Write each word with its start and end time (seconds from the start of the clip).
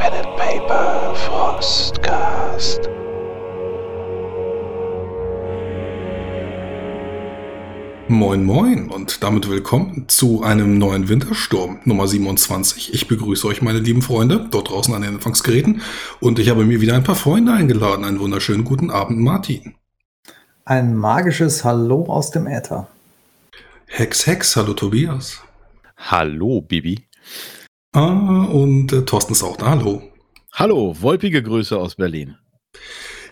Pen 0.00 0.14
and 0.14 0.36
Paper 0.38 1.14
Frostcast. 1.14 2.88
Moin 8.08 8.42
Moin 8.44 8.88
und 8.88 9.22
damit 9.22 9.50
willkommen 9.50 10.08
zu 10.08 10.42
einem 10.42 10.78
neuen 10.78 11.10
Wintersturm 11.10 11.80
Nummer 11.84 12.08
27. 12.08 12.94
Ich 12.94 13.08
begrüße 13.08 13.46
euch, 13.46 13.60
meine 13.60 13.80
lieben 13.80 14.00
Freunde, 14.00 14.48
dort 14.50 14.70
draußen 14.70 14.94
an 14.94 15.02
den 15.02 15.16
Empfangsgeräten 15.16 15.82
und 16.18 16.38
ich 16.38 16.48
habe 16.48 16.64
mir 16.64 16.80
wieder 16.80 16.94
ein 16.94 17.04
paar 17.04 17.14
Freunde 17.14 17.52
eingeladen. 17.52 18.06
Einen 18.06 18.20
wunderschönen 18.20 18.64
guten 18.64 18.90
Abend, 18.90 19.18
Martin. 19.18 19.74
Ein 20.64 20.96
magisches 20.96 21.62
Hallo 21.62 22.06
aus 22.06 22.30
dem 22.30 22.46
Äther. 22.46 22.88
Hex 23.84 24.26
Hex, 24.26 24.56
hallo 24.56 24.72
Tobias. 24.72 25.42
Hallo, 25.98 26.62
Bibi. 26.62 27.06
Ah, 27.92 28.44
und 28.44 28.92
äh, 28.92 29.02
Thorsten 29.04 29.32
ist 29.32 29.42
auch 29.42 29.56
da, 29.56 29.70
hallo. 29.70 30.02
Hallo, 30.52 30.94
wolpige 31.00 31.42
Grüße 31.42 31.76
aus 31.76 31.96
Berlin. 31.96 32.36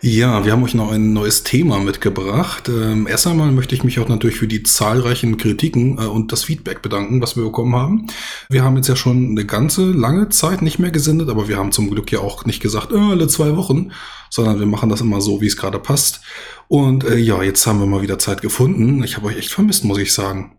Ja, 0.01 0.45
wir 0.45 0.53
haben 0.53 0.65
euch 0.65 0.75
noch 0.75 0.91
ein 0.91 1.13
neues 1.13 1.45
Thema 1.45 1.79
mitgebracht. 1.79 2.69
Ähm, 2.69 3.07
erst 3.09 3.29
einmal 3.29 3.53
möchte 3.53 3.77
ich 3.77 3.85
mich 3.85 4.01
auch 4.01 4.09
natürlich 4.09 4.37
für 4.37 4.49
die 4.49 4.65
zahlreichen 4.65 5.37
Kritiken 5.37 5.99
äh, 5.99 6.07
und 6.07 6.33
das 6.33 6.43
Feedback 6.43 6.83
bedanken, 6.83 7.23
was 7.23 7.37
wir 7.37 7.45
bekommen 7.45 7.77
haben. 7.77 8.07
Wir 8.49 8.65
haben 8.65 8.77
jetzt 8.77 8.89
ja 8.89 8.97
schon 8.97 9.31
eine 9.31 9.45
ganze 9.45 9.93
lange 9.93 10.29
Zeit 10.29 10.61
nicht 10.61 10.81
mehr 10.81 10.91
gesendet, 10.91 11.29
aber 11.29 11.47
wir 11.47 11.57
haben 11.57 11.71
zum 11.71 11.89
Glück 11.91 12.11
ja 12.11 12.19
auch 12.19 12.45
nicht 12.45 12.61
gesagt, 12.61 12.91
äh, 12.91 12.97
alle 12.97 13.29
zwei 13.29 13.57
Wochen, 13.57 13.93
sondern 14.29 14.59
wir 14.59 14.67
machen 14.67 14.89
das 14.89 15.01
immer 15.01 15.21
so, 15.21 15.41
wie 15.41 15.47
es 15.47 15.57
gerade 15.57 15.79
passt. 15.79 16.21
Und 16.67 17.05
äh, 17.05 17.17
ja, 17.17 17.45
jetzt 17.45 17.65
haben 17.65 17.79
wir 17.79 17.87
mal 17.87 18.03
wieder 18.03 18.19
Zeit 18.19 18.43
gefunden. 18.43 19.05
Ich 19.05 19.17
habe 19.17 19.29
euch 19.29 19.37
echt 19.37 19.53
vermisst, 19.53 19.85
muss 19.85 19.99
ich 19.99 20.13
sagen. 20.13 20.58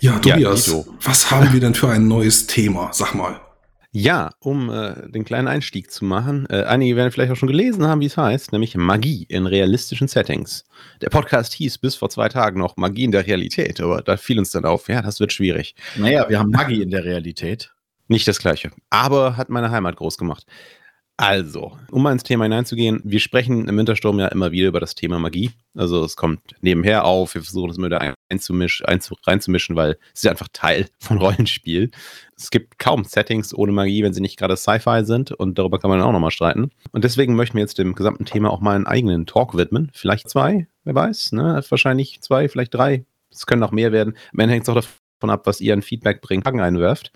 Ja, 0.00 0.18
Tobias, 0.18 0.66
Ja, 0.66 0.84
was 1.02 1.30
haben 1.30 1.52
wir 1.52 1.60
denn 1.60 1.74
für 1.74 1.88
ein 1.88 2.08
neues 2.08 2.46
Thema? 2.46 2.90
Sag 2.92 3.14
mal. 3.14 3.40
Ja, 3.96 4.32
um 4.40 4.70
äh, 4.70 5.08
den 5.08 5.24
kleinen 5.24 5.46
Einstieg 5.46 5.92
zu 5.92 6.04
machen, 6.04 6.48
äh, 6.50 6.64
einige 6.64 6.96
werden 6.96 7.12
vielleicht 7.12 7.30
auch 7.30 7.36
schon 7.36 7.48
gelesen 7.48 7.86
haben, 7.86 8.00
wie 8.00 8.06
es 8.06 8.16
heißt, 8.16 8.50
nämlich 8.50 8.76
Magie 8.76 9.24
in 9.28 9.46
realistischen 9.46 10.08
Settings. 10.08 10.64
Der 11.00 11.10
Podcast 11.10 11.52
hieß 11.52 11.78
bis 11.78 11.94
vor 11.94 12.10
zwei 12.10 12.28
Tagen 12.28 12.58
noch 12.58 12.76
Magie 12.76 13.04
in 13.04 13.12
der 13.12 13.24
Realität, 13.24 13.80
aber 13.80 14.02
da 14.02 14.16
fiel 14.16 14.40
uns 14.40 14.50
dann 14.50 14.64
auf, 14.64 14.88
ja, 14.88 15.00
das 15.00 15.20
wird 15.20 15.32
schwierig. 15.32 15.76
Naja, 15.94 16.28
wir 16.28 16.40
haben 16.40 16.50
Magie 16.50 16.82
in 16.82 16.90
der 16.90 17.04
Realität. 17.04 17.72
Nicht 18.08 18.26
das 18.26 18.40
Gleiche, 18.40 18.72
aber 18.90 19.36
hat 19.36 19.48
meine 19.48 19.70
Heimat 19.70 19.94
groß 19.94 20.18
gemacht. 20.18 20.44
Also, 21.16 21.78
um 21.92 22.02
mal 22.02 22.10
ins 22.10 22.24
Thema 22.24 22.46
hineinzugehen, 22.46 23.00
wir 23.04 23.20
sprechen 23.20 23.68
im 23.68 23.78
Wintersturm 23.78 24.18
ja 24.18 24.26
immer 24.26 24.50
wieder 24.50 24.66
über 24.66 24.80
das 24.80 24.96
Thema 24.96 25.20
Magie. 25.20 25.52
Also 25.76 26.04
es 26.04 26.16
kommt 26.16 26.40
nebenher 26.60 27.04
auf, 27.04 27.34
wir 27.34 27.42
versuchen 27.42 27.70
es 27.70 27.78
immer 27.78 27.86
wieder 27.86 28.13
einzumisch, 28.34 28.84
einzu, 28.86 29.16
reinzumischen, 29.26 29.76
weil 29.76 29.96
es 30.12 30.24
ist 30.24 30.28
einfach 30.28 30.48
Teil 30.52 30.86
von 30.98 31.18
Rollenspiel. 31.18 31.90
Es 32.36 32.50
gibt 32.50 32.78
kaum 32.78 33.04
Settings 33.04 33.54
ohne 33.54 33.72
Magie, 33.72 34.02
wenn 34.02 34.12
sie 34.12 34.20
nicht 34.20 34.38
gerade 34.38 34.56
Sci-Fi 34.56 35.04
sind 35.04 35.32
und 35.32 35.58
darüber 35.58 35.78
kann 35.78 35.90
man 35.90 36.00
auch 36.02 36.12
nochmal 36.12 36.30
streiten. 36.30 36.70
Und 36.92 37.04
deswegen 37.04 37.36
möchten 37.36 37.54
wir 37.54 37.62
jetzt 37.62 37.78
dem 37.78 37.94
gesamten 37.94 38.24
Thema 38.24 38.50
auch 38.50 38.60
mal 38.60 38.76
einen 38.76 38.86
eigenen 38.86 39.26
Talk 39.26 39.56
widmen. 39.56 39.90
Vielleicht 39.94 40.28
zwei, 40.28 40.66
wer 40.84 40.94
weiß, 40.94 41.32
ne? 41.32 41.62
Wahrscheinlich 41.68 42.20
zwei, 42.20 42.48
vielleicht 42.48 42.74
drei. 42.74 43.04
Es 43.30 43.46
können 43.46 43.62
auch 43.62 43.72
mehr 43.72 43.92
werden. 43.92 44.16
Ende 44.36 44.52
hängt 44.52 44.64
es 44.64 44.68
auch 44.68 44.74
davon 44.74 45.30
ab, 45.30 45.46
was 45.46 45.60
ihr 45.60 45.72
an 45.72 45.82
Feedback 45.82 46.20
bringt, 46.20 46.44
Fragen 46.44 46.60
einwerft. 46.60 47.12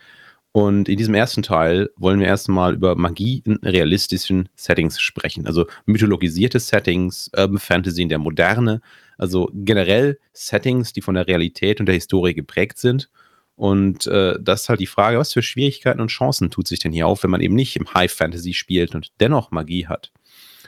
Und 0.53 0.89
in 0.89 0.97
diesem 0.97 1.15
ersten 1.15 1.43
Teil 1.43 1.91
wollen 1.97 2.21
wir 2.21 2.27
erstmal 2.27 2.75
über 2.75 2.97
Magie 2.97 3.43
in 3.45 3.57
realistischen 3.63 4.49
Settings 4.57 5.01
sprechen. 5.01 5.47
Also 5.47 5.67
mythologisierte 5.85 6.59
Settings, 6.59 7.31
Urban 7.37 7.59
Fantasy 7.59 8.03
in 8.03 8.09
der 8.09 8.19
Moderne, 8.19 8.81
also 9.19 9.51
generell 9.53 10.19
Settings, 10.33 10.93
die 10.93 11.03
von 11.03 11.15
der 11.15 11.27
Realität 11.27 11.81
und 11.81 11.87
der 11.87 11.95
Historie 11.95 12.35
geprägt 12.35 12.79
sind. 12.79 13.11
Und 13.57 14.07
äh, 14.07 14.39
das 14.41 14.63
ist 14.63 14.69
halt 14.69 14.81
die 14.81 14.87
Frage, 14.87 15.19
was 15.19 15.33
für 15.33 15.43
Schwierigkeiten 15.43 16.01
und 16.01 16.09
Chancen 16.09 16.51
tut 16.51 16.69
sich 16.69 16.79
denn 16.79 16.93
hier 16.93 17.09
auf, 17.09 17.25
wenn 17.25 17.31
man 17.31 17.41
eben 17.41 17.57
nicht 17.57 17.77
im 17.77 17.93
High 17.93 18.13
Fantasy 18.13 18.55
spielt 18.55 18.95
und 18.95 19.09
dennoch 19.21 19.51
Magie 19.51 19.87
hat. 19.87 20.13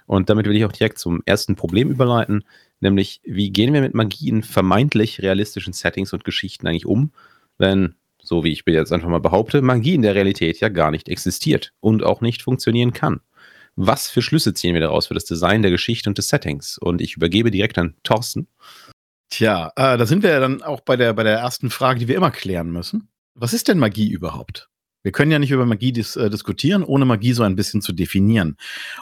Und 0.07 0.29
damit 0.29 0.47
will 0.47 0.57
ich 0.57 0.65
auch 0.65 0.73
direkt 0.73 0.99
zum 0.99 1.23
ersten 1.25 1.55
Problem 1.55 1.89
überleiten, 1.89 2.43
nämlich 2.81 3.21
wie 3.25 3.51
gehen 3.51 3.73
wir 3.73 3.81
mit 3.81 3.95
Magie 3.95 4.29
in 4.29 4.43
vermeintlich 4.43 5.23
realistischen 5.23 5.73
Settings 5.73 6.13
und 6.13 6.25
Geschichten 6.25 6.67
eigentlich 6.67 6.87
um, 6.87 7.13
wenn 7.59 7.95
so 8.23 8.45
wie 8.45 8.53
ich 8.53 8.65
jetzt 8.67 8.93
einfach 8.93 9.09
mal 9.09 9.21
behaupte, 9.21 9.63
Magie 9.63 9.95
in 9.95 10.03
der 10.03 10.15
Realität 10.15 10.61
ja 10.61 10.69
gar 10.69 10.91
nicht 10.91 11.09
existiert 11.09 11.73
und 11.81 12.03
auch 12.03 12.21
nicht 12.21 12.43
funktionieren 12.43 12.93
kann. 12.93 13.21
Was 13.83 14.11
für 14.11 14.21
Schlüsse 14.21 14.53
ziehen 14.53 14.75
wir 14.75 14.83
daraus 14.83 15.07
für 15.07 15.15
das 15.15 15.25
Design 15.25 15.63
der 15.63 15.71
Geschichte 15.71 16.11
und 16.11 16.19
des 16.19 16.29
Settings? 16.29 16.77
Und 16.77 17.01
ich 17.01 17.17
übergebe 17.17 17.51
direkt 17.51 17.79
an 17.79 17.97
Thorsten. 18.03 18.47
Tja, 19.31 19.73
äh, 19.75 19.97
da 19.97 20.05
sind 20.05 20.23
wir 20.23 20.31
ja 20.31 20.41
dann 20.41 20.63
auch 20.63 20.81
bei 20.81 20.97
der, 20.97 21.15
bei 21.15 21.23
der 21.23 21.39
ersten 21.39 21.71
Frage, 21.71 21.99
die 22.01 22.07
wir 22.07 22.17
immer 22.17 22.31
klären 22.31 22.71
müssen. 22.71 23.09
Was 23.35 23.55
ist 23.55 23.69
denn 23.69 23.79
Magie 23.79 24.11
überhaupt? 24.11 24.69
Wir 25.03 25.13
können 25.13 25.31
ja 25.31 25.39
nicht 25.39 25.51
über 25.51 25.65
Magie 25.65 25.93
dis 25.93 26.17
äh, 26.17 26.29
diskutieren, 26.29 26.85
ohne 26.85 27.05
Magie 27.05 27.33
so 27.33 27.43
ein 27.43 27.57
bisschen 27.57 27.81
zu 27.81 27.93
definieren. 27.93 28.57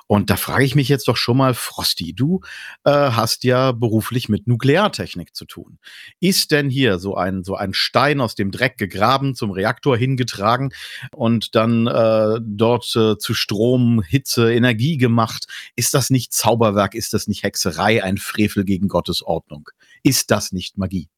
Und 0.06 0.30
da 0.30 0.36
frage 0.36 0.64
ich 0.64 0.74
mich 0.74 0.88
jetzt 0.88 1.08
doch 1.08 1.16
schon 1.16 1.36
mal, 1.36 1.54
Frosty, 1.54 2.14
du 2.14 2.40
äh, 2.84 2.90
hast 2.90 3.42
ja 3.44 3.72
beruflich 3.72 4.28
mit 4.28 4.46
Nukleartechnik 4.46 5.34
zu 5.34 5.44
tun. 5.44 5.78
Ist 6.20 6.52
denn 6.52 6.70
hier 6.70 6.98
so 6.98 7.16
ein, 7.16 7.42
so 7.42 7.56
ein 7.56 7.74
Stein 7.74 8.20
aus 8.20 8.36
dem 8.36 8.52
Dreck 8.52 8.76
gegraben, 8.76 9.34
zum 9.34 9.50
Reaktor 9.50 9.96
hingetragen 9.96 10.72
und 11.12 11.54
dann 11.56 11.86
äh, 11.86 12.40
dort 12.42 12.94
äh, 12.94 13.18
zu 13.18 13.34
Strom, 13.34 14.02
Hitze, 14.02 14.52
Energie 14.52 14.98
gemacht? 14.98 15.46
Ist 15.74 15.94
das 15.94 16.10
nicht 16.10 16.32
Zauberwerk? 16.32 16.94
Ist 16.94 17.12
das 17.12 17.26
nicht 17.26 17.42
Hexerei, 17.42 18.04
ein 18.04 18.18
Frevel 18.18 18.64
gegen 18.64 18.88
Gottes 18.88 19.22
Ordnung? 19.22 19.68
Ist 20.04 20.30
das 20.30 20.52
nicht 20.52 20.78
Magie? 20.78 21.08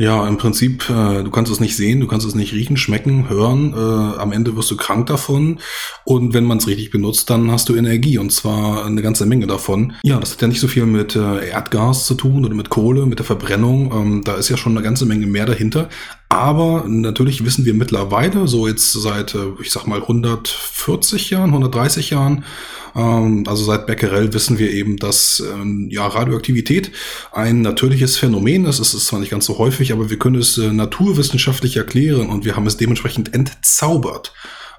Ja, 0.00 0.26
im 0.26 0.38
Prinzip, 0.38 0.88
äh, 0.88 1.22
du 1.22 1.30
kannst 1.30 1.52
es 1.52 1.60
nicht 1.60 1.76
sehen, 1.76 2.00
du 2.00 2.06
kannst 2.06 2.26
es 2.26 2.34
nicht 2.34 2.54
riechen, 2.54 2.78
schmecken, 2.78 3.28
hören. 3.28 3.74
Äh, 3.74 4.18
am 4.18 4.32
Ende 4.32 4.56
wirst 4.56 4.70
du 4.70 4.76
krank 4.78 5.06
davon. 5.08 5.58
Und 6.04 6.32
wenn 6.32 6.44
man 6.44 6.56
es 6.56 6.66
richtig 6.66 6.90
benutzt, 6.90 7.28
dann 7.28 7.50
hast 7.50 7.68
du 7.68 7.74
Energie 7.74 8.16
und 8.16 8.32
zwar 8.32 8.86
eine 8.86 9.02
ganze 9.02 9.26
Menge 9.26 9.46
davon. 9.46 9.92
Ja, 10.02 10.18
das 10.18 10.32
hat 10.32 10.40
ja 10.40 10.48
nicht 10.48 10.60
so 10.60 10.68
viel 10.68 10.86
mit 10.86 11.16
äh, 11.16 11.50
Erdgas 11.50 12.06
zu 12.06 12.14
tun 12.14 12.46
oder 12.46 12.54
mit 12.54 12.70
Kohle, 12.70 13.04
mit 13.04 13.18
der 13.18 13.26
Verbrennung. 13.26 13.92
Ähm, 13.92 14.24
da 14.24 14.36
ist 14.36 14.48
ja 14.48 14.56
schon 14.56 14.72
eine 14.72 14.82
ganze 14.82 15.04
Menge 15.04 15.26
mehr 15.26 15.44
dahinter. 15.44 15.90
Aber 16.30 16.84
natürlich 16.86 17.44
wissen 17.44 17.64
wir 17.64 17.74
mittlerweile, 17.74 18.46
so 18.46 18.68
jetzt 18.68 18.92
seit, 18.92 19.34
äh, 19.34 19.48
ich 19.60 19.72
sag 19.72 19.86
mal, 19.86 20.00
140 20.00 21.28
Jahren, 21.30 21.50
130 21.50 22.10
Jahren, 22.10 22.44
ähm, 22.94 23.44
also 23.48 23.64
seit 23.64 23.86
Becquerel 23.86 24.32
wissen 24.32 24.58
wir 24.58 24.70
eben, 24.70 24.96
dass 24.96 25.40
ähm, 25.40 25.88
ja, 25.90 26.06
Radioaktivität 26.06 26.92
ein 27.32 27.62
natürliches 27.62 28.16
Phänomen 28.16 28.64
ist. 28.64 28.78
Es 28.78 28.94
ist 28.94 29.06
zwar 29.06 29.18
nicht 29.18 29.30
ganz 29.30 29.44
so 29.44 29.58
häufig, 29.58 29.92
aber 29.92 30.08
wir 30.08 30.20
können 30.20 30.36
es 30.36 30.56
äh, 30.56 30.72
naturwissenschaftlich 30.72 31.76
erklären 31.76 32.30
und 32.30 32.44
wir 32.44 32.54
haben 32.54 32.66
es 32.68 32.76
dementsprechend 32.76 33.34
entzaubert. 33.34 34.32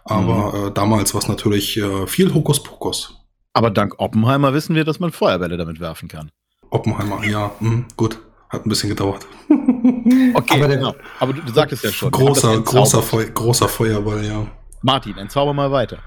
Aber 0.06 0.54
mhm. 0.54 0.68
äh, 0.68 0.72
damals 0.72 1.14
war 1.14 1.22
es 1.22 1.28
natürlich 1.28 1.78
äh, 1.78 2.08
viel 2.08 2.34
Hokuspokus. 2.34 3.18
Aber 3.54 3.72
dank 3.72 3.96
Oppenheimer 3.98 4.54
wissen 4.54 4.74
wir, 4.74 4.86
dass 4.86 5.02
man 5.02 5.12
Feuerbälle 5.12 5.58
damit 5.58 5.82
werfen 5.82 6.08
kann. 6.08 6.32
Oppenheimer, 6.70 7.26
ja, 7.26 7.52
mh, 7.60 7.84
gut. 7.98 8.20
Hat 8.52 8.66
ein 8.66 8.70
bisschen 8.70 8.90
gedauert. 8.90 9.26
okay, 9.50 10.56
aber, 10.56 10.68
der, 10.68 10.78
genau. 10.78 10.94
aber 11.20 11.34
du, 11.34 11.42
du 11.42 11.54
sagtest 11.54 11.86
ja 11.86 11.92
schon. 11.92 12.12
Großer, 12.12 12.60
großer, 12.60 13.02
Feu 13.02 13.26
großer 13.34 13.70
Feuerball, 13.70 14.26
ja. 14.26 14.46
Martin, 14.82 15.18
entzauber 15.18 15.54
mal 15.54 15.72
weiter. 15.72 16.00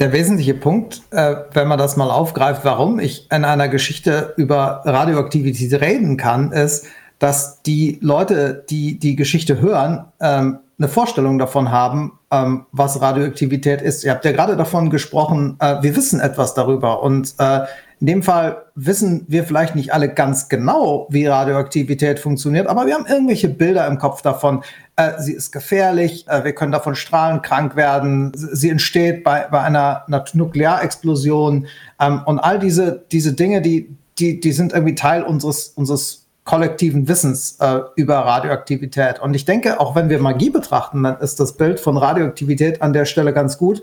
Der 0.00 0.12
wesentliche 0.12 0.54
Punkt, 0.54 1.02
äh, 1.10 1.36
wenn 1.52 1.68
man 1.68 1.78
das 1.78 1.96
mal 1.98 2.10
aufgreift, 2.10 2.64
warum 2.64 2.98
ich 2.98 3.30
in 3.30 3.44
einer 3.44 3.68
Geschichte 3.68 4.32
über 4.38 4.80
Radioaktivität 4.84 5.78
reden 5.80 6.16
kann, 6.16 6.52
ist, 6.52 6.86
dass 7.18 7.62
die 7.62 7.98
Leute, 8.00 8.64
die 8.70 8.98
die 8.98 9.14
Geschichte 9.14 9.60
hören, 9.60 10.06
ähm, 10.20 10.58
eine 10.78 10.88
Vorstellung 10.88 11.38
davon 11.38 11.70
haben, 11.70 12.18
ähm, 12.32 12.66
was 12.72 13.00
Radioaktivität 13.00 13.82
ist. 13.82 14.04
Ihr 14.04 14.10
habt 14.10 14.24
ja 14.24 14.32
gerade 14.32 14.56
davon 14.56 14.90
gesprochen, 14.90 15.56
äh, 15.60 15.82
wir 15.82 15.94
wissen 15.94 16.18
etwas 16.18 16.54
darüber. 16.54 17.02
Und 17.02 17.34
äh, 17.38 17.60
in 18.02 18.06
dem 18.06 18.24
Fall 18.24 18.64
wissen 18.74 19.26
wir 19.28 19.44
vielleicht 19.44 19.76
nicht 19.76 19.94
alle 19.94 20.08
ganz 20.08 20.48
genau, 20.48 21.06
wie 21.10 21.24
Radioaktivität 21.24 22.18
funktioniert, 22.18 22.66
aber 22.66 22.84
wir 22.84 22.94
haben 22.94 23.06
irgendwelche 23.06 23.48
Bilder 23.48 23.86
im 23.86 23.98
Kopf 23.98 24.22
davon. 24.22 24.64
Äh, 24.96 25.20
sie 25.20 25.32
ist 25.32 25.52
gefährlich, 25.52 26.26
äh, 26.26 26.42
wir 26.42 26.52
können 26.52 26.72
davon 26.72 26.96
strahlenkrank 26.96 27.76
werden, 27.76 28.32
sie 28.34 28.70
entsteht 28.70 29.22
bei, 29.22 29.46
bei 29.48 29.60
einer, 29.60 30.02
einer 30.08 30.24
Nuklearexplosion 30.32 31.68
ähm, 32.00 32.22
und 32.26 32.40
all 32.40 32.58
diese, 32.58 33.04
diese 33.12 33.34
Dinge, 33.34 33.62
die, 33.62 33.96
die, 34.18 34.40
die 34.40 34.50
sind 34.50 34.72
irgendwie 34.72 34.96
Teil 34.96 35.22
unseres, 35.22 35.68
unseres 35.68 36.26
kollektiven 36.42 37.06
Wissens 37.06 37.56
äh, 37.60 37.82
über 37.94 38.16
Radioaktivität. 38.16 39.20
Und 39.20 39.34
ich 39.34 39.44
denke, 39.44 39.78
auch 39.78 39.94
wenn 39.94 40.08
wir 40.08 40.18
Magie 40.18 40.50
betrachten, 40.50 41.04
dann 41.04 41.20
ist 41.20 41.38
das 41.38 41.56
Bild 41.56 41.78
von 41.78 41.96
Radioaktivität 41.96 42.82
an 42.82 42.92
der 42.92 43.04
Stelle 43.04 43.32
ganz 43.32 43.58
gut, 43.58 43.80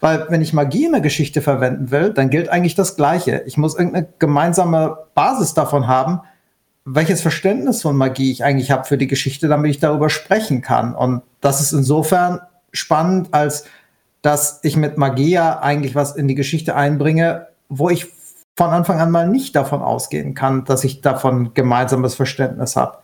weil 0.00 0.26
wenn 0.28 0.42
ich 0.42 0.52
Magie 0.52 0.86
in 0.86 0.92
der 0.92 1.00
Geschichte 1.00 1.42
verwenden 1.42 1.90
will, 1.90 2.12
dann 2.12 2.30
gilt 2.30 2.48
eigentlich 2.48 2.74
das 2.74 2.96
Gleiche. 2.96 3.42
Ich 3.46 3.56
muss 3.56 3.76
irgendeine 3.76 4.08
gemeinsame 4.18 4.98
Basis 5.14 5.54
davon 5.54 5.88
haben, 5.88 6.20
welches 6.84 7.20
Verständnis 7.20 7.82
von 7.82 7.96
Magie 7.96 8.30
ich 8.30 8.44
eigentlich 8.44 8.70
habe 8.70 8.84
für 8.84 8.96
die 8.96 9.08
Geschichte, 9.08 9.48
damit 9.48 9.70
ich 9.70 9.80
darüber 9.80 10.08
sprechen 10.08 10.62
kann. 10.62 10.94
Und 10.94 11.22
das 11.40 11.60
ist 11.60 11.72
insofern 11.72 12.40
spannend, 12.72 13.28
als 13.32 13.64
dass 14.22 14.60
ich 14.62 14.76
mit 14.76 14.98
Magie 14.98 15.30
ja 15.30 15.60
eigentlich 15.60 15.94
was 15.94 16.16
in 16.16 16.28
die 16.28 16.34
Geschichte 16.34 16.74
einbringe, 16.74 17.48
wo 17.68 17.90
ich 17.90 18.06
von 18.56 18.70
Anfang 18.70 19.00
an 19.00 19.10
mal 19.10 19.28
nicht 19.28 19.54
davon 19.54 19.82
ausgehen 19.82 20.34
kann, 20.34 20.64
dass 20.64 20.82
ich 20.82 21.00
davon 21.00 21.54
gemeinsames 21.54 22.14
Verständnis 22.14 22.74
habe. 22.74 22.98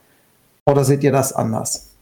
Oder 0.67 0.85
seht 0.85 1.05
ihr 1.05 1.13
das 1.13 1.33
anders? 1.33 1.94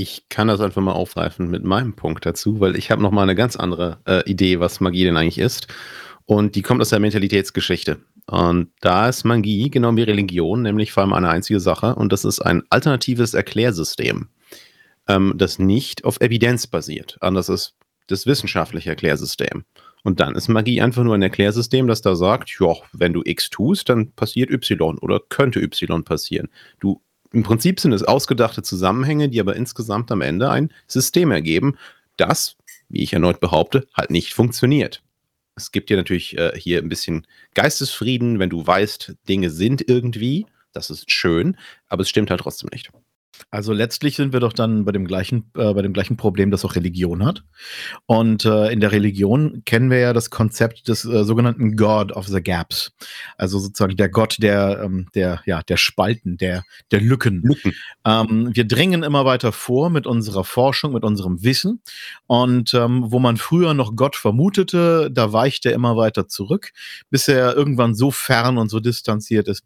Ich 0.00 0.30
kann 0.30 0.48
das 0.48 0.62
einfach 0.62 0.80
mal 0.80 0.92
aufgreifen 0.92 1.50
mit 1.50 1.62
meinem 1.62 1.94
Punkt 1.94 2.24
dazu, 2.24 2.58
weil 2.58 2.74
ich 2.74 2.90
habe 2.90 3.02
noch 3.02 3.10
mal 3.10 3.22
eine 3.22 3.34
ganz 3.34 3.54
andere 3.54 3.98
äh, 4.06 4.22
Idee, 4.30 4.58
was 4.58 4.80
Magie 4.80 5.04
denn 5.04 5.18
eigentlich 5.18 5.36
ist. 5.36 5.66
Und 6.24 6.54
die 6.56 6.62
kommt 6.62 6.80
aus 6.80 6.88
der 6.88 7.00
Mentalitätsgeschichte. 7.00 7.98
Und 8.26 8.70
da 8.80 9.10
ist 9.10 9.24
Magie 9.24 9.68
genau 9.68 9.94
wie 9.96 10.02
Religion, 10.04 10.62
nämlich 10.62 10.92
vor 10.92 11.02
allem 11.02 11.12
eine 11.12 11.28
einzige 11.28 11.60
Sache. 11.60 11.96
Und 11.96 12.14
das 12.14 12.24
ist 12.24 12.40
ein 12.40 12.62
alternatives 12.70 13.34
Erklärsystem, 13.34 14.28
ähm, 15.06 15.34
das 15.36 15.58
nicht 15.58 16.06
auf 16.06 16.18
Evidenz 16.22 16.66
basiert. 16.66 17.18
Anders 17.20 17.50
ist 17.50 17.74
das 18.06 18.24
wissenschaftliche 18.24 18.88
Erklärsystem. 18.88 19.64
Und 20.02 20.20
dann 20.20 20.34
ist 20.34 20.48
Magie 20.48 20.80
einfach 20.80 21.04
nur 21.04 21.14
ein 21.14 21.20
Erklärsystem, 21.20 21.86
das 21.86 22.00
da 22.00 22.16
sagt, 22.16 22.56
ja, 22.58 22.72
wenn 22.94 23.12
du 23.12 23.20
X 23.22 23.50
tust, 23.50 23.90
dann 23.90 24.12
passiert 24.12 24.50
Y 24.50 24.96
oder 24.98 25.20
könnte 25.28 25.60
Y 25.60 26.04
passieren. 26.04 26.48
Du, 26.78 27.02
im 27.32 27.42
Prinzip 27.42 27.80
sind 27.80 27.92
es 27.92 28.02
ausgedachte 28.02 28.62
Zusammenhänge, 28.62 29.28
die 29.28 29.40
aber 29.40 29.56
insgesamt 29.56 30.10
am 30.10 30.20
Ende 30.20 30.50
ein 30.50 30.72
System 30.86 31.30
ergeben, 31.30 31.76
das, 32.16 32.56
wie 32.88 33.02
ich 33.02 33.12
erneut 33.12 33.40
behaupte, 33.40 33.86
halt 33.94 34.10
nicht 34.10 34.34
funktioniert. 34.34 35.02
Es 35.54 35.72
gibt 35.72 35.90
dir 35.90 35.96
natürlich 35.96 36.36
äh, 36.38 36.52
hier 36.56 36.78
ein 36.78 36.88
bisschen 36.88 37.26
Geistesfrieden, 37.54 38.38
wenn 38.38 38.50
du 38.50 38.66
weißt, 38.66 39.14
Dinge 39.28 39.50
sind 39.50 39.86
irgendwie. 39.88 40.46
Das 40.72 40.90
ist 40.90 41.10
schön, 41.10 41.56
aber 41.88 42.02
es 42.02 42.08
stimmt 42.08 42.30
halt 42.30 42.40
trotzdem 42.40 42.70
nicht. 42.72 42.90
Also 43.50 43.72
letztlich 43.72 44.16
sind 44.16 44.32
wir 44.32 44.40
doch 44.40 44.52
dann 44.52 44.84
bei 44.84 44.92
dem 44.92 45.06
gleichen, 45.06 45.50
äh, 45.56 45.72
bei 45.72 45.82
dem 45.82 45.92
gleichen 45.92 46.16
Problem, 46.16 46.50
das 46.50 46.64
auch 46.64 46.76
Religion 46.76 47.24
hat. 47.24 47.42
Und 48.06 48.44
äh, 48.44 48.70
in 48.70 48.80
der 48.80 48.92
Religion 48.92 49.62
kennen 49.64 49.90
wir 49.90 49.98
ja 49.98 50.12
das 50.12 50.30
Konzept 50.30 50.88
des 50.88 51.04
äh, 51.04 51.24
sogenannten 51.24 51.76
God 51.76 52.12
of 52.12 52.26
the 52.26 52.42
Gaps. 52.42 52.92
Also 53.36 53.58
sozusagen 53.58 53.96
der 53.96 54.08
Gott 54.08 54.36
der, 54.40 54.82
ähm, 54.84 55.08
der, 55.14 55.42
ja, 55.46 55.62
der 55.62 55.76
Spalten, 55.76 56.36
der, 56.36 56.64
der 56.90 57.00
Lücken. 57.00 57.42
Lücken. 57.42 57.72
Ähm, 58.04 58.50
wir 58.52 58.66
dringen 58.66 59.02
immer 59.02 59.24
weiter 59.24 59.52
vor 59.52 59.90
mit 59.90 60.06
unserer 60.06 60.44
Forschung, 60.44 60.92
mit 60.92 61.04
unserem 61.04 61.42
Wissen. 61.42 61.82
Und 62.26 62.74
ähm, 62.74 63.04
wo 63.06 63.18
man 63.18 63.36
früher 63.36 63.74
noch 63.74 63.96
Gott 63.96 64.16
vermutete, 64.16 65.10
da 65.10 65.32
weicht 65.32 65.66
er 65.66 65.72
immer 65.72 65.96
weiter 65.96 66.28
zurück, 66.28 66.72
bis 67.10 67.28
er 67.28 67.56
irgendwann 67.56 67.94
so 67.94 68.10
fern 68.10 68.58
und 68.58 68.68
so 68.68 68.80
distanziert 68.80 69.48
ist, 69.48 69.64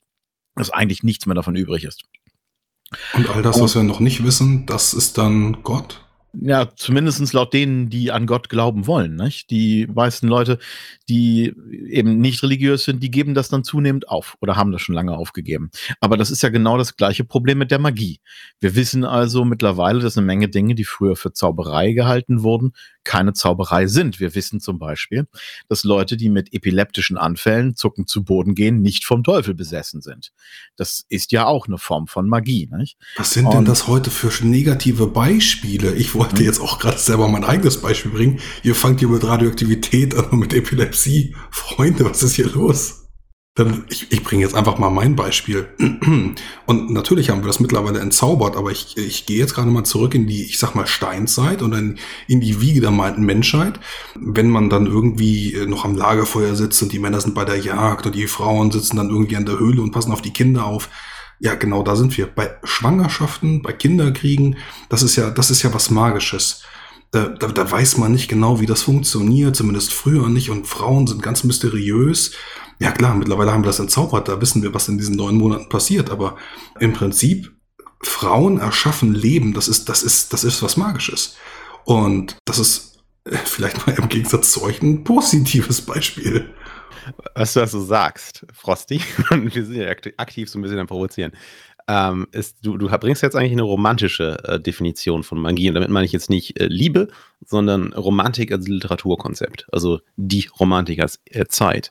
dass 0.57 0.71
eigentlich 0.71 1.03
nichts 1.03 1.27
mehr 1.27 1.35
davon 1.35 1.57
übrig 1.57 1.85
ist. 1.85 2.05
Und 3.15 3.29
all 3.31 3.43
das, 3.43 3.61
was 3.61 3.75
wir 3.75 3.83
noch 3.83 4.01
nicht 4.01 4.25
wissen, 4.25 4.67
das 4.67 4.95
ist 4.95 5.19
dann 5.19 5.63
Gott? 5.63 6.01
Ja, 6.41 6.69
zumindest 6.75 7.33
laut 7.33 7.53
denen, 7.53 7.91
die 7.91 8.11
an 8.11 8.27
Gott 8.27 8.49
glauben 8.49 8.87
wollen. 8.87 9.15
Nicht? 9.15 9.51
Die 9.51 9.87
meisten 9.87 10.27
Leute, 10.27 10.59
die 11.09 11.55
eben 11.89 12.19
nicht 12.19 12.43
religiös 12.43 12.85
sind, 12.85 13.03
die 13.03 13.11
geben 13.11 13.35
das 13.35 13.49
dann 13.49 13.63
zunehmend 13.63 14.09
auf 14.09 14.37
oder 14.41 14.57
haben 14.57 14.73
das 14.73 14.83
schon 14.83 14.95
lange 14.95 15.17
aufgegeben. 15.17 15.71
Aber 16.01 16.17
das 16.17 16.31
ist 16.31 16.43
ja 16.43 16.49
genau 16.49 16.77
das 16.77 16.97
gleiche 16.97 17.25
Problem 17.25 17.59
mit 17.59 17.71
der 17.71 17.79
Magie. 17.79 18.21
Wir 18.59 18.75
wissen 18.75 19.05
also 19.05 19.45
mittlerweile, 19.45 20.01
dass 20.01 20.19
eine 20.19 20.27
Menge 20.27 20.49
Dinge, 20.49 20.75
die 20.75 20.85
früher 20.85 21.15
für 21.15 21.33
Zauberei 21.33 21.93
gehalten 21.93 22.43
wurden, 22.43 22.73
keine 23.05 23.33
Zauberei 23.33 23.87
sind. 23.87 24.21
Wir 24.21 24.35
wissen 24.35 24.61
zum 24.61 24.79
Beispiel, 24.79 25.27
dass 25.69 25.85
Leute, 25.85 26.17
die 26.17 26.29
mit 26.29 26.53
epileptischen 26.53 27.17
Anfällen 27.17 27.77
zucken 27.77 28.07
zu 28.07 28.25
Boden 28.25 28.55
gehen, 28.55 28.83
nicht 28.83 29.05
vom 29.05 29.23
Teufel 29.23 29.55
besessen 29.55 30.01
sind. 30.01 30.33
Das 30.77 31.05
ist 31.09 31.33
ja 31.33 31.47
auch 31.47 31.69
eine 31.69 31.79
Form 31.79 32.07
von 32.07 32.29
Magie. 32.29 32.69
Nicht? 32.73 32.97
Was 33.17 33.33
sind 33.33 33.53
denn 33.53 33.65
das 33.65 33.87
heute 33.87 34.11
für 34.11 34.45
negative 34.45 35.07
Beispiele? 35.07 35.95
Ich 35.95 36.15
wollte 36.15 36.37
hm. 36.37 36.45
jetzt 36.45 36.61
auch 36.61 36.79
gerade 36.79 36.99
selber 36.99 37.29
mein 37.29 37.45
eigenes 37.45 37.81
Beispiel 37.81 38.11
bringen. 38.11 38.41
Ihr 38.63 38.75
fangt 38.75 39.01
hier 39.01 39.09
mit 39.09 39.25
Radioaktivität 39.25 40.15
an 40.15 40.27
und 40.31 40.39
mit 40.39 40.55
Epilepsie. 40.55 41.37
Freunde, 41.51 42.05
was 42.05 42.23
ist 42.23 42.35
hier 42.35 42.51
los? 42.51 43.04
Ich, 43.89 44.11
ich 44.11 44.25
bringe 44.25 44.43
jetzt 44.43 44.57
einfach 44.57 44.79
mal 44.79 44.91
mein 44.91 45.15
Beispiel. 45.15 45.69
Und 46.67 46.91
natürlich 46.91 47.31
haben 47.31 47.43
wir 47.43 47.47
das 47.47 47.61
mittlerweile 47.61 48.01
entzaubert, 48.01 48.57
aber 48.57 48.73
ich, 48.73 48.97
ich 48.97 49.27
gehe 49.27 49.39
jetzt 49.39 49.55
gerade 49.55 49.71
mal 49.71 49.85
zurück 49.85 50.17
in 50.17 50.27
die, 50.27 50.43
ich 50.43 50.59
sag 50.59 50.75
mal, 50.75 50.89
Steinzeit 50.89 51.63
und 51.63 51.71
dann 51.71 51.99
in 52.27 52.41
die 52.41 52.61
Wiege 52.61 52.81
der 52.81 52.91
malten 52.91 53.23
Menschheit. 53.25 53.79
Wenn 54.17 54.51
man 54.51 54.71
dann 54.71 54.87
irgendwie 54.87 55.57
noch 55.69 55.85
am 55.85 55.95
Lagerfeuer 55.95 56.57
sitzt 56.57 56.83
und 56.83 56.91
die 56.91 56.99
Männer 56.99 57.21
sind 57.21 57.37
bei 57.37 57.45
der 57.45 57.59
Jagd 57.59 58.07
und 58.07 58.17
die 58.17 58.27
Frauen 58.27 58.73
sitzen 58.73 58.97
dann 58.97 59.11
irgendwie 59.11 59.37
an 59.37 59.47
der 59.47 59.61
Höhle 59.61 59.83
und 59.83 59.93
passen 59.93 60.11
auf 60.11 60.23
die 60.23 60.33
Kinder 60.33 60.67
auf. 60.67 60.89
Ja, 61.39 61.55
genau 61.55 61.85
da 61.85 61.95
sind 61.95 62.17
wir. 62.19 62.27
Bei 62.27 62.57
Schwangerschaften, 62.65 63.63
bei 63.63 63.73
Kinderkriegen, 63.73 64.57
das 64.89 65.05
ist 65.05 65.15
ja, 65.15 65.31
das 65.31 65.53
ist 65.53 65.63
ja 65.63 65.73
was 65.73 65.91
Magisches. 65.91 66.65
Da, 67.13 67.29
da 67.29 67.71
weiß 67.71 67.99
man 67.99 68.11
nicht 68.11 68.27
genau, 68.27 68.59
wie 68.59 68.67
das 68.67 68.83
funktioniert, 68.83 69.55
zumindest 69.55 69.93
früher 69.93 70.29
nicht. 70.29 70.51
Und 70.51 70.67
Frauen 70.67 71.07
sind 71.07 71.23
ganz 71.23 71.45
mysteriös. 71.45 72.33
Ja 72.79 72.91
klar, 72.91 73.15
mittlerweile 73.15 73.53
haben 73.53 73.63
wir 73.63 73.69
das 73.69 73.79
entzaubert, 73.79 74.29
da 74.29 74.41
wissen 74.41 74.63
wir, 74.63 74.75
was 74.75 74.89
in 74.89 74.99
diesen 74.99 75.17
neun 75.17 75.37
Monaten 75.37 75.69
passiert, 75.69 76.11
aber 76.11 76.37
im 76.81 76.93
Prinzip, 76.93 77.53
Frauen 78.03 78.59
erschaffen 78.59 79.15
Leben, 79.15 79.55
das 79.55 79.69
ist, 79.69 79.89
das 79.89 80.03
ist, 80.03 80.33
das 80.33 80.45
ist 80.45 80.63
was 80.63 80.77
Magisches. 80.77 81.37
Und 81.85 82.37
das 82.45 82.59
ist 82.59 82.99
äh, 83.25 83.37
vielleicht 83.37 83.87
mal 83.87 83.97
im 83.97 84.09
Gegensatz 84.09 84.53
zu 84.53 84.63
euch 84.63 84.83
ein 84.83 85.05
positives 85.05 85.81
Beispiel. 85.83 86.53
Was 87.35 87.55
du 87.55 87.61
also 87.61 87.83
sagst, 87.83 88.47
Frosty, 88.53 89.01
und 89.31 89.55
wir 89.55 89.65
sind 89.65 89.77
ja 89.77 89.89
aktiv 89.89 90.49
so 90.49 90.59
ein 90.59 90.63
bisschen 90.63 90.79
am 90.79 90.87
Provozieren, 90.87 91.33
ähm, 91.87 92.27
ist, 92.33 92.57
du, 92.63 92.79
du 92.79 92.89
bringst 92.89 93.23
jetzt 93.23 93.37
eigentlich 93.37 93.53
eine 93.53 93.63
romantische 93.63 94.39
äh, 94.45 94.59
Definition 94.59 95.23
von 95.23 95.39
Magie. 95.39 95.69
Und 95.69 95.75
damit 95.75 95.91
meine 95.91 96.07
ich 96.07 96.13
jetzt 96.13 96.31
nicht 96.31 96.59
äh, 96.59 96.67
Liebe, 96.67 97.09
sondern 97.45 97.93
Romantik 97.93 98.53
als 98.53 98.67
Literaturkonzept. 98.67 99.67
Also 99.71 100.01
die 100.17 100.49
Romantik 100.59 101.01
als 101.01 101.21
äh, 101.27 101.45
Zeit. 101.47 101.91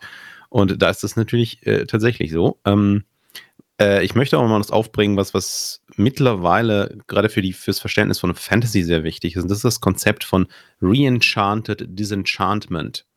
Und 0.54 0.84
da 0.84 0.92
ist 0.92 1.04
das 1.04 1.16
natürlich 1.16 1.66
äh, 1.66 1.88
tatsächlich 1.88 2.32
so. 2.32 2.60
Ähm, 2.64 3.06
äh, 3.82 4.06
ich 4.06 4.14
möchte 4.14 4.38
auch 4.38 4.48
mal 4.48 4.60
das 4.60 4.70
aufbringen, 4.70 5.18
was, 5.18 5.34
was 5.34 5.82
mittlerweile 5.96 7.00
gerade 7.08 7.30
für 7.30 7.42
die, 7.42 7.54
fürs 7.54 7.80
Verständnis 7.80 8.20
von 8.20 8.36
Fantasy 8.36 8.84
sehr 8.84 9.04
wichtig 9.04 9.36
ist. 9.36 9.42
Und 9.42 9.50
das 9.50 9.58
ist 9.58 9.66
das 9.66 9.82
Konzept 9.82 10.24
von 10.24 10.46
Reenchanted 10.80 11.86
Disenchantment. 11.88 13.08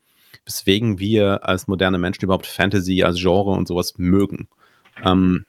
Weswegen 0.47 0.99
wir 0.99 1.47
als 1.47 1.69
moderne 1.69 1.99
Menschen 1.99 2.25
überhaupt 2.25 2.47
Fantasy 2.47 3.03
als 3.03 3.21
Genre 3.21 3.51
und 3.51 3.69
sowas 3.69 3.99
mögen. 3.99 4.49
Ähm, 5.05 5.45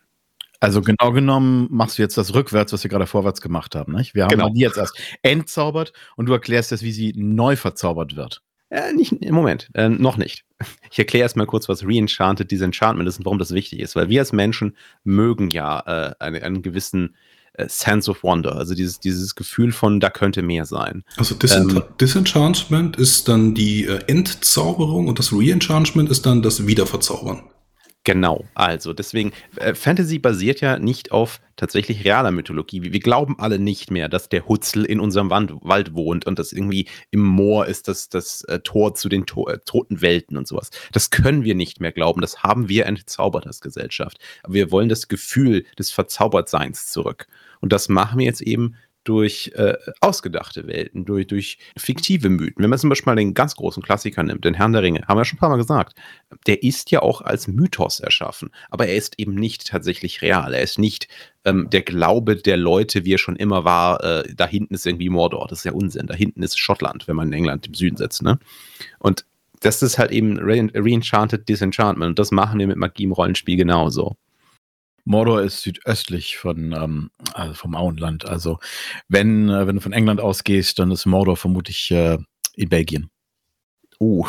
also 0.60 0.82
genau 0.82 1.14
genommen 1.14 1.70
machst 1.72 1.98
du 1.98 2.02
jetzt 2.02 2.18
das 2.18 2.34
rückwärts, 2.34 2.74
was 2.74 2.84
wir 2.84 2.90
gerade 2.90 3.08
vorwärts 3.08 3.40
gemacht 3.40 3.76
haben. 3.76 3.94
Nicht? 3.94 4.14
Wir 4.14 4.26
haben 4.26 4.32
genau. 4.32 4.50
die 4.50 4.60
jetzt 4.60 4.78
erst 4.78 5.00
entzaubert 5.22 5.94
und 6.18 6.26
du 6.26 6.34
erklärst 6.34 6.72
jetzt, 6.72 6.84
wie 6.84 6.92
sie 6.92 7.14
neu 7.16 7.56
verzaubert 7.56 8.18
wird. 8.18 8.42
Äh, 8.70 8.92
nicht, 8.92 9.14
Moment, 9.32 9.70
äh, 9.74 9.88
noch 9.88 10.18
nicht. 10.18 10.44
Ich 10.92 11.00
erkläre 11.00 11.24
erstmal 11.24 11.46
kurz, 11.46 11.70
was 11.70 11.86
Reenchanted 11.86 12.50
Disenchantment 12.50 13.08
ist 13.08 13.20
und 13.20 13.26
warum 13.26 13.40
das 13.40 13.52
wichtig 13.52 13.80
ist, 13.80 13.96
weil 13.96 14.10
wir 14.10 14.22
als 14.22 14.34
Menschen 14.34 14.76
mögen 15.04 15.50
ja 15.50 15.80
äh, 15.86 16.16
eine, 16.20 16.42
einen 16.42 16.62
gewissen 16.62 17.16
äh, 17.54 17.68
Sense 17.68 18.10
of 18.10 18.24
Wonder, 18.24 18.56
also 18.56 18.74
dieses, 18.74 19.00
dieses 19.00 19.36
Gefühl 19.36 19.72
von, 19.72 20.00
da 20.00 20.10
könnte 20.10 20.42
mehr 20.42 20.66
sein. 20.66 21.04
Also 21.18 21.36
Disen 21.36 21.70
ähm, 21.70 21.84
Disenchantment 22.00 22.96
ist 22.96 23.28
dann 23.28 23.54
die 23.54 23.86
äh, 23.86 24.00
Entzauberung 24.08 25.08
und 25.08 25.20
das 25.20 25.34
Reenchantment 25.34 26.10
ist 26.10 26.26
dann 26.26 26.42
das 26.42 26.66
Wiederverzaubern. 26.68 27.44
Genau, 28.08 28.46
also 28.56 28.94
deswegen, 28.94 29.34
äh, 29.58 29.76
Fantasy 29.76 30.18
basiert 30.18 30.62
ja 30.62 30.80
nicht 30.80 31.12
auf 31.12 31.42
tatsächlich 31.58 32.06
realer 32.06 32.32
Mythologie. 32.32 32.82
Wir, 32.82 32.94
wir 32.94 33.02
glauben 33.02 33.36
alle 33.38 33.60
nicht 33.60 33.92
mehr, 33.92 34.08
dass 34.08 34.30
der 34.30 34.48
Hutzel 34.48 34.86
in 34.86 35.02
unserem 35.02 35.30
Wand, 35.30 35.52
Wald 35.60 35.94
wohnt 35.94 36.26
und 36.26 36.40
dass 36.40 36.54
irgendwie 36.54 36.88
im 37.12 37.20
Moor 37.20 37.66
ist 37.66 37.90
das, 37.90 38.08
das 38.08 38.46
äh, 38.46 38.60
Tor 38.60 38.96
zu 38.96 39.10
den 39.10 39.26
to 39.26 39.50
äh, 39.50 39.60
toten 39.66 40.02
Welten 40.02 40.38
und 40.38 40.48
sowas. 40.48 40.72
Das 40.94 41.10
können 41.10 41.44
wir 41.44 41.54
nicht 41.54 41.82
mehr 41.82 41.92
glauben. 41.92 42.22
Das 42.22 42.44
haben 42.44 42.70
wir 42.70 42.86
entzaubert 42.86 43.46
als 43.46 43.60
Gesellschaft. 43.60 44.20
Aber 44.42 44.54
wir 44.54 44.72
wollen 44.72 44.88
das 44.88 45.10
Gefühl 45.10 45.66
des 45.78 45.92
Verzaubertseins 45.92 46.88
zurück. 46.88 47.28
Und 47.60 47.74
das 47.74 47.90
machen 47.90 48.20
wir 48.20 48.26
jetzt 48.26 48.42
eben 48.42 48.76
durch 49.08 49.52
äh, 49.56 49.74
ausgedachte 50.02 50.68
Welten, 50.68 51.06
durch, 51.06 51.28
durch 51.28 51.58
fiktive 51.78 52.30
Mythen. 52.30 52.62
Wenn 52.62 52.70
man 52.70 52.78
zum 52.78 52.90
Beispiel 52.90 53.12
mal 53.12 53.16
den 53.16 53.34
ganz 53.34 53.56
großen 53.56 53.82
Klassiker 53.82 54.22
nimmt, 54.22 54.44
den 54.44 54.54
Herrn 54.54 54.74
der 54.74 54.84
Ringe, 54.84 55.02
haben 55.08 55.18
wir 55.18 55.24
schon 55.24 55.38
ein 55.38 55.40
paar 55.40 55.50
Mal 55.50 55.58
gesagt, 55.58 55.98
der 56.46 56.62
ist 56.62 56.92
ja 56.92 57.02
auch 57.02 57.22
als 57.22 57.48
Mythos 57.48 58.02
erschaffen, 58.02 58.50
aber 58.70 58.88
er 58.88 58.96
ist 58.96 59.18
eben 59.18 59.36
nicht 59.36 59.68
tatsächlich 59.68 60.22
real. 60.22 60.54
Er 60.54 60.62
ist 60.62 60.78
nicht 60.78 61.08
ähm, 61.46 61.70
der 61.70 61.84
Glaube 61.84 62.36
der 62.36 62.58
Leute, 62.58 63.06
wie 63.06 63.14
er 63.14 63.18
schon 63.18 63.38
immer 63.38 63.64
war, 63.64 64.04
äh, 64.04 64.34
da 64.36 64.46
hinten 64.46 64.74
ist 64.74 64.86
irgendwie 64.86 65.10
Mordor. 65.10 65.48
Das 65.48 65.60
ist 65.60 65.66
ja 65.66 65.72
Unsinn. 65.72 66.08
Da 66.08 66.14
hinten 66.14 66.44
ist 66.44 66.60
Schottland, 66.60 67.08
wenn 67.08 67.16
man 67.16 67.28
in 67.28 67.34
England 67.34 67.68
im 67.68 67.74
Süden 67.74 67.96
sitzt. 67.96 68.24
Ne? 68.24 68.40
Und 69.00 69.26
das 69.62 69.82
ist 69.82 69.98
halt 69.98 70.12
eben 70.12 70.38
Re-Enchanted 70.38 71.48
Disenchantment. 71.48 72.10
Und 72.10 72.20
das 72.20 72.32
machen 72.32 72.60
wir 72.60 72.68
mit 72.68 72.78
Magie 72.78 73.06
im 73.06 73.14
Rollenspiel 73.14 73.56
genauso. 73.56 74.18
Mordor 75.08 75.42
ist 75.42 75.62
südöstlich 75.62 76.38
von, 76.38 76.74
ähm, 76.74 77.12
also 77.34 77.54
vom 77.54 77.76
Auenland. 77.76 78.28
Also 78.28 78.60
wenn, 79.08 79.50
äh, 79.50 79.66
wenn 79.66 79.78
du 79.78 79.82
von 79.82 79.94
England 79.94 80.20
ausgehst, 80.20 80.78
dann 80.80 80.92
ist 80.92 81.06
Mordor 81.06 81.38
vermutlich 81.38 81.90
äh, 81.92 82.18
in 82.56 82.70
Belgien. 82.70 83.10
Uh, 84.00 84.28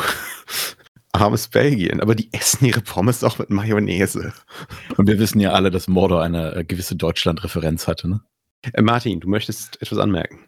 armes 1.11 1.49
Belgien. 1.49 1.99
Aber 2.01 2.15
die 2.15 2.29
essen 2.31 2.65
ihre 2.65 2.81
Pommes 2.81 3.23
auch 3.23 3.39
mit 3.39 3.49
Mayonnaise. 3.49 4.33
Und 4.95 5.07
wir 5.07 5.19
wissen 5.19 5.39
ja 5.41 5.51
alle, 5.51 5.69
dass 5.69 5.87
Mordor 5.87 6.23
eine 6.23 6.55
äh, 6.55 6.63
gewisse 6.63 6.95
Deutschland-Referenz 6.95 7.87
hatte, 7.87 8.09
ne? 8.09 8.21
Äh, 8.73 8.81
Martin, 8.81 9.19
du 9.19 9.27
möchtest 9.27 9.81
etwas 9.81 9.99
anmerken. 9.99 10.45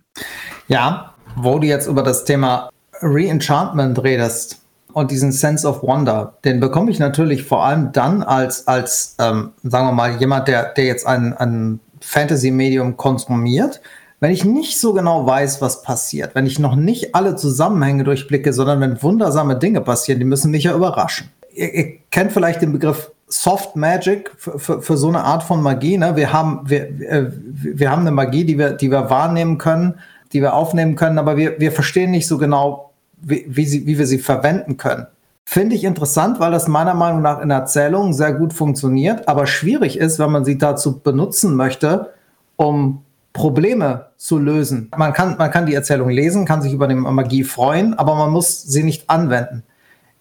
Ja, 0.68 1.16
wo 1.36 1.60
du 1.60 1.68
jetzt 1.68 1.88
über 1.88 2.04
das 2.04 2.24
Thema 2.24 2.70
Reenchantment 3.02 4.02
redest, 4.04 4.61
und 4.94 5.12
diesen 5.12 5.32
Sense 5.32 5.68
of 5.68 5.84
Wonder, 5.84 6.34
den 6.44 6.60
bekomme 6.60 6.92
ich 6.92 7.00
natürlich 7.00 7.44
vor 7.44 7.66
allem 7.66 7.92
dann 7.92 8.24
als, 8.24 8.68
als 8.68 9.16
ähm, 9.20 9.52
sagen 9.64 9.88
wir 9.88 9.94
mal, 9.94 10.18
jemand, 10.20 10.48
der, 10.48 10.74
der 10.74 10.86
jetzt 10.86 11.06
ein, 11.06 11.34
ein 11.34 11.80
Fantasy-Medium 12.02 12.98
konsumiert, 12.98 13.82
Wenn 14.22 14.30
ich 14.32 14.46
nicht 14.46 14.80
so 14.80 14.94
genau 14.94 15.26
weiß, 15.26 15.62
was 15.62 15.82
passiert, 15.82 16.36
wenn 16.36 16.46
ich 16.46 16.60
noch 16.60 16.76
nicht 16.76 17.16
alle 17.16 17.36
Zusammenhänge 17.36 18.04
durchblicke, 18.04 18.54
sondern 18.54 18.80
wenn 18.80 19.02
wundersame 19.02 19.58
Dinge 19.58 19.82
passieren, 19.82 20.20
die 20.20 20.26
müssen 20.26 20.52
mich 20.52 20.66
ja 20.66 20.76
überraschen. 20.76 21.32
Ihr, 21.52 21.74
ihr 21.74 21.94
kennt 22.12 22.32
vielleicht 22.32 22.62
den 22.62 22.72
Begriff 22.72 23.12
Soft 23.28 23.76
Magic 23.76 24.32
für, 24.38 24.60
für, 24.60 24.82
für 24.84 24.96
so 24.96 25.08
eine 25.08 25.24
Art 25.24 25.42
von 25.42 25.64
Magie. 25.64 25.98
Ne? 25.98 26.16
Wir, 26.16 26.32
haben, 26.32 26.62
wir, 26.66 26.84
äh, 27.02 27.32
wir 27.32 27.90
haben 27.90 28.02
eine 28.02 28.12
Magie, 28.12 28.46
die 28.46 28.60
wir, 28.60 28.74
die 28.74 28.92
wir 28.92 29.10
wahrnehmen 29.10 29.58
können, 29.58 29.96
die 30.34 30.42
wir 30.42 30.54
aufnehmen 30.54 30.96
können, 30.96 31.18
aber 31.18 31.36
wir, 31.36 31.60
wir 31.60 31.72
verstehen 31.72 32.12
nicht 32.12 32.28
so 32.28 32.38
genau, 32.38 32.91
wie, 33.22 33.66
sie, 33.66 33.86
wie 33.86 33.98
wir 33.98 34.08
sie 34.08 34.20
verwenden 34.20 34.78
können. 34.78 35.08
Finde 35.44 35.76
ich 35.76 35.84
interessant, 35.84 36.40
weil 36.40 36.52
das 36.52 36.68
meiner 36.68 36.94
Meinung 36.94 37.22
nach 37.22 37.42
in 37.42 37.50
Erzählungen 37.50 38.14
sehr 38.14 38.34
gut 38.34 38.54
funktioniert, 38.54 39.28
aber 39.28 39.48
schwierig 39.48 39.98
ist, 39.98 40.20
wenn 40.20 40.32
man 40.32 40.46
sie 40.46 40.58
dazu 40.58 41.00
benutzen 41.00 41.56
möchte, 41.56 42.14
um 42.56 43.04
Probleme 43.34 44.08
zu 44.18 44.38
lösen. 44.38 44.90
Man 44.96 45.14
kann, 45.14 45.38
man 45.38 45.52
kann 45.52 45.66
die 45.66 45.74
Erzählung 45.74 46.10
lesen, 46.10 46.46
kann 46.46 46.62
sich 46.62 46.74
über 46.74 46.88
die 46.88 46.96
Magie 46.96 47.44
freuen, 47.44 47.94
aber 47.98 48.16
man 48.16 48.30
muss 48.30 48.64
sie 48.64 48.84
nicht 48.84 49.10
anwenden. 49.10 49.64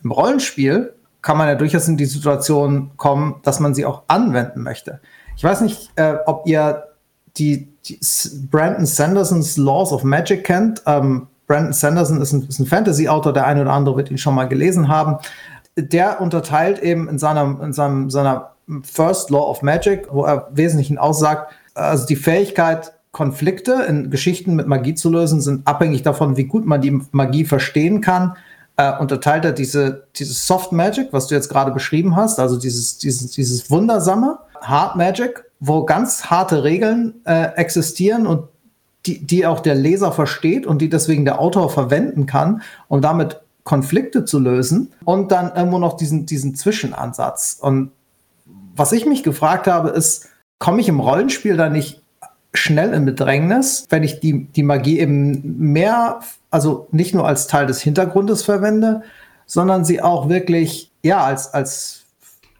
Im 0.02 0.12
Rollenspiel 0.12 0.95
kann 1.23 1.37
man 1.37 1.49
ja 1.49 1.54
durchaus 1.54 1.87
in 1.88 1.97
die 1.97 2.07
Situation 2.07 2.92
kommen, 2.97 3.37
dass 3.42 3.61
man 3.61 3.75
sie 3.75 3.85
auch 3.85 4.04
anwenden 4.09 4.62
möchte. 4.62 5.00
Ich 5.37 5.45
weiß 5.45 5.61
nicht, 5.61 5.90
äh, 5.97 6.14
ob 6.26 6.47
ihr 6.47 6.85
die, 7.37 7.69
die 7.85 7.99
Brandon 8.50 8.87
Sandersons 8.87 9.57
Laws 9.57 9.92
of 9.92 10.04
Magic 10.04 10.45
kennt. 10.45 10.83
Ähm, 10.87 11.26
Brandon 11.50 11.73
Sanderson 11.73 12.23
ist 12.23 12.33
ein, 12.33 12.47
ein 12.49 12.66
Fantasy-Autor, 12.66 13.33
der 13.33 13.45
eine 13.45 13.62
oder 13.62 13.73
andere 13.73 13.97
wird 13.97 14.09
ihn 14.09 14.19
schon 14.19 14.37
mal 14.37 14.45
gelesen 14.45 14.87
haben. 14.87 15.16
Der 15.76 16.21
unterteilt 16.21 16.78
eben 16.78 17.09
in, 17.09 17.19
seiner, 17.19 17.61
in 17.61 17.73
seinem, 17.73 18.09
seiner 18.09 18.52
First 18.85 19.30
Law 19.30 19.50
of 19.50 19.61
Magic, 19.61 20.07
wo 20.12 20.23
er 20.25 20.49
Wesentlichen 20.52 20.97
aussagt, 20.97 21.52
also 21.75 22.07
die 22.07 22.14
Fähigkeit, 22.14 22.92
Konflikte 23.11 23.85
in 23.88 24.12
Geschichten 24.12 24.54
mit 24.54 24.69
Magie 24.69 24.95
zu 24.95 25.11
lösen, 25.11 25.40
sind 25.40 25.66
abhängig 25.66 26.02
davon, 26.02 26.37
wie 26.37 26.45
gut 26.45 26.66
man 26.66 26.80
die 26.80 27.00
Magie 27.11 27.45
verstehen 27.45 28.00
kann. 28.00 28.37
Äh, 28.76 28.97
unterteilt 29.00 29.45
er 29.45 29.50
diese, 29.50 30.07
dieses 30.14 30.47
Soft 30.47 30.71
Magic, 30.71 31.09
was 31.11 31.26
du 31.26 31.35
jetzt 31.35 31.49
gerade 31.49 31.73
beschrieben 31.73 32.14
hast, 32.14 32.38
also 32.38 32.61
dieses, 32.61 32.99
dieses, 32.99 33.33
dieses 33.33 33.69
wundersame 33.73 34.38
Hard 34.61 34.95
Magic, 34.95 35.42
wo 35.59 35.85
ganz 35.85 36.26
harte 36.26 36.62
Regeln 36.62 37.14
äh, 37.25 37.57
existieren 37.57 38.28
und 38.28 38.45
die, 39.07 39.25
die 39.25 39.47
auch 39.47 39.61
der 39.61 39.75
Leser 39.75 40.12
versteht 40.12 40.66
und 40.66 40.83
die 40.83 40.88
deswegen 40.88 41.25
der 41.25 41.40
Autor 41.40 41.71
verwenden 41.71 42.26
kann, 42.26 42.62
um 42.88 43.00
damit 43.00 43.40
Konflikte 43.64 44.25
zu 44.25 44.38
lösen. 44.38 44.92
Und 45.04 45.33
dann 45.33 45.54
irgendwo 45.54 45.78
noch 45.78 45.97
diesen, 45.97 46.26
diesen 46.26 46.54
Zwischenansatz. 46.54 47.59
Und 47.61 47.92
was 48.75 48.92
ich 48.92 49.07
mich 49.07 49.23
gefragt 49.23 49.66
habe, 49.66 49.90
ist, 49.90 50.28
komme 50.59 50.80
ich 50.80 50.88
im 50.88 51.00
Rollenspiel 51.00 51.57
da 51.57 51.69
nicht 51.69 52.00
schnell 52.52 52.92
in 52.92 53.04
Bedrängnis, 53.04 53.87
wenn 53.90 54.02
ich 54.02 54.21
die, 54.21 54.45
die 54.45 54.64
Magie 54.64 54.99
eben 54.99 55.73
mehr, 55.73 56.21
also 56.50 56.88
nicht 56.90 57.14
nur 57.14 57.26
als 57.26 57.47
Teil 57.47 57.66
des 57.66 57.80
Hintergrundes 57.80 58.42
verwende, 58.42 59.02
sondern 59.47 59.85
sie 59.85 60.02
auch 60.02 60.28
wirklich, 60.28 60.90
ja, 61.02 61.23
als, 61.23 61.54
als 61.54 62.04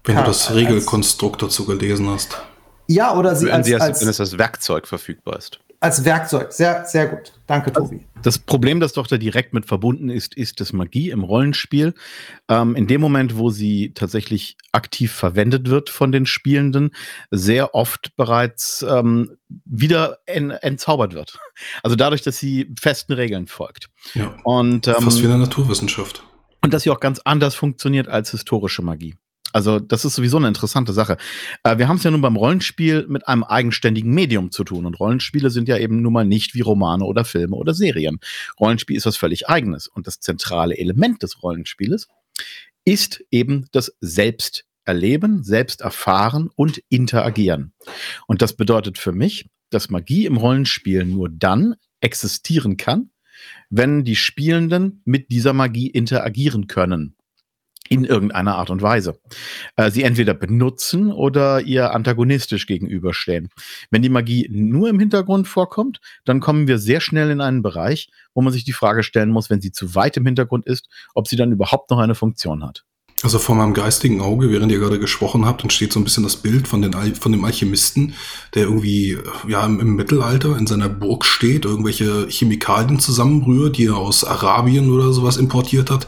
wenn 0.05 0.17
du 0.17 0.23
das 0.23 0.55
Regelkonstrukt 0.55 1.43
dazu 1.43 1.67
gelesen 1.67 2.09
hast. 2.09 2.41
Ja, 2.87 3.17
oder 3.17 3.37
sie 3.37 3.51
als, 3.51 3.71
als, 3.73 3.83
als, 3.83 4.01
wenn 4.01 4.09
es 4.09 4.21
als 4.21 4.39
Werkzeug 4.39 4.87
verfügbar 4.87 5.37
ist 5.37 5.61
als 5.81 6.05
Werkzeug. 6.05 6.53
Sehr, 6.53 6.85
sehr 6.85 7.09
gut. 7.09 7.33
Danke, 7.47 7.73
Tobi. 7.73 8.05
Das 8.23 8.39
Problem, 8.39 8.81
das 8.81 8.93
doch 8.93 9.07
da 9.07 9.17
direkt 9.17 9.55
mit 9.55 9.65
verbunden 9.65 10.11
ist, 10.11 10.37
ist 10.37 10.61
das 10.61 10.75
Magie 10.75 11.09
im 11.09 11.25
Rollenspiel. 11.25 11.95
Ähm, 12.49 12.77
in 12.77 12.87
dem 12.87 13.01
Moment, 13.01 13.39
wo 13.39 13.49
sie 13.49 13.93
tatsächlich 13.95 14.59
aktiv 14.73 15.11
verwendet 15.11 15.69
wird 15.71 15.89
von 15.89 16.13
den 16.13 16.27
Spielenden, 16.27 16.91
sehr 17.31 17.75
oft 17.75 18.15
bereits 18.17 18.85
ähm, 18.89 19.39
wieder 19.65 20.19
en 20.27 20.51
entzaubert 20.51 21.15
wird. 21.15 21.39
Also 21.83 21.97
dadurch, 21.97 22.21
dass 22.21 22.39
sie 22.39 22.73
festen 22.79 23.15
Regeln 23.15 23.47
folgt. 23.47 23.89
Ja. 24.15 24.37
Und, 24.45 24.87
ähm, 24.87 24.95
Fast 25.01 25.21
wie 25.21 25.25
in 25.25 25.31
der 25.31 25.39
Naturwissenschaft. 25.39 26.23
Und 26.63 26.75
dass 26.75 26.83
sie 26.83 26.91
auch 26.91 27.01
ganz 27.01 27.21
anders 27.25 27.55
funktioniert 27.55 28.07
als 28.07 28.31
historische 28.33 28.83
Magie. 28.83 29.17
Also 29.53 29.79
das 29.79 30.05
ist 30.05 30.15
sowieso 30.15 30.37
eine 30.37 30.49
interessante 30.49 30.93
Sache. 30.93 31.17
Äh, 31.63 31.79
wir 31.79 31.89
haben 31.89 31.97
es 31.97 32.05
ja 32.05 32.11
nun 32.11 32.21
beim 32.21 32.37
Rollenspiel 32.37 33.07
mit 33.09 33.27
einem 33.29 33.45
eigenständigen 33.45 34.13
Medium 34.13 34.51
zu 34.51 34.65
tun. 34.65 34.87
Und 34.87 34.99
Rollenspiele 34.99 35.51
sind 35.51 35.69
ja 35.69 35.79
eben 35.79 36.03
nun 36.03 36.13
mal 36.13 36.25
nicht 36.25 36.55
wie 36.55 36.61
Romane 36.61 37.05
oder 37.05 37.25
Filme 37.25 37.57
oder 37.57 37.75
Serien. 37.75 38.21
Rollenspiel 38.59 38.97
ist 38.97 39.07
was 39.07 39.17
völlig 39.17 39.49
eigenes. 39.49 39.89
Und 39.89 40.07
das 40.07 40.21
zentrale 40.21 40.77
Element 40.77 41.23
des 41.23 41.43
Rollenspieles 41.43 42.09
ist 42.85 43.23
eben 43.31 43.67
das 43.73 43.93
Selbsterleben, 44.01 45.43
Selbsterfahren 45.43 46.51
und 46.55 46.83
Interagieren. 46.89 47.73
Und 48.27 48.43
das 48.43 48.55
bedeutet 48.55 48.99
für 48.99 49.13
mich, 49.13 49.49
dass 49.71 49.91
Magie 49.91 50.27
im 50.27 50.37
Rollenspiel 50.37 51.05
nur 51.05 51.29
dann 51.29 51.75
existieren 52.01 52.77
kann, 52.77 53.11
wenn 53.69 54.05
die 54.05 54.17
Spielenden 54.17 55.03
mit 55.05 55.31
dieser 55.31 55.53
Magie 55.53 55.89
interagieren 55.89 56.67
können 56.67 57.17
in 57.91 58.05
irgendeiner 58.05 58.55
Art 58.55 58.71
und 58.71 58.81
Weise. 58.81 59.19
Äh, 59.77 59.91
sie 59.91 60.05
entweder 60.05 60.33
benutzen 60.33 61.13
oder 61.13 61.61
ihr 61.61 61.93
antagonistisch 61.93 62.67
gegenüberstehen. 62.67 63.49
Wenn 63.91 64.01
die 64.01 64.09
Magie 64.09 64.49
nur 64.51 64.89
im 64.89 65.01
Hintergrund 65.01 65.49
vorkommt, 65.49 66.01
dann 66.25 66.41
kommen 66.41 66.69
wir 66.69 66.79
sehr 66.79 67.01
schnell 67.01 67.31
in 67.31 67.41
einen 67.41 67.63
Bereich, 67.63 68.09
wo 68.33 68.43
man 68.43 68.53
sich 68.53 68.65
die 68.65 68.73
Frage 68.73 69.03
stellen 69.03 69.31
muss, 69.31 69.51
wenn 69.51 69.61
sie 69.61 69.73
zu 69.73 69.97
weit 69.97 70.17
im 70.17 70.25
Hintergrund 70.25 70.67
ist, 70.67 70.89
ob 71.15 71.27
sie 71.27 71.37
dann 71.37 71.53
überhaupt 71.53 71.91
noch 71.91 71.99
eine 71.99 72.15
Funktion 72.15 72.65
hat. 72.65 72.85
Also 73.23 73.39
vor 73.39 73.55
meinem 73.55 73.75
geistigen 73.75 74.23
Auge, 74.23 74.51
während 74.51 74.73
ihr 74.73 74.79
gerade 74.79 74.99
gesprochen 74.99 75.45
habt, 75.45 75.63
entsteht 75.63 75.93
so 75.93 76.01
ein 76.01 76.05
bisschen 76.05 76.23
das 76.23 76.37
Bild 76.37 76.67
von, 76.67 76.81
den, 76.81 76.95
von 77.17 77.33
dem 77.33 77.45
Alchemisten, 77.45 78.15
der 78.55 78.63
irgendwie 78.63 79.19
ja 79.47 79.67
im, 79.67 79.79
im, 79.79 79.95
Mittelalter 79.95 80.57
in 80.57 80.67
seiner 80.67 80.89
Burg 80.89 81.27
steht, 81.27 81.67
irgendwelche 81.67 82.29
Chemikalien 82.31 82.99
zusammenrührt, 82.99 83.77
die 83.77 83.87
er 83.87 83.99
aus 83.99 84.25
Arabien 84.25 84.91
oder 84.91 85.13
sowas 85.13 85.37
importiert 85.37 85.91
hat. 85.91 86.07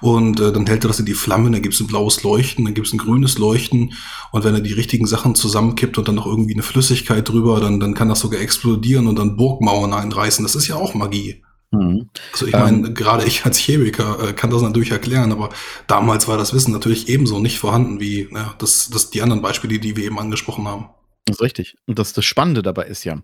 Und 0.00 0.40
äh, 0.40 0.52
dann 0.52 0.66
hält 0.66 0.84
er 0.84 0.88
das 0.88 1.00
in 1.00 1.06
die 1.06 1.14
Flamme, 1.14 1.50
dann 1.50 1.62
gibt 1.62 1.74
es 1.74 1.80
ein 1.80 1.86
blaues 1.86 2.22
Leuchten, 2.22 2.64
dann 2.64 2.74
gibt 2.74 2.86
es 2.86 2.92
ein 2.92 2.98
grünes 2.98 3.38
Leuchten. 3.38 3.94
Und 4.32 4.44
wenn 4.44 4.54
er 4.54 4.60
die 4.60 4.72
richtigen 4.72 5.06
Sachen 5.06 5.34
zusammenkippt 5.34 5.98
und 5.98 6.08
dann 6.08 6.14
noch 6.14 6.26
irgendwie 6.26 6.54
eine 6.54 6.62
Flüssigkeit 6.62 7.28
drüber, 7.28 7.60
dann, 7.60 7.80
dann 7.80 7.94
kann 7.94 8.08
das 8.08 8.20
sogar 8.20 8.40
explodieren 8.40 9.06
und 9.06 9.18
dann 9.18 9.36
Burgmauern 9.36 9.92
einreißen. 9.92 10.44
Das 10.44 10.54
ist 10.54 10.68
ja 10.68 10.76
auch 10.76 10.94
Magie. 10.94 11.42
Mhm. 11.70 12.08
Also 12.32 12.46
ich 12.46 12.52
meine, 12.52 12.88
ähm, 12.88 12.94
gerade 12.94 13.24
ich 13.24 13.44
als 13.44 13.58
Chemiker 13.58 14.28
äh, 14.28 14.32
kann 14.32 14.50
das 14.50 14.62
natürlich 14.62 14.90
erklären, 14.90 15.32
aber 15.32 15.50
damals 15.86 16.26
war 16.26 16.38
das 16.38 16.54
Wissen 16.54 16.72
natürlich 16.72 17.08
ebenso 17.08 17.40
nicht 17.40 17.58
vorhanden 17.58 18.00
wie 18.00 18.28
ne, 18.30 18.54
das, 18.58 18.88
das 18.90 19.10
die 19.10 19.20
anderen 19.20 19.42
Beispiele, 19.42 19.78
die 19.78 19.96
wir 19.96 20.04
eben 20.04 20.18
angesprochen 20.18 20.66
haben. 20.66 20.88
Das 21.26 21.36
ist 21.36 21.42
richtig. 21.42 21.76
Und 21.86 21.98
das, 21.98 22.14
das 22.14 22.24
Spannende 22.24 22.62
dabei 22.62 22.86
ist 22.86 23.04
ja, 23.04 23.20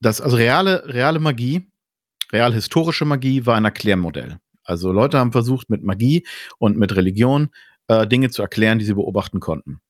dass 0.00 0.20
also 0.20 0.36
reale, 0.36 0.82
reale 0.86 1.20
Magie, 1.20 1.70
real 2.32 2.52
historische 2.52 3.04
Magie 3.04 3.46
war 3.46 3.56
ein 3.56 3.64
Erklärmodell. 3.64 4.38
Also 4.68 4.92
Leute 4.92 5.18
haben 5.18 5.32
versucht, 5.32 5.70
mit 5.70 5.82
Magie 5.82 6.26
und 6.58 6.76
mit 6.76 6.94
Religion 6.94 7.50
äh, 7.88 8.06
Dinge 8.06 8.30
zu 8.30 8.42
erklären, 8.42 8.78
die 8.78 8.84
sie 8.84 8.94
beobachten 8.94 9.40
konnten. 9.40 9.80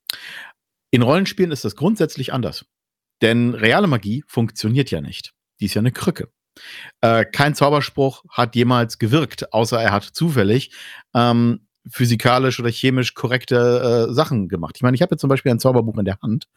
In 0.90 1.02
Rollenspielen 1.02 1.52
ist 1.52 1.64
das 1.64 1.76
grundsätzlich 1.76 2.32
anders. 2.32 2.64
Denn 3.20 3.54
reale 3.54 3.88
Magie 3.88 4.24
funktioniert 4.26 4.90
ja 4.90 5.00
nicht. 5.00 5.34
Die 5.60 5.66
ist 5.66 5.74
ja 5.74 5.80
eine 5.80 5.92
Krücke. 5.92 6.28
Äh, 7.00 7.24
kein 7.24 7.54
Zauberspruch 7.54 8.24
hat 8.30 8.54
jemals 8.54 8.98
gewirkt, 8.98 9.52
außer 9.52 9.80
er 9.80 9.92
hat 9.92 10.04
zufällig 10.04 10.72
ähm, 11.14 11.66
physikalisch 11.90 12.60
oder 12.60 12.70
chemisch 12.70 13.14
korrekte 13.14 14.08
äh, 14.08 14.12
Sachen 14.12 14.48
gemacht. 14.48 14.76
Ich 14.76 14.82
meine, 14.82 14.94
ich 14.94 15.02
habe 15.02 15.14
jetzt 15.14 15.20
zum 15.20 15.30
Beispiel 15.30 15.52
ein 15.52 15.60
Zauberbuch 15.60 15.98
in 15.98 16.04
der 16.04 16.18
Hand. 16.20 16.48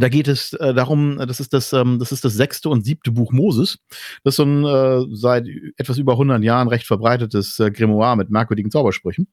Da 0.00 0.08
geht 0.08 0.28
es 0.28 0.52
äh, 0.54 0.74
darum, 0.74 1.18
das 1.18 1.40
ist 1.40 1.52
das, 1.52 1.72
ähm, 1.72 1.98
das 1.98 2.12
ist 2.12 2.24
das 2.24 2.34
sechste 2.34 2.68
und 2.68 2.84
siebte 2.84 3.12
Buch 3.12 3.32
Moses. 3.32 3.78
Das 4.24 4.32
ist 4.32 4.36
so 4.36 4.44
ein 4.44 4.64
äh, 4.64 5.04
seit 5.12 5.46
etwas 5.76 5.98
über 5.98 6.12
100 6.12 6.42
Jahren 6.42 6.68
recht 6.68 6.86
verbreitetes 6.86 7.58
äh, 7.60 7.70
Grimoire 7.70 8.16
mit 8.16 8.30
merkwürdigen 8.30 8.70
Zaubersprüchen. 8.70 9.28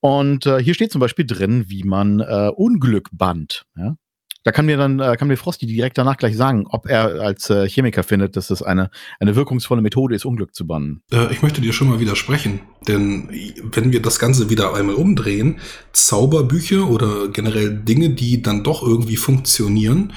Und 0.00 0.46
äh, 0.46 0.62
hier 0.62 0.74
steht 0.74 0.92
zum 0.92 1.00
Beispiel 1.00 1.26
drin, 1.26 1.64
wie 1.68 1.82
man 1.82 2.20
äh, 2.20 2.50
Unglück 2.54 3.08
bannt. 3.12 3.66
Ja? 3.76 3.96
Da 4.42 4.52
kann 4.52 4.64
mir 4.66 4.78
dann, 4.78 5.00
äh, 5.00 5.16
kann 5.18 5.28
mir 5.28 5.36
Frosty 5.36 5.66
direkt 5.66 5.98
danach 5.98 6.16
gleich 6.16 6.36
sagen, 6.36 6.66
ob 6.68 6.86
er 6.86 7.20
als 7.20 7.50
äh, 7.50 7.68
Chemiker 7.68 8.02
findet, 8.02 8.36
dass 8.36 8.48
das 8.48 8.62
eine, 8.62 8.90
eine 9.18 9.36
wirkungsvolle 9.36 9.82
Methode 9.82 10.14
ist, 10.14 10.24
Unglück 10.24 10.54
zu 10.54 10.66
bannen. 10.66 11.02
Äh, 11.12 11.30
ich 11.32 11.42
möchte 11.42 11.60
dir 11.60 11.74
schon 11.74 11.88
mal 11.88 12.00
widersprechen, 12.00 12.60
denn 12.88 13.28
wenn 13.72 13.92
wir 13.92 14.00
das 14.00 14.18
Ganze 14.18 14.48
wieder 14.48 14.74
einmal 14.74 14.94
umdrehen, 14.94 15.60
Zauberbücher 15.92 16.88
oder 16.88 17.28
generell 17.28 17.70
Dinge, 17.70 18.10
die 18.10 18.40
dann 18.40 18.64
doch 18.64 18.82
irgendwie 18.82 19.16
funktionieren, 19.16 20.14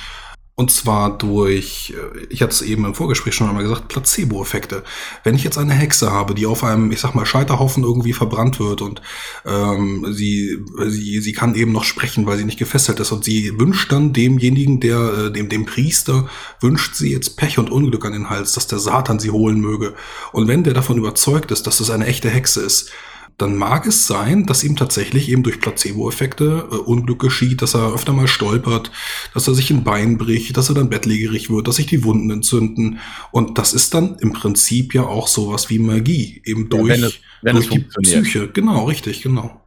und 0.55 0.69
zwar 0.69 1.17
durch, 1.17 1.95
äh, 1.98 2.25
ich 2.29 2.43
hatte 2.43 2.51
es 2.51 2.62
eben 2.62 2.86
im 2.86 2.93
Vorgespräch 2.93 3.33
schon 3.33 3.48
einmal 3.48 3.63
gesagt, 3.63 3.88
Placebo-Effekte. 3.88 4.83
Wenn 5.24 5.33
ich 5.33 5.43
jetzt 5.43 5.57
eine 5.57 5.74
Hexe 5.74 6.12
habe, 6.12 6.36
die 6.36 6.45
auf 6.45 6.63
einem, 6.63 6.91
ich 6.91 7.00
sag 7.00 7.15
mal, 7.15 7.25
Scheiterhaufen 7.25 7.83
irgendwie 7.83 8.13
verbrannt 8.13 8.60
wird 8.60 8.83
und 8.83 9.01
ähm, 9.45 10.05
sie, 10.13 10.63
sie, 10.88 11.22
sie 11.22 11.33
kann 11.33 11.55
eben 11.55 11.72
noch 11.72 11.83
sprechen, 11.83 12.27
weil 12.27 12.38
sie 12.38 12.45
nicht 12.45 12.60
gefesselt 12.60 13.00
ist 13.00 13.12
und 13.12 13.24
sie 13.24 13.60
wünscht 13.60 13.91
dann 13.91 14.13
demjenigen, 14.13 14.79
der, 14.79 15.00
äh, 15.00 15.31
dem, 15.31 15.50
dem 15.50 15.65
Priester, 15.65 16.29
wünscht 16.60 16.95
sie 16.95 17.12
jetzt 17.12 17.36
Pech 17.36 17.57
und 17.57 17.72
Unglück 17.72 18.05
an 18.05 18.13
den 18.13 18.29
Hals, 18.29 18.53
dass 18.53 18.67
der 18.67 18.77
Satan 18.79 19.19
sie 19.19 19.31
holen 19.31 19.60
möge. 19.60 19.95
Und 20.33 20.48
wenn 20.48 20.63
der 20.63 20.75
davon 20.75 21.00
überzeugt 21.00 21.51
ist, 21.51 21.65
dass 21.65 21.79
das 21.79 21.89
eine 21.89 22.05
echte 22.05 22.29
Hexe 22.29 22.62
ist, 22.62 22.91
dann 23.38 23.56
mag 23.56 23.86
es 23.88 24.06
sein, 24.08 24.46
dass 24.46 24.63
ihm 24.63 24.75
tatsächlich 24.75 25.30
eben 25.30 25.44
durch 25.44 25.60
Placebo-Effekte 25.60 26.68
äh, 26.72 26.75
Unglück 26.75 27.20
geschieht, 27.20 27.62
dass 27.62 27.74
er 27.75 27.94
öfter 27.94 28.13
mal 28.13 28.28
stolpert, 28.28 28.92
dass 29.34 29.48
er 29.48 29.56
sich 29.56 29.72
ein 29.72 29.84
Bein 29.84 30.18
bricht, 30.18 30.56
dass 30.58 30.70
er 30.70 30.75
dann 30.75 30.90
bettlägerig 30.90 31.50
wird, 31.50 31.68
dass 31.68 31.78
sich 31.78 31.88
die 31.88 32.04
Wunden 32.04 32.30
entzünden. 32.32 33.00
Und 33.32 33.58
das 33.58 33.74
ist 33.74 33.94
dann 33.94 34.18
im 34.20 34.34
Prinzip 34.34 34.94
ja 34.94 35.04
auch 35.04 35.28
sowas 35.28 35.70
wie 35.70 35.80
Magie, 35.80 36.42
eben 36.46 36.70
durch, 36.70 36.90
wenn 36.90 37.04
es- 37.04 37.20
wenn 37.42 37.56
durch 37.56 37.70
die. 37.70 37.80
Psyche. 38.24 38.48
Genau, 38.50 38.86
richtig, 38.86 39.22
genau. 39.22 39.60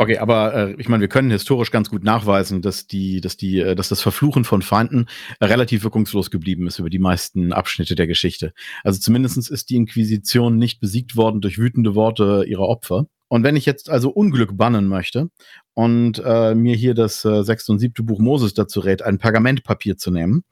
Okay, 0.00 0.16
aber 0.16 0.54
äh, 0.54 0.74
ich 0.78 0.88
meine, 0.88 1.02
wir 1.02 1.08
können 1.08 1.30
historisch 1.30 1.70
ganz 1.70 1.90
gut 1.90 2.04
nachweisen, 2.04 2.62
dass 2.62 2.86
die, 2.86 3.20
dass 3.20 3.36
die, 3.36 3.60
äh, 3.60 3.74
dass 3.74 3.90
das 3.90 4.00
Verfluchen 4.00 4.44
von 4.44 4.62
Feinden 4.62 5.10
relativ 5.42 5.84
wirkungslos 5.84 6.30
geblieben 6.30 6.66
ist 6.66 6.78
über 6.78 6.88
die 6.88 6.98
meisten 6.98 7.52
Abschnitte 7.52 7.96
der 7.96 8.06
Geschichte. 8.06 8.54
Also 8.82 8.98
zumindestens 8.98 9.50
ist 9.50 9.68
die 9.68 9.76
Inquisition 9.76 10.56
nicht 10.56 10.80
besiegt 10.80 11.16
worden 11.16 11.42
durch 11.42 11.58
wütende 11.58 11.94
Worte 11.94 12.46
ihrer 12.48 12.66
Opfer. 12.66 13.08
Und 13.28 13.44
wenn 13.44 13.56
ich 13.56 13.66
jetzt 13.66 13.90
also 13.90 14.08
Unglück 14.08 14.56
bannen 14.56 14.88
möchte 14.88 15.28
und 15.74 16.18
äh, 16.24 16.54
mir 16.54 16.76
hier 16.76 16.94
das 16.94 17.22
äh, 17.26 17.42
sechste 17.42 17.70
und 17.70 17.78
siebte 17.78 18.02
Buch 18.02 18.20
Moses 18.20 18.54
dazu 18.54 18.80
rät, 18.80 19.02
ein 19.02 19.18
Pergamentpapier 19.18 19.98
zu 19.98 20.10
nehmen 20.10 20.44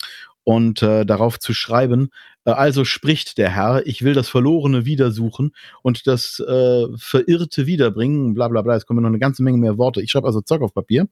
und 0.48 0.82
äh, 0.82 1.04
darauf 1.04 1.38
zu 1.38 1.52
schreiben, 1.52 2.08
äh, 2.46 2.52
also 2.52 2.86
spricht 2.86 3.36
der 3.36 3.50
Herr, 3.50 3.86
ich 3.86 4.02
will 4.02 4.14
das 4.14 4.30
Verlorene 4.30 4.86
wiedersuchen 4.86 5.50
und 5.82 6.06
das 6.06 6.40
äh, 6.40 6.86
Verirrte 6.96 7.66
wiederbringen, 7.66 8.32
bla 8.32 8.48
bla 8.48 8.62
bla, 8.62 8.74
es 8.74 8.86
kommen 8.86 9.02
noch 9.02 9.10
eine 9.10 9.18
ganze 9.18 9.42
Menge 9.42 9.58
mehr 9.58 9.76
Worte. 9.76 10.00
Ich 10.00 10.10
schreibe 10.10 10.26
also 10.26 10.40
Zeug 10.40 10.62
auf 10.62 10.72
Papier. 10.72 11.06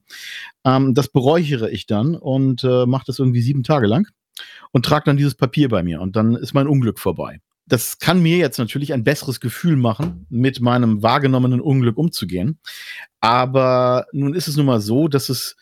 Ähm, 0.65 0.95
das 0.95 1.09
beräuchere 1.09 1.69
ich 1.69 1.85
dann 1.85 2.15
und 2.15 2.63
äh, 2.63 2.87
mache 2.87 3.03
das 3.05 3.19
irgendwie 3.19 3.43
sieben 3.43 3.61
Tage 3.61 3.85
lang 3.85 4.07
und 4.71 4.85
trage 4.85 5.03
dann 5.05 5.17
dieses 5.17 5.35
Papier 5.35 5.69
bei 5.69 5.83
mir 5.83 6.01
und 6.01 6.15
dann 6.15 6.35
ist 6.35 6.55
mein 6.55 6.67
Unglück 6.67 6.97
vorbei. 6.97 7.39
Das 7.67 7.99
kann 7.99 8.23
mir 8.23 8.37
jetzt 8.37 8.57
natürlich 8.57 8.91
ein 8.91 9.03
besseres 9.03 9.39
Gefühl 9.39 9.75
machen, 9.75 10.25
mit 10.31 10.61
meinem 10.61 11.03
wahrgenommenen 11.03 11.61
Unglück 11.61 11.99
umzugehen. 11.99 12.57
Aber 13.19 14.07
nun 14.13 14.33
ist 14.33 14.47
es 14.47 14.57
nun 14.57 14.65
mal 14.65 14.81
so, 14.81 15.07
dass 15.07 15.29
es 15.29 15.57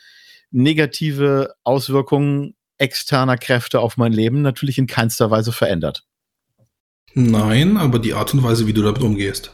negative 0.50 1.56
Auswirkungen 1.66 2.56
externer 2.78 3.38
Kräfte 3.38 3.80
auf 3.80 3.98
mein 3.98 4.12
Leben 4.12 4.42
natürlich 4.42 4.78
in 4.78 4.88
keinster 4.88 5.32
Weise 5.32 5.52
verändert. 5.52 6.06
Nein, 7.14 7.78
aber 7.78 8.00
die 8.00 8.14
Art 8.14 8.34
und 8.34 8.44
Weise, 8.44 8.68
wie 8.68 8.74
du 8.74 8.82
damit 8.82 9.02
umgehst. 9.02 9.52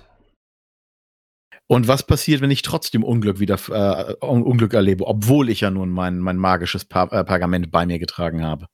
Und 1.68 1.88
was 1.88 2.04
passiert, 2.04 2.42
wenn 2.42 2.52
ich 2.52 2.64
trotzdem 2.64 3.04
Unglück 3.04 3.40
wieder 3.40 3.58
äh, 3.70 4.26
Un- 4.26 4.44
Unglück 4.44 4.74
erlebe, 4.74 5.08
obwohl 5.08 5.50
ich 5.50 5.62
ja 5.62 5.72
nun 5.72 5.90
mein, 5.90 6.20
mein 6.20 6.36
magisches 6.36 6.84
pa 6.84 7.04
äh, 7.06 7.24
Pergament 7.24 7.72
bei 7.72 7.86
mir 7.86 7.98
getragen 7.98 8.44
habe? 8.44 8.66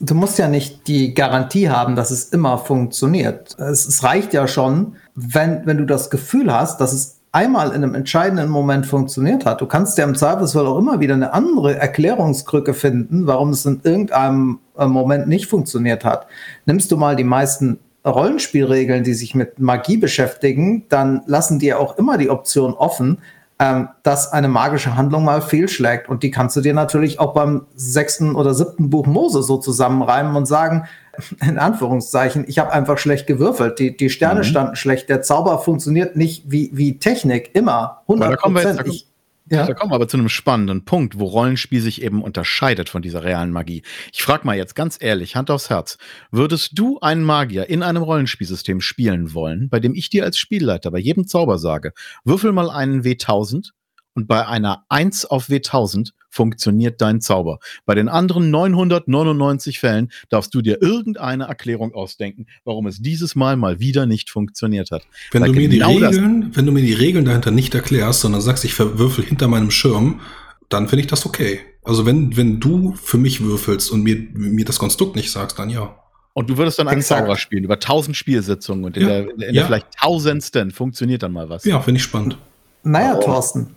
Du 0.00 0.14
musst 0.14 0.38
ja 0.38 0.48
nicht 0.48 0.88
die 0.88 1.14
Garantie 1.14 1.70
haben, 1.70 1.96
dass 1.96 2.10
es 2.10 2.24
immer 2.24 2.58
funktioniert. 2.58 3.56
Es, 3.58 3.86
es 3.86 4.02
reicht 4.02 4.34
ja 4.34 4.48
schon, 4.48 4.96
wenn, 5.14 5.64
wenn 5.64 5.78
du 5.78 5.86
das 5.86 6.10
Gefühl 6.10 6.52
hast, 6.52 6.80
dass 6.80 6.92
es 6.92 7.21
einmal 7.32 7.68
in 7.68 7.76
einem 7.76 7.94
entscheidenden 7.94 8.50
Moment 8.50 8.86
funktioniert 8.86 9.46
hat. 9.46 9.62
Du 9.62 9.66
kannst 9.66 9.96
ja 9.96 10.04
im 10.04 10.14
Zweifelsfall 10.14 10.66
auch 10.66 10.78
immer 10.78 11.00
wieder 11.00 11.14
eine 11.14 11.32
andere 11.32 11.76
Erklärungskrücke 11.76 12.74
finden, 12.74 13.26
warum 13.26 13.50
es 13.50 13.64
in 13.64 13.80
irgendeinem 13.82 14.60
äh, 14.76 14.86
Moment 14.86 15.28
nicht 15.28 15.46
funktioniert 15.46 16.04
hat. 16.04 16.26
Nimmst 16.66 16.92
du 16.92 16.96
mal 16.98 17.16
die 17.16 17.24
meisten 17.24 17.78
Rollenspielregeln, 18.04 19.04
die 19.04 19.14
sich 19.14 19.34
mit 19.34 19.58
Magie 19.58 19.96
beschäftigen, 19.96 20.84
dann 20.88 21.22
lassen 21.26 21.58
die 21.58 21.72
auch 21.72 21.96
immer 21.96 22.18
die 22.18 22.30
Option 22.30 22.74
offen, 22.74 23.18
ähm, 23.58 23.88
dass 24.02 24.32
eine 24.32 24.48
magische 24.48 24.96
Handlung 24.96 25.24
mal 25.24 25.40
fehlschlägt. 25.40 26.08
Und 26.08 26.22
die 26.22 26.30
kannst 26.30 26.56
du 26.56 26.60
dir 26.60 26.74
natürlich 26.74 27.20
auch 27.20 27.32
beim 27.32 27.66
sechsten 27.76 28.34
oder 28.34 28.54
siebten 28.54 28.90
Buch 28.90 29.06
Mose 29.06 29.42
so 29.42 29.56
zusammenreimen 29.56 30.34
und 30.36 30.46
sagen, 30.46 30.84
in 31.42 31.58
Anführungszeichen, 31.58 32.44
ich 32.48 32.58
habe 32.58 32.72
einfach 32.72 32.98
schlecht 32.98 33.26
gewürfelt. 33.26 33.78
Die, 33.78 33.96
die 33.96 34.10
Sterne 34.10 34.40
Mhm. 34.40 34.44
standen 34.44 34.76
schlecht. 34.76 35.08
Der 35.08 35.22
Zauber 35.22 35.58
funktioniert 35.58 36.16
nicht 36.16 36.44
wie, 36.50 36.70
wie 36.72 36.98
Technik, 36.98 37.50
immer. 37.54 37.72
Aber 37.72 38.02
100 38.08 38.32
da 38.32 38.36
kommen 38.36 38.56
jetzt-. 38.56 38.86
Ich- 38.86 39.06
Da 39.44 39.66
Ja. 39.66 39.74
kommen 39.74 39.90
wir 39.90 39.96
aber 39.96 40.06
zu 40.08 40.16
einem 40.16 40.28
spannenden 40.28 40.84
Punkt, 40.84 41.18
wo 41.18 41.24
Rollenspiel 41.26 41.80
sich 41.82 42.00
eben 42.00 42.22
unterscheidet 42.22 42.88
von 42.88 43.02
dieser 43.02 43.24
realen 43.24 43.50
Magie. 43.50 43.82
Ich 44.12 44.22
frage 44.22 44.46
mal 44.46 44.56
jetzt 44.56 44.74
ganz 44.76 44.96
ehrlich, 45.00 45.34
Hand 45.34 45.50
aufs 45.50 45.68
Herz, 45.68 45.98
würdest 46.30 46.78
du 46.78 47.00
einen 47.00 47.24
Magier 47.24 47.68
in 47.68 47.82
einem 47.82 48.02
Rollenspielsystem 48.04 48.80
spielen 48.80 49.34
wollen, 49.34 49.68
bei 49.68 49.80
dem 49.80 49.94
ich 49.94 50.08
dir 50.10 50.24
als 50.24 50.38
Spielleiter 50.38 50.90
bei 50.92 50.98
jedem 51.00 51.26
Zauber 51.26 51.58
sage, 51.58 51.92
würfel 52.24 52.52
mal 52.52 52.70
einen 52.70 53.02
W1000 53.04 53.72
und 54.14 54.28
bei 54.28 54.46
einer 54.46 54.84
1 54.88 55.26
auf 55.26 55.48
W1000 55.50 56.12
funktioniert 56.32 57.00
dein 57.00 57.20
Zauber. 57.20 57.58
Bei 57.84 57.94
den 57.94 58.08
anderen 58.08 58.50
999 58.50 59.78
Fällen 59.78 60.10
darfst 60.30 60.54
du 60.54 60.62
dir 60.62 60.80
irgendeine 60.82 61.44
Erklärung 61.44 61.94
ausdenken, 61.94 62.46
warum 62.64 62.86
es 62.86 63.00
dieses 63.00 63.34
Mal 63.36 63.56
mal 63.56 63.78
wieder 63.80 64.06
nicht 64.06 64.30
funktioniert 64.30 64.90
hat. 64.90 65.02
Wenn 65.30 65.42
Weil 65.42 65.50
du 65.52 65.56
mir 65.60 65.68
die 65.68 65.78
genau 65.78 65.98
das- 66.00 66.16
Regeln, 66.16 66.50
wenn 66.56 66.66
du 66.66 66.72
mir 66.72 66.82
die 66.82 66.94
Regeln 66.94 67.24
dahinter 67.24 67.50
nicht 67.50 67.74
erklärst, 67.74 68.20
sondern 68.22 68.40
sagst, 68.40 68.64
ich 68.64 68.74
verwürfel 68.74 69.24
hinter 69.24 69.46
meinem 69.46 69.70
Schirm, 69.70 70.20
dann 70.68 70.88
finde 70.88 71.02
ich 71.02 71.06
das 71.06 71.26
okay. 71.26 71.60
Also 71.84 72.06
wenn, 72.06 72.36
wenn 72.36 72.60
du 72.60 72.94
für 72.94 73.18
mich 73.18 73.42
würfelst 73.42 73.90
und 73.90 74.02
mir, 74.02 74.16
mir 74.32 74.64
das 74.64 74.78
Konstrukt 74.78 75.16
nicht 75.16 75.30
sagst, 75.30 75.58
dann 75.58 75.68
ja. 75.68 75.96
Und 76.34 76.48
du 76.48 76.56
würdest 76.56 76.78
dann 76.78 76.88
einen 76.88 77.00
Exakt. 77.00 77.20
Zauberer 77.20 77.36
spielen, 77.36 77.64
über 77.64 77.78
tausend 77.78 78.16
Spielsitzungen 78.16 78.84
und 78.86 78.96
in 78.96 79.02
Ja, 79.02 79.08
der, 79.08 79.30
in 79.32 79.38
der 79.38 79.52
ja. 79.52 79.66
vielleicht 79.66 79.88
tausendsten 80.00 80.70
funktioniert 80.70 81.22
dann 81.22 81.32
mal 81.32 81.50
was. 81.50 81.64
Ja, 81.66 81.78
finde 81.80 81.98
ich 81.98 82.04
spannend. 82.04 82.38
Naja, 82.84 83.16
Oh. 83.18 83.20
Thorsten. 83.22 83.76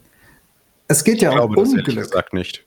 Es 0.88 1.04
geht 1.04 1.22
ja 1.22 1.34
Ich 1.34 1.40
um 1.40 1.56
das 1.56 1.70
Unglück. 1.70 1.86
gesagt 1.96 2.34
nicht. 2.34 2.64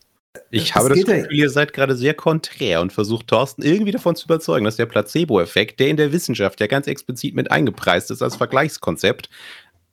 Ich 0.50 0.70
Es 0.70 0.74
habe 0.74 0.88
das 0.90 0.98
geht 0.98 1.08
ja- 1.08 1.16
Gefühl, 1.22 1.36
ihr 1.36 1.50
seid 1.50 1.72
gerade 1.72 1.96
sehr 1.96 2.14
konträr 2.14 2.80
und 2.80 2.92
versucht 2.92 3.26
Thorsten 3.28 3.62
irgendwie 3.62 3.92
davon 3.92 4.14
zu 4.16 4.26
überzeugen, 4.26 4.64
dass 4.64 4.76
der 4.76 4.86
Placebo-Effekt, 4.86 5.80
der 5.80 5.88
in 5.88 5.96
der 5.96 6.12
Wissenschaft 6.12 6.60
ja 6.60 6.66
ganz 6.66 6.86
explizit 6.86 7.34
mit 7.34 7.50
eingepreist 7.50 8.10
ist 8.10 8.22
als 8.22 8.36
Vergleichskonzept, 8.36 9.28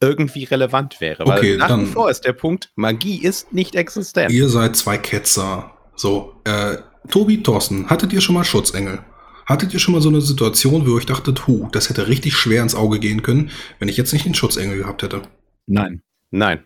irgendwie 0.02 0.44
relevant 0.44 1.00
wäre. 1.02 1.26
Weil 1.26 1.40
Okay, 1.40 1.58
nach 1.58 1.70
dann- 1.70 1.82
wie 1.84 1.92
vor 1.92 2.10
ist 2.10 2.26
der 2.26 2.34
Punkt, 2.34 2.72
Magie 2.76 3.18
ist 3.24 3.54
nicht 3.54 3.76
existent. 3.76 4.32
Ihr 4.32 4.50
seid 4.50 4.76
zwei 4.76 4.98
Ketzer. 4.98 5.72
So, 5.96 6.36
äh, 6.44 6.78
Tobi, 7.10 7.42
Thorsten, 7.42 7.90
hattet 7.90 8.12
ihr 8.14 8.22
schon 8.22 8.36
mal 8.36 8.44
Schutzengel? 8.44 9.00
Hattet 9.46 9.74
ihr 9.74 9.80
schon 9.80 9.94
mal 9.94 10.02
so 10.02 10.10
eine 10.10 10.22
Situation, 10.22 10.86
wo 10.86 10.92
ihr 10.92 10.96
euch 10.98 11.06
dachtet, 11.06 11.48
hu, 11.48 11.70
das 11.72 11.90
hätte 11.90 12.08
richtig 12.08 12.36
schwer 12.36 12.62
ins 12.64 12.76
Auge 12.76 13.00
gehen 13.00 13.22
können, 13.22 13.52
wenn 13.80 13.88
ich 13.88 13.96
jetzt 13.98 14.12
nicht 14.12 14.26
den 14.26 14.34
Schutzengel 14.34 14.78
gehabt 14.78 15.04
hätte? 15.04 15.22
Nein. 15.68 16.02
Nein. 16.32 16.64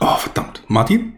Oh, 0.00 0.14
verdammt. 0.16 0.62
Martin? 0.68 1.16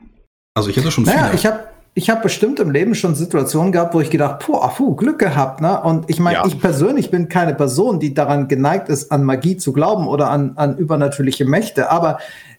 Also 0.54 0.70
ich 0.70 0.76
hätte 0.76 0.90
schon 0.90 1.04
Naja, 1.04 1.24
viele. 1.24 1.34
ich 1.34 1.46
habe 1.46 1.64
ich 1.94 2.10
hab 2.10 2.22
bestimmt 2.22 2.60
im 2.60 2.70
Leben 2.70 2.94
schon 2.94 3.16
Situationen 3.16 3.72
gehabt, 3.72 3.92
wo 3.92 4.00
ich 4.00 4.10
gedacht, 4.10 4.46
boah, 4.46 4.68
puh, 4.68 4.94
Glück 4.94 5.18
gehabt, 5.18 5.60
ne? 5.60 5.80
Und 5.82 6.08
ich 6.08 6.20
meine, 6.20 6.36
Ja. 6.38 6.46
ich 6.46 6.60
persönlich 6.60 7.10
bin 7.10 7.28
keine 7.28 7.54
Person, 7.54 7.98
die 7.98 8.14
daran 8.14 8.46
geneigt 8.46 8.88
ist, 8.88 9.10
an 9.10 9.24
Magie 9.24 9.56
zu 9.56 9.72
glauben 9.72 10.06
oder 10.06 10.30
an, 10.30 10.52
an 10.56 10.76
übernatürliche 10.76 11.44
Mächte. 11.44 11.90
Aber 11.90 12.18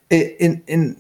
äh, 0.10 0.20
in, 0.20 0.62
in, 0.66 0.98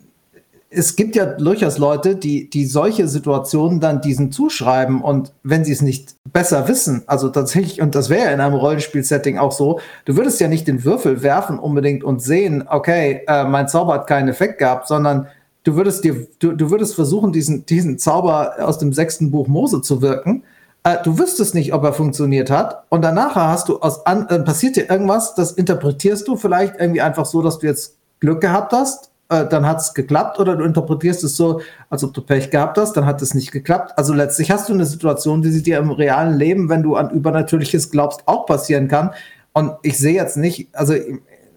es 0.71 0.95
gibt 0.95 1.15
ja 1.15 1.25
durchaus 1.25 1.79
Leute, 1.79 2.15
die, 2.15 2.49
die 2.49 2.65
solche 2.65 3.07
Situationen 3.07 3.79
dann 3.79 4.01
diesen 4.01 4.31
zuschreiben 4.31 5.01
und 5.01 5.33
wenn 5.41 5.65
sie 5.65 5.71
es 5.71 5.81
nicht 5.81 6.15
besser 6.31 6.67
wissen, 6.67 7.03
also 7.07 7.29
tatsächlich, 7.29 7.81
und 7.81 7.95
das 7.95 8.09
wäre 8.09 8.25
ja 8.25 8.31
in 8.31 8.39
einem 8.39 8.55
Rollenspiel-Setting 8.55 9.39
auch 9.39 9.51
so, 9.51 9.79
du 10.05 10.15
würdest 10.15 10.39
ja 10.39 10.47
nicht 10.47 10.67
den 10.67 10.83
Würfel 10.83 11.23
werfen 11.23 11.57
unbedingt 11.57 12.03
und 12.03 12.21
sehen, 12.21 12.65
okay, 12.67 13.21
äh, 13.27 13.45
mein 13.45 13.67
Zauber 13.67 13.95
hat 13.95 14.07
keinen 14.07 14.29
Effekt 14.29 14.59
gehabt, 14.59 14.87
sondern 14.87 15.27
du 15.63 15.75
würdest 15.75 16.03
dir, 16.03 16.27
du, 16.37 16.51
du 16.51 16.69
würdest 16.69 16.93
versuchen, 16.93 17.31
diesen, 17.31 17.65
diesen 17.65 17.97
Zauber 17.97 18.55
aus 18.59 18.77
dem 18.77 18.93
sechsten 18.93 19.31
Buch 19.31 19.47
Mose 19.47 19.81
zu 19.81 20.03
wirken. 20.03 20.43
Äh, 20.83 20.97
du 21.03 21.17
wüsstest 21.17 21.55
nicht, 21.55 21.73
ob 21.73 21.83
er 21.83 21.93
funktioniert 21.93 22.51
hat. 22.51 22.83
Und 22.89 23.01
danach 23.01 23.35
hast 23.35 23.69
du 23.69 23.79
aus 23.79 24.05
an, 24.05 24.27
äh, 24.29 24.39
passiert 24.39 24.75
dir 24.75 24.89
irgendwas, 24.89 25.33
das 25.33 25.51
interpretierst 25.51 26.27
du 26.27 26.35
vielleicht 26.35 26.75
irgendwie 26.79 27.01
einfach 27.01 27.25
so, 27.25 27.41
dass 27.41 27.57
du 27.57 27.65
jetzt 27.67 27.95
Glück 28.19 28.41
gehabt 28.41 28.71
hast. 28.71 29.08
Äh, 29.29 29.47
dann 29.47 29.65
hat 29.65 29.79
es 29.79 29.93
geklappt, 29.93 30.39
oder 30.39 30.55
du 30.55 30.63
interpretierst 30.65 31.23
es 31.23 31.37
so, 31.37 31.61
als 31.89 32.03
ob 32.03 32.13
du 32.13 32.21
Pech 32.21 32.49
gehabt 32.49 32.77
hast, 32.77 32.93
dann 32.93 33.05
hat 33.05 33.21
es 33.21 33.35
nicht 33.35 33.51
geklappt. 33.51 33.93
Also 33.95 34.13
letztlich 34.13 34.49
hast 34.49 34.69
du 34.69 34.73
eine 34.73 34.85
Situation, 34.85 35.41
die 35.41 35.51
sie 35.51 35.61
dir 35.61 35.77
im 35.77 35.91
realen 35.91 36.35
Leben, 36.35 36.67
wenn 36.69 36.81
du 36.81 36.95
an 36.95 37.11
Übernatürliches 37.11 37.91
glaubst, 37.91 38.27
auch 38.27 38.47
passieren 38.47 38.87
kann. 38.87 39.11
Und 39.53 39.73
ich 39.83 39.97
sehe 39.97 40.15
jetzt 40.15 40.35
nicht, 40.35 40.69
also 40.73 40.95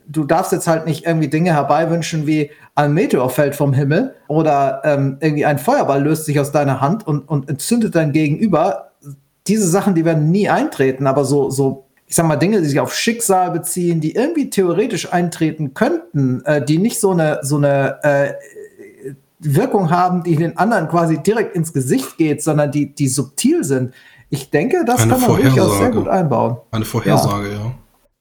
du 0.07 0.25
darfst 0.25 0.53
jetzt 0.53 0.69
halt 0.69 0.87
nicht 0.87 1.07
irgendwie 1.07 1.29
Dinge 1.29 1.55
herbeiwünschen 1.55 2.27
wie 2.27 2.51
ein 2.75 2.93
Meteor 2.93 3.31
fällt 3.31 3.55
vom 3.55 3.73
Himmel 3.73 4.15
oder 4.29 4.83
ähm, 4.85 5.19
irgendwie 5.21 5.45
ein 5.45 5.59
Feuerball 5.59 6.03
löst 6.03 6.27
sich 6.27 6.41
aus 6.41 6.53
deiner 6.53 6.81
Hand 6.81 7.07
und, 7.07 7.29
und 7.29 7.49
entzündet 7.49 7.95
dein 7.95 8.13
Gegenüber. 8.13 8.93
Diese 9.47 9.67
Sachen, 9.67 9.95
die 9.95 10.05
werden 10.05 10.31
nie 10.31 10.49
eintreten, 10.49 11.07
aber 11.07 11.25
so, 11.25 11.51
so, 11.51 11.87
ich 12.13 12.17
sag 12.17 12.27
mal, 12.27 12.37
Dinge, 12.37 12.61
die 12.61 12.67
sich 12.67 12.79
auf 12.79 12.95
Schicksal 12.95 13.53
beziehen, 13.53 14.03
die 14.03 14.15
irgendwie 14.15 14.51
theoretisch 14.51 15.11
eintreten 15.15 15.73
könnten, 15.73 16.45
äh, 16.45 16.63
die 16.63 16.77
nicht 16.77 17.01
so 17.01 17.13
eine, 17.13 17.39
so 17.41 17.57
eine 17.57 18.05
äh, 18.05 18.35
Wirkung 19.39 19.89
haben, 19.89 20.23
die 20.23 20.37
den 20.37 20.59
anderen 20.59 20.89
quasi 20.89 21.23
direkt 21.23 21.57
ins 21.57 21.73
Gesicht 21.73 22.19
geht, 22.19 22.43
sondern 22.43 22.71
die, 22.71 22.95
die 22.95 23.09
subtil 23.09 23.65
sind. 23.65 23.95
Ich 24.29 24.51
denke, 24.51 24.85
das 24.87 25.01
Eine 25.01 25.13
kann 25.13 25.23
man 25.23 25.41
durchaus 25.41 25.79
sehr 25.79 25.91
gut 25.91 26.07
einbauen. 26.07 26.59
Eine 26.71 26.85
Vorhersage, 26.85 27.51
ja. 27.51 27.75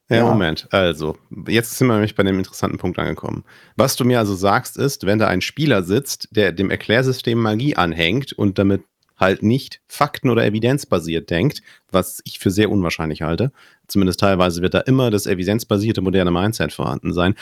Ja, 0.09 0.15
Ja. 0.15 0.23
Moment. 0.23 0.69
Also, 0.71 1.17
jetzt 1.47 1.77
sind 1.77 1.87
wir 1.87 1.95
nämlich 1.95 2.15
bei 2.15 2.23
dem 2.23 2.37
interessanten 2.37 2.77
Punkt 2.77 2.97
angekommen. 2.97 3.43
Was 3.75 3.97
du 3.97 4.05
mir 4.05 4.19
also 4.19 4.35
sagst, 4.35 4.77
ist, 4.77 5.05
wenn 5.05 5.19
da 5.19 5.27
ein 5.27 5.41
Spieler 5.41 5.83
sitzt, 5.83 6.29
der 6.31 6.53
dem 6.53 6.69
Erklärsystem 6.69 7.37
Magie 7.37 7.75
anhängt 7.75 8.31
und 8.31 8.57
damit 8.57 8.83
halt 9.21 9.43
nicht 9.43 9.81
fakten- 9.87 10.29
oder 10.29 10.45
evidenzbasiert 10.45 11.29
denkt, 11.29 11.61
was 11.89 12.21
ich 12.25 12.39
für 12.39 12.51
sehr 12.51 12.69
unwahrscheinlich 12.69 13.21
halte, 13.21 13.51
zumindest 13.87 14.19
teilweise 14.19 14.61
wird 14.61 14.73
da 14.73 14.79
immer 14.79 15.11
das 15.11 15.27
evidenzbasierte 15.27 16.01
moderne 16.01 16.31
Mindset 16.31 16.73
vorhanden 16.73 17.13
sein, 17.13 17.35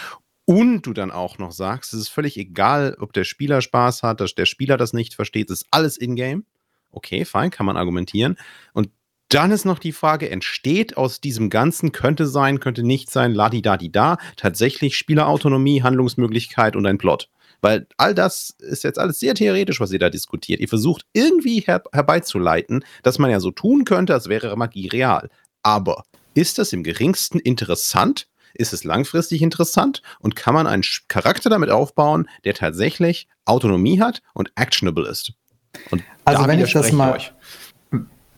und 0.50 0.82
du 0.82 0.94
dann 0.94 1.12
auch 1.12 1.38
noch 1.38 1.52
sagst, 1.52 1.94
es 1.94 2.00
ist 2.00 2.08
völlig 2.08 2.36
egal, 2.36 2.98
ob 3.00 3.14
der 3.14 3.24
Spieler 3.24 3.62
Spaß 3.62 4.02
hat, 4.02 4.20
dass 4.20 4.34
der 4.34 4.48
Spieler 4.48 4.78
das 4.78 4.94
nicht 4.94 5.14
versteht, 5.14 5.52
es 5.52 5.62
ist 5.62 5.68
alles 5.70 5.96
in-game. 5.96 6.44
Okay, 6.90 7.24
fein, 7.24 7.52
kann 7.52 7.68
man 7.68 7.78
argumentieren. 7.78 8.36
Und 8.74 8.90
dann 9.28 9.52
ist 9.52 9.64
noch 9.64 9.78
die 9.78 9.92
Frage, 9.92 10.32
entsteht 10.32 10.98
aus 10.98 11.22
diesem 11.22 11.52
Ganzen, 11.52 11.92
könnte 11.92 12.26
sein, 12.26 12.60
könnte 12.60 12.82
nicht 12.82 13.12
sein, 13.12 13.36
ladi-da-di-da, 13.36 14.18
tatsächlich 14.38 14.98
Spielerautonomie, 14.98 15.84
Handlungsmöglichkeit 15.84 16.76
und 16.76 16.88
ein 16.88 16.98
Plot? 16.98 17.30
Weil 17.62 17.88
all 17.98 18.16
das 18.16 18.56
ist 18.60 18.84
jetzt 18.84 19.00
alles 19.00 19.20
sehr 19.20 19.36
theoretisch, 19.36 19.80
was 19.80 19.92
ihr 19.92 20.00
da 20.00 20.10
diskutiert. 20.10 20.60
Ihr 20.60 20.70
versucht 20.70 21.06
irgendwie 21.14 21.62
her 21.62 21.84
herbeizuleiten, 21.92 22.84
dass 23.04 23.20
man 23.20 23.32
ja 23.32 23.40
so 23.40 23.52
tun 23.52 23.86
könnte, 23.86 24.14
als 24.14 24.30
wäre 24.30 24.56
Magie 24.56 24.88
real. 24.88 25.30
Aber 25.64 26.04
ist 26.34 26.58
das 26.58 26.74
im 26.74 26.84
geringsten 26.84 27.40
interessant? 27.40 28.28
Ist 28.54 28.74
es 28.74 28.84
langfristig 28.84 29.42
interessant? 29.42 30.02
Und 30.20 30.36
kann 30.36 30.54
man 30.54 30.68
einen 30.68 30.84
Charakter 31.08 31.50
damit 31.50 31.70
aufbauen, 31.70 32.28
der 32.46 32.54
tatsächlich 32.54 33.28
Autonomie 33.46 34.00
hat 34.00 34.22
und 34.34 34.52
actionable 34.56 35.08
ist? 35.08 35.34
Und 35.92 36.04
also 36.26 36.48
wenn 36.48 36.60
ich 36.60 36.74
das 36.74 36.92
mal, 36.92 37.14
euch 37.14 37.32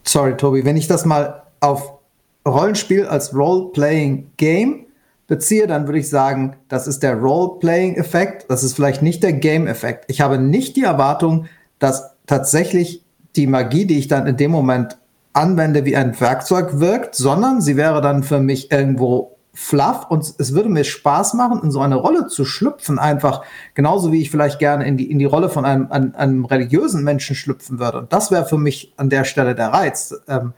sorry, 0.03 0.36
Tobi, 0.36 0.65
wenn 0.65 0.77
ich 0.77 0.88
das 0.88 1.05
mal 1.05 1.43
auf 1.60 1.99
Rollenspiel 2.45 3.05
als 3.05 3.34
Role-Playing-Game 3.34 4.88
beziehe, 5.31 5.65
dann 5.65 5.87
würde 5.87 5.99
ich 5.99 6.09
sagen, 6.09 6.57
das 6.67 6.87
ist 6.87 7.03
der 7.03 7.15
Role-Playing-Effekt, 7.15 8.47
das 8.49 8.65
ist 8.65 8.73
vielleicht 8.73 9.01
nicht 9.01 9.23
der 9.23 9.31
Game-Effekt. 9.31 10.03
Ich 10.09 10.19
habe 10.19 10.37
nicht 10.37 10.75
die 10.75 10.83
Erwartung, 10.83 11.45
dass 11.79 12.11
tatsächlich 12.27 13.05
die 13.37 13.47
Magie, 13.47 13.85
die 13.85 13.97
ich 13.97 14.09
dann 14.09 14.27
in 14.27 14.35
dem 14.35 14.51
Moment 14.51 14.97
anwende, 15.31 15.85
wie 15.85 15.95
ein 15.95 16.19
Werkzeug 16.19 16.81
wirkt, 16.81 17.15
sondern 17.15 17.61
sie 17.61 17.77
wäre 17.77 18.01
dann 18.01 18.23
für 18.23 18.41
mich 18.41 18.73
irgendwo 18.73 19.37
fluff 19.53 20.07
und 20.09 20.33
es 20.37 20.53
würde 20.53 20.67
mir 20.67 20.83
Spaß 20.83 21.33
machen, 21.35 21.61
in 21.63 21.71
so 21.71 21.79
eine 21.79 21.95
Rolle 21.95 22.27
zu 22.27 22.43
schlüpfen, 22.43 22.99
einfach 22.99 23.41
genauso 23.73 24.11
wie 24.11 24.21
ich 24.21 24.31
vielleicht 24.31 24.59
gerne 24.59 24.85
in 24.85 24.97
die, 24.97 25.09
in 25.09 25.17
die 25.17 25.23
Rolle 25.23 25.47
von 25.47 25.63
einem, 25.63 25.89
einem, 25.93 26.13
einem 26.13 26.43
religiösen 26.43 27.05
Menschen 27.05 27.37
schlüpfen 27.37 27.79
würde. 27.79 27.99
Und 27.99 28.11
das 28.11 28.31
wäre 28.31 28.45
für 28.45 28.57
mich 28.57 28.91
an 28.97 29.09
der 29.09 29.23
Stelle 29.23 29.55
der 29.55 29.69
Reiz. 29.69 30.13
Ähm, 30.27 30.51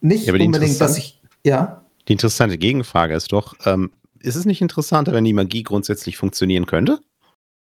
nicht 0.00 0.26
ja, 0.26 0.32
unbedingt, 0.32 0.80
dass 0.80 0.98
ich, 0.98 1.22
ja. 1.44 1.82
Die 2.08 2.12
interessante 2.12 2.58
Gegenfrage 2.58 3.14
ist 3.14 3.32
doch, 3.32 3.54
ähm, 3.64 3.92
ist 4.20 4.36
es 4.36 4.44
nicht 4.44 4.62
interessanter, 4.62 5.12
wenn 5.12 5.24
die 5.24 5.32
Magie 5.32 5.62
grundsätzlich 5.62 6.16
funktionieren 6.16 6.66
könnte? 6.66 7.00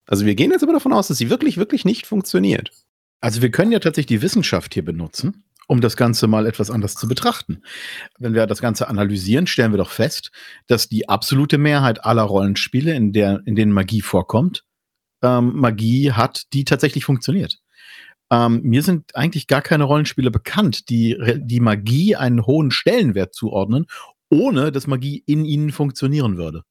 Also 0.06 0.26
wir 0.26 0.36
gehen 0.36 0.52
jetzt 0.52 0.64
aber 0.64 0.74
davon 0.74 0.94
aus, 0.94 1.08
dass 1.08 1.18
sie 1.18 1.30
wirklich, 1.30 1.58
wirklich 1.58 1.86
nicht 1.86 2.08
funktioniert. 2.08 2.72
Also 3.20 3.42
wir 3.42 3.52
können 3.52 3.72
ja 3.72 3.80
tatsächlich 3.80 4.20
die 4.20 4.22
Wissenschaft 4.22 4.74
hier 4.74 4.86
benutzen 4.86 5.44
um 5.68 5.82
das 5.82 5.98
Ganze 5.98 6.28
mal 6.28 6.48
etwas 6.48 6.72
anders 6.72 6.96
zu 6.96 7.08
betrachten. 7.08 7.62
Wenn 8.18 8.34
wir 8.34 8.48
das 8.48 8.62
Ganze 8.62 8.88
analysieren, 8.88 9.48
stellen 9.48 9.74
wir 9.74 9.78
doch 9.78 9.92
fest, 9.92 10.32
dass 10.66 10.88
die 10.90 11.10
absolute 11.10 11.58
Mehrheit 11.58 12.04
aller 12.04 12.24
Rollenspiele, 12.24 12.94
in, 12.94 13.12
der, 13.12 13.42
in 13.46 13.56
denen 13.56 13.74
Magie 13.74 14.02
vorkommt, 14.02 14.64
ähm, 15.22 15.52
Magie 15.56 16.14
hat, 16.14 16.54
die 16.54 16.64
tatsächlich 16.64 17.06
funktioniert. 17.06 17.60
Ähm, 18.32 18.62
mir 18.64 18.82
sind 18.82 19.16
eigentlich 19.16 19.48
gar 19.48 19.62
keine 19.62 19.84
Rollenspiele 19.84 20.32
bekannt, 20.32 20.90
die 20.90 21.18
die 21.38 21.60
Magie 21.60 22.16
einen 22.16 22.46
hohen 22.46 22.72
Stellenwert 22.72 23.34
zuordnen, 23.34 23.86
ohne 24.30 24.72
dass 24.72 24.88
Magie 24.88 25.24
in 25.26 25.46
ihnen 25.46 25.72
funktionieren 25.72 26.38
würde. 26.38 26.64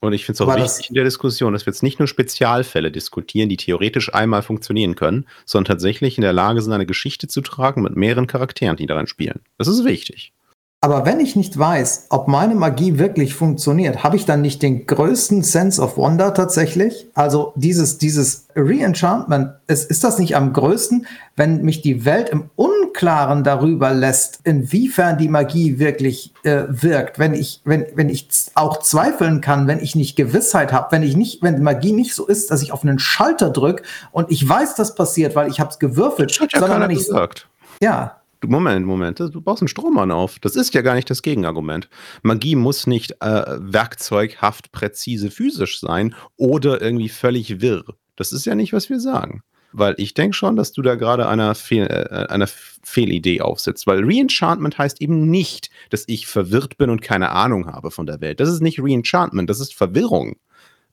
Und 0.00 0.12
ich 0.12 0.24
finde 0.24 0.36
es 0.36 0.40
auch 0.40 0.52
Aber 0.52 0.62
wichtig 0.62 0.90
in 0.90 0.94
der 0.94 1.04
Diskussion, 1.04 1.52
dass 1.52 1.66
wir 1.66 1.72
jetzt 1.72 1.82
nicht 1.82 1.98
nur 1.98 2.06
Spezialfälle 2.06 2.92
diskutieren, 2.92 3.48
die 3.48 3.56
theoretisch 3.56 4.14
einmal 4.14 4.42
funktionieren 4.42 4.94
können, 4.94 5.26
sondern 5.44 5.72
tatsächlich 5.72 6.16
in 6.18 6.22
der 6.22 6.32
Lage 6.32 6.62
sind, 6.62 6.72
eine 6.72 6.86
Geschichte 6.86 7.26
zu 7.26 7.40
tragen 7.40 7.82
mit 7.82 7.96
mehreren 7.96 8.28
Charakteren, 8.28 8.76
die 8.76 8.86
daran 8.86 9.08
spielen. 9.08 9.40
Das 9.56 9.66
ist 9.66 9.84
wichtig. 9.84 10.32
Aber 10.80 11.04
wenn 11.04 11.18
ich 11.18 11.34
nicht 11.34 11.58
weiß, 11.58 12.06
ob 12.10 12.28
meine 12.28 12.54
Magie 12.54 12.98
wirklich 12.98 13.34
funktioniert, 13.34 14.04
habe 14.04 14.14
ich 14.14 14.26
dann 14.26 14.42
nicht 14.42 14.62
den 14.62 14.86
größten 14.86 15.42
Sense 15.42 15.82
of 15.82 15.96
Wonder 15.96 16.34
tatsächlich? 16.34 17.08
Also 17.14 17.52
dieses, 17.56 17.98
dieses 17.98 18.46
Reenchantment, 18.54 19.54
ist, 19.66 19.90
ist 19.90 20.04
das 20.04 20.20
nicht 20.20 20.36
am 20.36 20.52
größten, 20.52 21.08
wenn 21.34 21.62
mich 21.62 21.82
die 21.82 22.04
Welt 22.04 22.28
im 22.28 22.50
Unklaren 22.54 23.42
darüber 23.42 23.92
lässt, 23.92 24.38
inwiefern 24.44 25.18
die 25.18 25.28
Magie 25.28 25.80
wirklich 25.80 26.32
äh, 26.44 26.66
wirkt? 26.68 27.18
Wenn 27.18 27.34
ich, 27.34 27.60
wenn, 27.64 27.86
wenn 27.96 28.08
ich 28.08 28.28
auch 28.54 28.78
zweifeln 28.78 29.40
kann, 29.40 29.66
wenn 29.66 29.80
ich 29.80 29.96
nicht 29.96 30.14
Gewissheit 30.14 30.72
habe, 30.72 30.92
wenn 30.92 31.02
ich 31.02 31.16
nicht, 31.16 31.42
wenn 31.42 31.60
Magie 31.60 31.92
nicht 31.92 32.14
so 32.14 32.24
ist, 32.24 32.52
dass 32.52 32.62
ich 32.62 32.70
auf 32.70 32.84
einen 32.84 33.00
Schalter 33.00 33.50
drücke 33.50 33.82
und 34.12 34.30
ich 34.30 34.48
weiß, 34.48 34.76
das 34.76 34.94
passiert, 34.94 35.34
weil 35.34 35.50
ich 35.50 35.58
habe 35.58 35.70
es 35.70 35.80
gewürfelt, 35.80 36.30
das 36.30 36.38
hat 36.38 36.52
ja 36.52 36.60
sondern 36.60 36.82
wenn 36.82 36.90
ich 36.90 36.98
gesagt. 36.98 37.48
Ja, 37.82 38.18
Moment, 38.46 38.86
Moment, 38.86 39.18
du 39.18 39.40
baust 39.40 39.62
einen 39.62 39.68
Strohmann 39.68 40.12
auf. 40.12 40.38
Das 40.38 40.54
ist 40.54 40.72
ja 40.74 40.82
gar 40.82 40.94
nicht 40.94 41.10
das 41.10 41.22
Gegenargument. 41.22 41.88
Magie 42.22 42.54
muss 42.54 42.86
nicht 42.86 43.12
äh, 43.20 43.44
werkzeughaft, 43.58 44.70
präzise, 44.70 45.30
physisch 45.30 45.80
sein 45.80 46.14
oder 46.36 46.80
irgendwie 46.80 47.08
völlig 47.08 47.60
wirr. 47.60 47.84
Das 48.16 48.32
ist 48.32 48.46
ja 48.46 48.54
nicht, 48.54 48.72
was 48.72 48.90
wir 48.90 49.00
sagen. 49.00 49.42
Weil 49.72 49.94
ich 49.98 50.14
denke 50.14 50.36
schon, 50.36 50.56
dass 50.56 50.72
du 50.72 50.82
da 50.82 50.94
gerade 50.94 51.28
einer, 51.28 51.54
Fehl, 51.54 51.86
äh, 51.86 52.26
einer 52.28 52.46
Fehlidee 52.46 53.40
aufsetzt. 53.40 53.86
Weil 53.86 54.04
Reenchantment 54.04 54.78
heißt 54.78 55.00
eben 55.02 55.28
nicht, 55.28 55.70
dass 55.90 56.04
ich 56.06 56.26
verwirrt 56.26 56.78
bin 56.78 56.90
und 56.90 57.02
keine 57.02 57.30
Ahnung 57.30 57.66
habe 57.66 57.90
von 57.90 58.06
der 58.06 58.20
Welt. 58.20 58.40
Das 58.40 58.48
ist 58.48 58.62
nicht 58.62 58.80
Reenchantment, 58.80 59.50
das 59.50 59.60
ist 59.60 59.74
Verwirrung. 59.74 60.36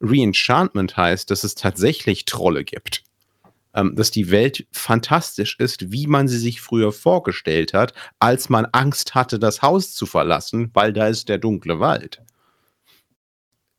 Reenchantment 0.01 0.97
heißt, 0.97 1.31
dass 1.31 1.43
es 1.43 1.55
tatsächlich 1.55 2.25
Trolle 2.25 2.65
gibt 2.65 3.03
ähm, 3.75 3.95
dass 3.95 4.11
die 4.11 4.31
Welt 4.31 4.65
fantastisch 4.71 5.59
ist, 5.59 5.91
wie 5.91 6.07
man 6.07 6.27
sie 6.27 6.38
sich 6.38 6.61
früher 6.61 6.91
vorgestellt 6.91 7.73
hat, 7.73 7.93
als 8.19 8.49
man 8.49 8.65
Angst 8.71 9.15
hatte, 9.15 9.39
das 9.39 9.61
Haus 9.61 9.93
zu 9.93 10.05
verlassen, 10.05 10.71
weil 10.73 10.93
da 10.93 11.07
ist 11.07 11.29
der 11.29 11.38
dunkle 11.38 11.79
Wald 11.79 12.21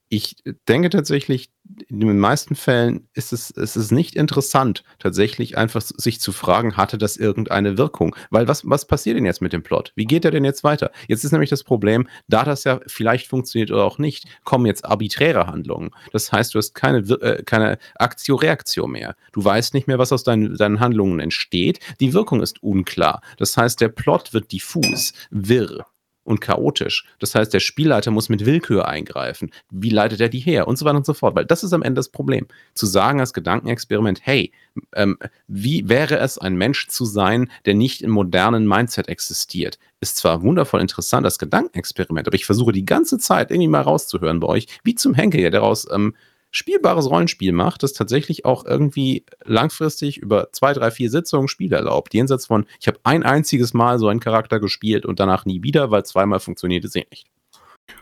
ich 0.09 0.37
denke 0.69 0.91
tatsächlich, 0.91 1.51
in 1.89 2.01
den 2.01 2.19
meisten 2.19 2.55
Fällen 2.55 3.09
ist 3.15 3.33
es, 3.33 3.51
ist 3.51 3.75
es 3.75 3.91
nicht 3.91 4.15
interessant, 4.15 4.85
tatsächlich 5.01 5.59
einfach 5.59 5.81
sich 5.83 6.21
zu 6.21 6.31
fragen, 6.31 6.77
hatte 6.77 6.97
das 6.97 7.17
irgendeine 7.17 7.77
Wirkung? 7.77 8.15
Weil 8.31 8.47
was, 8.47 8.63
was 8.65 8.87
passiert 8.87 9.17
denn 9.17 9.25
jetzt 9.25 9.43
mit 9.43 9.53
dem 9.53 9.65
Plot? 9.65 9.93
Wie 9.97 10.05
geht 10.05 10.25
er 10.25 10.31
denn 10.31 10.45
jetzt 10.45 10.63
weiter? 10.63 10.93
Jetzt 11.09 11.25
ist 11.25 11.33
nämlich 11.33 11.51
das 11.51 11.65
Problem, 11.65 12.09
da 12.29 12.45
das 12.45 12.63
ja 12.65 12.81
vielleicht 12.87 13.27
funktioniert 13.27 13.73
oder 13.73 13.85
auch 13.85 13.99
nicht, 13.99 14.27
kommen 14.45 14.67
jetzt 14.67 14.85
arbiträre 14.85 15.49
Handlungen. 15.49 15.91
Das 16.13 16.31
heißt, 16.31 16.55
du 16.55 16.59
hast 16.59 16.75
keine, 16.75 16.99
äh, 16.99 17.43
keine 17.43 17.79
Aktio-Reaktion 17.97 18.93
mehr. 18.93 19.17
Du 19.33 19.45
weißt 19.45 19.75
nicht 19.75 19.89
mehr, 19.89 19.99
was 19.99 20.13
aus 20.13 20.23
deinen, 20.23 20.57
deinen 20.57 20.79
Handlungen 20.79 21.19
entsteht. 21.19 21.81
Die 22.01 22.13
Wirkung 22.13 22.43
ist 22.43 22.63
unklar. 22.63 23.23
Das 23.39 23.57
heißt, 23.57 23.81
der 23.81 23.89
Plot 23.89 24.33
wird 24.33 24.53
diffus, 24.53 25.13
wirr 25.31 25.87
und 26.27 26.41
chaotisch. 26.41 27.07
Das 27.19 27.35
heißt, 27.35 27.55
der 27.55 27.61
Spielleiter 27.61 28.11
muss 28.11 28.29
mit 28.29 28.45
Willkür 28.45 28.89
eingreifen. 28.89 29.51
Wie 29.71 29.91
leitet 29.91 30.21
er 30.21 30.29
die 30.29 30.41
her? 30.41 30.69
Und 30.69 30.77
so 30.77 30.85
weiter 30.85 30.97
und 30.97 31.07
so 31.07 31.15
fort. 31.15 31.35
Weil 31.37 31.47
das 31.47 31.65
ist 31.65 31.73
am 31.73 31.83
Ende 31.83 31.99
das 31.99 32.09
Problem. 32.09 32.47
Zu 32.75 32.87
sagen 32.87 33.21
als 33.21 33.33
Gedankenexperiment, 33.33 34.21
hey, 34.23 34.53
ähm, 34.95 35.19
wie 35.47 35.89
wäre 35.89 36.19
es, 36.19 36.39
ein 36.39 36.57
Mensch 36.57 36.89
zu 36.89 37.05
sein, 37.05 37.51
der 37.65 37.75
nicht 37.75 38.03
im 38.03 38.11
modernen 38.11 38.67
Mindset 38.67 39.09
existiert? 39.09 39.79
Ist 40.01 40.17
zwar 40.17 40.43
wundervoll 40.43 40.81
interessant 40.81 41.25
als 41.25 41.39
Gedankenexperiment, 41.39 42.27
aber 42.27 42.35
ich 42.35 42.47
versuche 42.47 42.73
die 42.73 42.85
ganze 42.85 43.19
Zeit 43.19 43.51
irgendwie 43.51 43.69
mal 43.69 43.83
rauszuhören 43.83 44.41
bei 44.41 44.49
euch, 44.49 44.67
wie 44.85 44.95
zum 44.95 45.15
Henkel, 45.15 45.41
der 45.41 45.51
daraus 45.51 45.87
ähm, 45.91 46.15
spielbares 46.57 47.11
Rollenspiel 47.11 47.53
macht, 47.53 47.83
das 47.83 47.93
tatsächlich 47.93 48.47
auch 48.47 48.65
irgendwie 48.65 49.25
langfristig 49.45 50.17
über 50.17 50.49
zwei, 50.53 50.73
drei, 50.73 50.91
vier 50.91 51.11
Sitzungen 51.11 51.49
Spiele 51.49 51.77
erlaubt. 51.77 52.15
Jenseits 52.15 52.47
von, 52.47 52.65
ich 52.81 52.89
habe 52.89 52.99
ein 53.05 53.25
einziges 53.25 53.75
Mal 53.75 53.99
so 53.99 54.09
einen 54.09 54.21
Charakter 54.21 54.59
gespielt 54.59 55.05
und 55.05 55.21
danach 55.21 55.45
nie 55.45 55.63
wieder, 55.63 55.91
weil 55.91 56.07
zweimal 56.07 56.41
funktioniert 56.41 56.85
es 56.87 56.97
eh 56.97 57.05
nicht. 57.11 57.27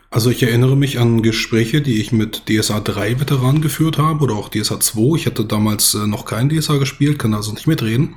Also 0.09 0.29
ich 0.29 0.41
erinnere 0.41 0.77
mich 0.77 0.99
an 0.99 1.21
Gespräche, 1.21 1.81
die 1.81 1.99
ich 1.99 2.13
mit 2.13 2.43
DSA 2.47 2.79
3 2.79 3.19
Veteranen 3.19 3.61
geführt 3.61 3.97
habe 3.97 4.23
oder 4.23 4.35
auch 4.35 4.47
DSA 4.47 4.79
2. 4.79 5.17
Ich 5.17 5.25
hatte 5.25 5.43
damals 5.43 5.93
äh, 5.93 6.07
noch 6.07 6.23
kein 6.25 6.49
DSA 6.49 6.77
gespielt, 6.77 7.19
kann 7.19 7.33
also 7.33 7.51
nicht 7.51 7.67
mitreden. 7.67 8.15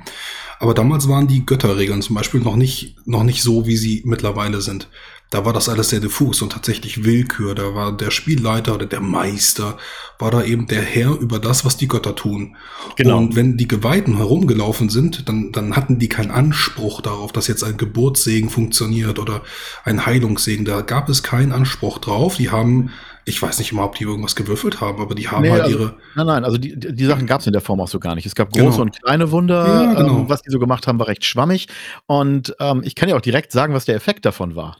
Aber 0.59 0.73
damals 0.73 1.09
waren 1.09 1.27
die 1.27 1.45
Götterregeln 1.45 2.01
zum 2.01 2.15
Beispiel 2.15 2.39
noch 2.39 2.55
nicht, 2.55 2.95
noch 3.05 3.23
nicht 3.23 3.43
so, 3.43 3.67
wie 3.67 3.75
sie 3.75 4.03
mittlerweile 4.05 4.61
sind 4.61 4.87
da 5.29 5.45
war 5.45 5.53
das 5.53 5.69
alles 5.69 5.89
sehr 5.89 5.99
diffus 5.99 6.41
und 6.41 6.51
tatsächlich 6.51 7.03
Willkür. 7.03 7.53
Da 7.53 7.75
war 7.75 7.95
der 7.95 8.09
Spielleiter 8.09 8.73
oder 8.73 8.87
der 8.87 8.99
Meister, 8.99 9.77
war 10.17 10.31
da 10.31 10.43
eben 10.43 10.65
der 10.67 10.81
Herr 10.81 11.11
über 11.11 11.39
das, 11.39 11.63
was 11.65 11.77
die 11.77 11.87
Götter 11.87 12.15
tun. 12.15 12.55
Genau. 12.95 13.17
Und 13.17 13.35
wenn 13.35 13.55
die 13.55 13.67
Geweihten 13.67 14.17
herumgelaufen 14.17 14.89
sind, 14.89 15.29
dann, 15.29 15.51
dann 15.51 15.75
hatten 15.75 15.99
die 15.99 16.09
keinen 16.09 16.31
Anspruch 16.31 17.01
darauf, 17.01 17.31
dass 17.31 17.47
jetzt 17.47 17.63
ein 17.63 17.77
Geburtssegen 17.77 18.49
funktioniert 18.49 19.19
oder 19.19 19.41
ein 19.83 20.05
Heilungssegen. 20.05 20.65
Da 20.65 20.81
gab 20.81 21.09
es 21.09 21.21
keinen 21.21 21.51
Anspruch 21.51 21.99
drauf. 21.99 22.37
Die 22.37 22.49
haben 22.49 22.89
ich 23.25 23.39
weiß 23.39 23.59
nicht 23.59 23.71
immer, 23.71 23.83
ob 23.83 23.95
die 23.95 24.05
irgendwas 24.05 24.35
gewürfelt 24.35 24.81
haben, 24.81 24.99
aber 24.99 25.13
die 25.13 25.27
haben 25.27 25.43
nee, 25.43 25.51
halt 25.51 25.61
also, 25.61 25.77
ihre. 25.77 25.95
Nein, 26.15 26.25
nein, 26.25 26.43
also 26.43 26.57
die, 26.57 26.79
die 26.79 27.05
Sachen 27.05 27.27
gab 27.27 27.41
es 27.41 27.47
in 27.47 27.53
der 27.53 27.61
Form 27.61 27.79
auch 27.79 27.87
so 27.87 27.99
gar 27.99 28.15
nicht. 28.15 28.25
Es 28.25 28.33
gab 28.33 28.51
große 28.51 28.65
genau. 28.65 28.81
und 28.81 29.03
kleine 29.03 29.29
Wunder. 29.29 29.67
Ja, 29.67 29.93
genau. 29.93 30.21
ähm, 30.21 30.29
was 30.29 30.41
die 30.41 30.49
so 30.49 30.57
gemacht 30.57 30.87
haben, 30.87 30.97
war 30.97 31.07
recht 31.07 31.23
schwammig. 31.23 31.67
Und 32.07 32.55
ähm, 32.59 32.81
ich 32.83 32.95
kann 32.95 33.07
ja 33.07 33.15
auch 33.15 33.21
direkt 33.21 33.51
sagen, 33.51 33.75
was 33.75 33.85
der 33.85 33.95
Effekt 33.95 34.25
davon 34.25 34.55
war. 34.55 34.77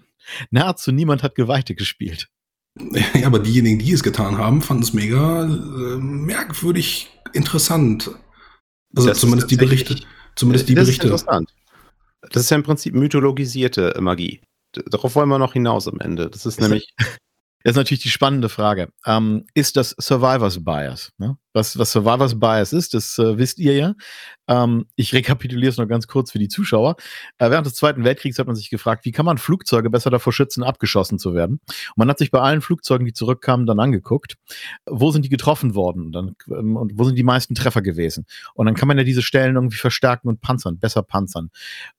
Nahezu 0.52 0.92
niemand 0.92 1.24
hat 1.24 1.36
Geweihte 1.36 1.76
gespielt. 1.76 2.30
Ja, 2.80 3.28
aber 3.28 3.40
diejenigen, 3.40 3.80
die 3.80 3.92
es 3.92 4.04
getan 4.04 4.38
haben, 4.38 4.62
fanden 4.62 4.84
es 4.84 4.94
mega 4.94 5.44
äh, 5.44 5.98
merkwürdig 5.98 7.10
interessant. 7.34 8.12
Also 8.96 9.10
das 9.10 9.20
zumindest 9.20 9.52
die 9.52 9.58
Berichte. 9.58 10.00
Zumindest 10.36 10.70
die 10.70 10.76
das 10.76 10.86
Berichte. 10.86 11.08
Ist 11.08 11.24
interessant. 11.24 11.54
Das 12.32 12.44
ist 12.44 12.50
ja 12.50 12.58
im 12.58 12.64
Prinzip 12.64 12.94
mythologisierte 12.94 13.96
Magie. 14.00 14.42
Darauf 14.72 15.16
wollen 15.16 15.30
wir 15.30 15.40
noch 15.40 15.54
hinaus 15.54 15.88
am 15.88 16.00
Ende. 16.00 16.30
Das 16.30 16.46
ist 16.46 16.62
nämlich. 16.62 16.94
Das 17.64 17.72
ist 17.72 17.78
natürlich 17.78 18.04
die 18.04 18.10
spannende 18.10 18.48
Frage. 18.48 18.90
Ähm, 19.06 19.46
ist 19.54 19.76
das 19.76 19.94
Survivors 20.00 20.64
Bias? 20.64 21.12
Ne? 21.18 21.38
Was, 21.52 21.78
was 21.78 21.92
Survivors 21.92 22.40
Bias 22.40 22.72
ist, 22.72 22.94
das 22.94 23.20
äh, 23.20 23.38
wisst 23.38 23.60
ihr 23.60 23.76
ja. 23.76 23.96
Ähm, 24.48 24.86
ich 24.96 25.14
rekapituliere 25.14 25.70
es 25.70 25.78
noch 25.78 25.88
ganz 25.88 26.08
kurz 26.08 26.32
für 26.32 26.40
die 26.40 26.48
Zuschauer. 26.48 26.96
Äh, 27.38 27.52
während 27.52 27.68
des 27.68 27.74
Zweiten 27.74 28.06
Weltkriegs 28.06 28.40
hat 28.40 28.48
man 28.48 28.56
sich 28.56 28.70
gefragt, 28.70 29.04
wie 29.04 29.12
kann 29.12 29.26
man 29.26 29.38
Flugzeuge 29.38 29.90
besser 29.90 30.10
davor 30.10 30.32
schützen, 30.32 30.64
abgeschossen 30.64 31.20
zu 31.20 31.34
werden? 31.34 31.60
Und 31.68 31.98
man 31.98 32.10
hat 32.10 32.20
sich 32.20 32.32
bei 32.32 32.40
allen 32.40 32.62
Flugzeugen, 32.62 33.06
die 33.06 33.12
zurückkamen, 33.12 33.66
dann 33.66 33.82
angeguckt, 33.82 34.38
wo 34.86 35.12
sind 35.12 35.26
die 35.26 35.30
getroffen 35.30 35.76
worden 35.76 36.06
und, 36.06 36.12
dann, 36.14 36.36
ähm, 36.48 36.78
und 36.78 36.94
wo 36.96 37.04
sind 37.04 37.18
die 37.18 37.24
meisten 37.24 37.56
Treffer 37.56 37.82
gewesen? 37.82 38.26
Und 38.54 38.68
dann 38.68 38.76
kann 38.76 38.88
man 38.88 38.98
ja 38.98 39.04
diese 39.04 39.22
Stellen 39.22 39.56
irgendwie 39.56 39.78
verstärken 39.78 40.30
und 40.30 40.40
panzern, 40.40 40.80
besser 40.80 41.04
panzern. 41.04 41.50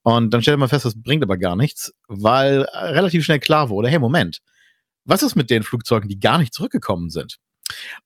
Und 0.03 0.33
dann 0.33 0.41
stellt 0.41 0.59
man 0.59 0.71
fest, 0.71 0.87
das 0.87 1.01
bringt 1.01 1.23
aber 1.23 1.37
gar 1.37 1.55
nichts, 1.55 1.93
weil 2.09 2.67
äh, 2.73 2.79
relativ 2.79 3.27
schnell 3.27 3.41
klar 3.41 3.69
wurde, 3.69 3.91
hey, 3.91 3.99
Moment, 3.99 4.41
was 5.05 5.23
ist 5.23 5.37
mit 5.37 5.51
den 5.51 5.63
Flugzeugen, 5.63 6.09
die 6.09 6.21
gar 6.21 6.39
nicht 6.39 6.55
zurückgekommen 6.55 7.11
sind? 7.11 7.39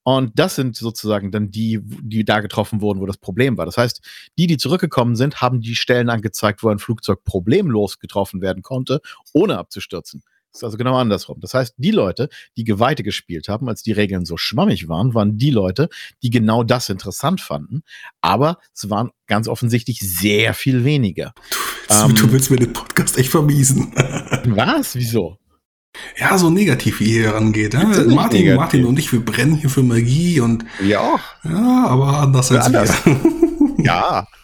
Und 0.03 0.33
das 0.39 0.57
sind 0.57 0.77
sozusagen 0.77 1.31
dann 1.31 1.51
die, 1.51 1.81
die 1.83 2.25
da 2.25 2.41
getroffen 2.41 2.81
wurden, 2.81 3.01
wo 3.01 3.07
das 3.07 3.17
Problem 3.17 3.57
war. 3.57 3.67
Das 3.67 3.79
heißt, 3.79 4.01
die, 4.39 4.47
die 4.47 4.59
zurückgekommen 4.59 5.17
sind, 5.17 5.41
haben 5.41 5.61
die 5.61 5.75
Stellen 5.75 6.11
angezeigt, 6.11 6.63
wo 6.63 6.69
ein 6.69 6.79
Flugzeug 6.79 7.25
problemlos 7.25 7.99
getroffen 7.99 8.41
werden 8.41 8.63
konnte, 8.63 9.01
ohne 9.33 9.59
abzustürzen. 9.59 10.23
Das 10.53 10.61
ist 10.61 10.65
also 10.65 10.79
genau 10.79 10.97
andersrum. 10.97 11.41
Das 11.41 11.53
heißt, 11.53 11.75
die 11.79 11.91
Leute, 11.91 12.29
die 12.57 12.63
Geweihte 12.63 13.03
gespielt 13.03 13.49
haben, 13.49 13.69
als 13.69 13.83
die 13.83 13.91
Regeln 13.91 14.25
so 14.25 14.37
schwammig 14.37 14.89
waren, 14.89 15.13
waren 15.13 15.37
die 15.37 15.51
Leute, 15.51 15.89
die 16.23 16.31
genau 16.31 16.63
das 16.63 16.89
interessant 16.91 17.41
fanden. 17.41 17.83
Aber 18.21 18.59
es 18.73 18.89
waren 18.89 19.11
ganz 19.27 19.49
offensichtlich 19.49 19.99
sehr 19.99 20.55
viel 20.55 20.85
weniger. 20.85 21.35
Du, 21.89 21.95
ähm, 21.95 22.15
du 22.15 22.31
willst 22.31 22.53
mir 22.53 22.59
den 22.59 22.73
Podcast 22.73 23.19
echt 23.19 23.31
vermiesen. 23.31 23.93
Was? 24.45 24.95
Wieso? 24.95 25.39
Ja, 26.19 26.37
so 26.39 26.51
negativ 26.51 27.01
wie 27.01 27.07
hier 27.07 27.35
rangeht. 27.35 27.75
Ja? 27.75 27.85
Martin, 27.85 28.09
negativ. 28.09 28.57
Martin 28.57 28.85
und 28.85 28.99
ich, 28.99 29.13
wir 29.13 29.25
brennen 29.25 29.55
hier 29.55 29.71
für 29.71 29.83
Magie 29.83 30.41
und. 30.41 30.65
Ja 30.83 31.01
auch. 31.01 31.21
Ja, 31.45 31.87
aber 31.89 32.19
anders 32.21 32.51
als 32.51 32.67
anders. 32.67 32.93
wir. 33.05 33.17
ja. 33.85 34.27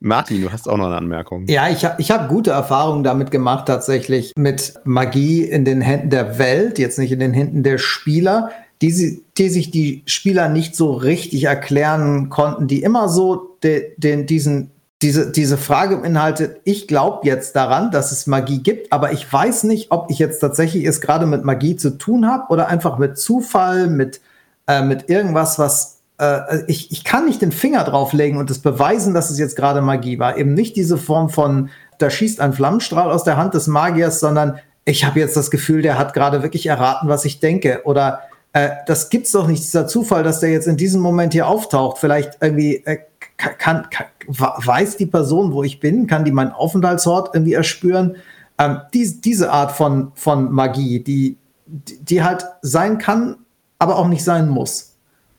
Martin, 0.00 0.42
du 0.42 0.52
hast 0.52 0.68
auch 0.68 0.76
noch 0.76 0.86
eine 0.86 0.96
Anmerkung. 0.96 1.46
Ja, 1.48 1.70
ich 1.70 1.82
habe 1.84 2.00
ich 2.00 2.10
hab 2.10 2.28
gute 2.28 2.50
Erfahrungen 2.50 3.04
damit 3.04 3.30
gemacht, 3.30 3.66
tatsächlich 3.66 4.32
mit 4.36 4.74
Magie 4.84 5.42
in 5.42 5.64
den 5.64 5.80
Händen 5.80 6.10
der 6.10 6.38
Welt, 6.38 6.78
jetzt 6.78 6.98
nicht 6.98 7.10
in 7.10 7.20
den 7.20 7.32
Händen 7.32 7.62
der 7.62 7.78
Spieler, 7.78 8.50
die, 8.82 9.22
die 9.38 9.48
sich 9.48 9.70
die 9.70 10.02
Spieler 10.04 10.50
nicht 10.50 10.76
so 10.76 10.92
richtig 10.92 11.44
erklären 11.44 12.28
konnten, 12.28 12.66
die 12.66 12.82
immer 12.82 13.08
so 13.08 13.56
de, 13.62 13.92
den, 13.96 14.26
diesen 14.26 14.72
diese, 15.04 15.30
diese 15.30 15.58
Frage 15.58 15.98
beinhaltet, 15.98 16.62
ich 16.64 16.88
glaube 16.88 17.26
jetzt 17.26 17.54
daran, 17.56 17.90
dass 17.90 18.10
es 18.10 18.26
Magie 18.26 18.62
gibt, 18.62 18.90
aber 18.90 19.12
ich 19.12 19.30
weiß 19.30 19.64
nicht, 19.64 19.90
ob 19.90 20.10
ich 20.10 20.18
jetzt 20.18 20.38
tatsächlich 20.38 20.86
es 20.86 21.02
gerade 21.02 21.26
mit 21.26 21.44
Magie 21.44 21.76
zu 21.76 21.98
tun 21.98 22.26
habe 22.26 22.44
oder 22.48 22.68
einfach 22.68 22.96
mit 22.96 23.18
Zufall, 23.18 23.88
mit, 23.88 24.22
äh, 24.66 24.80
mit 24.80 25.10
irgendwas, 25.10 25.58
was 25.58 25.98
äh, 26.18 26.62
ich, 26.68 26.90
ich 26.90 27.04
kann 27.04 27.26
nicht 27.26 27.42
den 27.42 27.52
Finger 27.52 27.84
drauflegen 27.84 28.38
und 28.38 28.50
es 28.50 28.60
beweisen, 28.60 29.12
dass 29.12 29.28
es 29.28 29.38
jetzt 29.38 29.56
gerade 29.56 29.82
Magie 29.82 30.18
war. 30.18 30.38
Eben 30.38 30.54
nicht 30.54 30.74
diese 30.74 30.96
Form 30.96 31.28
von, 31.28 31.68
da 31.98 32.08
schießt 32.08 32.40
ein 32.40 32.54
Flammenstrahl 32.54 33.10
aus 33.10 33.24
der 33.24 33.36
Hand 33.36 33.52
des 33.52 33.66
Magiers, 33.66 34.20
sondern 34.20 34.58
ich 34.86 35.04
habe 35.04 35.20
jetzt 35.20 35.36
das 35.36 35.50
Gefühl, 35.50 35.82
der 35.82 35.98
hat 35.98 36.14
gerade 36.14 36.42
wirklich 36.42 36.64
erraten, 36.64 37.10
was 37.10 37.26
ich 37.26 37.40
denke. 37.40 37.82
Oder 37.84 38.20
äh, 38.54 38.70
das 38.86 39.10
gibt's 39.10 39.32
doch 39.32 39.48
nicht, 39.48 39.62
dieser 39.62 39.86
Zufall, 39.86 40.22
dass 40.22 40.40
der 40.40 40.50
jetzt 40.50 40.68
in 40.68 40.76
diesem 40.76 41.02
Moment 41.02 41.32
hier 41.32 41.48
auftaucht. 41.48 41.98
Vielleicht 41.98 42.38
irgendwie 42.40 42.76
äh, 42.86 42.98
kann, 43.36 43.90
kann, 43.90 44.06
weiß 44.28 44.96
die 44.96 45.06
Person, 45.06 45.52
wo 45.52 45.64
ich 45.64 45.80
bin, 45.80 46.06
kann 46.06 46.24
die 46.24 46.30
meinen 46.30 46.52
Aufenthaltsort 46.52 47.34
irgendwie 47.34 47.54
erspüren. 47.54 48.16
Ähm, 48.58 48.78
die, 48.94 49.20
diese 49.20 49.50
Art 49.50 49.72
von, 49.72 50.12
von 50.14 50.52
Magie, 50.52 51.00
die, 51.00 51.36
die 51.66 52.22
halt 52.22 52.46
sein 52.62 52.98
kann, 52.98 53.36
aber 53.80 53.96
auch 53.96 54.06
nicht 54.06 54.22
sein 54.22 54.48
muss. 54.48 54.93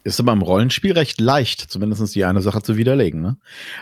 Ist 0.06 0.20
aber 0.20 0.34
im 0.34 0.44
Rollenspiel 0.44 0.92
recht 0.92 1.20
leicht, 1.20 1.62
zumindest 1.62 2.14
die 2.14 2.26
eine 2.26 2.44
Sache 2.44 2.62
zu 2.62 2.78
widerlegen. 2.78 3.22
Ne? 3.22 3.38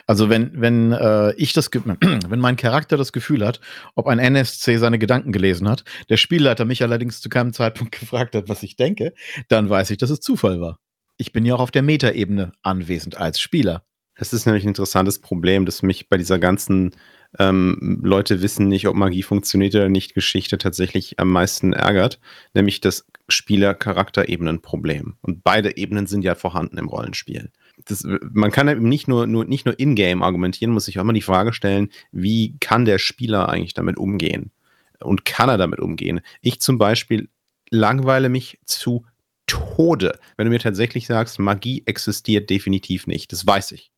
Also 0.07 0.29
wenn, 0.29 0.51
wenn 0.53 0.93
äh, 0.93 1.33
ich 1.33 1.51
das, 1.51 1.69
wenn 1.73 2.39
mein 2.39 2.55
Charakter 2.55 2.95
das 2.95 3.11
Gefühl 3.11 3.45
hat, 3.45 3.59
ob 3.95 4.07
ein 4.07 4.19
NSC 4.19 4.77
seine 4.77 4.99
Gedanken 4.99 5.33
gelesen 5.33 5.67
hat, 5.67 5.83
der 6.07 6.15
Spielleiter 6.15 6.63
mich 6.63 6.81
allerdings 6.81 7.19
zu 7.19 7.27
keinem 7.27 7.51
Zeitpunkt 7.51 7.91
gefragt 7.99 8.35
hat, 8.35 8.47
was 8.47 8.63
ich 8.63 8.77
denke, 8.77 9.13
dann 9.49 9.69
weiß 9.69 9.89
ich, 9.89 9.97
dass 9.97 10.11
es 10.11 10.21
Zufall 10.21 10.61
war. 10.61 10.79
Ich 11.17 11.33
bin 11.33 11.43
ja 11.43 11.55
auch 11.55 11.59
auf 11.59 11.71
der 11.71 11.83
Metaebene 11.83 12.53
anwesend 12.61 13.17
als 13.17 13.41
Spieler. 13.41 13.83
Das 14.15 14.31
ist 14.31 14.45
nämlich 14.45 14.63
ein 14.63 14.69
interessantes 14.69 15.19
Problem, 15.19 15.65
das 15.65 15.83
mich 15.83 16.07
bei 16.07 16.15
dieser 16.15 16.39
ganzen 16.39 16.95
ähm, 17.39 17.99
Leute 18.03 18.41
wissen 18.41 18.67
nicht, 18.67 18.87
ob 18.87 18.95
Magie 18.95 19.23
funktioniert 19.23 19.75
oder 19.75 19.89
nicht 19.89 20.13
Geschichte 20.13 20.57
tatsächlich 20.57 21.19
am 21.19 21.29
meisten 21.29 21.73
ärgert, 21.73 22.19
nämlich 22.53 22.81
das 22.81 23.05
Spieler-Charakterebenen-Problem. 23.29 25.15
Und 25.21 25.43
beide 25.43 25.77
Ebenen 25.77 26.07
sind 26.07 26.23
ja 26.23 26.35
vorhanden 26.35 26.77
im 26.77 26.87
Rollenspiel. 26.87 27.51
Das, 27.85 28.05
man 28.31 28.51
kann 28.51 28.67
eben 28.67 28.87
nicht 28.87 29.07
nur, 29.07 29.25
nur, 29.25 29.45
nicht 29.45 29.65
nur 29.65 29.79
in-game 29.79 30.21
argumentieren, 30.21 30.73
muss 30.73 30.85
sich 30.85 30.99
auch 30.99 31.03
immer 31.03 31.13
die 31.13 31.21
Frage 31.21 31.53
stellen, 31.53 31.89
wie 32.11 32.55
kann 32.59 32.85
der 32.85 32.99
Spieler 32.99 33.49
eigentlich 33.49 33.73
damit 33.73 33.97
umgehen? 33.97 34.51
Und 34.99 35.25
kann 35.25 35.49
er 35.49 35.57
damit 35.57 35.79
umgehen? 35.79 36.21
Ich 36.41 36.61
zum 36.61 36.77
Beispiel 36.77 37.29
langweile 37.69 38.29
mich 38.29 38.59
zu 38.65 39.05
Tode, 39.47 40.19
wenn 40.37 40.45
du 40.45 40.51
mir 40.51 40.59
tatsächlich 40.59 41.07
sagst, 41.07 41.39
Magie 41.39 41.83
existiert 41.85 42.49
definitiv 42.49 43.07
nicht. 43.07 43.31
Das 43.33 43.45
weiß 43.45 43.73
ich. 43.73 43.91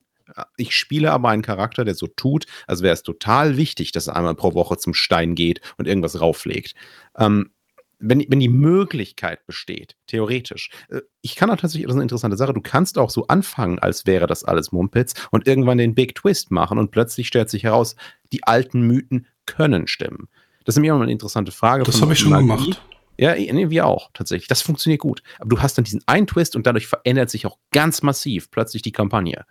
Ich 0.57 0.75
spiele 0.75 1.11
aber 1.11 1.29
einen 1.29 1.41
Charakter, 1.41 1.85
der 1.85 1.95
so 1.95 2.07
tut, 2.07 2.45
als 2.67 2.81
wäre 2.81 2.93
es 2.93 3.03
total 3.03 3.57
wichtig, 3.57 3.91
dass 3.91 4.07
er 4.07 4.15
einmal 4.15 4.35
pro 4.35 4.53
Woche 4.53 4.77
zum 4.77 4.93
Stein 4.93 5.35
geht 5.35 5.61
und 5.77 5.87
irgendwas 5.87 6.19
rauflegt. 6.19 6.73
Ähm, 7.17 7.51
wenn, 7.99 8.25
wenn 8.27 8.39
die 8.39 8.49
Möglichkeit 8.49 9.45
besteht, 9.45 9.95
theoretisch. 10.07 10.69
Äh, 10.89 11.01
ich 11.21 11.35
kann 11.35 11.49
auch 11.49 11.57
tatsächlich, 11.57 11.85
das 11.85 11.93
ist 11.93 11.97
eine 11.97 12.03
interessante 12.03 12.37
Sache, 12.37 12.53
du 12.53 12.61
kannst 12.61 12.97
auch 12.97 13.09
so 13.09 13.27
anfangen, 13.27 13.79
als 13.79 14.05
wäre 14.05 14.27
das 14.27 14.43
alles 14.43 14.71
Mumpitz 14.71 15.13
und 15.31 15.47
irgendwann 15.47 15.77
den 15.77 15.95
Big 15.95 16.15
Twist 16.15 16.51
machen 16.51 16.77
und 16.77 16.91
plötzlich 16.91 17.27
stellt 17.27 17.49
sich 17.49 17.63
heraus, 17.63 17.95
die 18.31 18.43
alten 18.43 18.81
Mythen 18.81 19.27
können 19.45 19.87
stimmen. 19.87 20.27
Das 20.65 20.73
ist 20.73 20.77
nämlich 20.77 20.91
auch 20.91 20.99
eine 20.99 21.11
interessante 21.11 21.51
Frage. 21.51 21.83
Das 21.83 22.01
habe 22.01 22.13
ich 22.13 22.19
schon 22.19 22.31
Magie. 22.31 22.47
gemacht. 22.47 22.81
Ja, 23.17 23.33
nee, 23.33 23.69
wir 23.69 23.85
auch, 23.85 24.09
tatsächlich. 24.13 24.47
Das 24.47 24.61
funktioniert 24.61 24.99
gut. 24.99 25.21
Aber 25.39 25.49
du 25.49 25.61
hast 25.61 25.77
dann 25.77 25.85
diesen 25.85 26.01
einen 26.05 26.27
Twist 26.27 26.55
und 26.55 26.67
dadurch 26.67 26.87
verändert 26.87 27.29
sich 27.29 27.45
auch 27.45 27.57
ganz 27.71 28.01
massiv 28.01 28.51
plötzlich 28.51 28.81
die 28.81 28.91
Kampagne. 28.91 29.45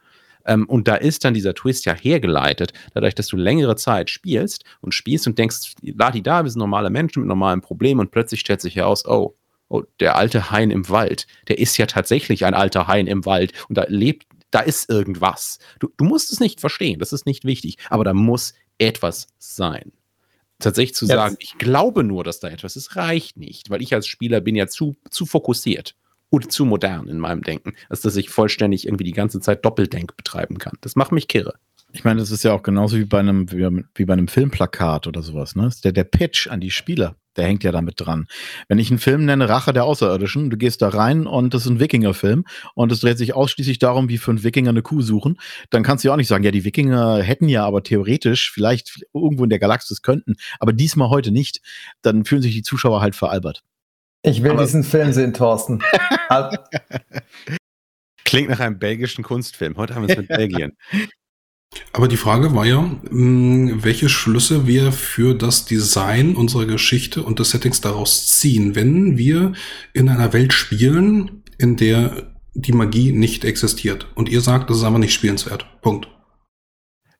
Ähm, 0.44 0.66
und 0.68 0.88
da 0.88 0.96
ist 0.96 1.24
dann 1.24 1.34
dieser 1.34 1.54
Twist 1.54 1.84
ja 1.84 1.94
hergeleitet, 1.94 2.72
dadurch, 2.92 3.14
dass 3.14 3.28
du 3.28 3.36
längere 3.36 3.76
Zeit 3.76 4.10
spielst 4.10 4.64
und 4.80 4.92
spielst 4.92 5.26
und 5.26 5.38
denkst, 5.38 5.74
ladi 5.82 6.22
da, 6.22 6.44
wir 6.44 6.50
sind 6.50 6.58
normale 6.58 6.90
Menschen 6.90 7.20
mit 7.20 7.28
normalen 7.28 7.60
Problemen 7.60 8.00
und 8.00 8.10
plötzlich 8.10 8.40
stellt 8.40 8.60
sich 8.60 8.76
heraus, 8.76 9.04
oh, 9.06 9.36
oh, 9.68 9.82
der 10.00 10.16
alte 10.16 10.50
Hain 10.50 10.70
im 10.70 10.88
Wald, 10.88 11.26
der 11.48 11.58
ist 11.58 11.76
ja 11.78 11.86
tatsächlich 11.86 12.44
ein 12.44 12.54
alter 12.54 12.86
Hain 12.86 13.06
im 13.06 13.24
Wald 13.24 13.52
und 13.68 13.78
da 13.78 13.84
lebt, 13.88 14.26
da 14.50 14.60
ist 14.60 14.88
irgendwas. 14.88 15.58
Du, 15.80 15.88
du 15.96 16.04
musst 16.04 16.32
es 16.32 16.40
nicht 16.40 16.60
verstehen, 16.60 16.98
das 16.98 17.12
ist 17.12 17.26
nicht 17.26 17.44
wichtig, 17.44 17.78
aber 17.90 18.04
da 18.04 18.14
muss 18.14 18.54
etwas 18.78 19.26
sein. 19.38 19.92
Tatsächlich 20.60 20.94
zu 20.94 21.06
sagen, 21.06 21.36
ich 21.40 21.58
glaube 21.58 22.04
nur, 22.04 22.22
dass 22.22 22.38
da 22.38 22.48
etwas 22.48 22.76
ist, 22.76 22.94
reicht 22.96 23.36
nicht, 23.36 23.70
weil 23.70 23.82
ich 23.82 23.92
als 23.92 24.06
Spieler 24.06 24.40
bin 24.40 24.54
ja 24.54 24.68
zu, 24.68 24.94
zu 25.10 25.26
fokussiert 25.26 25.96
und 26.34 26.50
zu 26.50 26.64
modern 26.64 27.06
in 27.06 27.18
meinem 27.18 27.42
Denken, 27.42 27.74
als 27.88 28.00
dass 28.00 28.16
ich 28.16 28.28
vollständig 28.28 28.86
irgendwie 28.86 29.04
die 29.04 29.12
ganze 29.12 29.38
Zeit 29.40 29.64
Doppeldenk 29.64 30.16
betreiben 30.16 30.58
kann. 30.58 30.76
Das 30.80 30.96
macht 30.96 31.12
mich 31.12 31.28
kirre. 31.28 31.54
Ich 31.92 32.02
meine, 32.02 32.18
das 32.18 32.32
ist 32.32 32.42
ja 32.42 32.52
auch 32.52 32.64
genauso 32.64 32.96
wie 32.96 33.04
bei 33.04 33.20
einem, 33.20 33.46
wie, 33.52 34.04
bei 34.04 34.12
einem 34.12 34.26
Filmplakat 34.26 35.06
oder 35.06 35.22
sowas, 35.22 35.54
ne? 35.54 35.70
Der, 35.84 35.92
der 35.92 36.02
Pitch 36.02 36.48
an 36.48 36.58
die 36.60 36.72
Spieler, 36.72 37.14
der 37.36 37.44
hängt 37.46 37.62
ja 37.62 37.70
damit 37.70 37.94
dran. 37.98 38.26
Wenn 38.66 38.80
ich 38.80 38.90
einen 38.90 38.98
Film 38.98 39.24
nenne, 39.24 39.48
Rache 39.48 39.72
der 39.72 39.84
Außerirdischen, 39.84 40.50
du 40.50 40.56
gehst 40.56 40.82
da 40.82 40.88
rein 40.88 41.28
und 41.28 41.54
das 41.54 41.66
ist 41.66 41.70
ein 41.70 41.78
Wikinger-Film 41.78 42.46
und 42.74 42.90
es 42.90 42.98
dreht 42.98 43.18
sich 43.18 43.36
ausschließlich 43.36 43.78
darum, 43.78 44.08
wie 44.08 44.20
einen 44.26 44.42
Wikinger 44.42 44.70
eine 44.70 44.82
Kuh 44.82 45.02
suchen, 45.02 45.38
dann 45.70 45.84
kannst 45.84 46.02
du 46.02 46.08
ja 46.08 46.14
auch 46.14 46.18
nicht 46.18 46.26
sagen, 46.26 46.42
ja, 46.42 46.50
die 46.50 46.64
Wikinger 46.64 47.22
hätten 47.22 47.48
ja 47.48 47.64
aber 47.64 47.84
theoretisch 47.84 48.50
vielleicht 48.50 49.04
irgendwo 49.14 49.44
in 49.44 49.50
der 49.50 49.60
Galaxis 49.60 50.02
könnten, 50.02 50.34
aber 50.58 50.72
diesmal 50.72 51.10
heute 51.10 51.30
nicht. 51.30 51.60
Dann 52.02 52.24
fühlen 52.24 52.42
sich 52.42 52.54
die 52.54 52.62
Zuschauer 52.62 53.02
halt 53.02 53.14
veralbert. 53.14 53.62
Ich 54.24 54.42
will 54.42 54.52
Aber 54.52 54.64
diesen 54.64 54.82
Film 54.84 55.12
sehen, 55.12 55.34
Thorsten. 55.34 55.82
Klingt 58.24 58.48
nach 58.48 58.60
einem 58.60 58.78
belgischen 58.78 59.22
Kunstfilm. 59.22 59.76
Heute 59.76 59.94
haben 59.94 60.08
wir 60.08 60.12
es 60.12 60.16
mit 60.16 60.28
Belgien. 60.28 60.72
Aber 61.92 62.08
die 62.08 62.16
Frage 62.16 62.54
war 62.54 62.64
ja, 62.64 62.90
welche 63.10 64.08
Schlüsse 64.08 64.66
wir 64.66 64.92
für 64.92 65.34
das 65.34 65.66
Design 65.66 66.36
unserer 66.36 66.64
Geschichte 66.64 67.22
und 67.22 67.38
des 67.38 67.50
Settings 67.50 67.82
daraus 67.82 68.38
ziehen, 68.38 68.74
wenn 68.74 69.18
wir 69.18 69.52
in 69.92 70.08
einer 70.08 70.32
Welt 70.32 70.54
spielen, 70.54 71.42
in 71.58 71.76
der 71.76 72.32
die 72.54 72.72
Magie 72.72 73.12
nicht 73.12 73.44
existiert. 73.44 74.06
Und 74.14 74.30
ihr 74.30 74.40
sagt, 74.40 74.70
das 74.70 74.78
ist 74.78 74.84
einfach 74.84 75.00
nicht 75.00 75.12
spielenswert. 75.12 75.66
Punkt. 75.82 76.08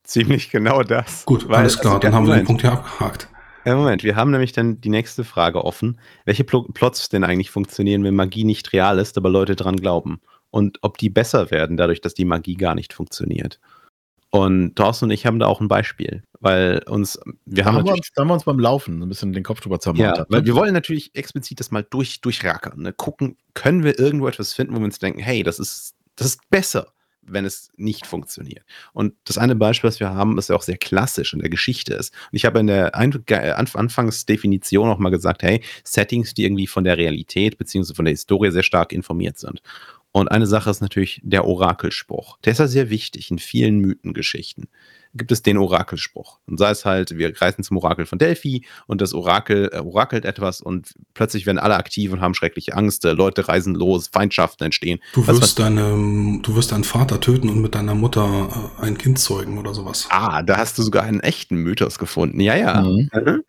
Ziemlich 0.05 0.51
genau 0.51 0.83
das. 0.83 1.27
Gut, 1.27 1.49
Weil, 1.49 1.59
alles 1.59 1.79
klar, 1.79 1.95
also, 1.95 2.03
dann 2.03 2.15
haben 2.15 2.27
wir 2.27 2.37
den 2.37 2.47
Punkt 2.47 2.63
hier 2.63 2.73
abgehakt. 2.73 3.29
Ja, 3.65 3.77
Moment, 3.77 4.05
wir 4.05 4.17
haben 4.17 4.31
nämlich 4.31 4.53
dann 4.53 4.81
die 4.81 4.91
nächste 4.91 5.25
Frage 5.25 5.65
offen. 5.65 5.99
Welche 6.25 6.45
Pl 6.45 6.65
Plots 6.75 7.09
denn 7.09 7.25
eigentlich 7.25 7.51
funktionieren, 7.51 8.05
wenn 8.05 8.15
Magie 8.15 8.45
nicht 8.45 8.73
real 8.73 8.99
ist, 8.99 9.17
aber 9.17 9.31
Leute 9.31 9.57
dran 9.57 9.77
glauben? 9.77 10.21
Und 10.51 10.79
ob 10.83 10.99
die 10.99 11.11
besser 11.11 11.51
werden, 11.51 11.77
dadurch, 11.77 12.01
dass 12.01 12.15
die 12.15 12.25
Magie 12.27 12.55
gar 12.57 12.75
nicht 12.75 12.93
funktioniert? 12.93 13.59
Und 14.31 14.75
Thorsten 14.77 15.07
und 15.07 15.11
ich 15.13 15.27
haben 15.27 15.39
da 15.39 15.47
auch 15.47 15.61
ein 15.61 15.69
Beispiel, 15.69 16.25
weil 16.41 16.83
uns, 16.89 17.19
wir 17.47 17.63
Da 17.63 17.69
haben 17.69 17.77
haben, 17.79 17.85
wir 17.87 17.93
uns, 17.95 18.11
da 18.15 18.23
haben 18.23 18.29
wir 18.29 18.35
uns 18.35 18.45
beim 18.45 18.59
Laufen 18.59 19.01
ein 19.03 19.09
bisschen 19.09 19.33
den 19.33 19.45
Kopf 19.45 19.61
drüber 19.61 19.77
Ja, 19.77 19.81
zermartert. 19.81 20.31
weil 20.31 20.41
ne? 20.41 20.47
wir 20.47 20.57
wollen 20.57 20.75
natürlich 20.75 21.15
explizit 21.15 21.61
das 21.61 21.71
mal 21.71 21.87
durch, 21.89 22.21
durchrackern. 22.21 22.83
Ne? 22.83 22.93
Gucken, 22.93 23.37
können 23.55 23.85
wir 23.85 23.99
irgendwo 23.99 24.27
etwas 24.27 24.53
finden, 24.53 24.75
wo 24.75 24.81
wir 24.81 24.87
uns 24.87 24.99
denken, 24.99 25.21
hey, 25.21 25.45
das 25.45 25.61
ist, 25.61 25.95
das 26.17 26.27
ist 26.27 26.51
besser, 26.51 26.94
wenn 27.27 27.45
es 27.45 27.71
nicht 27.77 28.07
funktioniert. 28.07 28.65
Und 28.93 29.15
das 29.25 29.39
eine 29.39 29.57
Beispiel, 29.57 29.89
was 29.89 30.01
wir 30.01 30.11
haben, 30.11 30.39
ist 30.39 30.49
ja 30.49 30.57
auch 30.57 30.63
sehr 30.63 30.77
klassisch 30.77 31.33
in 31.33 31.41
der 31.41 31.51
Geschichte 31.51 31.95
ist. 31.95 32.13
Und 32.31 32.37
ich 32.37 32.45
habe 32.45 32.61
in 32.61 32.67
der 32.67 32.95
äh, 32.95 33.51
Anf 33.51 33.77
Anfangsdefinition 33.77 34.89
auch 34.89 34.99
mal 34.99 35.11
gesagt, 35.11 35.43
hey, 35.43 35.63
Settings, 35.85 36.35
die 36.35 36.45
irgendwie 36.45 36.67
von 36.67 36.85
der 36.85 36.99
Realität 36.99 37.59
beziehungsweise 37.59 37.95
von 37.95 38.05
der 38.05 38.13
Historie 38.13 38.51
sehr 38.51 38.63
stark 38.63 38.93
informiert 38.93 39.39
sind. 39.39 39.61
Und 40.13 40.31
eine 40.31 40.47
Sache 40.47 40.71
ist 40.71 40.81
natürlich 40.81 41.21
der 41.25 41.45
Orakelspruch. 41.45 42.39
Der 42.45 42.53
ist 42.53 42.59
ja 42.59 42.69
sehr 42.69 42.89
wichtig 42.89 43.33
in 43.33 43.41
vielen 43.41 43.79
Mythengeschichten. 43.79 44.69
Gibt 45.15 45.33
es 45.33 45.43
den 45.43 45.59
Orakelspruch. 45.59 46.39
Und 46.47 46.59
sei 46.59 46.71
es 46.71 46.85
halt, 46.85 47.17
wir 47.17 47.41
reisen 47.41 47.63
zum 47.63 47.77
Orakel 47.77 48.05
von 48.07 48.19
Delphi 48.19 48.67
und 48.87 49.01
das 49.01 49.15
Orakel 49.15 49.71
äh, 49.73 49.79
orakelt 49.79 50.25
etwas 50.25 50.61
und 50.61 50.95
plötzlich 51.15 51.47
werden 51.47 51.59
alle 51.59 51.77
aktiv 51.77 52.13
und 52.13 52.21
haben 52.21 52.35
schreckliche 52.35 52.75
Angst. 52.77 53.05
Äh, 53.05 53.13
Leute 53.13 53.49
reisen 53.49 53.75
los, 53.75 54.09
Feindschaften 54.09 54.65
entstehen. 54.65 55.01
Du 55.13 55.27
Was 55.27 55.41
wirst, 55.41 55.59
deine, 55.59 56.41
du 56.43 56.57
wirst 56.57 56.73
deinen 56.73 56.85
Vater 56.85 57.21
töten 57.21 57.49
und 57.49 57.63
mit 57.63 57.75
deiner 57.75 57.95
Mutter 57.95 58.73
äh, 58.81 58.83
ein 58.83 58.99
Kind 58.99 59.19
zeugen 59.19 59.59
oder 59.59 59.73
sowas. 59.75 60.09
Ah, 60.11 60.43
da 60.43 60.57
hast 60.57 60.79
du 60.79 60.83
sogar 60.83 61.05
einen 61.05 61.21
echten 61.21 61.57
Mythos 61.57 61.99
gefunden. 61.99 62.41
Ja, 62.41 62.57
ja. 62.57 62.83
Mhm. 62.83 63.45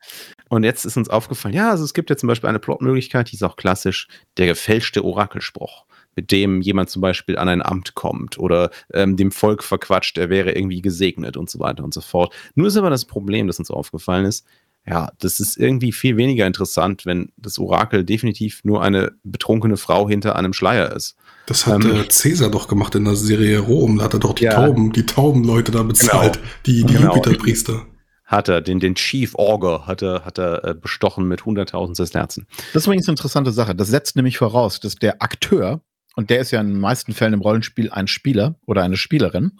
Und 0.49 0.63
jetzt 0.63 0.85
ist 0.85 0.97
uns 0.97 1.09
aufgefallen, 1.09 1.55
ja, 1.55 1.71
also 1.71 1.83
es 1.83 1.93
gibt 1.93 2.09
ja 2.09 2.17
zum 2.17 2.27
Beispiel 2.27 2.49
eine 2.49 2.59
Plotmöglichkeit, 2.59 3.31
die 3.31 3.35
ist 3.35 3.43
auch 3.43 3.55
klassisch, 3.55 4.07
der 4.37 4.45
gefälschte 4.45 5.03
Orakelspruch, 5.03 5.85
mit 6.15 6.31
dem 6.31 6.61
jemand 6.61 6.89
zum 6.89 7.01
Beispiel 7.01 7.37
an 7.37 7.49
ein 7.49 7.61
Amt 7.61 7.95
kommt 7.95 8.37
oder 8.39 8.69
ähm, 8.93 9.17
dem 9.17 9.31
Volk 9.31 9.63
verquatscht, 9.63 10.17
er 10.17 10.29
wäre 10.29 10.51
irgendwie 10.53 10.81
gesegnet 10.81 11.37
und 11.37 11.49
so 11.49 11.59
weiter 11.59 11.83
und 11.83 11.93
so 11.93 12.01
fort. 12.01 12.33
Nur 12.55 12.67
ist 12.67 12.77
aber 12.77 12.89
das 12.89 13.05
Problem, 13.05 13.47
das 13.47 13.59
uns 13.59 13.71
aufgefallen 13.71 14.25
ist, 14.25 14.45
ja, 14.87 15.09
das 15.19 15.39
ist 15.39 15.57
irgendwie 15.57 15.91
viel 15.91 16.15
weniger 16.15 16.45
interessant, 16.45 17.07
wenn 17.07 17.31
das 17.37 17.57
Orakel 17.57 18.03
definitiv 18.03 18.61
nur 18.63 18.83
eine 18.83 19.13
betrunkene 19.23 19.77
Frau 19.77 20.07
hinter 20.07 20.35
einem 20.35 20.53
Schleier 20.53 20.95
ist. 20.95 21.15
Das 21.47 21.65
hat 21.65 21.83
Ähm, 21.83 21.95
äh, 22.01 22.07
Cäsar 22.07 22.51
doch 22.51 22.67
gemacht 22.67 22.93
in 22.93 23.03
der 23.05 23.15
Serie 23.15 23.59
Rom. 23.59 23.97
Da 23.97 24.03
hat 24.05 24.13
er 24.13 24.19
doch 24.19 24.33
die 24.35 24.43
Ja. 24.43 24.53
Tauben, 24.53 24.91
die 24.91 25.05
Taubenleute 25.07 25.71
da 25.71 25.81
bezahlt, 25.81 26.39
die, 26.67 26.83
die 26.85 26.93
Genau. 26.93 27.15
Jupiterpriester. 27.15 27.87
Hat 28.25 28.47
er, 28.47 28.61
den, 28.61 28.79
den 28.79 28.93
Chief 28.95 29.33
Augur 29.35 29.87
hat 29.87 30.01
er, 30.03 30.23
hat 30.23 30.37
er 30.37 30.63
äh, 30.63 30.73
bestochen 30.75 31.27
mit 31.27 31.41
100.000 31.41 31.95
Sesterzen. 31.95 32.45
Das 32.73 32.83
ist 32.83 32.87
übrigens 32.87 33.07
eine 33.07 33.13
interessante 33.13 33.51
Sache. 33.51 33.73
Das 33.75 33.87
setzt 33.87 34.15
nämlich 34.15 34.37
voraus, 34.37 34.79
dass 34.79 34.95
der 34.95 35.21
Akteur, 35.21 35.81
und 36.15 36.29
der 36.29 36.39
ist 36.39 36.51
ja 36.51 36.61
in 36.61 36.67
den 36.67 36.79
meisten 36.79 37.13
Fällen 37.13 37.33
im 37.33 37.41
Rollenspiel 37.41 37.91
ein 37.91 38.07
Spieler 38.07 38.59
oder 38.65 38.83
eine 38.83 38.97
Spielerin, 38.97 39.59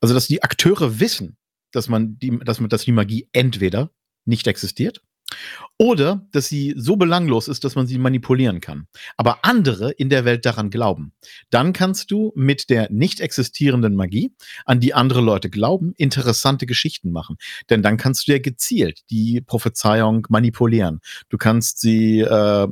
also 0.00 0.14
dass 0.14 0.26
die 0.26 0.42
Akteure 0.42 1.00
wissen, 1.00 1.36
dass 1.72 1.88
man 1.88 2.18
die, 2.18 2.38
dass, 2.38 2.60
man, 2.60 2.68
dass 2.68 2.84
die 2.84 2.92
Magie 2.92 3.28
entweder 3.32 3.90
nicht 4.24 4.46
existiert 4.46 5.02
oder 5.78 6.26
dass 6.32 6.48
sie 6.48 6.74
so 6.76 6.96
belanglos 6.96 7.48
ist, 7.48 7.64
dass 7.64 7.74
man 7.74 7.86
sie 7.86 7.98
manipulieren 7.98 8.60
kann. 8.60 8.86
Aber 9.16 9.44
andere 9.44 9.90
in 9.92 10.10
der 10.10 10.24
Welt 10.24 10.44
daran 10.44 10.70
glauben. 10.70 11.12
Dann 11.50 11.72
kannst 11.72 12.10
du 12.10 12.32
mit 12.34 12.68
der 12.68 12.90
nicht 12.90 13.20
existierenden 13.20 13.94
Magie, 13.94 14.34
an 14.64 14.80
die 14.80 14.92
andere 14.92 15.20
Leute 15.20 15.48
glauben, 15.48 15.94
interessante 15.96 16.66
Geschichten 16.66 17.12
machen. 17.12 17.36
Denn 17.70 17.82
dann 17.82 17.96
kannst 17.96 18.28
du 18.28 18.32
ja 18.32 18.38
gezielt 18.38 19.00
die 19.10 19.40
Prophezeiung 19.40 20.26
manipulieren. 20.28 21.00
Du 21.28 21.38
kannst 21.38 21.80
sie 21.80 22.20
äh, 22.20 22.68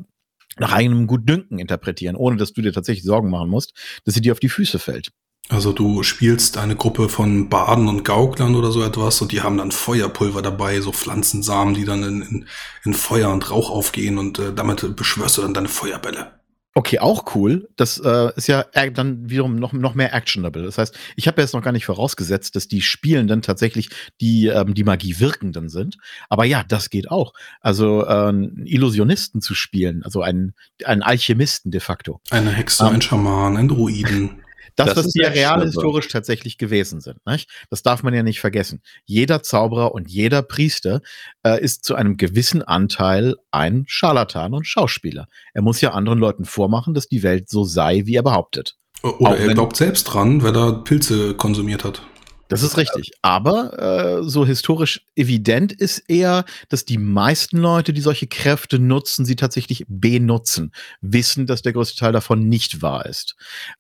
nach 0.61 0.73
eigenem 0.73 1.07
Gutdünken 1.07 1.59
interpretieren, 1.59 2.17
ohne 2.17 2.37
dass 2.37 2.53
du 2.53 2.63
dir 2.63 2.73
tatsächlich 2.73 3.05
Sorgen 3.05 3.31
machen 3.31 3.49
musst, 3.49 3.73
dass 4.05 4.15
sie 4.15 4.21
dir 4.21 4.33
auf 4.33 4.41
die 4.41 4.49
Füße 4.49 4.79
fällt. 4.79 5.11
Also 5.51 5.73
du 5.73 6.03
spielst 6.03 6.59
eine 6.59 6.77
Gruppe 6.77 7.09
von 7.09 7.49
Baden 7.49 7.89
und 7.89 8.05
Gauklern 8.05 8.55
oder 8.55 8.71
so 8.71 8.83
etwas 8.83 9.23
und 9.23 9.33
die 9.33 9.41
haben 9.41 9.57
dann 9.57 9.71
Feuerpulver 9.71 10.43
dabei, 10.43 10.81
so 10.83 10.93
Pflanzensamen, 10.93 11.73
die 11.73 11.87
dann 11.87 12.03
in, 12.03 12.47
in, 12.85 12.95
Feuer 12.95 13.31
und 13.31 13.51
Rauch 13.51 13.71
aufgehen 13.71 14.19
und 14.19 14.39
äh, 14.39 14.53
damit 14.53 14.95
beschwörst 14.95 15.39
du 15.39 15.43
dann 15.43 15.55
deine 15.55 15.69
Feuerbälle. 15.69 16.38
Okay, 16.75 16.99
auch 17.01 17.35
cool. 17.35 17.69
Das 17.77 17.99
äh, 17.99 18.31
ist 18.37 18.47
ja 18.47 18.65
dann 18.93 19.29
wiederum 19.29 19.57
noch, 19.57 19.73
noch 19.73 19.95
mehr 19.95 20.15
actionable. 20.15 20.63
Das 20.63 20.79
heißt, 20.79 20.97
ich 21.17 21.27
habe 21.27 21.41
jetzt 21.41 21.55
noch 21.55 21.63
gar 21.63 21.73
nicht 21.73 21.87
vorausgesetzt, 21.87 22.55
dass 22.55 22.69
die 22.69 22.83
Spielenden 22.83 23.43
tatsächlich 23.43 23.89
die, 24.21 24.47
ähm, 24.47 24.75
die 24.75 24.85
Magie 24.85 25.19
wirkenden 25.19 25.71
sind. 25.71 25.97
Aber 26.29 26.45
ja, 26.45 26.63
das 26.63 26.91
geht 26.91 27.11
auch. 27.11 27.33
Also 27.61 28.07
äh, 28.07 28.33
Illusionisten 28.65 29.41
zu 29.41 29.55
spielen, 29.55 30.03
also 30.05 30.23
einen, 30.23 30.55
einen 30.85 31.03
Alchemisten 31.03 31.71
de 31.73 31.81
facto. 31.81 32.21
Eine 32.31 32.51
Hexe, 32.51 32.85
Ähm. 32.85 32.95
ein 32.95 33.03
Schaman, 33.03 33.57
ein 33.57 33.69
Druiden. 33.69 34.43
Das, 34.79 34.95
Das 34.95 35.07
was 35.07 35.13
die 35.13 35.21
ja 35.21 35.29
real 35.29 35.63
historisch 35.63 36.07
tatsächlich 36.07 36.57
gewesen 36.57 37.01
sind. 37.01 37.19
Nicht? 37.27 37.51
Das 37.69 37.83
darf 37.83 38.05
man 38.05 38.15
ja 38.15 38.23
nicht 38.23 38.39
vergessen. 38.39 38.81
Jeder 39.07 39.43
Zauberer 39.43 39.93
und 39.93 40.09
jeder 40.09 40.43
Priester 40.43 41.01
äh, 41.43 41.61
ist 41.61 41.85
zu 41.85 41.97
einem 41.97 42.17
gewissen 42.17 42.63
Anteil 42.63 43.35
ein 43.51 43.85
Scharlatan 43.89 44.55
und 44.55 44.69
Schauspieler. 44.69 45.27
Er 45.53 45.63
muss 45.63 45.81
ja 45.81 45.91
anderen 45.91 46.21
Leuten 46.21 46.45
vormachen, 46.45 46.95
dass 46.95 47.09
die 47.09 47.25
Welt 47.25 47.49
so 47.49 47.65
sei, 47.65 48.03
wie 48.07 48.15
er 48.15 48.23
behauptet. 48.23 48.77
Oder 49.03 49.31
Auch 49.31 49.35
er 49.35 49.55
glaubt 49.55 49.77
selbst 49.77 50.05
dran, 50.05 50.45
weil 50.45 50.57
er 50.57 50.85
Pilze 50.85 51.35
konsumiert 51.35 51.83
hat. 51.83 52.03
Das 52.49 52.63
ist 52.63 52.79
richtig. 52.79 53.13
Aber 53.23 53.79
äh, 53.79 54.23
so 54.23 54.47
historisch 54.47 55.05
evident 55.15 55.73
ist 55.73 55.99
eher, 56.09 56.45
dass 56.71 56.87
die 56.87 56.99
meisten 56.99 57.59
Leute, 57.59 57.93
die 57.93 58.01
solche 58.01 58.27
Kräfte 58.27 58.79
nutzen, 58.79 59.27
sie 59.27 59.37
tatsächlich 59.37 59.85
benutzen, 59.87 60.73
wissen, 61.03 61.47
dass 61.47 61.63
der 61.63 61.75
größte 61.75 61.99
Teil 61.99 62.13
davon 62.13 62.49
nicht 62.49 62.81
wahr 62.81 63.05
ist, 63.07 63.37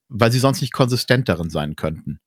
weil 0.09 0.31
sie 0.31 0.39
sonst 0.39 0.61
nicht 0.61 0.73
konsistent 0.73 1.29
darin 1.29 1.51
sein 1.51 1.77
könnten. 1.77 2.21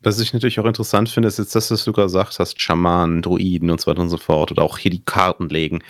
Was 0.00 0.20
ich 0.20 0.32
natürlich 0.32 0.60
auch 0.60 0.66
interessant 0.66 1.08
finde, 1.08 1.28
ist 1.28 1.38
jetzt 1.38 1.54
das, 1.54 1.70
was 1.70 1.84
du 1.84 1.92
gerade 1.92 2.06
gesagt 2.06 2.38
hast, 2.38 2.60
Schamanen, 2.60 3.22
Druiden 3.22 3.70
und 3.70 3.80
so 3.80 3.90
weiter 3.90 4.02
und 4.02 4.10
so 4.10 4.18
fort 4.18 4.52
oder 4.52 4.62
auch 4.62 4.76
hier 4.76 4.90
die 4.90 5.04
Karten 5.04 5.48
legen. 5.48 5.80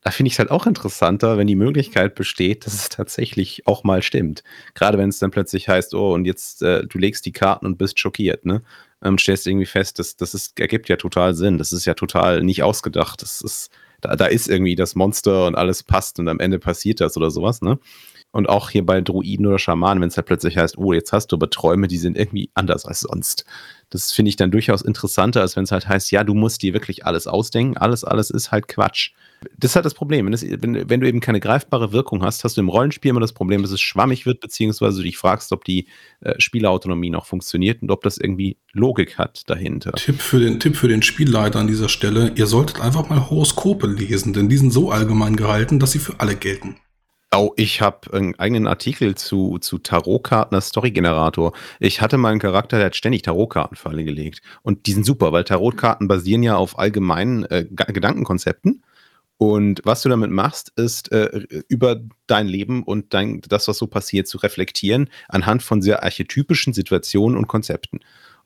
Da 0.00 0.10
finde 0.10 0.28
ich 0.28 0.34
es 0.34 0.38
halt 0.38 0.50
auch 0.50 0.66
interessanter, 0.66 1.38
wenn 1.38 1.46
die 1.46 1.56
Möglichkeit 1.56 2.14
besteht, 2.14 2.66
dass 2.66 2.74
es 2.74 2.88
tatsächlich 2.90 3.66
auch 3.66 3.84
mal 3.84 4.02
stimmt. 4.02 4.44
Gerade 4.74 4.98
wenn 4.98 5.08
es 5.08 5.18
dann 5.18 5.30
plötzlich 5.30 5.68
heißt, 5.68 5.94
oh, 5.94 6.12
und 6.12 6.26
jetzt 6.26 6.62
äh, 6.62 6.86
du 6.86 6.98
legst 6.98 7.24
die 7.24 7.32
Karten 7.32 7.66
und 7.66 7.78
bist 7.78 7.98
schockiert, 7.98 8.44
ne? 8.44 8.62
Ähm, 9.04 9.18
stellst 9.18 9.46
irgendwie 9.46 9.66
fest, 9.66 9.98
das, 9.98 10.16
das 10.16 10.34
ist, 10.34 10.58
ergibt 10.58 10.88
ja 10.88 10.96
total 10.96 11.34
Sinn. 11.34 11.58
Das 11.58 11.72
ist 11.72 11.84
ja 11.84 11.94
total 11.94 12.42
nicht 12.42 12.62
ausgedacht. 12.62 13.22
Das 13.22 13.40
ist, 13.40 13.70
da, 14.00 14.16
da 14.16 14.26
ist 14.26 14.48
irgendwie 14.48 14.74
das 14.74 14.94
Monster 14.94 15.46
und 15.46 15.54
alles 15.54 15.82
passt 15.82 16.18
und 16.18 16.28
am 16.28 16.40
Ende 16.40 16.58
passiert 16.58 17.00
das 17.00 17.16
oder 17.16 17.30
sowas, 17.30 17.62
ne? 17.62 17.78
Und 18.32 18.48
auch 18.48 18.70
hier 18.70 18.84
bei 18.84 19.00
Druiden 19.00 19.46
oder 19.46 19.60
Schamanen, 19.60 20.00
wenn 20.00 20.08
es 20.08 20.16
halt 20.16 20.26
plötzlich 20.26 20.56
heißt, 20.56 20.76
oh, 20.76 20.92
jetzt 20.92 21.12
hast 21.12 21.28
du 21.28 21.36
aber 21.36 21.50
Träume, 21.50 21.86
die 21.86 21.98
sind 21.98 22.18
irgendwie 22.18 22.50
anders 22.54 22.84
als 22.84 23.00
sonst. 23.00 23.44
Das 23.90 24.10
finde 24.10 24.30
ich 24.30 24.34
dann 24.34 24.50
durchaus 24.50 24.82
interessanter, 24.82 25.40
als 25.40 25.54
wenn 25.54 25.62
es 25.62 25.70
halt 25.70 25.88
heißt, 25.88 26.10
ja, 26.10 26.24
du 26.24 26.34
musst 26.34 26.62
dir 26.62 26.72
wirklich 26.72 27.06
alles 27.06 27.28
ausdenken, 27.28 27.76
alles, 27.76 28.02
alles 28.02 28.30
ist 28.30 28.50
halt 28.50 28.66
Quatsch. 28.66 29.12
Das 29.58 29.72
ist 29.72 29.76
halt 29.76 29.84
das 29.84 29.94
Problem. 29.94 30.26
Wenn, 30.26 30.32
es, 30.32 30.44
wenn, 30.44 30.88
wenn 30.88 31.00
du 31.00 31.08
eben 31.08 31.20
keine 31.20 31.40
greifbare 31.40 31.92
Wirkung 31.92 32.22
hast, 32.22 32.44
hast 32.44 32.56
du 32.56 32.60
im 32.60 32.68
Rollenspiel 32.68 33.10
immer 33.10 33.20
das 33.20 33.32
Problem, 33.32 33.62
dass 33.62 33.70
es 33.70 33.80
schwammig 33.80 34.26
wird, 34.26 34.40
beziehungsweise 34.40 34.98
du 34.98 35.02
dich 35.04 35.16
fragst, 35.16 35.52
ob 35.52 35.64
die 35.64 35.86
äh, 36.20 36.34
Spielautonomie 36.38 37.10
noch 37.10 37.26
funktioniert 37.26 37.82
und 37.82 37.90
ob 37.90 38.02
das 38.02 38.18
irgendwie 38.18 38.58
Logik 38.72 39.18
hat 39.18 39.48
dahinter. 39.48 39.92
Tipp 39.92 40.20
für 40.20 40.40
den 40.40 40.60
Tipp 40.60 40.76
für 40.76 40.88
den 40.88 41.02
Spielleiter 41.02 41.60
an 41.60 41.66
dieser 41.66 41.88
Stelle: 41.88 42.32
Ihr 42.34 42.46
solltet 42.46 42.80
einfach 42.80 43.08
mal 43.08 43.30
Horoskope 43.30 43.86
lesen, 43.86 44.32
denn 44.32 44.48
die 44.48 44.56
sind 44.56 44.72
so 44.72 44.90
allgemein 44.90 45.36
gehalten, 45.36 45.78
dass 45.78 45.92
sie 45.92 45.98
für 45.98 46.20
alle 46.20 46.36
gelten. 46.36 46.76
Oh, 47.36 47.52
ich 47.56 47.80
habe 47.80 48.12
einen 48.12 48.38
eigenen 48.38 48.68
Artikel 48.68 49.16
zu, 49.16 49.58
zu 49.58 49.78
Tarotkarten 49.78 50.54
als 50.54 50.68
Storygenerator. 50.68 51.52
Ich 51.80 52.00
hatte 52.00 52.16
mal 52.16 52.30
einen 52.30 52.38
Charakter, 52.38 52.76
der 52.76 52.86
hat 52.86 52.96
ständig 52.96 53.22
Tarotkarten 53.22 53.76
für 53.76 53.88
alle 53.88 54.04
gelegt. 54.04 54.40
Und 54.62 54.86
die 54.86 54.92
sind 54.92 55.04
super, 55.04 55.32
weil 55.32 55.42
Tarotkarten 55.42 56.06
basieren 56.06 56.44
ja 56.44 56.56
auf 56.56 56.78
allgemeinen 56.78 57.44
äh, 57.46 57.66
Gedankenkonzepten. 57.68 58.84
Und 59.36 59.80
was 59.84 60.02
du 60.02 60.08
damit 60.08 60.30
machst, 60.30 60.72
ist 60.76 61.10
äh, 61.12 61.42
über 61.68 62.00
dein 62.26 62.46
Leben 62.46 62.82
und 62.82 63.14
dein, 63.14 63.40
das, 63.40 63.66
was 63.66 63.78
so 63.78 63.86
passiert, 63.86 64.28
zu 64.28 64.38
reflektieren 64.38 65.10
anhand 65.28 65.62
von 65.62 65.82
sehr 65.82 66.02
archetypischen 66.04 66.72
Situationen 66.72 67.36
und 67.36 67.48
Konzepten. 67.48 68.00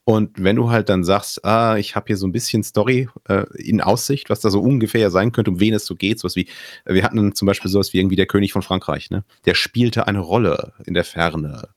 Und 0.05 0.43
wenn 0.43 0.57
du 0.57 0.71
halt 0.71 0.89
dann 0.89 1.05
sagst, 1.05 1.45
ah, 1.45 1.77
ich 1.77 1.95
habe 1.95 2.07
hier 2.07 2.17
so 2.17 2.27
ein 2.27 2.33
bisschen 2.33 2.63
Story 2.63 3.11
äh, 3.29 3.45
in 3.57 3.83
Aussicht, 3.83 4.31
was 4.31 4.41
da 4.41 4.49
so 4.49 4.59
ungefähr 4.61 5.11
sein 5.11 5.33
könnte, 5.33 5.51
um 5.51 5.61
wen 5.61 5.75
es 5.75 5.85
so 5.85 5.95
geht, 5.95 6.19
sowas 6.19 6.35
wie, 6.35 6.49
wir 6.87 7.03
hatten 7.03 7.19
dann 7.19 7.35
zum 7.35 7.45
Beispiel 7.45 7.71
sowas 7.71 7.93
wie 7.93 7.99
irgendwie 7.99 8.17
der 8.17 8.25
König 8.25 8.55
von 8.55 8.63
Frankreich, 8.63 9.11
ne? 9.11 9.25
Der 9.45 9.55
spielte 9.55 10.07
eine 10.07 10.21
Rolle 10.21 10.73
in 10.87 10.95
der 10.95 11.05
Ferne. 11.05 11.69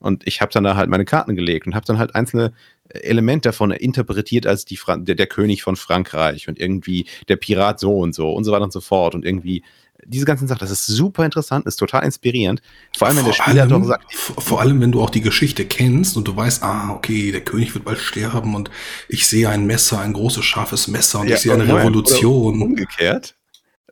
Und 0.00 0.26
ich 0.26 0.40
habe 0.40 0.52
dann 0.52 0.64
da 0.64 0.76
halt 0.76 0.90
meine 0.90 1.04
Karten 1.04 1.36
gelegt 1.36 1.66
und 1.66 1.74
habe 1.74 1.86
dann 1.86 1.98
halt 1.98 2.14
einzelne 2.14 2.52
Elemente 2.88 3.50
davon 3.50 3.70
interpretiert 3.70 4.46
als 4.46 4.64
die 4.64 4.76
Fra 4.76 4.96
der, 4.96 5.14
der 5.14 5.26
König 5.26 5.62
von 5.62 5.76
Frankreich 5.76 6.48
und 6.48 6.58
irgendwie 6.58 7.06
der 7.28 7.36
Pirat 7.36 7.78
so 7.78 7.98
und 7.98 8.14
so 8.14 8.32
und 8.32 8.44
so 8.44 8.52
weiter 8.52 8.64
und 8.64 8.72
so 8.72 8.80
fort 8.80 9.14
und 9.14 9.24
irgendwie 9.24 9.62
diese 10.06 10.24
ganzen 10.24 10.48
Sachen, 10.48 10.60
das 10.60 10.70
ist 10.70 10.86
super 10.86 11.24
interessant, 11.24 11.66
ist 11.66 11.76
total 11.76 12.04
inspirierend. 12.04 12.62
Vor 12.96 13.06
allem, 13.08 13.18
wenn 13.18 13.24
der 13.26 13.34
Vor 13.34 13.44
Spieler 13.44 13.62
allem- 13.62 13.82
doch 13.82 13.84
sagt, 13.84 14.14
vor, 14.14 14.60
allem, 14.60 14.80
wenn 14.80 14.92
du 14.92 15.02
auch 15.02 15.10
die 15.10 15.20
Geschichte 15.20 15.66
kennst 15.66 16.16
und 16.16 16.26
du 16.26 16.34
weißt, 16.34 16.62
ah, 16.62 16.90
okay, 16.94 17.30
der 17.32 17.42
König 17.42 17.74
wird 17.74 17.84
bald 17.84 17.98
sterben 17.98 18.54
und 18.54 18.70
ich 19.08 19.26
sehe 19.26 19.48
ein 19.48 19.66
Messer, 19.66 20.00
ein 20.00 20.14
großes, 20.14 20.44
scharfes 20.44 20.88
Messer 20.88 21.20
und 21.20 21.28
Ja, 21.28 21.36
ich 21.36 21.42
sehe 21.42 21.52
eine 21.52 21.68
Revolution. 21.68 22.62
Umgekehrt. 22.62 23.34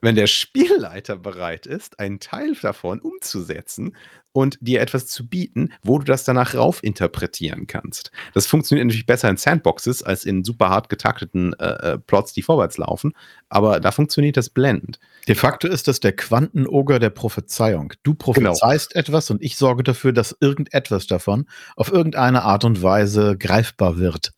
Wenn 0.02 0.14
der 0.14 0.26
Spielleiter 0.26 1.16
bereit 1.16 1.66
ist, 1.66 1.98
einen 1.98 2.20
Teil 2.20 2.54
davon 2.60 3.00
umzusetzen 3.00 3.96
und 4.32 4.58
dir 4.60 4.80
etwas 4.80 5.06
zu 5.06 5.26
bieten, 5.26 5.72
wo 5.82 5.98
du 5.98 6.04
das 6.04 6.24
danach 6.24 6.54
raufinterpretieren 6.54 7.66
kannst. 7.66 8.12
Das 8.34 8.46
funktioniert 8.46 8.86
natürlich 8.86 9.06
besser 9.06 9.28
in 9.28 9.36
Sandboxes 9.36 10.02
als 10.02 10.24
in 10.24 10.44
super 10.44 10.68
hart 10.68 10.88
getakteten 10.88 11.54
äh, 11.54 11.94
äh, 11.94 11.98
Plots, 11.98 12.34
die 12.34 12.42
vorwärts 12.42 12.78
laufen, 12.78 13.12
aber 13.48 13.80
da 13.80 13.90
funktioniert 13.90 14.36
das 14.36 14.50
blendend. 14.50 15.00
De 15.26 15.34
facto 15.34 15.66
ist 15.66 15.88
das 15.88 16.00
der 16.00 16.14
Quantenoger 16.14 16.98
der 16.98 17.10
Prophezeiung. 17.10 17.92
Du 18.02 18.14
prophezeist 18.14 18.94
etwas 18.94 19.30
und 19.30 19.42
ich 19.42 19.56
sorge 19.56 19.82
dafür, 19.82 20.12
dass 20.12 20.36
irgendetwas 20.40 21.06
davon 21.06 21.46
auf 21.76 21.90
irgendeine 21.92 22.42
Art 22.42 22.64
und 22.64 22.82
Weise 22.82 23.36
greifbar 23.36 23.98
wird. 23.98 24.32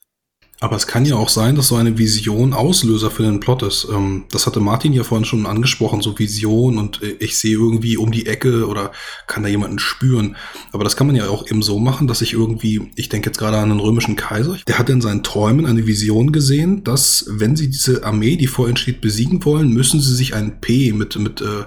Aber 0.62 0.76
es 0.76 0.86
kann 0.86 1.06
ja 1.06 1.16
auch 1.16 1.30
sein, 1.30 1.56
dass 1.56 1.68
so 1.68 1.76
eine 1.76 1.96
Vision 1.96 2.52
Auslöser 2.52 3.10
für 3.10 3.22
den 3.22 3.40
Plot 3.40 3.62
ist. 3.62 3.88
Ähm, 3.90 4.24
das 4.30 4.46
hatte 4.46 4.60
Martin 4.60 4.92
ja 4.92 5.04
vorhin 5.04 5.24
schon 5.24 5.46
angesprochen, 5.46 6.02
so 6.02 6.18
Vision 6.18 6.76
und 6.76 7.02
äh, 7.02 7.16
ich 7.18 7.38
sehe 7.38 7.52
irgendwie 7.52 7.96
um 7.96 8.12
die 8.12 8.26
Ecke 8.26 8.68
oder 8.68 8.92
kann 9.26 9.42
da 9.42 9.48
jemanden 9.48 9.78
spüren. 9.78 10.36
Aber 10.72 10.84
das 10.84 10.96
kann 10.96 11.06
man 11.06 11.16
ja 11.16 11.28
auch 11.30 11.46
eben 11.46 11.62
so 11.62 11.78
machen, 11.78 12.06
dass 12.08 12.20
ich 12.20 12.34
irgendwie, 12.34 12.90
ich 12.94 13.08
denke 13.08 13.30
jetzt 13.30 13.38
gerade 13.38 13.56
an 13.56 13.70
einen 13.70 13.80
römischen 13.80 14.16
Kaiser, 14.16 14.58
der 14.68 14.78
hat 14.78 14.90
in 14.90 15.00
seinen 15.00 15.22
Träumen 15.22 15.64
eine 15.64 15.86
Vision 15.86 16.30
gesehen, 16.30 16.84
dass 16.84 17.24
wenn 17.30 17.56
sie 17.56 17.70
diese 17.70 18.04
Armee, 18.04 18.36
die 18.36 18.46
vor 18.46 18.66
ihnen 18.68 18.76
steht, 18.76 19.00
besiegen 19.00 19.42
wollen, 19.46 19.70
müssen 19.70 19.98
sie 19.98 20.14
sich 20.14 20.34
ein 20.34 20.60
P 20.60 20.92
mit, 20.92 21.18
mit 21.18 21.40
äh, 21.40 21.64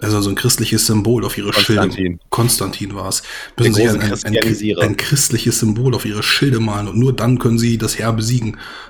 also 0.00 0.20
so 0.20 0.30
ein 0.30 0.34
christliches 0.34 0.86
Symbol 0.86 1.24
auf 1.24 1.38
ihre 1.38 1.52
Konstantin. 1.52 1.92
Schilde, 1.92 2.18
Konstantin 2.30 2.94
war 2.96 3.08
es, 3.08 3.22
müssen 3.56 3.74
sie 3.74 3.88
ein, 3.88 4.00
ein, 4.00 4.78
ein, 4.80 4.96
christliches 4.96 5.60
Symbol 5.60 5.94
auf 5.94 6.04
ihre 6.04 6.24
Schilde 6.24 6.58
malen 6.58 6.88
und 6.88 6.98
nur 6.98 7.12
dann 7.12 7.38
können 7.38 7.60
sie 7.60 7.78
das 7.78 8.00
Heer 8.00 8.12
besiegen. 8.12 8.31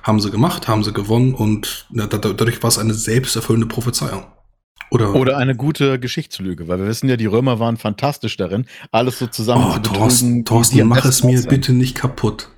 Haben 0.03 0.21
sie 0.21 0.31
gemacht, 0.31 0.69
haben 0.69 0.85
sie 0.85 0.93
gewonnen 0.93 1.35
und 1.35 1.87
da- 1.91 2.07
dadurch 2.07 2.63
war 2.63 2.69
es 2.69 2.79
eine 2.79 2.95
selbsterfüllende 2.95 3.67
Prophezeiung. 3.67 4.25
Oder, 4.91 5.15
Oder 5.15 5.39
eine 5.39 5.57
gute 5.57 5.99
Geschichtslüge, 5.99 6.69
weil 6.69 6.79
wir 6.79 6.87
wissen 6.87 7.09
ja, 7.09 7.17
die 7.17 7.25
Römer 7.25 7.59
waren 7.59 7.79
fantastisch 7.79 8.37
darin, 8.37 8.67
alles 8.91 9.19
so 9.19 9.27
zusammen 9.27 9.65
oh, 9.71 9.73
zu 9.75 9.81
Thorsten, 9.81 10.27
betrügen. 10.29 10.45
Thorsten, 10.45 10.87
mach 10.87 11.05
es 11.07 11.25
mir 11.25 11.39
aussehen. 11.39 11.49
bitte 11.49 11.73
nicht 11.73 11.97
kaputt. 11.97 12.49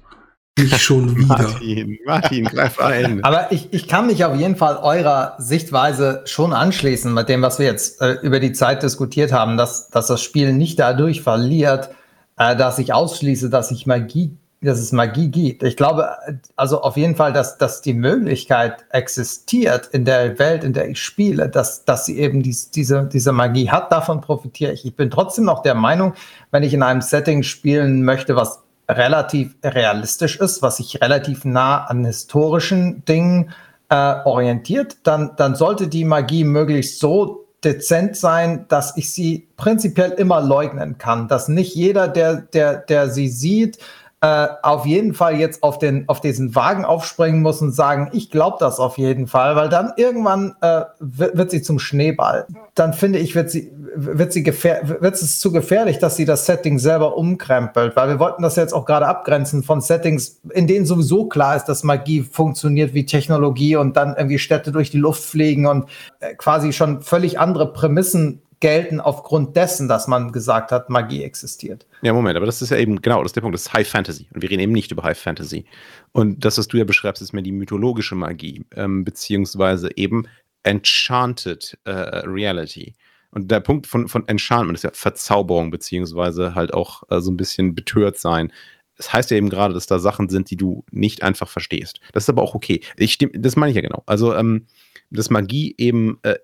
Nicht 0.58 0.80
schon 0.80 1.16
wieder. 1.16 1.26
Martin, 1.26 1.98
Martin, 2.04 2.44
greif 2.46 2.80
ein. 2.80 3.22
Aber 3.24 3.52
ich, 3.52 3.72
ich 3.72 3.86
kann 3.86 4.08
mich 4.08 4.24
auf 4.24 4.36
jeden 4.36 4.56
Fall 4.56 4.78
eurer 4.78 5.36
Sichtweise 5.38 6.22
schon 6.26 6.52
anschließen 6.52 7.12
mit 7.14 7.28
dem, 7.28 7.40
was 7.42 7.60
wir 7.60 7.66
jetzt 7.66 8.00
äh, 8.00 8.14
über 8.22 8.40
die 8.40 8.52
Zeit 8.52 8.82
diskutiert 8.82 9.30
haben, 9.32 9.56
dass, 9.56 9.88
dass 9.90 10.08
das 10.08 10.20
Spiel 10.20 10.52
nicht 10.52 10.80
dadurch 10.80 11.22
verliert, 11.22 11.90
äh, 12.36 12.56
dass 12.56 12.80
ich 12.80 12.92
ausschließe, 12.92 13.48
dass 13.48 13.70
ich 13.70 13.86
Magie, 13.86 14.36
dass 14.64 14.78
es 14.78 14.92
Magie 14.92 15.30
gibt. 15.30 15.62
Ich 15.62 15.76
glaube 15.76 16.08
also 16.56 16.82
auf 16.82 16.96
jeden 16.96 17.16
Fall, 17.16 17.32
dass, 17.32 17.58
dass 17.58 17.82
die 17.82 17.94
Möglichkeit 17.94 18.84
existiert 18.90 19.86
in 19.92 20.04
der 20.04 20.38
Welt, 20.38 20.64
in 20.64 20.72
der 20.72 20.88
ich 20.88 21.02
spiele, 21.02 21.48
dass, 21.48 21.84
dass 21.84 22.06
sie 22.06 22.18
eben 22.18 22.42
dies, 22.42 22.70
diese, 22.70 23.04
diese 23.04 23.32
Magie 23.32 23.70
hat. 23.70 23.92
Davon 23.92 24.20
profitiere 24.20 24.72
ich. 24.72 24.84
Ich 24.84 24.96
bin 24.96 25.10
trotzdem 25.10 25.44
noch 25.44 25.62
der 25.62 25.74
Meinung, 25.74 26.14
wenn 26.50 26.62
ich 26.62 26.74
in 26.74 26.82
einem 26.82 27.00
Setting 27.00 27.42
spielen 27.42 28.04
möchte, 28.04 28.36
was 28.36 28.62
relativ 28.88 29.54
realistisch 29.64 30.38
ist, 30.40 30.62
was 30.62 30.78
sich 30.78 31.00
relativ 31.00 31.44
nah 31.44 31.84
an 31.84 32.04
historischen 32.04 33.04
Dingen 33.04 33.52
äh, 33.88 34.14
orientiert, 34.24 34.96
dann, 35.04 35.32
dann 35.36 35.54
sollte 35.54 35.88
die 35.88 36.04
Magie 36.04 36.44
möglichst 36.44 37.00
so 37.00 37.44
dezent 37.64 38.16
sein, 38.16 38.66
dass 38.68 38.96
ich 38.96 39.10
sie 39.10 39.48
prinzipiell 39.56 40.10
immer 40.12 40.40
leugnen 40.40 40.98
kann. 40.98 41.28
Dass 41.28 41.48
nicht 41.48 41.74
jeder, 41.74 42.08
der, 42.08 42.36
der, 42.36 42.76
der 42.76 43.08
sie 43.08 43.28
sieht, 43.28 43.78
äh, 44.24 44.48
auf 44.62 44.86
jeden 44.86 45.12
Fall 45.12 45.38
jetzt 45.38 45.62
auf, 45.62 45.78
den, 45.78 46.08
auf 46.08 46.22
diesen 46.22 46.54
Wagen 46.54 46.86
aufspringen 46.86 47.42
muss 47.42 47.60
und 47.60 47.72
sagen, 47.72 48.08
ich 48.14 48.30
glaube 48.30 48.56
das 48.58 48.78
auf 48.78 48.96
jeden 48.96 49.26
Fall, 49.26 49.54
weil 49.54 49.68
dann 49.68 49.92
irgendwann 49.98 50.54
äh, 50.62 50.84
wird, 50.98 51.36
wird 51.36 51.50
sie 51.50 51.60
zum 51.60 51.78
Schneeball. 51.78 52.46
Dann 52.74 52.94
finde 52.94 53.18
ich, 53.18 53.34
wird 53.34 53.50
sie, 53.50 53.70
wird 53.94 54.32
sie 54.32 54.46
wird 54.46 55.14
es 55.14 55.40
zu 55.40 55.52
gefährlich, 55.52 55.98
dass 55.98 56.16
sie 56.16 56.24
das 56.24 56.46
Setting 56.46 56.78
selber 56.78 57.18
umkrempelt, 57.18 57.96
weil 57.96 58.08
wir 58.08 58.18
wollten 58.18 58.42
das 58.42 58.56
jetzt 58.56 58.72
auch 58.72 58.86
gerade 58.86 59.06
abgrenzen 59.06 59.62
von 59.62 59.82
Settings, 59.82 60.40
in 60.54 60.66
denen 60.66 60.86
sowieso 60.86 61.26
klar 61.26 61.56
ist, 61.56 61.66
dass 61.66 61.84
Magie 61.84 62.22
funktioniert 62.22 62.94
wie 62.94 63.04
Technologie 63.04 63.76
und 63.76 63.94
dann 63.94 64.14
irgendwie 64.16 64.38
Städte 64.38 64.72
durch 64.72 64.90
die 64.90 64.96
Luft 64.96 65.22
fliegen 65.22 65.66
und 65.66 65.84
äh, 66.20 66.34
quasi 66.34 66.72
schon 66.72 67.02
völlig 67.02 67.38
andere 67.38 67.74
Prämissen 67.74 68.40
gelten 68.64 68.98
aufgrund 68.98 69.56
dessen, 69.56 69.88
dass 69.88 70.08
man 70.08 70.32
gesagt 70.32 70.72
hat, 70.72 70.88
Magie 70.88 71.22
existiert. 71.22 71.86
Ja, 72.00 72.14
Moment, 72.14 72.34
aber 72.34 72.46
das 72.46 72.62
ist 72.62 72.70
ja 72.70 72.78
eben, 72.78 73.02
genau, 73.02 73.20
das 73.20 73.28
ist 73.28 73.36
der 73.36 73.42
Punkt, 73.42 73.52
das 73.52 73.66
ist 73.66 73.74
High 73.74 73.86
Fantasy. 73.86 74.26
Und 74.32 74.40
wir 74.40 74.50
reden 74.50 74.62
eben 74.62 74.72
nicht 74.72 74.90
über 74.90 75.02
High 75.02 75.18
Fantasy. 75.18 75.66
Und 76.12 76.46
das, 76.46 76.56
was 76.56 76.66
du 76.66 76.78
ja 76.78 76.84
beschreibst, 76.84 77.20
ist 77.20 77.34
mehr 77.34 77.42
die 77.42 77.52
mythologische 77.52 78.14
Magie, 78.14 78.64
ähm, 78.74 79.04
beziehungsweise 79.04 79.90
eben 79.96 80.28
Enchanted 80.62 81.76
äh, 81.84 81.90
Reality. 81.90 82.94
Und 83.32 83.50
der 83.50 83.60
Punkt 83.60 83.86
von, 83.86 84.08
von 84.08 84.26
Enchantment 84.28 84.78
ist 84.78 84.84
ja 84.84 84.92
Verzauberung, 84.94 85.70
beziehungsweise 85.70 86.54
halt 86.54 86.72
auch 86.72 87.02
äh, 87.10 87.20
so 87.20 87.30
ein 87.30 87.36
bisschen 87.36 87.74
betört 87.74 88.18
sein. 88.18 88.50
Das 88.96 89.12
heißt 89.12 89.30
ja 89.30 89.36
eben 89.36 89.50
gerade, 89.50 89.74
dass 89.74 89.86
da 89.86 89.98
Sachen 89.98 90.30
sind, 90.30 90.50
die 90.50 90.56
du 90.56 90.86
nicht 90.90 91.22
einfach 91.22 91.50
verstehst. 91.50 92.00
Das 92.14 92.22
ist 92.22 92.30
aber 92.30 92.40
auch 92.40 92.54
okay. 92.54 92.80
Ich 92.96 93.18
das 93.18 93.56
meine 93.56 93.72
ich 93.72 93.76
ja 93.76 93.82
genau. 93.82 94.04
Also, 94.06 94.34
ähm, 94.34 94.68
dass 95.10 95.30
Magie 95.30 95.74
eben 95.78 96.18
äh, 96.22 96.36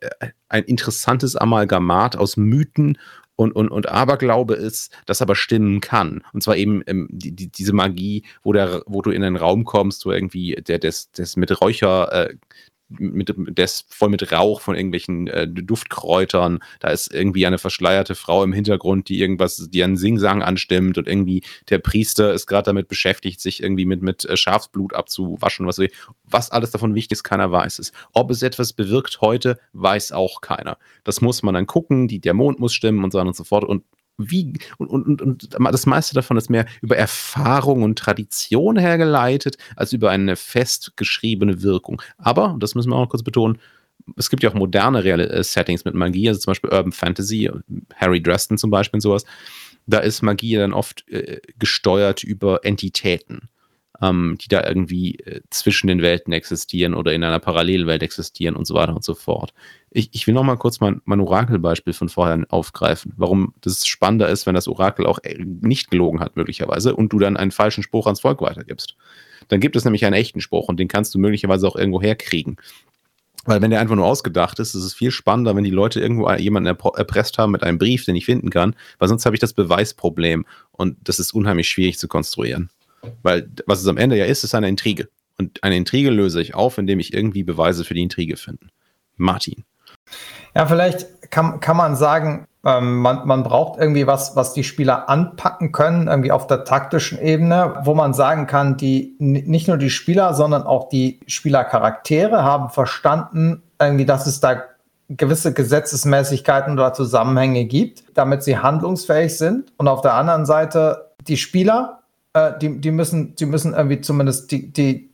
ein 0.48 0.64
interessantes 0.64 1.36
Amalgamat 1.36 2.16
aus 2.16 2.36
Mythen 2.36 2.98
und, 3.36 3.52
und, 3.52 3.70
und 3.70 3.88
Aberglaube 3.88 4.54
ist, 4.54 4.92
das 5.06 5.22
aber 5.22 5.34
stimmen 5.34 5.80
kann. 5.80 6.22
Und 6.32 6.42
zwar 6.42 6.56
eben 6.56 6.82
ähm, 6.86 7.08
die, 7.10 7.32
die, 7.32 7.48
diese 7.48 7.72
Magie, 7.72 8.24
wo, 8.42 8.52
der, 8.52 8.82
wo 8.86 9.00
du 9.00 9.10
in 9.10 9.24
einen 9.24 9.36
Raum 9.36 9.64
kommst, 9.64 10.04
wo 10.04 10.12
irgendwie 10.12 10.56
der, 10.56 10.78
des, 10.78 11.10
des 11.12 11.36
mit 11.36 11.60
Räucher, 11.60 12.12
äh, 12.12 12.34
mit, 12.90 13.32
des 13.36 13.86
voll 13.88 14.08
mit 14.08 14.32
Rauch 14.32 14.60
von 14.60 14.74
irgendwelchen 14.74 15.28
äh, 15.28 15.48
Duftkräutern, 15.48 16.58
da 16.80 16.88
ist 16.88 17.12
irgendwie 17.12 17.46
eine 17.46 17.58
verschleierte 17.58 18.14
Frau 18.14 18.42
im 18.42 18.52
Hintergrund, 18.52 19.08
die 19.08 19.20
irgendwas, 19.20 19.68
die 19.70 19.82
einen 19.82 19.96
Singsang 19.96 20.42
anstimmt 20.42 20.98
und 20.98 21.06
irgendwie 21.06 21.42
der 21.68 21.78
Priester 21.78 22.32
ist 22.32 22.46
gerade 22.46 22.66
damit 22.66 22.88
beschäftigt, 22.88 23.40
sich 23.40 23.62
irgendwie 23.62 23.84
mit, 23.84 24.02
mit 24.02 24.24
äh, 24.24 24.36
Schafsblut 24.36 24.94
abzuwaschen, 24.94 25.66
was, 25.66 25.80
was 26.24 26.50
alles 26.50 26.70
davon 26.70 26.94
wichtig 26.94 27.18
ist, 27.18 27.24
keiner 27.24 27.50
weiß 27.50 27.78
es. 27.78 27.92
Ob 28.12 28.30
es 28.30 28.42
etwas 28.42 28.72
bewirkt 28.72 29.20
heute, 29.20 29.58
weiß 29.72 30.12
auch 30.12 30.40
keiner. 30.40 30.78
Das 31.04 31.20
muss 31.20 31.42
man 31.42 31.54
dann 31.54 31.66
gucken, 31.66 32.08
die, 32.08 32.20
der 32.20 32.34
Mond 32.34 32.58
muss 32.58 32.74
stimmen 32.74 33.04
und 33.04 33.12
so 33.12 33.18
weiter 33.18 33.28
und 33.28 33.36
so 33.36 33.44
fort. 33.44 33.64
Und 33.64 33.84
wie, 34.28 34.54
und, 34.78 34.88
und, 34.88 35.22
und 35.22 35.48
das 35.50 35.86
meiste 35.86 36.14
davon 36.14 36.36
ist 36.36 36.50
mehr 36.50 36.66
über 36.82 36.96
Erfahrung 36.96 37.82
und 37.82 37.98
Tradition 37.98 38.76
hergeleitet, 38.76 39.56
als 39.76 39.92
über 39.92 40.10
eine 40.10 40.36
festgeschriebene 40.36 41.62
Wirkung. 41.62 42.02
Aber, 42.18 42.54
und 42.54 42.62
das 42.62 42.74
müssen 42.74 42.90
wir 42.90 42.96
auch 42.96 43.02
noch 43.02 43.10
kurz 43.10 43.22
betonen, 43.22 43.58
es 44.16 44.30
gibt 44.30 44.42
ja 44.42 44.50
auch 44.50 44.54
moderne 44.54 45.04
Real 45.04 45.20
äh, 45.20 45.44
Settings 45.44 45.84
mit 45.84 45.94
Magie, 45.94 46.28
also 46.28 46.40
zum 46.40 46.52
Beispiel 46.52 46.70
Urban 46.70 46.92
Fantasy, 46.92 47.50
Harry 47.94 48.22
Dresden 48.22 48.58
zum 48.58 48.70
Beispiel 48.70 48.96
und 48.98 49.02
sowas. 49.02 49.24
Da 49.86 49.98
ist 49.98 50.22
Magie 50.22 50.56
dann 50.56 50.72
oft 50.72 51.08
äh, 51.08 51.40
gesteuert 51.58 52.22
über 52.22 52.64
Entitäten, 52.64 53.48
ähm, 54.02 54.36
die 54.40 54.48
da 54.48 54.66
irgendwie 54.66 55.18
äh, 55.18 55.40
zwischen 55.50 55.86
den 55.86 56.02
Welten 56.02 56.32
existieren 56.32 56.94
oder 56.94 57.12
in 57.12 57.22
einer 57.22 57.38
Parallelwelt 57.38 58.02
existieren 58.02 58.56
und 58.56 58.66
so 58.66 58.74
weiter 58.74 58.94
und 58.94 59.04
so 59.04 59.14
fort. 59.14 59.52
Ich, 59.90 60.10
ich 60.12 60.26
will 60.26 60.34
noch 60.34 60.44
mal 60.44 60.56
kurz 60.56 60.80
mein, 60.80 61.00
mein 61.04 61.20
Orakelbeispiel 61.20 61.92
von 61.92 62.08
vorher 62.08 62.44
aufgreifen, 62.48 63.12
warum 63.16 63.54
das 63.60 63.86
spannender 63.86 64.28
ist, 64.28 64.46
wenn 64.46 64.54
das 64.54 64.68
Orakel 64.68 65.06
auch 65.06 65.18
äh, 65.22 65.36
nicht 65.44 65.90
gelogen 65.90 66.20
hat, 66.20 66.36
möglicherweise, 66.36 66.94
und 66.94 67.12
du 67.12 67.18
dann 67.18 67.36
einen 67.36 67.50
falschen 67.50 67.82
Spruch 67.82 68.06
ans 68.06 68.20
Volk 68.20 68.40
weitergibst. 68.40 68.96
Dann 69.48 69.60
gibt 69.60 69.76
es 69.76 69.84
nämlich 69.84 70.04
einen 70.04 70.14
echten 70.14 70.40
Spruch 70.40 70.68
und 70.68 70.78
den 70.78 70.88
kannst 70.88 71.14
du 71.14 71.18
möglicherweise 71.18 71.66
auch 71.66 71.76
irgendwo 71.76 72.00
herkriegen. 72.00 72.56
Weil 73.46 73.62
wenn 73.62 73.70
der 73.70 73.80
einfach 73.80 73.96
nur 73.96 74.06
ausgedacht 74.06 74.58
ist, 74.58 74.74
ist 74.74 74.84
es 74.84 74.94
viel 74.94 75.10
spannender, 75.10 75.56
wenn 75.56 75.64
die 75.64 75.70
Leute 75.70 75.98
irgendwo 75.98 76.30
jemanden 76.32 76.66
erpresst 76.68 77.38
haben 77.38 77.52
mit 77.52 77.62
einem 77.62 77.78
Brief, 77.78 78.04
den 78.04 78.14
ich 78.14 78.26
finden 78.26 78.50
kann, 78.50 78.76
weil 78.98 79.08
sonst 79.08 79.24
habe 79.24 79.34
ich 79.34 79.40
das 79.40 79.54
Beweisproblem 79.54 80.44
und 80.72 80.96
das 81.04 81.18
ist 81.18 81.32
unheimlich 81.32 81.68
schwierig 81.68 81.98
zu 81.98 82.06
konstruieren. 82.06 82.70
Weil 83.22 83.48
was 83.66 83.80
es 83.80 83.86
am 83.86 83.96
Ende 83.96 84.16
ja 84.16 84.24
ist, 84.24 84.44
ist 84.44 84.54
eine 84.54 84.68
Intrige. 84.68 85.08
Und 85.38 85.62
eine 85.64 85.76
Intrige 85.76 86.10
löse 86.10 86.40
ich 86.42 86.54
auf, 86.54 86.78
indem 86.78 87.00
ich 87.00 87.14
irgendwie 87.14 87.42
Beweise 87.42 87.84
für 87.84 87.94
die 87.94 88.02
Intrige 88.02 88.36
finde. 88.36 88.66
Martin. 89.16 89.64
Ja, 90.54 90.66
vielleicht 90.66 91.30
kann, 91.30 91.60
kann 91.60 91.76
man 91.76 91.96
sagen, 91.96 92.46
ähm, 92.64 92.98
man, 92.98 93.26
man 93.26 93.42
braucht 93.42 93.78
irgendwie 93.78 94.06
was, 94.06 94.36
was 94.36 94.52
die 94.52 94.64
Spieler 94.64 95.08
anpacken 95.08 95.72
können, 95.72 96.08
irgendwie 96.08 96.32
auf 96.32 96.46
der 96.46 96.64
taktischen 96.64 97.18
Ebene, 97.18 97.80
wo 97.84 97.94
man 97.94 98.12
sagen 98.12 98.46
kann, 98.46 98.76
die 98.76 99.14
nicht 99.18 99.68
nur 99.68 99.78
die 99.78 99.90
Spieler, 99.90 100.34
sondern 100.34 100.64
auch 100.64 100.88
die 100.88 101.20
Spielercharaktere 101.26 102.42
haben 102.42 102.68
verstanden, 102.68 103.62
irgendwie, 103.80 104.04
dass 104.04 104.26
es 104.26 104.40
da 104.40 104.62
gewisse 105.08 105.52
Gesetzesmäßigkeiten 105.52 106.74
oder 106.74 106.92
Zusammenhänge 106.92 107.64
gibt, 107.64 108.04
damit 108.14 108.42
sie 108.42 108.58
handlungsfähig 108.58 109.36
sind. 109.36 109.72
Und 109.76 109.88
auf 109.88 110.02
der 110.02 110.14
anderen 110.14 110.46
Seite 110.46 111.12
die 111.26 111.36
Spieler, 111.36 111.99
äh, 112.32 112.52
die, 112.60 112.80
die 112.80 112.90
müssen, 112.90 113.34
die 113.34 113.46
müssen 113.46 113.74
irgendwie 113.74 114.00
zumindest 114.00 114.50
die, 114.50 114.72
die, 114.72 115.10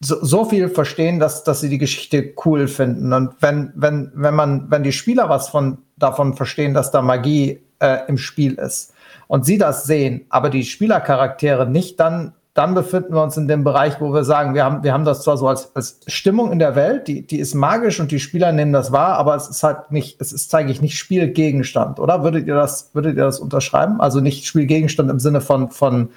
so, 0.00 0.24
so 0.24 0.44
viel 0.44 0.68
verstehen, 0.68 1.18
dass, 1.20 1.44
dass 1.44 1.60
sie 1.60 1.68
die 1.68 1.78
Geschichte 1.78 2.32
cool 2.44 2.68
finden. 2.68 3.12
Und 3.12 3.34
wenn, 3.40 3.72
wenn, 3.74 4.10
wenn 4.14 4.34
man, 4.34 4.70
wenn 4.70 4.82
die 4.82 4.92
Spieler 4.92 5.28
was 5.28 5.48
von, 5.48 5.78
davon 5.96 6.34
verstehen, 6.34 6.74
dass 6.74 6.90
da 6.90 7.02
Magie 7.02 7.60
äh, 7.80 7.98
im 8.08 8.16
Spiel 8.16 8.54
ist 8.54 8.94
und 9.28 9.44
sie 9.44 9.58
das 9.58 9.84
sehen, 9.84 10.26
aber 10.30 10.48
die 10.48 10.64
Spielercharaktere 10.64 11.68
nicht, 11.68 12.00
dann, 12.00 12.32
dann 12.54 12.74
befinden 12.74 13.14
wir 13.14 13.22
uns 13.22 13.36
in 13.36 13.46
dem 13.46 13.62
Bereich, 13.62 14.00
wo 14.00 14.12
wir 14.12 14.24
sagen, 14.24 14.54
wir 14.54 14.64
haben, 14.64 14.82
wir 14.82 14.92
haben 14.92 15.04
das 15.04 15.22
zwar 15.22 15.36
so 15.36 15.48
als, 15.48 15.74
als 15.76 16.00
Stimmung 16.06 16.50
in 16.50 16.58
der 16.58 16.74
Welt, 16.76 17.06
die, 17.06 17.26
die 17.26 17.38
ist 17.38 17.54
magisch 17.54 18.00
und 18.00 18.10
die 18.10 18.20
Spieler 18.20 18.52
nehmen 18.52 18.72
das 18.72 18.92
wahr, 18.92 19.18
aber 19.18 19.36
es 19.36 19.48
ist 19.48 19.62
halt 19.62 19.92
nicht, 19.92 20.20
es 20.20 20.32
ist, 20.32 20.50
zeige 20.50 20.72
ich, 20.72 20.80
nicht 20.80 20.98
Spielgegenstand, 20.98 22.00
oder? 22.00 22.24
Würdet 22.24 22.46
ihr 22.46 22.54
das, 22.54 22.90
würdet 22.94 23.16
ihr 23.16 23.24
das 23.24 23.38
unterschreiben? 23.38 24.00
Also 24.00 24.20
nicht 24.20 24.46
Spielgegenstand 24.46 25.10
im 25.10 25.20
Sinne 25.20 25.42
von, 25.42 25.70
von 25.70 26.10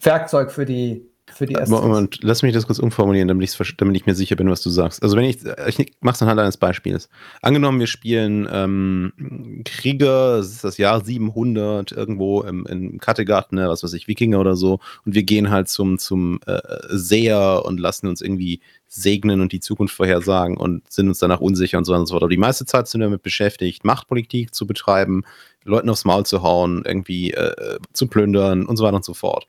Werkzeug 0.00 0.50
für 0.50 0.64
die, 0.64 1.02
für 1.26 1.46
die 1.46 1.54
Essenz. 1.54 1.70
Moment, 1.70 2.18
lass 2.22 2.42
mich 2.42 2.52
das 2.52 2.66
kurz 2.66 2.78
umformulieren, 2.78 3.28
damit, 3.28 3.56
damit 3.78 3.96
ich 3.96 4.06
mir 4.06 4.14
sicher 4.14 4.36
bin, 4.36 4.48
was 4.48 4.62
du 4.62 4.70
sagst. 4.70 5.02
Also 5.02 5.16
wenn 5.16 5.24
ich, 5.24 5.38
ich 5.66 5.92
mach's 6.00 6.22
anhand 6.22 6.40
eines 6.40 6.56
Beispiels. 6.56 7.08
Angenommen, 7.42 7.80
wir 7.80 7.86
spielen 7.86 8.48
ähm, 8.50 9.62
Krieger, 9.64 10.38
das 10.38 10.50
ist 10.50 10.64
das 10.64 10.78
Jahr 10.78 11.04
700, 11.04 11.92
irgendwo 11.92 12.42
im, 12.42 12.64
im 12.66 12.98
Kattegat, 12.98 13.52
ne, 13.52 13.68
was 13.68 13.82
weiß 13.82 13.92
ich, 13.94 14.06
Wikinger 14.08 14.38
oder 14.38 14.56
so, 14.56 14.78
und 15.04 15.14
wir 15.14 15.24
gehen 15.24 15.50
halt 15.50 15.68
zum, 15.68 15.98
zum 15.98 16.40
äh, 16.46 16.60
Seher 16.90 17.62
und 17.64 17.80
lassen 17.80 18.06
uns 18.06 18.20
irgendwie 18.20 18.60
segnen 18.88 19.40
und 19.40 19.52
die 19.52 19.60
Zukunft 19.60 19.94
vorhersagen 19.94 20.56
und 20.56 20.90
sind 20.90 21.08
uns 21.08 21.18
danach 21.18 21.40
unsicher 21.40 21.78
und 21.78 21.84
so 21.84 21.92
weiter 21.92 22.00
und 22.00 22.06
so 22.06 22.14
fort. 22.14 22.22
Aber 22.22 22.30
die 22.30 22.36
meiste 22.36 22.66
Zeit 22.66 22.86
sind 22.86 23.00
wir 23.00 23.06
damit 23.06 23.22
beschäftigt, 23.22 23.84
Machtpolitik 23.84 24.54
zu 24.54 24.66
betreiben, 24.66 25.24
Leuten 25.64 25.90
aufs 25.90 26.04
Maul 26.04 26.24
zu 26.24 26.42
hauen, 26.42 26.84
irgendwie 26.86 27.32
äh, 27.32 27.78
zu 27.92 28.06
plündern 28.06 28.64
und 28.64 28.76
so 28.76 28.84
weiter 28.84 28.96
und 28.96 29.04
so 29.04 29.14
fort. 29.14 29.46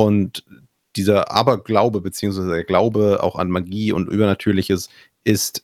Und 0.00 0.44
dieser 0.96 1.30
Aberglaube, 1.30 2.00
beziehungsweise 2.00 2.48
der 2.48 2.64
Glaube 2.64 3.22
auch 3.22 3.36
an 3.36 3.50
Magie 3.50 3.92
und 3.92 4.08
Übernatürliches, 4.08 4.88
ist 5.24 5.62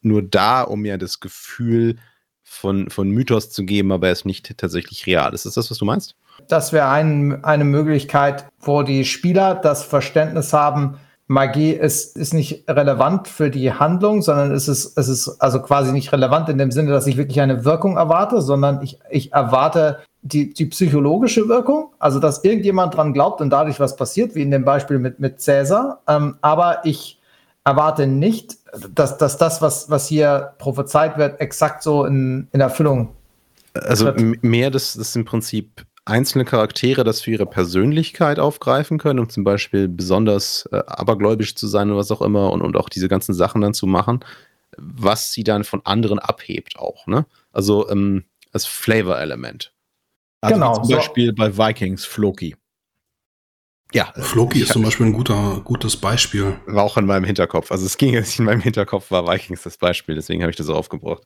nur 0.00 0.22
da, 0.22 0.62
um 0.62 0.80
mir 0.80 0.96
das 0.96 1.20
Gefühl 1.20 1.96
von, 2.42 2.88
von 2.88 3.10
Mythos 3.10 3.50
zu 3.50 3.64
geben, 3.64 3.92
aber 3.92 4.06
er 4.06 4.14
ist 4.14 4.24
nicht 4.24 4.56
tatsächlich 4.56 5.06
real. 5.06 5.34
Ist 5.34 5.44
das 5.44 5.52
das, 5.52 5.70
was 5.70 5.76
du 5.76 5.84
meinst? 5.84 6.16
Das 6.48 6.72
wäre 6.72 6.88
ein, 6.88 7.44
eine 7.44 7.64
Möglichkeit, 7.64 8.46
wo 8.58 8.82
die 8.82 9.04
Spieler 9.04 9.54
das 9.54 9.84
Verständnis 9.84 10.54
haben, 10.54 10.96
Magie 11.26 11.72
ist, 11.72 12.16
ist 12.16 12.32
nicht 12.32 12.68
relevant 12.68 13.28
für 13.28 13.50
die 13.50 13.72
Handlung, 13.72 14.22
sondern 14.22 14.52
es 14.52 14.66
ist, 14.66 14.96
es 14.96 15.08
ist 15.08 15.40
also 15.40 15.60
quasi 15.60 15.92
nicht 15.92 16.10
relevant 16.12 16.48
in 16.48 16.58
dem 16.58 16.70
Sinne, 16.70 16.90
dass 16.90 17.06
ich 17.06 17.18
wirklich 17.18 17.40
eine 17.40 17.66
Wirkung 17.66 17.96
erwarte, 17.96 18.40
sondern 18.40 18.82
ich, 18.82 18.98
ich 19.10 19.32
erwarte 19.32 20.00
die, 20.24 20.52
die 20.52 20.66
psychologische 20.66 21.48
Wirkung, 21.48 21.92
also 21.98 22.18
dass 22.18 22.42
irgendjemand 22.42 22.96
dran 22.96 23.12
glaubt 23.12 23.40
und 23.40 23.50
dadurch 23.50 23.78
was 23.78 23.94
passiert, 23.94 24.34
wie 24.34 24.42
in 24.42 24.50
dem 24.50 24.64
Beispiel 24.64 24.98
mit, 24.98 25.20
mit 25.20 25.40
Cäsar. 25.40 26.02
Ähm, 26.08 26.36
aber 26.40 26.84
ich 26.84 27.20
erwarte 27.64 28.06
nicht, 28.06 28.56
dass, 28.94 29.16
dass 29.18 29.38
das, 29.38 29.62
was, 29.62 29.88
was 29.88 30.08
hier 30.08 30.54
prophezeit 30.58 31.16
wird, 31.18 31.40
exakt 31.40 31.82
so 31.82 32.04
in, 32.04 32.48
in 32.52 32.60
Erfüllung 32.60 33.14
also 33.74 34.12
mehr, 34.16 34.70
dass 34.70 34.94
das 34.94 35.16
im 35.16 35.24
Prinzip 35.24 35.84
einzelne 36.04 36.44
Charaktere 36.44 37.02
das 37.02 37.22
für 37.22 37.32
ihre 37.32 37.46
Persönlichkeit 37.46 38.38
aufgreifen 38.38 38.98
können, 38.98 39.18
um 39.18 39.28
zum 39.28 39.42
Beispiel 39.42 39.88
besonders 39.88 40.68
äh, 40.70 40.82
abergläubisch 40.86 41.54
zu 41.54 41.66
sein 41.66 41.88
oder 41.88 41.98
was 41.98 42.10
auch 42.10 42.22
immer 42.22 42.52
und, 42.52 42.62
und 42.62 42.76
auch 42.76 42.88
diese 42.88 43.08
ganzen 43.08 43.34
Sachen 43.34 43.62
dann 43.62 43.74
zu 43.74 43.86
machen, 43.86 44.20
was 44.76 45.32
sie 45.32 45.44
dann 45.44 45.64
von 45.64 45.80
anderen 45.84 46.18
abhebt 46.18 46.78
auch. 46.78 47.06
Ne? 47.06 47.26
Also 47.52 47.88
ähm, 47.90 48.24
als 48.52 48.66
Flavor-Element. 48.66 49.72
Also 50.44 50.54
genau, 50.54 50.82
zum 50.82 50.96
Beispiel 50.96 51.26
so. 51.28 51.34
bei 51.34 51.56
Vikings 51.56 52.04
Floki. 52.04 52.56
Ja. 53.92 54.12
Floki 54.16 54.60
ist 54.60 54.72
zum 54.72 54.82
Beispiel 54.82 55.06
ein 55.06 55.12
guter, 55.12 55.60
gutes 55.62 55.96
Beispiel. 55.96 56.58
War 56.66 56.82
auch 56.82 56.96
in 56.96 57.06
meinem 57.06 57.24
Hinterkopf. 57.24 57.70
Also 57.70 57.86
es 57.86 57.96
ging 57.96 58.12
jetzt 58.12 58.38
in 58.38 58.44
meinem 58.44 58.60
Hinterkopf, 58.60 59.10
war 59.10 59.26
Vikings 59.26 59.62
das 59.62 59.78
Beispiel, 59.78 60.16
deswegen 60.16 60.42
habe 60.42 60.50
ich 60.50 60.56
das 60.56 60.66
so 60.66 60.74
aufgebracht 60.74 61.22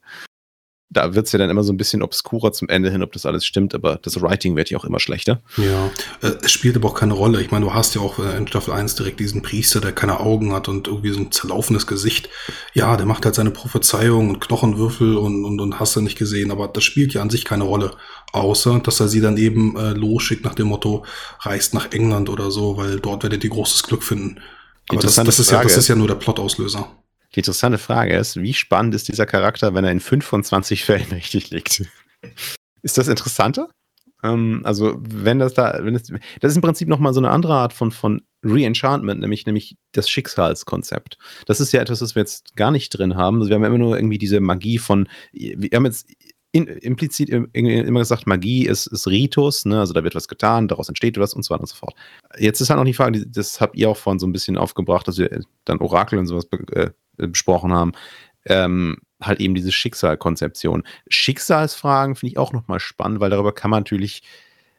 da 0.90 1.14
wird 1.14 1.26
es 1.26 1.32
ja 1.32 1.38
dann 1.38 1.50
immer 1.50 1.62
so 1.62 1.72
ein 1.72 1.76
bisschen 1.76 2.02
obskurer 2.02 2.52
zum 2.52 2.68
Ende 2.68 2.90
hin, 2.90 3.02
ob 3.02 3.12
das 3.12 3.26
alles 3.26 3.44
stimmt, 3.44 3.74
aber 3.74 3.98
das 4.02 4.20
Writing 4.22 4.56
wird 4.56 4.70
ja 4.70 4.78
auch 4.78 4.84
immer 4.84 5.00
schlechter. 5.00 5.42
Ja, 5.58 5.90
äh, 6.22 6.34
es 6.42 6.50
spielt 6.50 6.76
aber 6.76 6.88
auch 6.88 6.94
keine 6.94 7.12
Rolle. 7.12 7.42
Ich 7.42 7.50
meine, 7.50 7.66
du 7.66 7.74
hast 7.74 7.94
ja 7.94 8.00
auch 8.00 8.18
äh, 8.18 8.36
in 8.36 8.48
Staffel 8.48 8.72
1 8.72 8.94
direkt 8.94 9.20
diesen 9.20 9.42
Priester, 9.42 9.80
der 9.80 9.92
keine 9.92 10.20
Augen 10.20 10.52
hat 10.52 10.68
und 10.68 10.88
irgendwie 10.88 11.10
so 11.10 11.20
ein 11.20 11.30
zerlaufenes 11.30 11.86
Gesicht. 11.86 12.30
Ja, 12.72 12.96
der 12.96 13.04
macht 13.04 13.26
halt 13.26 13.34
seine 13.34 13.50
Prophezeiung 13.50 14.30
und 14.30 14.40
Knochenwürfel 14.40 15.16
und, 15.18 15.44
und, 15.44 15.60
und 15.60 15.78
hast 15.78 15.94
du 15.94 16.00
nicht 16.00 16.18
gesehen, 16.18 16.50
aber 16.50 16.68
das 16.68 16.84
spielt 16.84 17.12
ja 17.12 17.20
an 17.20 17.30
sich 17.30 17.44
keine 17.44 17.64
Rolle. 17.64 17.90
Außer, 18.32 18.80
dass 18.80 19.00
er 19.00 19.08
sie 19.08 19.20
dann 19.20 19.36
eben 19.36 19.76
äh, 19.76 19.90
losschickt 19.90 20.44
nach 20.44 20.54
dem 20.54 20.68
Motto, 20.68 21.04
reist 21.40 21.74
nach 21.74 21.92
England 21.92 22.30
oder 22.30 22.50
so, 22.50 22.78
weil 22.78 22.98
dort 22.98 23.22
werdet 23.24 23.44
ihr 23.44 23.50
großes 23.50 23.82
Glück 23.82 24.02
finden. 24.02 24.40
Aber 24.88 25.00
das, 25.00 25.16
das, 25.16 25.38
ist 25.38 25.50
ja, 25.50 25.62
das 25.62 25.76
ist 25.76 25.88
ja 25.88 25.96
nur 25.96 26.08
der 26.08 26.14
Plot-Auslöser. 26.14 26.88
Die 27.34 27.40
interessante 27.40 27.78
Frage 27.78 28.16
ist, 28.16 28.40
wie 28.40 28.54
spannend 28.54 28.94
ist 28.94 29.08
dieser 29.08 29.26
Charakter, 29.26 29.74
wenn 29.74 29.84
er 29.84 29.92
in 29.92 30.00
25 30.00 30.84
Fällen 30.84 31.06
richtig 31.12 31.50
liegt? 31.50 31.84
ist 32.82 32.98
das 32.98 33.08
interessanter? 33.08 33.68
Ähm, 34.22 34.62
also, 34.64 34.96
wenn 34.98 35.38
das 35.38 35.54
da, 35.54 35.78
wenn 35.82 35.94
es, 35.94 36.12
das 36.40 36.52
ist 36.52 36.56
im 36.56 36.62
Prinzip 36.62 36.88
nochmal 36.88 37.14
so 37.14 37.20
eine 37.20 37.30
andere 37.30 37.54
Art 37.54 37.72
von, 37.72 37.92
von 37.92 38.22
Re-Enchantment, 38.44 39.20
nämlich, 39.20 39.46
nämlich 39.46 39.76
das 39.92 40.08
Schicksalskonzept. 40.08 41.18
Das 41.46 41.60
ist 41.60 41.72
ja 41.72 41.80
etwas, 41.80 42.00
was 42.00 42.14
wir 42.14 42.22
jetzt 42.22 42.56
gar 42.56 42.70
nicht 42.70 42.90
drin 42.90 43.16
haben. 43.16 43.38
Also 43.38 43.48
wir 43.48 43.56
haben 43.56 43.62
ja 43.62 43.68
immer 43.68 43.78
nur 43.78 43.96
irgendwie 43.96 44.18
diese 44.18 44.40
Magie 44.40 44.78
von, 44.78 45.08
wir 45.32 45.70
haben 45.72 45.84
jetzt 45.84 46.08
in, 46.52 46.66
implizit 46.66 47.28
immer 47.28 48.00
gesagt, 48.00 48.26
Magie 48.26 48.66
ist, 48.66 48.86
ist 48.86 49.06
Ritus, 49.06 49.64
ne? 49.66 49.80
also 49.80 49.92
da 49.92 50.02
wird 50.02 50.14
was 50.14 50.28
getan, 50.28 50.66
daraus 50.66 50.88
entsteht 50.88 51.18
was 51.18 51.34
und 51.34 51.44
so 51.44 51.52
weiter 51.52 51.62
und 51.62 51.68
so 51.68 51.76
fort. 51.76 51.94
Jetzt 52.38 52.60
ist 52.60 52.70
halt 52.70 52.78
noch 52.78 52.86
die 52.86 52.94
Frage, 52.94 53.26
das 53.26 53.60
habt 53.60 53.76
ihr 53.76 53.90
auch 53.90 53.96
vorhin 53.96 54.18
so 54.18 54.26
ein 54.26 54.32
bisschen 54.32 54.56
aufgebracht, 54.56 55.06
dass 55.06 55.18
wir 55.18 55.42
dann 55.64 55.78
Orakel 55.80 56.18
und 56.18 56.26
sowas 56.26 56.48
äh, 56.72 56.90
besprochen 57.26 57.72
haben, 57.72 57.92
ähm, 58.46 58.98
halt 59.20 59.40
eben 59.40 59.54
diese 59.54 59.72
Schicksalkonzeption. 59.72 60.84
Schicksalsfragen 61.08 62.14
finde 62.14 62.32
ich 62.32 62.38
auch 62.38 62.52
nochmal 62.52 62.80
spannend, 62.80 63.20
weil 63.20 63.30
darüber 63.30 63.52
kann 63.52 63.70
man 63.70 63.80
natürlich, 63.80 64.22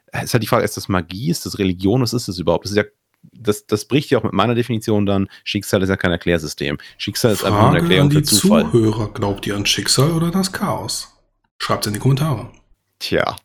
es 0.08 0.24
ist 0.24 0.34
halt 0.34 0.44
die 0.44 0.48
Frage, 0.48 0.64
ist 0.64 0.78
das 0.78 0.88
Magie, 0.88 1.30
ist 1.30 1.46
das 1.46 1.60
Religion, 1.60 2.02
was 2.02 2.14
ist 2.14 2.28
das 2.28 2.40
überhaupt? 2.40 2.66
Das 2.66 2.72
ist 2.72 2.78
ja 2.78 2.86
das, 3.34 3.66
das 3.68 3.86
bricht 3.86 4.10
ja 4.12 4.20
auch 4.20 4.24
mit 4.24 4.34
meiner 4.34 4.56
Definition 4.56 5.06
dann. 5.06 5.28
Schicksal 5.44 5.84
ist 5.84 5.90
ja 5.90 5.98
kein 5.98 6.12
Erklärsystem. 6.12 6.78
Schicksal 6.98 7.34
ist 7.34 7.42
Frage 7.42 7.54
einfach 7.54 7.70
eine 7.70 7.80
Erklärung 7.80 8.08
an 8.08 8.10
die 8.10 8.16
für 8.16 8.24
Zufall. 8.24 8.64
Zuhörer, 8.72 9.14
glaubt 9.14 9.46
ihr 9.46 9.56
an 9.56 9.66
Schicksal 9.66 10.12
oder 10.12 10.32
das 10.32 10.52
Chaos? 10.54 11.20
Schreibt 11.58 11.86
es 11.86 11.88
in 11.88 11.94
die 11.96 12.00
Kommentare. 12.00 12.50
Tja, 13.00 13.38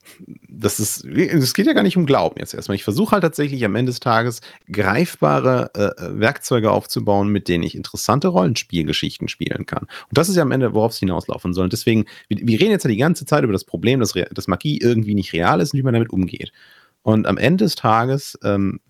das 0.49 0.81
ist, 0.81 1.05
es 1.05 1.55
geht 1.55 1.67
ja 1.67 1.75
gar 1.75 1.85
nicht 1.85 1.97
um 1.97 2.07
Glauben 2.07 2.41
jetzt 2.41 2.55
erstmal. 2.55 2.75
Ich 2.75 2.83
versuche 2.83 3.13
halt 3.13 3.23
tatsächlich 3.23 3.65
am 3.65 3.77
Ende 3.77 3.91
des 3.91 4.01
Tages 4.01 4.41
greifbare 4.71 5.71
äh, 5.75 6.19
Werkzeuge 6.19 6.73
aufzubauen, 6.73 7.29
mit 7.29 7.47
denen 7.47 7.63
ich 7.63 7.77
interessante 7.77 8.27
Rollenspielgeschichten 8.29 9.29
spielen 9.29 9.65
kann. 9.65 9.85
Und 9.85 10.19
das 10.19 10.29
ist 10.29 10.35
ja 10.35 10.43
am 10.43 10.51
Ende, 10.51 10.75
worauf 10.75 10.91
es 10.91 10.99
hinauslaufen 10.99 11.55
soll. 11.55 11.65
Und 11.65 11.73
deswegen, 11.73 12.07
wir, 12.27 12.39
wir, 12.45 12.59
reden 12.59 12.73
jetzt 12.73 12.83
ja 12.83 12.91
die 12.91 12.97
ganze 12.97 13.27
Zeit 13.27 13.45
über 13.45 13.53
das 13.53 13.65
Problem, 13.65 14.01
dass, 14.01 14.13
dass 14.33 14.49
Magie 14.49 14.79
irgendwie 14.79 15.15
nicht 15.15 15.33
real 15.33 15.61
ist 15.61 15.73
und 15.73 15.79
wie 15.79 15.85
man 15.85 15.95
damit 15.95 16.11
umgeht. 16.11 16.51
Und 17.03 17.29
am 17.29 17.39
Ende 17.39 17.65
des 17.65 17.77
Tages 17.77 18.37
ähm, 18.43 18.81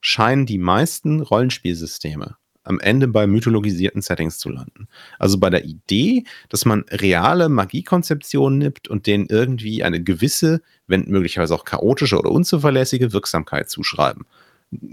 scheinen 0.00 0.46
die 0.46 0.58
meisten 0.58 1.20
Rollenspielsysteme 1.20 2.36
am 2.64 2.80
Ende 2.80 3.06
bei 3.08 3.26
mythologisierten 3.26 4.02
Settings 4.02 4.38
zu 4.38 4.48
landen. 4.48 4.88
Also 5.18 5.38
bei 5.38 5.50
der 5.50 5.64
Idee, 5.64 6.24
dass 6.48 6.64
man 6.64 6.84
reale 6.90 7.48
Magiekonzeptionen 7.48 8.58
nimmt 8.58 8.88
und 8.88 9.06
denen 9.06 9.26
irgendwie 9.28 9.84
eine 9.84 10.02
gewisse, 10.02 10.60
wenn 10.86 11.04
möglicherweise 11.08 11.54
auch 11.54 11.64
chaotische 11.64 12.18
oder 12.18 12.30
unzuverlässige 12.30 13.12
Wirksamkeit 13.12 13.70
zuschreiben. 13.70 14.24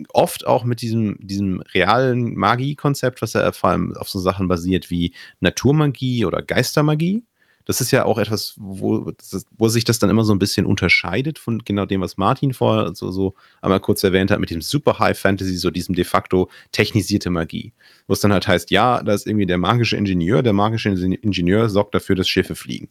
Oft 0.09 0.45
auch 0.45 0.63
mit 0.63 0.82
diesem, 0.82 1.17
diesem 1.19 1.61
realen 1.74 2.36
Magiekonzept, 2.36 3.22
was 3.22 3.34
ja 3.34 3.51
vor 3.51 3.72
allem 3.72 3.95
auf 3.97 4.09
so 4.09 4.19
Sachen 4.19 4.47
basiert 4.47 4.91
wie 4.91 5.13
Naturmagie 5.39 6.26
oder 6.26 6.41
Geistermagie 6.41 7.24
das 7.66 7.82
ist 7.82 7.91
ja 7.91 8.05
auch 8.05 8.18
etwas, 8.18 8.55
wo, 8.57 9.12
wo 9.57 9.68
sich 9.68 9.84
das 9.84 9.99
dann 9.99 10.09
immer 10.09 10.24
so 10.24 10.34
ein 10.34 10.39
bisschen 10.39 10.66
unterscheidet 10.66 11.39
von 11.39 11.59
genau 11.64 11.86
dem, 11.86 12.01
was 12.01 12.18
Martin 12.18 12.53
vorher 12.53 12.93
so, 12.95 13.12
so 13.12 13.36
einmal 13.62 13.80
kurz 13.80 14.03
erwähnt 14.03 14.32
hat, 14.32 14.39
mit 14.39 14.49
dem 14.49 14.62
Super 14.62 14.99
High 14.99 15.18
Fantasy, 15.18 15.57
so 15.57 15.70
diesem 15.70 15.95
de 15.95 16.03
facto 16.03 16.49
technisierte 16.72 17.30
Magie. 17.30 17.74
Wo 18.07 18.14
es 18.14 18.20
dann 18.20 18.34
halt 18.34 18.47
heißt, 18.47 18.72
ja, 18.72 19.03
da 19.03 19.14
ist 19.14 19.28
irgendwie 19.28 19.45
der 19.45 19.57
magische 19.57 19.97
Ingenieur, 19.97 20.43
der 20.43 20.53
magische 20.53 20.89
Ingenieur 20.89 21.70
sorgt 21.70 21.95
dafür, 21.95 22.16
dass 22.16 22.30
Schiffe 22.30 22.55
fliegen. 22.55 22.89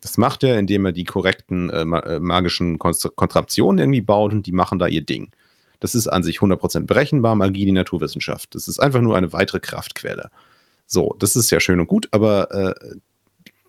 Das 0.00 0.18
macht 0.18 0.44
er, 0.44 0.58
indem 0.58 0.84
er 0.86 0.92
die 0.92 1.04
korrekten 1.04 1.70
äh, 1.70 1.82
äh 1.82 2.20
magischen 2.20 2.78
Kontraktionen 2.78 3.78
irgendwie 3.78 4.02
baut 4.02 4.32
und 4.32 4.46
die 4.46 4.52
machen 4.52 4.78
da 4.78 4.86
ihr 4.86 5.02
Ding. 5.02 5.30
Das 5.80 5.94
ist 5.94 6.08
an 6.08 6.22
sich 6.22 6.38
100% 6.38 6.86
berechenbar, 6.86 7.34
Magie, 7.34 7.66
die 7.66 7.72
Naturwissenschaft. 7.72 8.54
Das 8.54 8.68
ist 8.68 8.78
einfach 8.78 9.00
nur 9.00 9.16
eine 9.16 9.32
weitere 9.32 9.60
Kraftquelle. 9.60 10.30
So, 10.86 11.14
das 11.18 11.36
ist 11.36 11.50
ja 11.50 11.60
schön 11.60 11.80
und 11.80 11.88
gut, 11.88 12.08
aber 12.12 12.50
äh, 12.52 12.96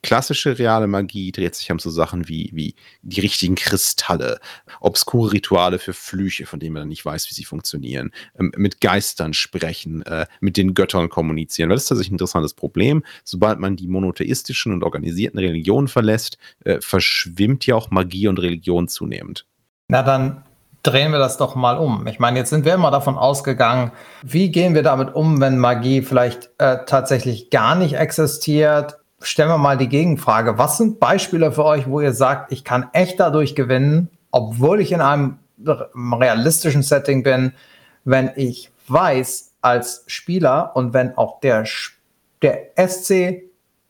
klassische 0.02 0.58
reale 0.58 0.88
Magie 0.88 1.32
dreht 1.32 1.56
sich 1.56 1.72
um 1.72 1.80
so 1.80 1.90
Sachen 1.90 2.28
wie, 2.28 2.50
wie 2.54 2.76
die 3.02 3.22
richtigen 3.22 3.56
Kristalle, 3.56 4.40
obskure 4.80 5.34
Rituale 5.34 5.80
für 5.80 5.94
Flüche, 5.94 6.46
von 6.46 6.60
denen 6.60 6.74
man 6.74 6.88
nicht 6.88 7.06
weiß, 7.06 7.30
wie 7.30 7.34
sie 7.34 7.44
funktionieren, 7.44 8.12
ähm, 8.40 8.52
mit 8.56 8.82
Geistern 8.82 9.34
sprechen, 9.34 10.02
äh, 10.04 10.26
mit 10.40 10.58
den 10.58 10.74
Göttern 10.74 11.10
kommunizieren. 11.10 11.70
Das 11.70 11.84
ist 11.84 11.90
tatsächlich 11.90 12.12
ein 12.12 12.16
interessantes 12.16 12.54
Problem. 12.54 13.04
Sobald 13.24 13.60
man 13.60 13.76
die 13.76 13.88
monotheistischen 13.88 14.74
und 14.74 14.84
organisierten 14.84 15.40
Religionen 15.40 15.88
verlässt, 15.88 16.38
äh, 16.64 16.80
verschwimmt 16.82 17.66
ja 17.66 17.76
auch 17.76 17.92
Magie 17.92 18.28
und 18.28 18.40
Religion 18.40 18.88
zunehmend. 18.88 19.46
Na 19.90 20.04
dann 20.04 20.44
drehen 20.84 21.12
wir 21.12 21.20
das 21.20 21.38
doch 21.38 21.56
mal 21.56 21.78
um. 21.78 22.08
Ich 22.08 22.20
meine, 22.20 22.40
jetzt 22.40 22.50
sind 22.50 22.66
wir 22.66 22.74
immer 22.74 22.92
davon 22.92 23.18
ausgegangen, 23.18 23.92
wie 24.24 24.50
gehen 24.52 24.74
wir 24.74 24.84
damit 24.84 25.14
um, 25.14 25.42
wenn 25.42 25.58
Magie 25.58 26.02
vielleicht 26.02 26.50
äh, 26.60 26.86
tatsächlich 26.86 27.50
gar 27.50 27.76
nicht 27.76 27.96
existiert? 27.96 28.98
Stellen 29.22 29.50
wir 29.50 29.58
mal 29.58 29.78
die 29.78 29.90
Gegenfrage. 29.90 30.58
Was 30.58 30.78
sind 30.78 31.00
Beispiele 31.00 31.52
für 31.52 31.66
euch, 31.66 31.88
wo 31.88 32.02
ihr 32.02 32.14
sagt, 32.14 32.52
ich 32.52 32.64
kann 32.64 32.90
echt 32.94 33.20
dadurch 33.20 33.56
gewinnen, 33.56 34.10
obwohl 34.32 34.82
ich 34.82 34.92
in 34.92 35.02
einem 35.02 35.40
realistischen 35.66 36.84
Setting 36.84 37.24
bin, 37.24 37.54
wenn 38.06 38.32
ich 38.36 38.72
weiß 38.88 39.54
als 39.62 40.04
Spieler 40.08 40.72
und 40.76 40.94
wenn 40.94 41.18
auch 41.18 41.40
der, 41.40 41.66
der 42.42 42.70
SC 42.76 43.44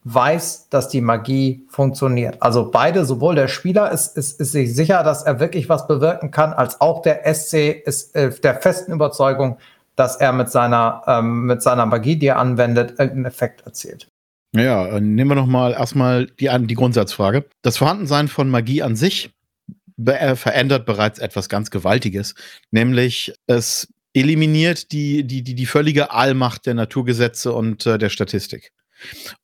weiß, 0.05 0.69
dass 0.69 0.88
die 0.88 1.01
Magie 1.01 1.65
funktioniert. 1.69 2.41
Also 2.41 2.71
beide, 2.71 3.03
sowohl 3.03 3.36
der 3.36 3.49
Spieler 3.49 3.91
ist, 3.91 4.15
ist, 4.15 4.39
ist 4.39 4.53
sich 4.53 4.73
sicher, 4.73 5.03
dass 5.03 5.23
er 5.23 5.41
wirklich 5.41 5.67
was 5.67 5.86
bewirken 5.86 6.32
kann, 6.32 6.53
als 6.53 6.80
auch 6.80 7.01
der 7.01 7.32
SC 7.34 7.84
ist 7.86 8.15
äh, 8.15 8.30
der 8.30 8.55
festen 8.55 8.93
Überzeugung, 8.93 9.57
dass 9.97 10.15
er 10.15 10.32
mit 10.32 10.49
seiner, 10.49 11.03
ähm, 11.07 11.45
mit 11.45 11.61
seiner 11.61 11.86
Magie, 11.86 12.15
die 12.15 12.28
er 12.28 12.39
anwendet, 12.39 12.91
irgendeinen 12.91 13.25
Effekt 13.25 13.65
erzielt. 13.65 14.09
Ja, 14.56 14.88
äh, 14.88 15.02
nehmen 15.02 15.32
wir 15.32 15.36
noch 15.36 15.48
mal 15.48 15.74
erstmal 15.74 16.28
die, 16.39 16.50
die 16.62 16.76
Grundsatzfrage. 16.76 17.45
Das 17.62 17.78
Vorhandensein 17.78 18.28
von 18.28 18.50
Magie 18.50 18.82
an 18.82 18.95
sich 18.95 19.32
äh, 20.06 20.36
verändert 20.36 20.86
bereits 20.86 21.20
etwas 21.20 21.50
ganz 21.50 21.72
Gewaltiges, 21.72 22.36
nämlich 22.72 23.34
es 23.48 23.93
eliminiert 24.14 24.91
die, 24.91 25.24
die, 25.24 25.43
die, 25.43 25.54
die 25.54 25.66
völlige 25.66 26.12
Allmacht 26.12 26.66
der 26.66 26.74
Naturgesetze 26.74 27.54
und 27.54 27.86
äh, 27.86 27.98
der 27.98 28.10
Statistik. 28.10 28.72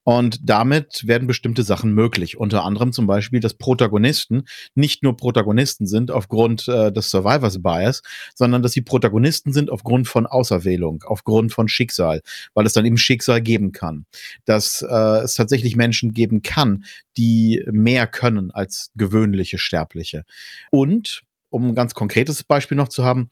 Und 0.04 0.39
damit 0.43 1.08
werden 1.08 1.28
bestimmte 1.28 1.64
Sachen 1.64 1.93
möglich. 1.93 2.38
Unter 2.38 2.64
anderem 2.64 2.91
zum 2.91 3.08
Beispiel, 3.08 3.39
dass 3.39 3.54
Protagonisten 3.54 4.43
nicht 4.76 5.04
nur 5.04 5.16
Protagonisten 5.16 5.88
sind 5.88 6.12
aufgrund 6.12 6.68
äh, 6.68 6.91
des 6.91 7.10
Survivors 7.10 7.62
Bias, 7.62 8.01
sondern 8.36 8.62
dass 8.62 8.74
sie 8.74 8.82
Protagonisten 8.82 9.54
sind 9.54 9.70
aufgrund 9.70 10.08
von 10.08 10.26
Auserwählung, 10.26 11.04
aufgrund 11.06 11.54
von 11.54 11.68
Schicksal, 11.68 12.22
weil 12.54 12.66
es 12.66 12.74
dann 12.74 12.86
eben 12.86 12.97
Schicksal 12.97 13.41
geben 13.41 13.72
kann. 13.72 14.06
Dass 14.45 14.82
äh, 14.82 15.24
es 15.24 15.36
tatsächlich 15.36 15.76
Menschen 15.76 16.14
geben 16.14 16.41
kann, 16.41 16.86
die 17.18 17.64
mehr 17.72 18.08
können 18.08 18.51
als 18.51 18.91
gewöhnliche 18.95 19.58
Sterbliche. 19.58 20.24
Und 20.72 21.24
um 21.49 21.70
ein 21.70 21.76
ganz 21.76 21.93
konkretes 21.93 22.43
Beispiel 22.43 22.76
noch 22.76 22.89
zu 22.89 23.04
haben, 23.04 23.30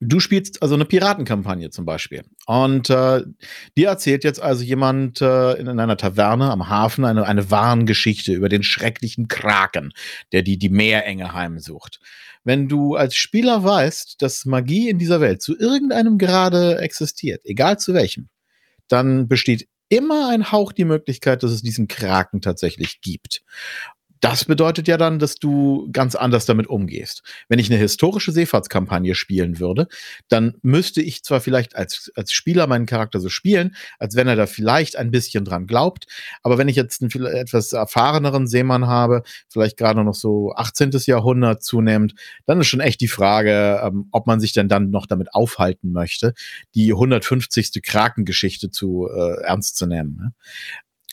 Du 0.00 0.20
spielst 0.20 0.62
also 0.62 0.74
eine 0.74 0.84
Piratenkampagne 0.84 1.70
zum 1.70 1.86
Beispiel. 1.86 2.22
Und 2.46 2.90
äh, 2.90 3.22
dir 3.78 3.88
erzählt 3.88 4.24
jetzt 4.24 4.42
also 4.42 4.62
jemand 4.62 5.22
äh, 5.22 5.54
in, 5.54 5.66
in, 5.66 5.80
einer 5.80 5.96
Taverne 5.96 6.50
am 6.50 6.68
Hafen 6.68 7.06
eine, 7.06 7.26
eine 7.26 7.50
Warngeschichte 7.50 8.34
über 8.34 8.50
den 8.50 8.62
schrecklichen 8.62 9.26
Kraken, 9.28 9.92
der 10.32 10.42
die, 10.42 10.58
die 10.58 10.68
Meerenge 10.68 11.32
heimsucht. 11.32 12.00
Wenn 12.44 12.68
du 12.68 12.94
als 12.94 13.16
Spieler 13.16 13.64
weißt, 13.64 14.20
dass 14.20 14.44
Magie 14.44 14.90
in 14.90 14.98
dieser 14.98 15.20
Welt 15.22 15.40
zu 15.40 15.58
irgendeinem 15.58 16.18
Grade 16.18 16.78
existiert, 16.78 17.40
egal 17.44 17.78
zu 17.78 17.94
welchem, 17.94 18.28
dann 18.88 19.28
besteht 19.28 19.66
immer 19.88 20.28
ein 20.28 20.52
Hauch 20.52 20.72
die 20.72 20.84
Möglichkeit, 20.84 21.42
dass 21.42 21.52
es 21.52 21.62
diesen 21.62 21.88
Kraken 21.88 22.42
tatsächlich 22.42 23.00
gibt 23.00 23.42
das 24.20 24.44
bedeutet 24.44 24.88
ja 24.88 24.96
dann, 24.96 25.18
dass 25.18 25.36
du 25.36 25.88
ganz 25.92 26.14
anders 26.14 26.46
damit 26.46 26.66
umgehst. 26.66 27.22
Wenn 27.48 27.58
ich 27.58 27.70
eine 27.70 27.78
historische 27.78 28.32
Seefahrtskampagne 28.32 29.14
spielen 29.14 29.58
würde, 29.58 29.88
dann 30.28 30.54
müsste 30.62 31.02
ich 31.02 31.22
zwar 31.22 31.40
vielleicht 31.40 31.76
als, 31.76 32.10
als 32.14 32.32
Spieler 32.32 32.66
meinen 32.66 32.86
Charakter 32.86 33.20
so 33.20 33.28
spielen, 33.28 33.74
als 33.98 34.16
wenn 34.16 34.28
er 34.28 34.36
da 34.36 34.46
vielleicht 34.46 34.96
ein 34.96 35.10
bisschen 35.10 35.44
dran 35.44 35.66
glaubt, 35.66 36.06
aber 36.42 36.58
wenn 36.58 36.68
ich 36.68 36.76
jetzt 36.76 37.02
einen 37.02 37.26
etwas 37.26 37.72
erfahreneren 37.72 38.46
Seemann 38.46 38.86
habe, 38.86 39.22
vielleicht 39.48 39.76
gerade 39.76 40.02
noch 40.02 40.14
so 40.14 40.52
18. 40.54 40.90
Jahrhundert 41.06 41.62
zunehmend, 41.62 42.14
dann 42.46 42.60
ist 42.60 42.68
schon 42.68 42.80
echt 42.80 43.00
die 43.00 43.08
Frage, 43.08 43.80
ähm, 43.82 44.08
ob 44.12 44.26
man 44.26 44.40
sich 44.40 44.52
denn 44.52 44.68
dann 44.68 44.90
noch 44.90 45.06
damit 45.06 45.34
aufhalten 45.34 45.92
möchte, 45.92 46.34
die 46.74 46.92
150. 46.92 47.82
Krakengeschichte 47.82 48.70
zu 48.70 49.08
äh, 49.08 49.42
ernst 49.42 49.76
zu 49.76 49.86
nehmen. 49.86 50.16
Ne? 50.16 50.32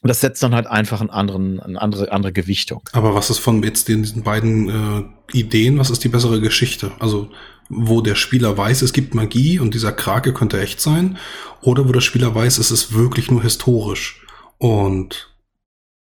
Und 0.04 0.10
das 0.10 0.20
setzt 0.20 0.44
dann 0.44 0.54
halt 0.54 0.68
einfach 0.68 1.00
einen 1.00 1.10
anderen, 1.10 1.62
eine 1.62 1.82
andere, 1.82 2.12
andere 2.12 2.34
Gewichtung. 2.34 2.82
Aber 2.92 3.16
was 3.16 3.30
ist 3.30 3.40
von 3.40 3.64
jetzt 3.64 3.88
den, 3.88 4.04
diesen 4.04 4.22
beiden 4.22 4.70
äh, 4.70 5.04
Ideen, 5.32 5.80
was 5.80 5.90
ist 5.90 6.04
die 6.04 6.10
bessere 6.10 6.42
Geschichte? 6.42 6.92
Also, 7.00 7.30
wo 7.70 8.02
der 8.02 8.16
Spieler 8.16 8.58
weiß, 8.58 8.82
es 8.82 8.92
gibt 8.92 9.16
Magie 9.16 9.60
und 9.60 9.74
dieser 9.74 9.94
Krake 9.94 10.34
könnte 10.34 10.60
echt 10.62 10.82
sein, 10.82 11.18
oder 11.62 11.88
wo 11.88 11.94
der 11.94 12.02
Spieler 12.02 12.36
weiß, 12.36 12.58
es 12.58 12.70
ist 12.70 12.94
wirklich 12.94 13.32
nur 13.32 13.42
historisch. 13.42 14.26
Und 14.58 15.34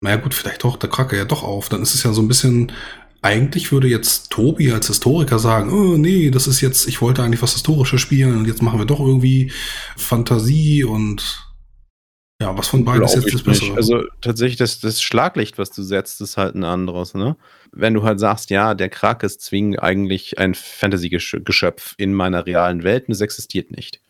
naja 0.01 0.15
gut, 0.15 0.33
vielleicht 0.33 0.61
taucht 0.61 0.81
der 0.81 0.89
Krake 0.89 1.15
ja 1.15 1.25
doch 1.25 1.43
auf. 1.43 1.69
Dann 1.69 1.83
ist 1.83 1.93
es 1.93 2.01
ja 2.01 2.11
so 2.11 2.23
ein 2.23 2.27
bisschen, 2.27 2.71
eigentlich 3.21 3.71
würde 3.71 3.87
jetzt 3.87 4.31
Tobi 4.31 4.71
als 4.71 4.87
Historiker 4.87 5.37
sagen, 5.37 5.71
oh 5.71 5.95
nee, 5.97 6.31
das 6.31 6.47
ist 6.47 6.59
jetzt, 6.59 6.87
ich 6.87 7.03
wollte 7.03 7.21
eigentlich 7.21 7.43
was 7.43 7.53
Historisches 7.53 8.01
spielen 8.01 8.35
und 8.35 8.47
jetzt 8.47 8.63
machen 8.63 8.79
wir 8.79 8.87
doch 8.87 8.99
irgendwie 8.99 9.51
Fantasie 9.95 10.83
und 10.83 11.50
ja, 12.41 12.57
was 12.57 12.67
von 12.67 12.83
beiden 12.83 13.03
ist 13.03 13.13
jetzt 13.13 13.33
das 13.33 13.43
Bessere? 13.43 13.75
Also 13.75 14.03
tatsächlich, 14.19 14.57
das, 14.57 14.79
das 14.79 14.99
Schlaglicht, 15.01 15.59
was 15.59 15.69
du 15.69 15.83
setzt, 15.83 16.19
ist 16.21 16.37
halt 16.37 16.55
ein 16.55 16.63
anderes. 16.63 17.13
Ne? 17.13 17.37
Wenn 17.71 17.93
du 17.93 18.01
halt 18.01 18.19
sagst, 18.19 18.49
ja, 18.49 18.73
der 18.73 18.89
Krak 18.89 19.21
ist 19.21 19.41
zwingend 19.41 19.81
eigentlich 19.81 20.39
ein 20.39 20.55
Fantasy-Geschöpf 20.55 21.93
in 21.97 22.15
meiner 22.15 22.47
realen 22.47 22.83
Welt 22.83 23.07
und 23.07 23.13
es 23.13 23.21
existiert 23.21 23.69
nicht. 23.69 24.01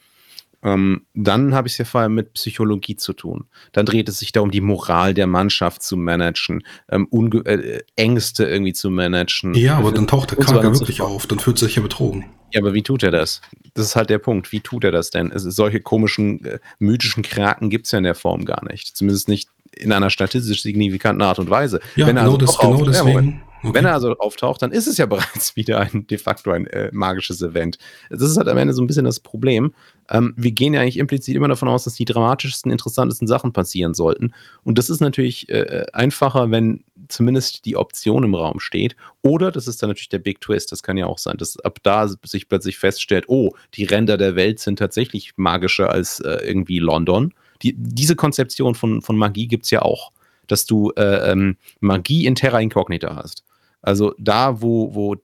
Ähm, 0.63 1.07
dann 1.13 1.53
habe 1.53 1.67
ich 1.67 1.73
es 1.73 1.77
ja 1.79 1.85
vor 1.85 2.01
allem 2.01 2.15
mit 2.15 2.33
Psychologie 2.33 2.95
zu 2.95 3.11
tun. 3.11 3.45
Dann 3.73 3.85
dreht 3.85 4.07
es 4.07 4.19
sich 4.19 4.31
da 4.31 4.39
um 4.39 4.51
die 4.51 4.61
Moral 4.61 5.13
der 5.13 5.27
Mannschaft 5.27 5.83
zu 5.83 5.97
managen, 5.97 6.63
ähm, 6.89 7.09
äh, 7.45 7.79
Ängste 7.97 8.45
irgendwie 8.45 8.73
zu 8.73 8.91
managen. 8.91 9.55
Ja, 9.55 9.77
aber 9.77 9.91
dann 9.91 10.07
taucht 10.07 10.31
der 10.31 10.37
Krak 10.37 10.63
ja 10.63 10.73
wirklich 10.73 11.01
auf, 11.01 11.27
dann 11.27 11.39
fühlt 11.39 11.57
sich 11.57 11.75
ja 11.75 11.81
betrogen. 11.81 12.25
Ja, 12.51 12.61
aber 12.61 12.73
wie 12.73 12.83
tut 12.83 13.03
er 13.03 13.11
das? 13.11 13.41
Das 13.73 13.85
ist 13.85 13.95
halt 13.95 14.09
der 14.09 14.19
Punkt. 14.19 14.51
Wie 14.51 14.59
tut 14.59 14.83
er 14.83 14.91
das 14.91 15.09
denn? 15.09 15.31
Es, 15.31 15.43
solche 15.43 15.79
komischen, 15.79 16.43
äh, 16.45 16.59
mythischen 16.79 17.23
Kraken 17.23 17.69
gibt 17.69 17.85
es 17.85 17.91
ja 17.91 17.97
in 17.97 18.03
der 18.03 18.15
Form 18.15 18.45
gar 18.45 18.63
nicht. 18.69 18.95
Zumindest 18.95 19.27
nicht 19.27 19.49
in 19.75 19.91
einer 19.91 20.09
statistisch 20.09 20.61
signifikanten 20.61 21.21
Art 21.21 21.39
und 21.39 21.49
Weise. 21.49 21.79
Ja, 21.95 22.07
Wenn 22.07 22.15
genau, 22.15 22.33
also 22.33 22.37
das, 22.37 22.57
genau 22.57 22.85
deswegen. 22.85 23.41
Okay. 23.63 23.73
Wenn 23.75 23.85
er 23.85 23.93
also 23.93 24.17
auftaucht, 24.17 24.61
dann 24.61 24.71
ist 24.71 24.87
es 24.87 24.97
ja 24.97 25.05
bereits 25.07 25.55
wieder 25.55 25.79
ein 25.79 26.07
de 26.07 26.17
facto 26.17 26.51
ein 26.51 26.67
äh, 26.67 26.89
magisches 26.91 27.41
Event. 27.41 27.77
Das 28.09 28.21
ist 28.21 28.37
halt 28.37 28.47
am 28.47 28.57
Ende 28.57 28.73
so 28.73 28.81
ein 28.81 28.87
bisschen 28.87 29.05
das 29.05 29.19
Problem. 29.19 29.73
Ähm, 30.09 30.33
wir 30.35 30.51
gehen 30.51 30.73
ja 30.73 30.81
eigentlich 30.81 30.97
implizit 30.97 31.35
immer 31.35 31.47
davon 31.47 31.69
aus, 31.69 31.83
dass 31.83 31.93
die 31.93 32.05
dramatischsten, 32.05 32.71
interessantesten 32.71 33.27
Sachen 33.27 33.53
passieren 33.53 33.93
sollten. 33.93 34.33
Und 34.63 34.77
das 34.77 34.89
ist 34.89 34.99
natürlich 34.99 35.49
äh, 35.49 35.85
einfacher, 35.93 36.49
wenn 36.49 36.83
zumindest 37.07 37.65
die 37.65 37.77
Option 37.77 38.23
im 38.23 38.35
Raum 38.35 38.59
steht. 38.59 38.95
Oder 39.21 39.51
das 39.51 39.67
ist 39.67 39.81
dann 39.83 39.89
natürlich 39.89 40.09
der 40.09 40.19
Big 40.19 40.41
Twist. 40.41 40.71
Das 40.71 40.81
kann 40.81 40.97
ja 40.97 41.05
auch 41.05 41.17
sein, 41.17 41.37
dass 41.37 41.59
ab 41.59 41.79
da 41.83 42.07
sich 42.07 42.47
plötzlich 42.49 42.77
feststellt, 42.77 43.25
oh, 43.27 43.51
die 43.73 43.83
Ränder 43.83 44.17
der 44.17 44.35
Welt 44.35 44.59
sind 44.59 44.79
tatsächlich 44.79 45.33
magischer 45.35 45.89
als 45.89 46.19
äh, 46.21 46.39
irgendwie 46.45 46.79
London. 46.79 47.33
Die, 47.61 47.75
diese 47.77 48.15
Konzeption 48.15 48.73
von, 48.73 49.01
von 49.01 49.17
Magie 49.17 49.47
gibt 49.47 49.65
es 49.65 49.71
ja 49.71 49.81
auch, 49.81 50.11
dass 50.47 50.65
du 50.65 50.91
äh, 50.95 51.31
ähm, 51.31 51.57
Magie 51.79 52.25
in 52.25 52.35
Terra 52.35 52.59
Incognita 52.59 53.15
hast. 53.15 53.43
Also 53.81 54.13
da, 54.17 54.61
wo, 54.61 54.93
wo, 54.93 55.15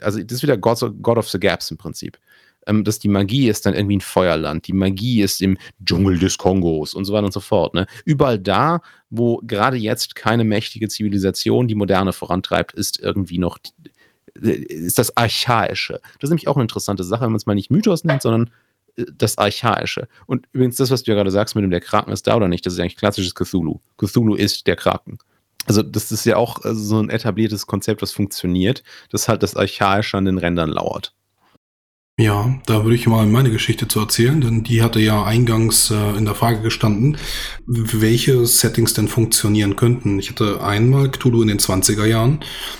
also 0.00 0.22
das 0.22 0.38
ist 0.38 0.42
wieder 0.42 0.56
God, 0.56 0.80
God 1.02 1.18
of 1.18 1.28
the 1.28 1.40
Gaps 1.40 1.70
im 1.70 1.76
Prinzip. 1.76 2.18
Ähm, 2.66 2.82
dass 2.82 2.98
die 2.98 3.08
Magie 3.08 3.48
ist 3.48 3.66
dann 3.66 3.74
irgendwie 3.74 3.96
ein 3.96 4.00
Feuerland, 4.00 4.66
die 4.66 4.72
Magie 4.72 5.20
ist 5.20 5.42
im 5.42 5.58
Dschungel 5.84 6.18
des 6.18 6.38
Kongos 6.38 6.94
und 6.94 7.04
so 7.04 7.12
weiter 7.12 7.26
und 7.26 7.32
so 7.32 7.40
fort. 7.40 7.74
Ne? 7.74 7.86
Überall 8.06 8.38
da, 8.38 8.80
wo 9.10 9.38
gerade 9.44 9.76
jetzt 9.76 10.14
keine 10.14 10.44
mächtige 10.44 10.88
Zivilisation 10.88 11.68
die 11.68 11.74
Moderne 11.74 12.14
vorantreibt, 12.14 12.72
ist 12.72 13.00
irgendwie 13.00 13.38
noch 13.38 13.58
ist 14.34 14.98
das 14.98 15.16
Archaische. 15.16 16.00
Das 16.18 16.28
ist 16.28 16.30
nämlich 16.30 16.48
auch 16.48 16.56
eine 16.56 16.64
interessante 16.64 17.04
Sache, 17.04 17.22
wenn 17.22 17.30
man 17.30 17.36
es 17.36 17.46
mal 17.46 17.54
nicht 17.54 17.70
Mythos 17.70 18.04
nennt, 18.04 18.22
sondern 18.22 18.50
äh, 18.96 19.04
das 19.16 19.38
Archaische. 19.38 20.08
Und 20.26 20.46
übrigens, 20.52 20.76
das, 20.76 20.90
was 20.90 21.02
du 21.02 21.10
ja 21.10 21.16
gerade 21.16 21.30
sagst, 21.30 21.54
mit 21.54 21.62
dem 21.62 21.70
der 21.70 21.80
Kraken 21.80 22.12
ist 22.12 22.26
da 22.26 22.36
oder 22.36 22.48
nicht, 22.48 22.66
das 22.66 22.72
ist 22.72 22.80
eigentlich 22.80 22.96
klassisches 22.96 23.34
Cthulhu. 23.34 23.80
Cthulhu 23.98 24.34
ist 24.34 24.66
der 24.66 24.76
Kraken 24.76 25.18
also 25.66 25.82
das 25.82 26.12
ist 26.12 26.24
ja 26.24 26.36
auch 26.36 26.64
äh, 26.64 26.74
so 26.74 27.00
ein 27.00 27.10
etabliertes 27.10 27.66
Konzept, 27.66 28.02
was 28.02 28.12
funktioniert, 28.12 28.82
das 29.10 29.28
halt 29.28 29.42
das 29.42 29.56
Archaische 29.56 30.16
an 30.16 30.24
den 30.24 30.38
Rändern 30.38 30.70
lauert. 30.70 31.14
Ja, 32.16 32.60
da 32.66 32.84
würde 32.84 32.94
ich 32.94 33.08
mal 33.08 33.26
meine 33.26 33.50
Geschichte 33.50 33.88
zu 33.88 33.98
erzählen, 33.98 34.40
denn 34.40 34.62
die 34.62 34.82
hatte 34.82 35.00
ja 35.00 35.24
eingangs 35.24 35.90
äh, 35.90 36.16
in 36.16 36.24
der 36.24 36.36
Frage 36.36 36.60
gestanden, 36.60 37.16
welche 37.66 38.46
Settings 38.46 38.94
denn 38.94 39.08
funktionieren 39.08 39.74
könnten. 39.74 40.20
Ich 40.20 40.30
hatte 40.30 40.62
einmal 40.62 41.10
Cthulhu 41.10 41.42
in 41.42 41.48
den 41.48 41.58
20er 41.58 42.04
Jahren. 42.06 42.38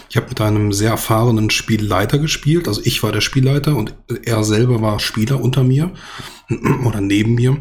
Ich 0.08 0.16
habe 0.16 0.28
mit 0.28 0.40
einem 0.40 0.72
sehr 0.72 0.90
erfahrenen 0.90 1.50
Spielleiter 1.50 2.20
gespielt, 2.20 2.68
also 2.68 2.80
ich 2.84 3.02
war 3.02 3.10
der 3.10 3.22
Spielleiter 3.22 3.74
und 3.74 3.96
er 4.22 4.44
selber 4.44 4.80
war 4.82 5.00
Spieler 5.00 5.42
unter 5.42 5.64
mir 5.64 5.92
oder 6.84 7.00
neben 7.00 7.34
mir 7.34 7.56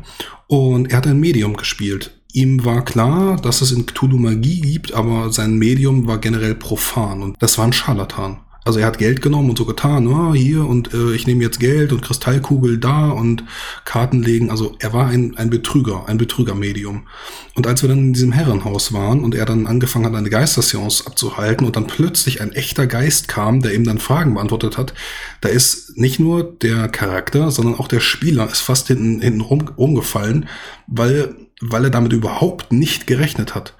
und 0.45 0.91
er 0.91 0.97
hat 0.97 1.07
ein 1.07 1.19
Medium 1.19 1.57
gespielt. 1.57 2.22
Ihm 2.33 2.65
war 2.65 2.83
klar, 2.83 3.37
dass 3.37 3.61
es 3.61 3.71
in 3.71 3.85
Cthulhu 3.85 4.17
Magie 4.17 4.59
gibt, 4.59 4.91
aber 4.91 5.31
sein 5.31 5.55
Medium 5.55 6.07
war 6.07 6.17
generell 6.17 6.55
profan 6.55 7.21
und 7.21 7.37
das 7.39 7.59
war 7.59 7.65
ein 7.65 7.73
Scharlatan. 7.73 8.39
Also 8.65 8.79
er 8.79 8.87
hat 8.87 8.97
Geld 8.97 9.21
genommen 9.21 9.49
und 9.49 9.57
so 9.57 9.65
getan, 9.65 10.07
oh, 10.07 10.33
hier 10.33 10.65
und 10.65 10.93
äh, 10.93 11.13
ich 11.13 11.27
nehme 11.27 11.43
jetzt 11.43 11.59
Geld 11.59 11.91
und 11.91 12.01
Kristallkugel 12.01 12.79
da 12.79 13.09
und 13.09 13.43
Karten 13.83 14.23
legen. 14.23 14.49
Also 14.49 14.75
er 14.79 14.93
war 14.93 15.07
ein, 15.07 15.35
ein 15.37 15.49
Betrüger, 15.49 16.05
ein 16.07 16.17
Betrügermedium. 16.17 17.07
Und 17.55 17.67
als 17.67 17.81
wir 17.83 17.89
dann 17.89 17.99
in 17.99 18.13
diesem 18.13 18.31
Herrenhaus 18.31 18.93
waren 18.93 19.23
und 19.23 19.35
er 19.35 19.45
dann 19.45 19.67
angefangen 19.67 20.05
hat, 20.05 20.15
eine 20.15 20.29
Geisterseance 20.29 21.05
abzuhalten 21.05 21.67
und 21.67 21.75
dann 21.75 21.87
plötzlich 21.87 22.41
ein 22.41 22.53
echter 22.53 22.87
Geist 22.87 23.27
kam, 23.27 23.61
der 23.61 23.75
ihm 23.75 23.83
dann 23.83 23.99
Fragen 23.99 24.33
beantwortet 24.33 24.77
hat, 24.77 24.93
da 25.41 25.49
ist 25.49 25.97
nicht 25.97 26.19
nur 26.19 26.43
der 26.43 26.87
Charakter, 26.87 27.51
sondern 27.51 27.75
auch 27.75 27.89
der 27.89 27.99
Spieler 27.99 28.49
ist 28.49 28.61
fast 28.61 28.87
hinten, 28.87 29.19
hinten 29.19 29.41
rum, 29.41 29.67
rumgefallen, 29.77 30.47
weil 30.87 31.35
weil 31.69 31.85
er 31.85 31.89
damit 31.89 32.13
überhaupt 32.13 32.71
nicht 32.71 33.07
gerechnet 33.07 33.55
hat, 33.55 33.73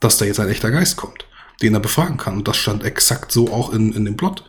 dass 0.00 0.18
da 0.18 0.24
jetzt 0.24 0.40
ein 0.40 0.48
echter 0.48 0.70
Geist 0.70 0.96
kommt, 0.96 1.26
den 1.62 1.74
er 1.74 1.80
befragen 1.80 2.16
kann. 2.16 2.36
Und 2.36 2.48
das 2.48 2.56
stand 2.56 2.84
exakt 2.84 3.32
so 3.32 3.52
auch 3.52 3.72
in, 3.72 3.92
in 3.92 4.04
dem 4.04 4.16
Plot. 4.16 4.44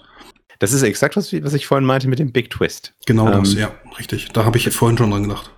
Das 0.60 0.74
ist 0.74 0.82
exakt, 0.82 1.16
was, 1.16 1.32
was 1.32 1.54
ich 1.54 1.68
vorhin 1.68 1.86
meinte 1.86 2.08
mit 2.08 2.20
dem 2.20 2.32
Big 2.32 2.50
Twist. 2.50 2.94
Genau 3.06 3.30
das, 3.30 3.54
Ähm, 3.54 3.60
ja, 3.60 3.72
richtig. 3.98 4.30
Da 4.34 4.44
habe 4.44 4.58
ich 4.58 4.70
vorhin 4.72 4.98
schon 4.98 5.12
dran 5.12 5.24
gedacht. 5.24 5.52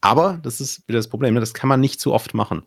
Aber 0.00 0.40
das 0.42 0.60
ist 0.60 0.86
wieder 0.88 0.98
das 0.98 1.08
Problem, 1.08 1.34
ne? 1.34 1.40
das 1.40 1.54
kann 1.54 1.68
man 1.68 1.80
nicht 1.80 2.00
zu 2.00 2.12
oft 2.12 2.34
machen. 2.34 2.62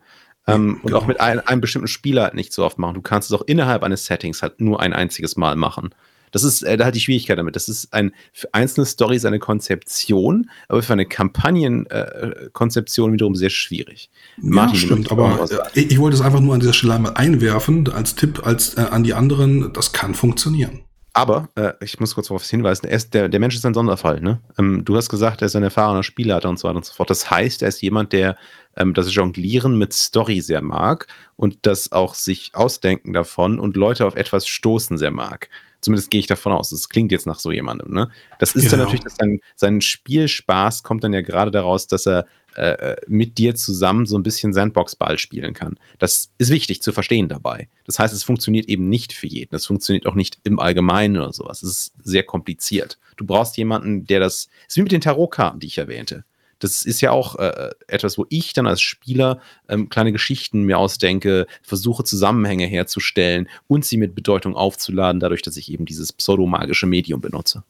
Ähm, 0.48 0.74
und 0.76 0.86
genau. 0.86 0.98
auch 0.98 1.06
mit 1.06 1.20
ein, 1.20 1.40
einem 1.40 1.60
bestimmten 1.60 1.88
Spieler 1.88 2.22
halt 2.22 2.34
nicht 2.34 2.52
so 2.52 2.64
oft 2.64 2.78
machen. 2.78 2.94
Du 2.94 3.02
kannst 3.02 3.30
es 3.30 3.38
auch 3.38 3.42
innerhalb 3.46 3.82
eines 3.82 4.06
Settings 4.06 4.42
halt 4.42 4.60
nur 4.60 4.80
ein 4.80 4.92
einziges 4.92 5.36
Mal 5.36 5.56
machen. 5.56 5.90
Das 6.36 6.44
ist 6.44 6.62
äh, 6.64 6.76
da 6.76 6.84
halt 6.84 6.94
die 6.94 7.00
Schwierigkeit 7.00 7.38
damit. 7.38 7.56
Das 7.56 7.66
ist 7.66 7.94
ein 7.94 8.12
für 8.34 8.52
einzelne 8.52 8.84
Stories 8.84 9.24
eine 9.24 9.38
Konzeption, 9.38 10.50
aber 10.68 10.82
für 10.82 10.92
eine 10.92 11.06
Kampagnenkonzeption 11.06 13.08
äh, 13.08 13.12
wiederum 13.14 13.34
sehr 13.34 13.48
schwierig. 13.48 14.10
ja, 14.42 14.66
du 14.66 14.74
stimmt, 14.74 15.10
aber 15.10 15.38
was 15.38 15.50
äh, 15.50 15.60
ich, 15.72 15.92
ich 15.92 15.98
wollte 15.98 16.14
es 16.14 16.20
einfach 16.20 16.40
nur 16.40 16.52
an 16.52 16.60
dieser 16.60 16.74
Stelle 16.74 16.92
einmal 16.92 17.14
einwerfen, 17.14 17.90
als 17.90 18.16
Tipp 18.16 18.46
als, 18.46 18.76
äh, 18.76 18.82
an 18.82 19.02
die 19.02 19.14
anderen, 19.14 19.72
das 19.72 19.94
kann 19.94 20.14
funktionieren. 20.14 20.82
Aber 21.14 21.48
äh, 21.54 21.72
ich 21.80 21.98
muss 22.00 22.14
kurz 22.14 22.28
darauf 22.28 22.44
hinweisen, 22.44 22.86
ist, 22.86 23.14
der, 23.14 23.30
der 23.30 23.40
Mensch 23.40 23.54
ist 23.54 23.64
ein 23.64 23.72
Sonderfall. 23.72 24.20
Ne? 24.20 24.42
Ähm, 24.58 24.84
du 24.84 24.94
hast 24.94 25.08
gesagt, 25.08 25.40
er 25.40 25.46
ist 25.46 25.56
ein 25.56 25.62
erfahrener 25.62 26.02
Spielleiter 26.02 26.50
und 26.50 26.58
so 26.58 26.68
weiter 26.68 26.76
und 26.76 26.84
so 26.84 26.92
fort. 26.92 27.08
Das 27.08 27.30
heißt, 27.30 27.62
er 27.62 27.68
ist 27.68 27.80
jemand, 27.80 28.12
der 28.12 28.36
ähm, 28.76 28.92
das 28.92 29.14
Jonglieren 29.14 29.78
mit 29.78 29.94
Story 29.94 30.42
sehr 30.42 30.60
mag 30.60 31.06
und 31.36 31.60
das 31.62 31.92
auch 31.92 32.12
sich 32.12 32.50
ausdenken 32.52 33.14
davon 33.14 33.58
und 33.58 33.74
Leute 33.74 34.04
auf 34.04 34.16
etwas 34.16 34.46
stoßen 34.46 34.98
sehr 34.98 35.10
mag. 35.10 35.48
Zumindest 35.86 36.10
gehe 36.10 36.18
ich 36.18 36.26
davon 36.26 36.52
aus. 36.52 36.70
Das 36.70 36.88
klingt 36.88 37.12
jetzt 37.12 37.26
nach 37.28 37.38
so 37.38 37.52
jemandem. 37.52 37.94
Ne? 37.94 38.10
Das 38.40 38.56
ist 38.56 38.72
dann 38.72 38.80
Ja. 38.80 38.86
natürlich, 38.86 39.04
dass 39.04 39.14
sein, 39.14 39.38
sein 39.54 39.80
Spielspaß 39.80 40.82
kommt 40.82 41.04
dann 41.04 41.12
ja 41.12 41.20
gerade 41.20 41.52
daraus, 41.52 41.86
dass 41.86 42.06
er 42.08 42.26
äh, 42.56 42.96
mit 43.06 43.38
dir 43.38 43.54
zusammen 43.54 44.04
so 44.04 44.18
ein 44.18 44.24
bisschen 44.24 44.52
Sandbox-Ball 44.52 45.16
spielen 45.18 45.54
kann. 45.54 45.78
Das 46.00 46.30
ist 46.38 46.50
wichtig 46.50 46.82
zu 46.82 46.90
verstehen 46.92 47.28
dabei. 47.28 47.68
Das 47.84 48.00
heißt, 48.00 48.12
es 48.12 48.24
funktioniert 48.24 48.66
eben 48.68 48.88
nicht 48.88 49.12
für 49.12 49.28
jeden. 49.28 49.54
Es 49.54 49.66
funktioniert 49.66 50.06
auch 50.06 50.16
nicht 50.16 50.38
im 50.42 50.58
Allgemeinen 50.58 51.18
oder 51.18 51.32
sowas. 51.32 51.62
Es 51.62 51.70
ist 51.70 51.92
sehr 52.02 52.24
kompliziert. 52.24 52.98
Du 53.16 53.24
brauchst 53.26 53.56
jemanden, 53.58 54.06
der 54.06 54.18
das. 54.18 54.48
Es 54.62 54.72
ist 54.72 54.76
wie 54.78 54.82
mit 54.82 54.90
den 54.92 55.02
Tarotkarten, 55.02 55.60
die 55.60 55.68
ich 55.68 55.78
erwähnte. 55.78 56.24
Das 56.58 56.84
ist 56.84 57.00
ja 57.00 57.10
auch 57.10 57.36
äh, 57.36 57.70
etwas, 57.86 58.16
wo 58.18 58.26
ich 58.28 58.52
dann 58.52 58.66
als 58.66 58.80
Spieler 58.80 59.40
ähm, 59.68 59.88
kleine 59.88 60.12
Geschichten 60.12 60.62
mir 60.62 60.78
ausdenke, 60.78 61.46
versuche 61.62 62.04
Zusammenhänge 62.04 62.66
herzustellen 62.66 63.48
und 63.68 63.84
sie 63.84 63.96
mit 63.96 64.14
Bedeutung 64.14 64.56
aufzuladen, 64.56 65.20
dadurch, 65.20 65.42
dass 65.42 65.56
ich 65.56 65.70
eben 65.70 65.84
dieses 65.84 66.12
pseudomagische 66.12 66.86
Medium 66.86 67.20
benutze. 67.20 67.62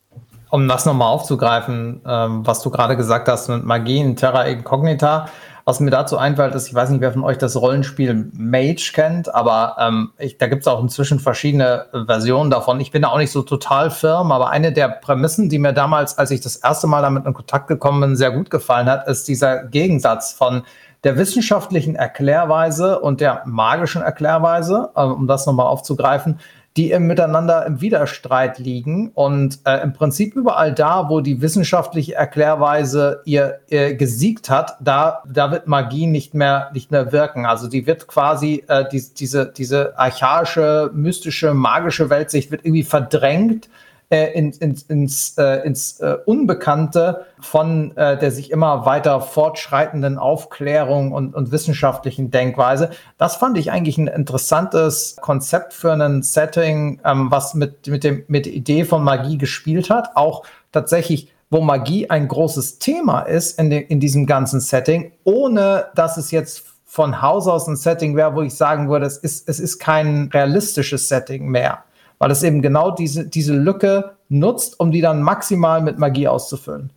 um 0.50 0.68
das 0.68 0.86
nochmal 0.86 1.08
aufzugreifen, 1.08 2.00
ähm, 2.06 2.46
was 2.46 2.62
du 2.62 2.70
gerade 2.70 2.96
gesagt 2.96 3.28
hast 3.28 3.48
mit 3.48 3.64
Magie 3.64 3.98
in 3.98 4.16
Terra 4.16 4.44
Incognita, 4.44 5.28
was 5.68 5.80
mir 5.80 5.90
dazu 5.90 6.16
einfällt, 6.16 6.54
ist, 6.54 6.68
ich 6.68 6.74
weiß 6.74 6.90
nicht, 6.90 7.00
wer 7.00 7.12
von 7.12 7.24
euch 7.24 7.38
das 7.38 7.56
Rollenspiel 7.56 8.30
Mage 8.32 8.92
kennt, 8.94 9.34
aber 9.34 9.74
ähm, 9.80 10.12
ich, 10.16 10.38
da 10.38 10.46
gibt 10.46 10.62
es 10.62 10.68
auch 10.68 10.80
inzwischen 10.80 11.18
verschiedene 11.18 11.86
Versionen 12.06 12.50
davon. 12.50 12.78
Ich 12.78 12.92
bin 12.92 13.02
da 13.02 13.08
auch 13.08 13.18
nicht 13.18 13.32
so 13.32 13.42
total 13.42 13.90
firm, 13.90 14.30
aber 14.30 14.50
eine 14.50 14.72
der 14.72 14.86
Prämissen, 14.86 15.48
die 15.48 15.58
mir 15.58 15.72
damals, 15.72 16.18
als 16.18 16.30
ich 16.30 16.40
das 16.40 16.54
erste 16.54 16.86
Mal 16.86 17.02
damit 17.02 17.26
in 17.26 17.34
Kontakt 17.34 17.66
gekommen 17.66 18.00
bin, 18.00 18.16
sehr 18.16 18.30
gut 18.30 18.48
gefallen 18.48 18.88
hat, 18.88 19.08
ist 19.08 19.26
dieser 19.26 19.64
Gegensatz 19.64 20.32
von 20.32 20.62
der 21.02 21.18
wissenschaftlichen 21.18 21.96
Erklärweise 21.96 23.00
und 23.00 23.20
der 23.20 23.42
magischen 23.44 24.02
Erklärweise, 24.02 24.90
äh, 24.94 25.02
um 25.02 25.26
das 25.26 25.46
nochmal 25.46 25.66
aufzugreifen, 25.66 26.38
die 26.76 26.90
im 26.90 27.06
Miteinander 27.06 27.64
im 27.64 27.80
Widerstreit 27.80 28.58
liegen 28.58 29.10
und 29.14 29.60
äh, 29.64 29.82
im 29.82 29.94
Prinzip 29.94 30.34
überall 30.34 30.74
da, 30.74 31.08
wo 31.08 31.20
die 31.20 31.40
wissenschaftliche 31.40 32.14
Erklärweise 32.14 33.22
ihr, 33.24 33.60
ihr 33.68 33.94
gesiegt 33.94 34.50
hat, 34.50 34.76
da, 34.80 35.22
da 35.26 35.50
wird 35.50 35.66
Magie 35.66 36.06
nicht 36.06 36.34
mehr, 36.34 36.70
nicht 36.74 36.90
mehr 36.90 37.12
wirken. 37.12 37.46
Also 37.46 37.68
die 37.68 37.86
wird 37.86 38.06
quasi, 38.06 38.64
äh, 38.68 38.84
die, 38.90 39.02
diese, 39.14 39.46
diese 39.46 39.98
archaische, 39.98 40.90
mystische, 40.92 41.54
magische 41.54 42.10
Weltsicht 42.10 42.50
wird 42.50 42.64
irgendwie 42.64 42.84
verdrängt 42.84 43.68
äh, 44.08 44.32
in, 44.38 44.52
in, 44.52 44.76
ins, 44.88 45.36
äh, 45.36 45.66
ins 45.66 45.98
äh, 46.00 46.16
Unbekannte 46.26 47.26
von 47.40 47.96
äh, 47.96 48.16
der 48.16 48.30
sich 48.30 48.52
immer 48.52 48.86
weiter 48.86 49.20
fortschreitenden 49.20 50.16
Aufklärung 50.16 51.12
und, 51.12 51.34
und 51.34 51.50
wissenschaftlichen 51.50 52.30
Denkweise. 52.30 52.90
Das 53.18 53.36
fand 53.36 53.58
ich 53.58 53.72
eigentlich 53.72 53.98
ein 53.98 54.06
interessantes 54.06 55.16
Konzept 55.20 55.72
für 55.72 55.92
ein 55.92 56.22
Setting, 56.22 57.00
ähm, 57.04 57.30
was 57.30 57.54
mit, 57.54 57.88
mit, 57.88 58.04
dem, 58.04 58.24
mit 58.28 58.46
der 58.46 58.52
Idee 58.52 58.84
von 58.84 59.02
Magie 59.02 59.38
gespielt 59.38 59.90
hat. 59.90 60.16
Auch 60.16 60.44
tatsächlich, 60.70 61.32
wo 61.50 61.60
Magie 61.60 62.08
ein 62.08 62.28
großes 62.28 62.78
Thema 62.78 63.22
ist 63.22 63.58
in, 63.58 63.70
de, 63.70 63.80
in 63.80 63.98
diesem 63.98 64.26
ganzen 64.26 64.60
Setting, 64.60 65.12
ohne 65.24 65.86
dass 65.96 66.16
es 66.16 66.30
jetzt 66.30 66.62
von 66.84 67.20
Haus 67.20 67.48
aus 67.48 67.66
ein 67.66 67.76
Setting 67.76 68.16
wäre, 68.16 68.36
wo 68.36 68.42
ich 68.42 68.54
sagen 68.54 68.88
würde, 68.88 69.06
es 69.06 69.18
ist, 69.18 69.48
es 69.48 69.58
ist 69.58 69.78
kein 69.78 70.30
realistisches 70.32 71.08
Setting 71.08 71.48
mehr 71.48 71.82
weil 72.18 72.30
es 72.30 72.42
eben 72.42 72.62
genau 72.62 72.90
diese, 72.90 73.26
diese 73.26 73.54
Lücke 73.54 74.16
nutzt, 74.28 74.80
um 74.80 74.90
die 74.90 75.00
dann 75.00 75.22
maximal 75.22 75.82
mit 75.82 75.98
Magie 75.98 76.28
auszufüllen. 76.28 76.92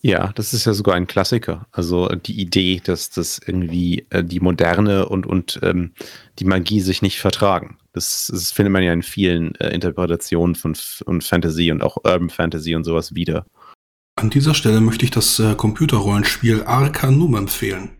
Ja, 0.00 0.32
das 0.34 0.54
ist 0.54 0.64
ja 0.64 0.74
sogar 0.74 0.94
ein 0.94 1.06
Klassiker. 1.06 1.66
Also 1.72 2.08
die 2.08 2.40
Idee, 2.40 2.80
dass 2.84 3.10
das 3.10 3.40
irgendwie 3.44 4.06
äh, 4.10 4.22
die 4.22 4.40
Moderne 4.40 5.08
und, 5.08 5.26
und 5.26 5.58
ähm, 5.62 5.92
die 6.38 6.44
Magie 6.44 6.80
sich 6.80 7.02
nicht 7.02 7.18
vertragen. 7.18 7.78
Das, 7.92 8.30
das 8.32 8.52
findet 8.52 8.72
man 8.72 8.82
ja 8.82 8.92
in 8.92 9.02
vielen 9.02 9.54
äh, 9.56 9.70
Interpretationen 9.70 10.54
von 10.54 10.72
F 10.72 11.02
und 11.04 11.24
Fantasy 11.24 11.70
und 11.72 11.82
auch 11.82 11.96
Urban 12.04 12.30
Fantasy 12.30 12.74
und 12.74 12.84
sowas 12.84 13.14
wieder. 13.14 13.44
An 14.16 14.30
dieser 14.30 14.54
Stelle 14.54 14.80
möchte 14.80 15.04
ich 15.04 15.10
das 15.10 15.38
äh, 15.38 15.54
Computerrollenspiel 15.54 16.62
Arcanum 16.64 17.34
empfehlen. 17.34 17.90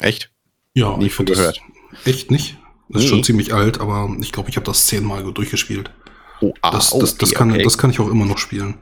Echt? 0.00 0.30
Ja, 0.74 0.96
Nie 0.96 1.06
ich 1.06 1.14
finde 1.14 1.34
von 1.34 1.44
das 1.44 1.56
gehört. 1.56 2.06
echt 2.06 2.30
nicht. 2.30 2.56
Das 2.92 3.02
ist 3.02 3.08
Nee. 3.08 3.16
schon 3.16 3.24
ziemlich 3.24 3.54
alt, 3.54 3.80
aber 3.80 4.08
ich 4.20 4.32
glaube, 4.32 4.50
ich 4.50 4.56
habe 4.56 4.66
das 4.66 4.86
zehnmal 4.86 5.24
durchgespielt. 5.32 5.90
Oh, 6.40 6.52
ah, 6.62 6.70
Das, 6.72 6.90
das, 6.90 7.16
das, 7.16 7.30
okay, 7.30 7.38
kann, 7.38 7.50
okay. 7.52 7.62
das 7.62 7.78
kann 7.78 7.90
ich 7.90 8.00
auch 8.00 8.08
immer 8.10 8.26
noch 8.26 8.38
spielen. 8.38 8.74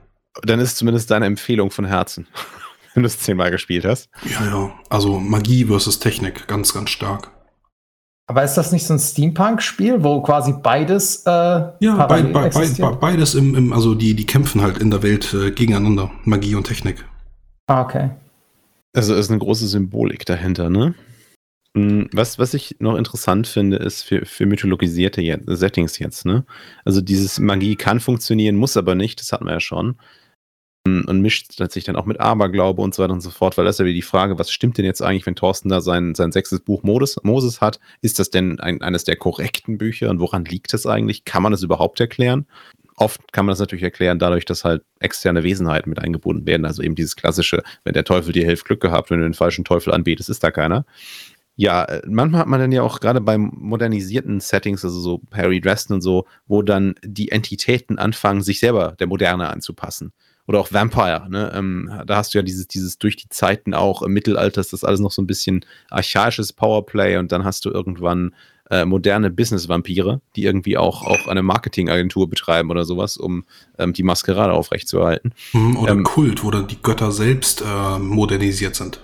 Dann 0.43 0.61
ist 0.61 0.77
zumindest 0.79 1.11
deine 1.11 1.27
Empfehlung 1.27 1.71
von 1.71 1.85
Herzen, 1.85 2.27
wenn 2.95 3.03
du 3.03 3.07
es 3.07 3.19
zehnmal 3.19 3.51
gespielt 3.51 3.85
hast. 3.85 4.09
Ja, 4.25 4.47
ja. 4.47 4.73
Also 4.89 5.19
Magie 5.21 5.65
versus 5.67 5.99
Technik, 5.99 6.47
ganz, 6.47 6.73
ganz 6.75 6.91
stark. 6.91 7.31
Aber 8.27 8.45
ist 8.45 8.55
das 8.55 8.71
nicht 8.71 8.87
so 8.87 8.95
ein 8.95 9.01
Steampunk-Spiel, 9.01 10.05
wo 10.05 10.23
quasi 10.23 10.53
beides 10.63 11.25
äh, 11.27 11.31
Ja, 11.81 12.07
bei, 12.07 12.23
bei, 12.23 12.47
existiert? 12.47 13.01
beides 13.01 13.35
im, 13.35 13.57
im, 13.57 13.73
also 13.73 13.97
die, 13.97 14.15
die 14.15 14.25
kämpfen 14.25 14.63
halt 14.63 14.79
in 14.79 14.91
der 14.93 15.03
Welt 15.03 15.35
äh, 15.35 15.51
gegeneinander, 15.51 16.13
Magie 16.25 16.55
und 16.55 16.65
Technik. 16.65 17.05
Ah, 17.67 17.83
okay. 17.83 18.11
Also 18.95 19.15
ist 19.17 19.31
eine 19.31 19.39
große 19.41 19.67
Symbolik 19.67 20.25
dahinter, 20.27 20.71
ne? 20.71 20.95
Mm, 21.75 22.05
Was, 22.13 22.39
was 22.39 22.55
ich 22.55 22.77
noch 22.81 22.97
interessant 22.97 23.47
finde, 23.47 23.77
ist 23.77 24.03
für, 24.03 24.27
für 24.27 24.47
mythologisierte 24.47 25.21
jetzt, 25.21 25.45
Settings 25.47 25.99
jetzt, 25.99 26.25
ne? 26.27 26.45
Also 26.85 27.01
dieses 27.01 27.39
Magie 27.39 27.77
kann 27.77 28.01
funktionieren, 28.01 28.57
muss 28.57 28.77
aber 28.77 28.95
nicht, 28.97 29.21
das 29.21 29.33
hatten 29.33 29.45
wir 29.47 29.53
ja 29.53 29.61
schon. 29.61 29.97
Mm, 30.87 31.03
Und 31.07 31.21
mischt 31.23 31.53
sich 31.73 31.85
dann 31.85 31.97
auch 31.97 32.07
mit 32.07 32.21
Aberglaube 32.21 32.83
und 32.83 32.95
so 32.95 33.03
weiter 33.03 33.13
und 33.13 33.21
so 33.21 33.31
fort, 33.31 33.59
weil 33.59 33.65
das 33.67 33.77
ist 33.77 33.81
ja 33.81 33.85
wieder 33.87 33.95
die 33.95 34.03
Frage, 34.03 34.39
was 34.39 34.51
stimmt 34.51 34.79
denn 34.79 34.85
jetzt 34.85 35.03
eigentlich, 35.03 35.27
wenn 35.27 35.37
Thorsten 35.37 35.69
da 35.69 35.81
sein, 35.81 36.15
sein 36.15 36.33
sechstes 36.33 36.61
Buch 36.61 36.83
Moses, 36.83 37.19
Moses 37.23 37.61
hat? 37.61 37.81
Ist 38.03 38.19
das 38.19 38.31
denn 38.31 38.59
ein, 38.61 38.83
eines 38.83 39.05
der 39.05 39.17
korrekten 39.17 39.79
Bücher 39.79 40.11
und 40.11 40.21
woran 40.21 40.45
liegt 40.47 40.75
es 40.75 40.87
eigentlich? 40.87 41.25
Kann 41.25 41.43
man 41.43 41.53
das 41.53 41.63
überhaupt 41.63 42.01
erklären? 42.01 42.47
Oft 42.97 43.33
kann 43.33 43.47
man 43.47 43.53
das 43.53 43.61
natürlich 43.61 43.83
erklären 43.85 44.19
dadurch, 44.19 44.45
dass 44.45 44.65
halt 44.65 44.83
externe 45.01 45.43
Wesenheiten 45.43 45.89
mit 45.91 46.01
eingebunden 46.01 46.47
werden. 46.47 46.67
Also 46.67 46.83
eben 46.83 46.95
dieses 46.97 47.17
klassische, 47.17 47.63
wenn 47.85 47.95
der 47.95 48.05
Teufel 48.05 48.33
dir 48.33 48.45
hilft, 48.45 48.67
Glück 48.67 48.81
gehabt, 48.81 49.11
wenn 49.11 49.19
du 49.21 49.25
den 49.25 49.35
falschen 49.35 49.65
Teufel 49.65 49.93
anbetest, 49.95 50.29
ist 50.31 50.45
da 50.45 50.51
keiner. 50.51 50.85
Ja, 51.61 51.85
äh, 51.85 52.01
manchmal 52.07 52.41
hat 52.41 52.49
man 52.49 52.59
dann 52.59 52.73
ja 52.73 52.81
auch 52.81 53.01
gerade 53.01 53.21
bei 53.21 53.37
modernisierten 53.37 54.41
Settings, 54.41 54.83
also 54.83 54.99
so 54.99 55.21
Harry 55.31 55.61
Dresden 55.61 55.93
und 55.93 56.01
so, 56.01 56.25
wo 56.47 56.63
dann 56.63 56.95
die 57.05 57.31
Entitäten 57.31 57.99
anfangen, 57.99 58.41
sich 58.41 58.61
selber 58.61 58.97
der 58.99 59.09
Moderne 59.09 59.51
anzupassen. 59.51 60.13
Oder 60.47 60.59
auch 60.59 60.73
Vampire, 60.73 61.27
ne? 61.29 61.53
Ähm, 61.55 61.93
da 62.07 62.17
hast 62.17 62.33
du 62.33 62.39
ja 62.39 62.43
dieses, 62.43 62.67
dieses 62.67 62.97
durch 62.97 63.17
die 63.17 63.29
Zeiten 63.29 63.75
auch 63.75 64.01
im 64.01 64.15
Mittelalter 64.15 64.63
ist 64.63 64.73
das 64.73 64.85
alles 64.85 65.01
noch 65.01 65.11
so 65.11 65.21
ein 65.21 65.27
bisschen 65.27 65.67
archaisches 65.91 66.55
Powerplay 66.55 67.19
und 67.19 67.31
dann 67.31 67.45
hast 67.45 67.67
du 67.67 67.71
irgendwann 67.71 68.35
äh, 68.71 68.87
moderne 68.87 69.31
Business-Vampire, 69.31 70.23
die 70.37 70.45
irgendwie 70.45 70.79
auch, 70.79 71.03
auch 71.03 71.27
eine 71.27 71.43
Marketingagentur 71.43 72.31
betreiben 72.31 72.71
oder 72.71 72.87
sowas, 72.87 73.19
um 73.19 73.45
ähm, 73.79 73.93
die 73.93 74.03
Maskerade 74.03 74.55
aufrechtzuerhalten. 74.55 75.35
Mhm, 75.53 75.77
Oder 75.77 75.93
Ähm, 75.93 76.05
Kult, 76.05 76.43
wo 76.43 76.51
dann 76.51 76.69
die 76.69 76.81
Götter 76.81 77.13
selbst 77.13 77.61
äh, 77.61 77.99
modernisiert 77.99 78.77
sind. 78.77 79.01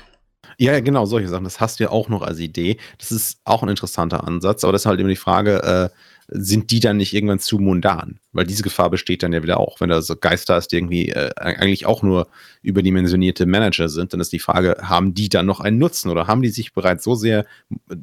Ja, 0.58 0.80
genau, 0.80 1.04
solche 1.04 1.28
Sachen. 1.28 1.44
Das 1.44 1.60
hast 1.60 1.78
du 1.78 1.84
ja 1.84 1.90
auch 1.90 2.08
noch 2.08 2.22
als 2.22 2.38
Idee. 2.38 2.78
Das 2.98 3.12
ist 3.12 3.40
auch 3.44 3.62
ein 3.62 3.68
interessanter 3.68 4.24
Ansatz, 4.24 4.64
aber 4.64 4.72
das 4.72 4.82
ist 4.82 4.86
halt 4.86 5.00
immer 5.00 5.10
die 5.10 5.16
Frage, 5.16 5.62
äh, 5.62 5.88
sind 6.28 6.70
die 6.70 6.80
dann 6.80 6.96
nicht 6.96 7.14
irgendwann 7.14 7.38
zu 7.38 7.58
mundan? 7.58 8.18
Weil 8.32 8.46
diese 8.46 8.62
Gefahr 8.62 8.90
besteht 8.90 9.22
dann 9.22 9.32
ja 9.32 9.42
wieder 9.42 9.60
auch. 9.60 9.80
Wenn 9.80 9.90
da 9.90 10.00
so 10.02 10.16
Geister 10.16 10.54
hast, 10.54 10.68
die 10.68 10.76
irgendwie 10.76 11.10
äh, 11.10 11.30
eigentlich 11.36 11.86
auch 11.86 12.02
nur 12.02 12.28
überdimensionierte 12.62 13.46
Manager 13.46 13.88
sind, 13.88 14.12
dann 14.12 14.20
ist 14.20 14.32
die 14.32 14.38
Frage, 14.38 14.76
haben 14.80 15.14
die 15.14 15.28
dann 15.28 15.46
noch 15.46 15.60
einen 15.60 15.78
Nutzen 15.78 16.10
oder 16.10 16.26
haben 16.26 16.42
die 16.42 16.48
sich 16.48 16.72
bereits 16.72 17.04
so 17.04 17.14
sehr 17.14 17.46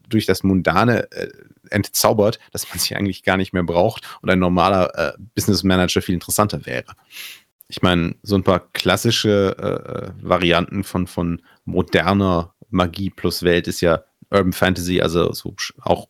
durch 0.07 0.25
das 0.25 0.43
Mundane 0.43 1.11
äh, 1.11 1.29
entzaubert, 1.69 2.39
dass 2.51 2.69
man 2.69 2.79
sie 2.79 2.95
eigentlich 2.95 3.23
gar 3.23 3.37
nicht 3.37 3.53
mehr 3.53 3.63
braucht 3.63 4.03
und 4.21 4.29
ein 4.29 4.39
normaler 4.39 4.91
äh, 4.97 5.13
Business 5.35 5.63
Manager 5.63 6.01
viel 6.01 6.15
interessanter 6.15 6.65
wäre? 6.65 6.93
Ich 7.67 7.81
meine, 7.81 8.15
so 8.23 8.35
ein 8.35 8.43
paar 8.43 8.71
klassische 8.73 9.55
äh, 9.57 10.07
äh, 10.07 10.11
Varianten 10.21 10.83
von, 10.83 11.07
von 11.07 11.41
moderner 11.65 12.53
Magie 12.69 13.09
plus 13.09 13.43
Welt 13.43 13.67
ist 13.67 13.81
ja 13.81 14.03
Urban 14.29 14.53
Fantasy, 14.53 15.01
also 15.01 15.31
so 15.31 15.55
auch 15.81 16.07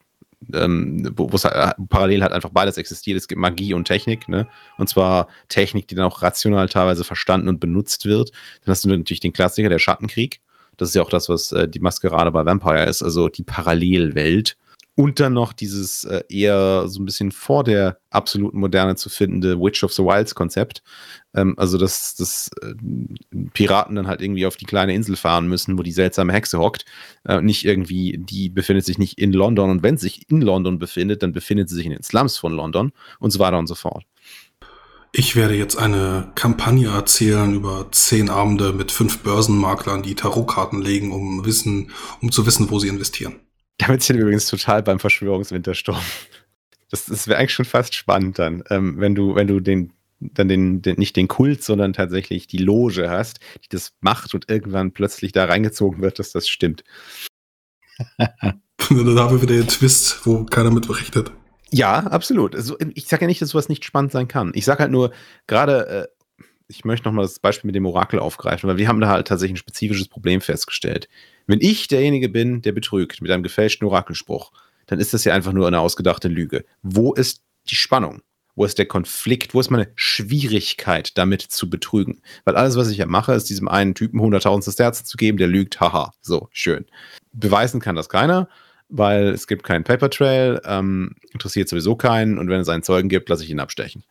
ähm, 0.53 1.11
wo 1.15 1.29
es 1.33 1.45
halt, 1.45 1.75
parallel 1.89 2.21
halt 2.21 2.33
einfach 2.33 2.49
beides 2.49 2.77
existiert. 2.77 3.17
Es 3.17 3.27
gibt 3.27 3.39
Magie 3.39 3.73
und 3.73 3.85
Technik, 3.85 4.27
ne? 4.27 4.47
Und 4.77 4.89
zwar 4.89 5.27
Technik, 5.47 5.87
die 5.87 5.95
dann 5.95 6.05
auch 6.05 6.21
rational 6.21 6.67
teilweise 6.67 7.03
verstanden 7.03 7.47
und 7.47 7.59
benutzt 7.59 8.05
wird. 8.05 8.31
Dann 8.63 8.71
hast 8.71 8.83
du 8.83 8.89
natürlich 8.89 9.19
den 9.19 9.33
Klassiker, 9.33 9.69
der 9.69 9.79
Schattenkrieg. 9.79 10.41
Das 10.77 10.89
ist 10.89 10.95
ja 10.95 11.01
auch 11.01 11.09
das, 11.09 11.29
was 11.29 11.51
äh, 11.51 11.67
die 11.67 11.79
Maskerade 11.79 12.31
bei 12.31 12.45
Vampire 12.45 12.85
ist, 12.85 13.03
also 13.03 13.29
die 13.29 13.43
Parallelwelt. 13.43 14.57
Und 14.95 15.19
dann 15.19 15.33
noch 15.33 15.53
dieses 15.53 16.03
äh, 16.03 16.23
eher 16.29 16.87
so 16.87 17.01
ein 17.01 17.05
bisschen 17.05 17.31
vor 17.31 17.63
der 17.63 17.97
absoluten 18.11 18.59
Moderne 18.59 18.95
zu 18.95 19.09
findende 19.09 19.59
Witch 19.59 19.83
of 19.83 19.91
the 19.91 20.03
Wilds 20.03 20.35
Konzept. 20.35 20.83
Ähm, 21.33 21.55
also, 21.57 21.79
dass, 21.79 22.13
dass 22.13 22.51
äh, 22.61 22.75
Piraten 23.53 23.95
dann 23.95 24.05
halt 24.05 24.21
irgendwie 24.21 24.45
auf 24.45 24.55
die 24.55 24.65
kleine 24.65 24.93
Insel 24.93 25.15
fahren 25.15 25.47
müssen, 25.47 25.79
wo 25.79 25.83
die 25.83 25.91
seltsame 25.91 26.31
Hexe 26.31 26.59
hockt. 26.59 26.85
Äh, 27.27 27.41
nicht 27.41 27.65
irgendwie, 27.65 28.19
die 28.19 28.49
befindet 28.49 28.85
sich 28.85 28.99
nicht 28.99 29.17
in 29.17 29.33
London. 29.33 29.71
Und 29.71 29.81
wenn 29.81 29.97
sie 29.97 30.03
sich 30.03 30.29
in 30.29 30.41
London 30.41 30.77
befindet, 30.77 31.23
dann 31.23 31.31
befindet 31.31 31.69
sie 31.69 31.75
sich 31.75 31.87
in 31.87 31.93
den 31.93 32.03
Slums 32.03 32.37
von 32.37 32.53
London 32.53 32.91
und 33.19 33.31
so 33.31 33.39
weiter 33.39 33.57
und 33.57 33.67
so 33.67 33.75
fort. 33.75 34.05
Ich 35.11 35.35
werde 35.35 35.55
jetzt 35.55 35.75
eine 35.75 36.31
Kampagne 36.33 36.89
erzählen 36.89 37.53
über 37.53 37.87
zehn 37.91 38.29
Abende 38.29 38.73
mit 38.73 38.91
fünf 38.91 39.19
Börsenmaklern, 39.19 40.01
die 40.01 40.15
Tarotkarten 40.15 40.81
legen, 40.81 41.11
um 41.11 41.45
wissen, 41.45 41.91
um 42.21 42.31
zu 42.31 42.45
wissen, 42.47 42.69
wo 42.71 42.79
sie 42.79 42.87
investieren. 42.87 43.42
Damit 43.77 44.03
sind 44.03 44.17
wir 44.17 44.23
übrigens 44.23 44.47
total 44.47 44.83
beim 44.83 44.99
Verschwörungswintersturm. 44.99 46.01
Das, 46.89 47.05
das 47.05 47.27
wäre 47.27 47.39
eigentlich 47.39 47.53
schon 47.53 47.65
fast 47.65 47.95
spannend 47.95 48.37
dann, 48.37 48.63
ähm, 48.69 48.99
wenn 48.99 49.15
du, 49.15 49.35
wenn 49.35 49.47
du 49.47 49.59
den, 49.59 49.93
dann 50.19 50.47
den, 50.47 50.81
den, 50.81 50.97
nicht 50.97 51.15
den 51.15 51.27
Kult, 51.27 51.63
sondern 51.63 51.93
tatsächlich 51.93 52.47
die 52.47 52.59
Loge 52.59 53.09
hast, 53.09 53.39
die 53.63 53.69
das 53.69 53.93
macht 53.99 54.33
und 54.35 54.49
irgendwann 54.49 54.91
plötzlich 54.91 55.31
da 55.31 55.45
reingezogen 55.45 56.01
wird, 56.01 56.19
dass 56.19 56.31
das 56.31 56.47
stimmt. 56.47 56.83
da 58.17 58.25
haben 58.89 59.35
wir 59.35 59.41
wieder 59.41 59.55
den 59.55 59.67
Twist, 59.67 60.25
wo 60.25 60.45
keiner 60.45 60.71
mit 60.71 60.87
berichtet. 60.87 61.31
Ja, 61.71 61.99
absolut. 61.99 62.55
Also, 62.55 62.77
ich 62.93 63.07
sage 63.07 63.23
ja 63.23 63.27
nicht, 63.27 63.41
dass 63.41 63.49
sowas 63.49 63.69
nicht 63.69 63.83
spannend 63.83 64.11
sein 64.11 64.27
kann. 64.27 64.51
Ich 64.53 64.65
sage 64.65 64.81
halt 64.81 64.91
nur, 64.91 65.11
gerade, 65.47 65.87
äh, 65.87 66.22
ich 66.67 66.85
möchte 66.85 67.07
nochmal 67.07 67.25
das 67.25 67.39
Beispiel 67.39 67.67
mit 67.67 67.75
dem 67.75 67.85
Orakel 67.85 68.19
aufgreifen, 68.19 68.69
weil 68.69 68.77
wir 68.77 68.87
haben 68.87 69.01
da 69.01 69.07
halt 69.07 69.27
tatsächlich 69.27 69.55
ein 69.55 69.57
spezifisches 69.57 70.07
Problem 70.07 70.41
festgestellt. 70.41 71.07
Wenn 71.47 71.61
ich 71.61 71.87
derjenige 71.87 72.29
bin, 72.29 72.61
der 72.61 72.71
betrügt 72.71 73.21
mit 73.21 73.31
einem 73.31 73.43
gefälschten 73.43 73.87
Orakelspruch, 73.87 74.51
dann 74.87 74.99
ist 74.99 75.13
das 75.13 75.23
ja 75.23 75.33
einfach 75.33 75.53
nur 75.53 75.67
eine 75.67 75.79
ausgedachte 75.79 76.27
Lüge. 76.27 76.65
Wo 76.81 77.13
ist 77.13 77.41
die 77.69 77.75
Spannung? 77.75 78.21
Wo 78.55 78.65
ist 78.65 78.77
der 78.77 78.85
Konflikt? 78.85 79.53
Wo 79.53 79.59
ist 79.59 79.71
meine 79.71 79.91
Schwierigkeit, 79.95 81.17
damit 81.17 81.41
zu 81.41 81.69
betrügen? 81.69 82.21
Weil 82.45 82.55
alles, 82.55 82.75
was 82.75 82.89
ich 82.89 82.97
ja 82.97 83.07
mache, 83.07 83.33
ist 83.33 83.49
diesem 83.49 83.67
einen 83.67 83.95
Typen 83.95 84.19
100.000 84.19 84.77
Herzen 84.79 85.05
zu 85.05 85.17
geben, 85.17 85.37
der 85.37 85.47
lügt, 85.47 85.79
haha, 85.79 86.13
so, 86.21 86.49
schön. 86.51 86.85
Beweisen 87.31 87.79
kann 87.79 87.95
das 87.95 88.09
keiner, 88.09 88.47
weil 88.89 89.29
es 89.29 89.47
gibt 89.47 89.63
keinen 89.63 89.83
Paper 89.83 90.09
Trail, 90.09 90.61
ähm, 90.65 91.15
interessiert 91.31 91.67
sowieso 91.67 91.95
keinen 91.95 92.37
und 92.37 92.47
wenn 92.49 92.61
es 92.61 92.69
einen 92.69 92.83
Zeugen 92.83 93.09
gibt, 93.09 93.29
lasse 93.29 93.43
ich 93.43 93.49
ihn 93.49 93.59
abstechen. 93.59 94.03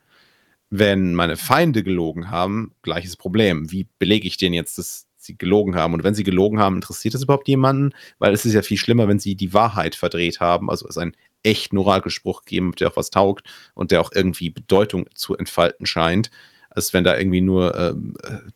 Wenn 0.74 1.14
meine 1.14 1.36
Feinde 1.36 1.82
gelogen 1.82 2.30
haben, 2.30 2.72
gleiches 2.80 3.16
Problem. 3.16 3.70
Wie 3.70 3.88
belege 3.98 4.26
ich 4.26 4.38
den 4.38 4.54
jetzt, 4.54 4.78
dass 4.78 5.06
sie 5.18 5.36
gelogen 5.36 5.74
haben. 5.74 5.94
Und 5.94 6.02
wenn 6.02 6.14
sie 6.14 6.24
gelogen 6.24 6.58
haben, 6.58 6.76
interessiert 6.76 7.14
das 7.14 7.22
überhaupt 7.22 7.46
jemanden? 7.46 7.92
Weil 8.18 8.32
es 8.32 8.44
ist 8.44 8.54
ja 8.54 8.62
viel 8.62 8.78
schlimmer, 8.78 9.06
wenn 9.06 9.18
sie 9.18 9.34
die 9.34 9.52
Wahrheit 9.52 9.94
verdreht 9.94 10.40
haben, 10.40 10.70
also 10.70 10.88
es 10.88 10.98
einen 10.98 11.16
echten 11.42 11.78
Oralgespruch 11.78 12.44
geben, 12.44 12.72
der 12.78 12.88
auch 12.88 12.96
was 12.96 13.10
taugt 13.10 13.46
und 13.74 13.90
der 13.90 14.00
auch 14.00 14.12
irgendwie 14.14 14.50
Bedeutung 14.50 15.06
zu 15.14 15.36
entfalten 15.36 15.86
scheint, 15.86 16.30
als 16.70 16.92
wenn 16.92 17.04
da 17.04 17.18
irgendwie 17.18 17.40
nur 17.40 17.74
äh, 17.76 17.94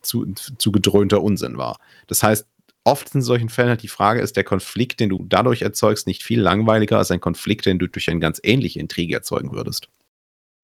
zu, 0.02 0.26
zu 0.32 0.72
gedröhnter 0.72 1.22
Unsinn 1.22 1.58
war. 1.58 1.78
Das 2.06 2.22
heißt, 2.22 2.46
oft 2.84 3.14
in 3.14 3.22
solchen 3.22 3.48
Fällen 3.48 3.70
halt 3.70 3.82
die 3.82 3.88
Frage, 3.88 4.20
ist 4.20 4.36
der 4.36 4.44
Konflikt, 4.44 5.00
den 5.00 5.08
du 5.08 5.24
dadurch 5.28 5.62
erzeugst, 5.62 6.06
nicht 6.06 6.22
viel 6.22 6.40
langweiliger 6.40 6.98
als 6.98 7.10
ein 7.10 7.20
Konflikt, 7.20 7.66
den 7.66 7.78
du 7.78 7.88
durch 7.88 8.08
eine 8.08 8.20
ganz 8.20 8.40
ähnliche 8.42 8.80
Intrige 8.80 9.14
erzeugen 9.14 9.52
würdest. 9.52 9.88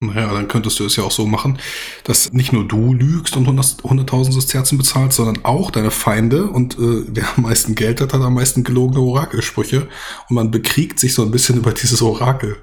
Naja, 0.07 0.33
dann 0.33 0.47
könntest 0.47 0.79
du 0.79 0.85
es 0.85 0.95
ja 0.95 1.03
auch 1.03 1.11
so 1.11 1.25
machen, 1.25 1.59
dass 2.03 2.33
nicht 2.33 2.53
nur 2.53 2.67
du 2.67 2.93
lügst 2.93 3.37
und 3.37 3.47
100.000 3.47 4.31
Sesterzen 4.33 4.77
bezahlst, 4.77 5.17
sondern 5.17 5.43
auch 5.45 5.71
deine 5.71 5.91
Feinde 5.91 6.45
und 6.45 6.75
äh, 6.75 7.03
wer 7.07 7.25
am 7.37 7.43
meisten 7.43 7.75
Geld 7.75 8.01
hat, 8.01 8.13
hat 8.13 8.21
am 8.21 8.33
meisten 8.33 8.63
gelogene 8.63 8.99
Orakelsprüche 8.99 9.87
und 10.29 10.35
man 10.35 10.51
bekriegt 10.51 10.99
sich 10.99 11.13
so 11.13 11.21
ein 11.23 11.31
bisschen 11.31 11.57
über 11.57 11.71
dieses 11.73 12.01
Orakel. 12.01 12.57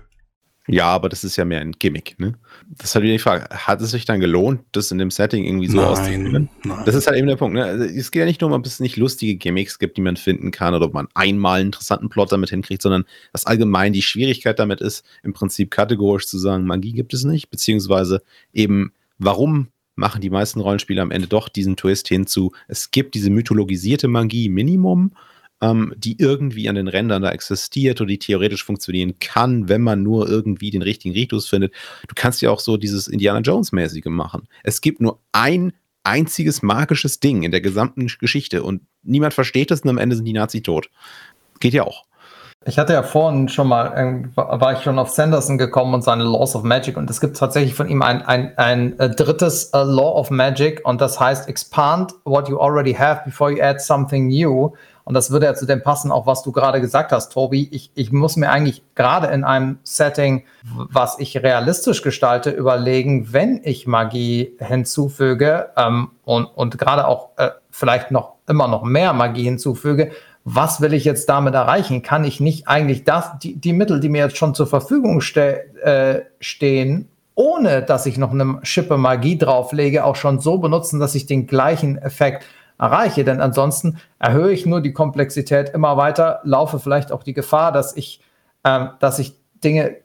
Ja, 0.73 0.87
aber 0.87 1.09
das 1.09 1.25
ist 1.25 1.37
ja 1.37 1.45
mehr 1.45 1.61
ein 1.61 1.73
Gimmick, 1.73 2.19
ne? 2.19 2.35
Das 2.71 2.91
ist 2.91 2.95
halt 2.95 3.03
wieder 3.03 3.15
die 3.15 3.19
Frage, 3.19 3.49
hat 3.51 3.81
es 3.81 3.91
sich 3.91 4.05
dann 4.05 4.21
gelohnt, 4.21 4.61
das 4.73 4.91
in 4.91 4.99
dem 4.99 5.11
Setting 5.11 5.45
irgendwie 5.45 5.69
so 5.69 5.83
auszuführen? 5.83 6.49
Das 6.87 6.95
ist 6.95 7.07
halt 7.07 7.17
eben 7.17 7.27
der 7.27 7.37
Punkt, 7.37 7.55
ne? 7.55 7.65
Also, 7.65 7.85
es 7.85 8.11
geht 8.11 8.21
ja 8.21 8.27
nicht 8.27 8.41
nur 8.41 8.51
um, 8.51 8.57
ob 8.57 8.65
es 8.67 8.81
nicht 8.81 8.97
lustige 8.97 9.37
Gimmicks 9.37 9.79
gibt, 9.79 9.97
die 9.97 10.03
man 10.03 10.17
finden 10.17 10.51
kann 10.51 10.75
oder 10.75 10.87
ob 10.87 10.95
man 10.95 11.09
einmal 11.15 11.61
einen 11.61 11.69
interessanten 11.69 12.09
Plot 12.09 12.33
damit 12.33 12.51
hinkriegt, 12.51 12.83
sondern 12.83 13.05
was 13.33 13.47
allgemein 13.47 13.93
die 13.93 14.03
Schwierigkeit 14.03 14.59
damit 14.59 14.81
ist, 14.81 15.05
im 15.23 15.33
Prinzip 15.33 15.71
kategorisch 15.71 16.27
zu 16.27 16.39
sagen, 16.39 16.65
Magie 16.65 16.93
gibt 16.93 17.15
es 17.15 17.25
nicht, 17.25 17.51
beziehungsweise 17.51 18.23
eben, 18.53 18.93
warum 19.19 19.69
machen 19.97 20.21
die 20.21 20.31
meisten 20.31 20.61
Rollenspiele 20.61 21.03
am 21.03 21.11
Ende 21.11 21.29
doch 21.29 21.49
diesen 21.49 21.77
Twist 21.77 22.09
hinzu, 22.09 22.53
es 22.69 22.91
gibt 22.91 23.15
diese 23.15 23.31
mythologisierte 23.31 24.09
Magie 24.09 24.49
Minimum 24.49 25.13
ähm, 25.61 25.93
die 25.97 26.17
irgendwie 26.19 26.69
an 26.69 26.75
den 26.75 26.89
Rändern 26.89 27.23
da 27.23 27.31
existiert 27.31 28.01
oder 28.01 28.09
die 28.09 28.19
theoretisch 28.19 28.65
funktionieren 28.65 29.19
kann, 29.19 29.69
wenn 29.69 29.83
man 29.83 30.03
nur 30.03 30.29
irgendwie 30.29 30.71
den 30.71 30.83
richtigen 30.83 31.15
Ritus 31.15 31.49
findet. 31.49 31.73
Du 32.09 32.15
kannst 32.15 32.43
ja 32.43 32.51
auch 32.51 32.61
so 32.61 32.77
dieses 32.77 33.09
Indiana 33.09 33.41
Jones-mäßige 33.41 34.07
machen. 34.07 34.49
Es 34.63 34.81
gibt 34.81 35.01
nur 35.01 35.21
ein 35.33 35.73
einziges 36.03 36.63
magisches 36.63 37.21
Ding 37.21 37.43
in 37.43 37.51
der 37.51 37.61
gesamten 37.61 38.07
Geschichte 38.07 38.63
und 38.63 38.83
niemand 39.03 39.35
versteht 39.35 39.71
das 39.71 39.81
und 39.83 39.91
am 39.91 39.99
Ende 39.99 40.17
sind 40.17 40.25
die 40.25 40.33
Nazi 40.33 40.63
tot. 40.63 40.89
Geht 41.61 41.75
ja 41.75 41.85
auch. 41.85 42.05
Ich 42.67 42.79
hatte 42.79 42.93
ja 42.93 43.03
vorhin 43.03 43.49
schon 43.49 43.69
mal, 43.69 44.29
war 44.35 44.75
ich 44.75 44.81
schon 44.81 44.99
auf 44.99 45.09
Sanderson 45.09 45.57
gekommen 45.57 45.95
und 45.95 46.03
seine 46.03 46.25
Laws 46.25 46.55
of 46.55 46.63
Magic 46.63 46.99
und 46.99 47.09
es 47.09 47.19
gibt 47.19 47.39
tatsächlich 47.39 47.75
von 47.75 47.89
ihm 47.89 48.03
ein, 48.03 48.21
ein, 48.21 48.57
ein 48.59 48.99
äh, 48.99 49.09
drittes 49.09 49.71
uh, 49.75 49.79
Law 49.79 50.19
of 50.19 50.31
Magic 50.31 50.83
und 50.85 51.01
das 51.01 51.19
heißt 51.19 51.49
expand 51.49 52.13
what 52.25 52.51
you 52.51 52.61
already 52.61 52.93
have 52.93 53.23
before 53.25 53.51
you 53.51 53.63
add 53.63 53.81
something 53.81 54.29
new. 54.29 54.73
Und 55.11 55.15
das 55.15 55.33
würde 55.33 55.47
ja 55.47 55.55
zu 55.55 55.67
dem 55.67 55.83
passen, 55.83 56.13
auch 56.13 56.29
was 56.29 56.45
du 56.45 56.53
gerade 56.53 56.81
gesagt 56.81 57.11
hast, 57.11 57.33
Tobi. 57.33 57.69
Ich, 57.73 57.91
ich 57.97 58.13
muss 58.13 58.37
mir 58.37 58.49
eigentlich 58.49 58.85
gerade 58.95 59.27
in 59.27 59.43
einem 59.43 59.81
Setting, 59.83 60.45
was 60.63 61.19
ich 61.19 61.37
realistisch 61.43 62.03
gestalte, 62.03 62.51
überlegen, 62.51 63.33
wenn 63.33 63.61
ich 63.65 63.89
Magie 63.89 64.53
hinzufüge 64.61 65.71
ähm, 65.77 66.13
und, 66.23 66.45
und 66.45 66.79
gerade 66.79 67.09
auch 67.09 67.31
äh, 67.39 67.51
vielleicht 67.73 68.13
noch 68.13 68.35
immer 68.49 68.69
noch 68.69 68.85
mehr 68.85 69.13
Magie 69.13 69.43
hinzufüge, 69.43 70.13
was 70.45 70.81
will 70.81 70.95
ich 70.95 71.05
jetzt 71.05 71.29
damit 71.29 71.55
erreichen? 71.55 72.03
Kann 72.03 72.23
ich 72.23 72.39
nicht 72.39 72.69
eigentlich 72.69 73.03
das, 73.03 73.37
die, 73.43 73.57
die 73.57 73.73
Mittel, 73.73 73.99
die 73.99 74.11
mir 74.11 74.27
jetzt 74.27 74.37
schon 74.37 74.55
zur 74.55 74.69
Verfügung 74.69 75.23
ste 75.23 75.75
äh, 75.83 76.21
stehen, 76.39 77.09
ohne 77.35 77.83
dass 77.83 78.07
ich 78.07 78.17
noch 78.17 78.31
eine 78.31 78.61
Schippe 78.63 78.97
Magie 78.97 79.37
drauflege, 79.37 80.05
auch 80.05 80.15
schon 80.15 80.39
so 80.39 80.59
benutzen, 80.59 81.01
dass 81.01 81.17
ich 81.17 81.27
den 81.27 81.49
gleichen 81.49 81.99
Effekt 81.99 82.45
erreiche. 82.81 83.25
Denn 83.25 83.41
ansonsten 83.41 83.99
erhöhe 84.19 84.53
ich 84.53 84.67
nur 84.67 84.81
die 84.81 84.93
Komplexität 84.93 85.71
immer 85.71 85.97
weiter, 85.97 86.41
laufe 86.45 86.79
vielleicht 86.79 87.13
auch 87.13 87.23
die 87.23 87.35
Gefahr, 87.35 87.71
dass 87.71 87.97
ich, 87.97 88.21
ähm, 88.65 88.91
dass 88.99 89.19
ich 89.19 89.35
Dinge 89.63 89.97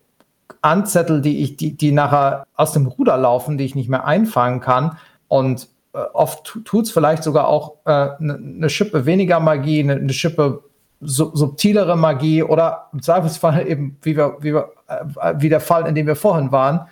anzettel, 0.61 1.21
die 1.21 1.41
ich, 1.41 1.57
die, 1.57 1.75
die 1.75 1.91
nachher 1.91 2.45
aus 2.55 2.73
dem 2.73 2.85
Ruder 2.85 3.17
laufen, 3.17 3.57
die 3.57 3.65
ich 3.65 3.75
nicht 3.75 3.89
mehr 3.89 4.05
einfangen 4.05 4.59
kann. 4.59 4.97
Und 5.27 5.69
äh, 5.93 5.99
oft 6.13 6.59
tut 6.65 6.85
es 6.85 6.91
vielleicht 6.91 7.23
sogar 7.23 7.47
auch 7.47 7.77
eine 7.85 8.17
äh, 8.19 8.23
ne, 8.23 8.37
ne 8.39 8.69
Schippe 8.69 9.05
weniger 9.05 9.39
Magie, 9.39 9.79
eine 9.81 9.99
ne 9.99 10.13
Schippe 10.13 10.63
subtilere 11.01 11.97
Magie 11.97 12.41
oder 12.43 12.89
im 12.93 13.01
Zweifelsfall 13.01 13.67
eben, 13.67 13.97
wie, 14.01 14.17
wir, 14.17 14.37
wie, 14.39 14.53
wir, 14.53 14.71
äh, 14.87 15.33
wie 15.37 15.49
der 15.49 15.61
Fall, 15.61 15.87
in 15.87 15.95
dem 15.95 16.07
wir 16.07 16.15
vorhin 16.15 16.51
waren. 16.51 16.87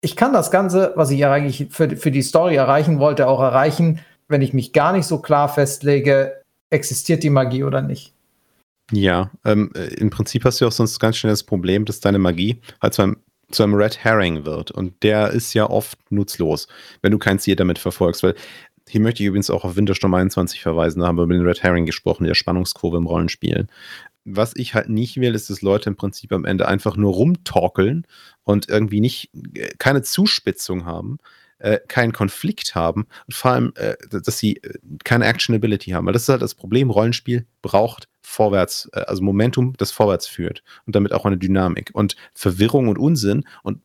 Ich 0.00 0.16
kann 0.16 0.32
das 0.34 0.50
Ganze, 0.50 0.92
was 0.96 1.10
ich 1.10 1.24
eigentlich 1.24 1.68
für, 1.70 1.96
für 1.96 2.10
die 2.10 2.22
Story 2.22 2.56
erreichen 2.56 2.98
wollte, 2.98 3.26
auch 3.26 3.40
erreichen, 3.40 4.00
wenn 4.28 4.42
ich 4.42 4.52
mich 4.52 4.72
gar 4.72 4.92
nicht 4.92 5.06
so 5.06 5.18
klar 5.18 5.48
festlege, 5.48 6.42
existiert 6.70 7.22
die 7.22 7.30
Magie 7.30 7.64
oder 7.64 7.82
nicht. 7.82 8.14
Ja, 8.92 9.30
ähm, 9.44 9.70
im 9.96 10.10
Prinzip 10.10 10.44
hast 10.44 10.60
du 10.60 10.66
auch 10.66 10.72
sonst 10.72 10.98
ganz 10.98 11.16
schnell 11.16 11.32
das 11.32 11.42
Problem, 11.42 11.84
dass 11.84 12.00
deine 12.00 12.18
Magie 12.18 12.60
halt 12.82 12.94
zu 12.94 13.02
einem, 13.02 13.16
zu 13.50 13.62
einem 13.62 13.74
Red 13.74 14.04
Herring 14.04 14.44
wird. 14.44 14.70
Und 14.70 15.02
der 15.02 15.30
ist 15.30 15.54
ja 15.54 15.68
oft 15.68 15.98
nutzlos, 16.10 16.68
wenn 17.00 17.12
du 17.12 17.18
kein 17.18 17.38
Ziel 17.38 17.56
damit 17.56 17.78
verfolgst. 17.78 18.22
Weil 18.22 18.34
hier 18.88 19.00
möchte 19.00 19.22
ich 19.22 19.28
übrigens 19.28 19.50
auch 19.50 19.64
auf 19.64 19.76
Wintersturm 19.76 20.12
21 20.12 20.60
verweisen, 20.60 21.00
da 21.00 21.06
haben 21.06 21.16
wir 21.16 21.24
über 21.24 21.34
den 21.34 21.46
Red 21.46 21.62
Herring 21.62 21.86
gesprochen, 21.86 22.24
der 22.24 22.34
Spannungskurve 22.34 22.98
im 22.98 23.06
Rollenspiel. 23.06 23.66
Was 24.26 24.54
ich 24.56 24.74
halt 24.74 24.88
nicht 24.88 25.18
will, 25.18 25.34
ist, 25.34 25.48
dass 25.50 25.62
Leute 25.62 25.88
im 25.90 25.96
Prinzip 25.96 26.32
am 26.32 26.44
Ende 26.44 26.68
einfach 26.68 26.96
nur 26.96 27.12
rumtorkeln 27.12 28.06
und 28.42 28.68
irgendwie 28.68 29.00
nicht 29.00 29.30
äh, 29.54 29.68
keine 29.78 30.02
Zuspitzung 30.02 30.84
haben, 30.84 31.18
äh, 31.64 31.80
keinen 31.88 32.12
Konflikt 32.12 32.74
haben 32.74 33.06
und 33.26 33.34
vor 33.34 33.52
allem, 33.52 33.72
äh, 33.76 33.94
dass 34.10 34.38
sie 34.38 34.56
äh, 34.58 34.74
keine 35.02 35.24
Actionability 35.24 35.90
haben. 35.92 36.06
Weil 36.06 36.12
das 36.12 36.22
ist 36.22 36.28
halt 36.28 36.42
das 36.42 36.54
Problem, 36.54 36.90
Rollenspiel 36.90 37.46
braucht 37.62 38.08
vorwärts, 38.20 38.90
äh, 38.92 39.00
also 39.00 39.22
Momentum, 39.22 39.72
das 39.78 39.90
vorwärts 39.90 40.26
führt 40.26 40.62
und 40.86 40.94
damit 40.94 41.12
auch 41.12 41.24
eine 41.24 41.38
Dynamik. 41.38 41.90
Und 41.94 42.16
Verwirrung 42.34 42.88
und 42.88 42.98
Unsinn 42.98 43.44
und 43.62 43.80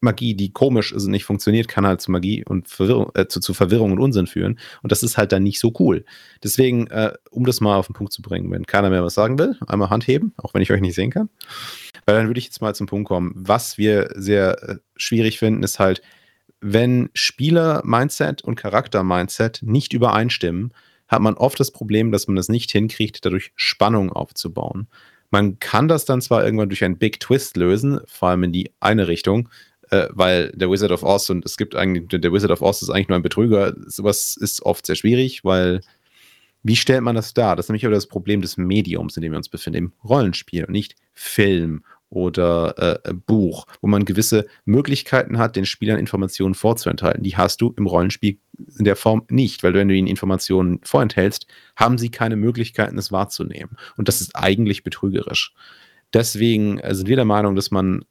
Magie, 0.00 0.34
die 0.34 0.52
komisch 0.52 0.92
ist 0.92 1.06
und 1.06 1.10
nicht 1.10 1.24
funktioniert, 1.24 1.66
kann 1.66 1.86
halt 1.86 2.00
zu 2.00 2.12
Magie 2.12 2.44
und 2.44 2.68
Verwirrung, 2.68 3.10
äh, 3.14 3.26
zu, 3.26 3.40
zu, 3.40 3.54
Verwirrung 3.54 3.90
und 3.92 3.98
Unsinn 3.98 4.28
führen. 4.28 4.60
Und 4.82 4.92
das 4.92 5.02
ist 5.02 5.16
halt 5.16 5.32
dann 5.32 5.42
nicht 5.42 5.58
so 5.58 5.72
cool. 5.80 6.04
Deswegen, 6.44 6.86
äh, 6.88 7.12
um 7.30 7.44
das 7.44 7.60
mal 7.60 7.76
auf 7.76 7.86
den 7.86 7.94
Punkt 7.94 8.12
zu 8.12 8.22
bringen, 8.22 8.52
wenn 8.52 8.66
keiner 8.66 8.90
mehr 8.90 9.02
was 9.02 9.14
sagen 9.14 9.38
will, 9.38 9.56
einmal 9.66 9.90
Hand 9.90 10.06
heben, 10.06 10.32
auch 10.36 10.54
wenn 10.54 10.62
ich 10.62 10.70
euch 10.70 10.80
nicht 10.80 10.94
sehen 10.94 11.10
kann. 11.10 11.28
Weil 12.04 12.16
dann 12.16 12.28
würde 12.28 12.38
ich 12.38 12.44
jetzt 12.44 12.60
mal 12.60 12.74
zum 12.74 12.86
Punkt 12.86 13.08
kommen. 13.08 13.32
Was 13.34 13.78
wir 13.78 14.10
sehr 14.14 14.62
äh, 14.62 14.76
schwierig 14.96 15.40
finden, 15.40 15.64
ist 15.64 15.80
halt, 15.80 16.02
wenn 16.60 17.10
Spieler-Mindset 17.14 18.42
und 18.42 18.56
Charakter-Mindset 18.56 19.60
nicht 19.62 19.92
übereinstimmen, 19.92 20.72
hat 21.08 21.22
man 21.22 21.34
oft 21.34 21.60
das 21.60 21.70
Problem, 21.70 22.12
dass 22.12 22.26
man 22.26 22.36
es 22.36 22.48
nicht 22.48 22.70
hinkriegt, 22.70 23.24
dadurch 23.24 23.52
Spannung 23.54 24.12
aufzubauen. 24.12 24.88
Man 25.30 25.58
kann 25.58 25.88
das 25.88 26.04
dann 26.04 26.20
zwar 26.20 26.44
irgendwann 26.44 26.68
durch 26.68 26.84
einen 26.84 26.98
Big 26.98 27.20
Twist 27.20 27.56
lösen, 27.56 28.00
vor 28.06 28.30
allem 28.30 28.44
in 28.44 28.52
die 28.52 28.70
eine 28.80 29.08
Richtung, 29.08 29.48
äh, 29.90 30.08
weil 30.10 30.50
der 30.54 30.70
Wizard 30.70 30.92
of 30.92 31.02
Oz 31.02 31.30
und 31.30 31.44
es 31.44 31.56
gibt 31.56 31.74
eigentlich, 31.74 32.20
der 32.20 32.32
Wizard 32.32 32.50
of 32.50 32.62
Oz 32.62 32.82
ist 32.82 32.90
eigentlich 32.90 33.08
nur 33.08 33.18
ein 33.18 33.22
Betrüger. 33.22 33.74
Sowas 33.86 34.36
ist 34.36 34.62
oft 34.62 34.86
sehr 34.86 34.96
schwierig, 34.96 35.44
weil 35.44 35.80
wie 36.62 36.76
stellt 36.76 37.02
man 37.02 37.14
das 37.14 37.32
dar? 37.32 37.54
Das 37.54 37.66
ist 37.66 37.70
nämlich 37.70 37.84
aber 37.84 37.94
das 37.94 38.08
Problem 38.08 38.40
des 38.40 38.56
Mediums, 38.56 39.16
in 39.16 39.22
dem 39.22 39.32
wir 39.32 39.36
uns 39.36 39.48
befinden, 39.48 39.78
im 39.78 39.92
Rollenspiel 40.02 40.64
und 40.64 40.72
nicht 40.72 40.96
Film 41.14 41.84
oder 42.08 43.00
äh, 43.04 43.12
Buch, 43.12 43.66
wo 43.80 43.88
man 43.88 44.04
gewisse 44.04 44.46
Möglichkeiten 44.64 45.38
hat, 45.38 45.56
den 45.56 45.66
Spielern 45.66 45.98
Informationen 45.98 46.54
vorzuenthalten. 46.54 47.22
Die 47.22 47.36
hast 47.36 47.60
du 47.60 47.74
im 47.76 47.86
Rollenspiel 47.86 48.38
in 48.78 48.84
der 48.84 48.96
Form 48.96 49.24
nicht, 49.28 49.62
weil 49.62 49.74
wenn 49.74 49.88
du 49.88 49.94
ihnen 49.94 50.06
Informationen 50.06 50.80
vorenthältst, 50.82 51.46
haben 51.74 51.98
sie 51.98 52.10
keine 52.10 52.36
Möglichkeiten, 52.36 52.98
es 52.98 53.12
wahrzunehmen. 53.12 53.76
Und 53.96 54.08
das 54.08 54.20
ist 54.20 54.36
eigentlich 54.36 54.84
betrügerisch. 54.84 55.52
Deswegen 56.12 56.78
äh, 56.78 56.94
sind 56.94 57.08
wir 57.08 57.16
der 57.16 57.24
Meinung, 57.24 57.56
dass 57.56 57.70
man 57.70 58.04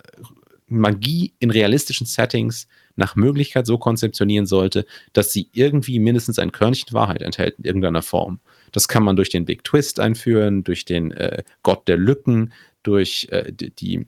Magie 0.67 1.33
in 1.39 1.51
realistischen 1.51 2.07
Settings 2.07 2.67
nach 2.95 3.15
Möglichkeit 3.15 3.65
so 3.65 3.77
konzeptionieren 3.77 4.45
sollte, 4.45 4.85
dass 5.13 5.33
sie 5.33 5.49
irgendwie 5.51 5.99
mindestens 5.99 6.39
ein 6.39 6.51
Körnchen 6.51 6.93
Wahrheit 6.93 7.21
enthält 7.21 7.59
in 7.59 7.65
irgendeiner 7.65 8.01
Form. 8.01 8.39
Das 8.71 8.87
kann 8.87 9.03
man 9.03 9.15
durch 9.15 9.29
den 9.29 9.45
Big 9.45 9.63
Twist 9.63 9.99
einführen, 9.99 10.63
durch 10.63 10.85
den 10.85 11.11
äh, 11.11 11.43
Gott 11.61 11.87
der 11.87 11.97
Lücken, 11.97 12.53
durch 12.87 13.27
äh, 13.31 13.51
die, 13.51 14.07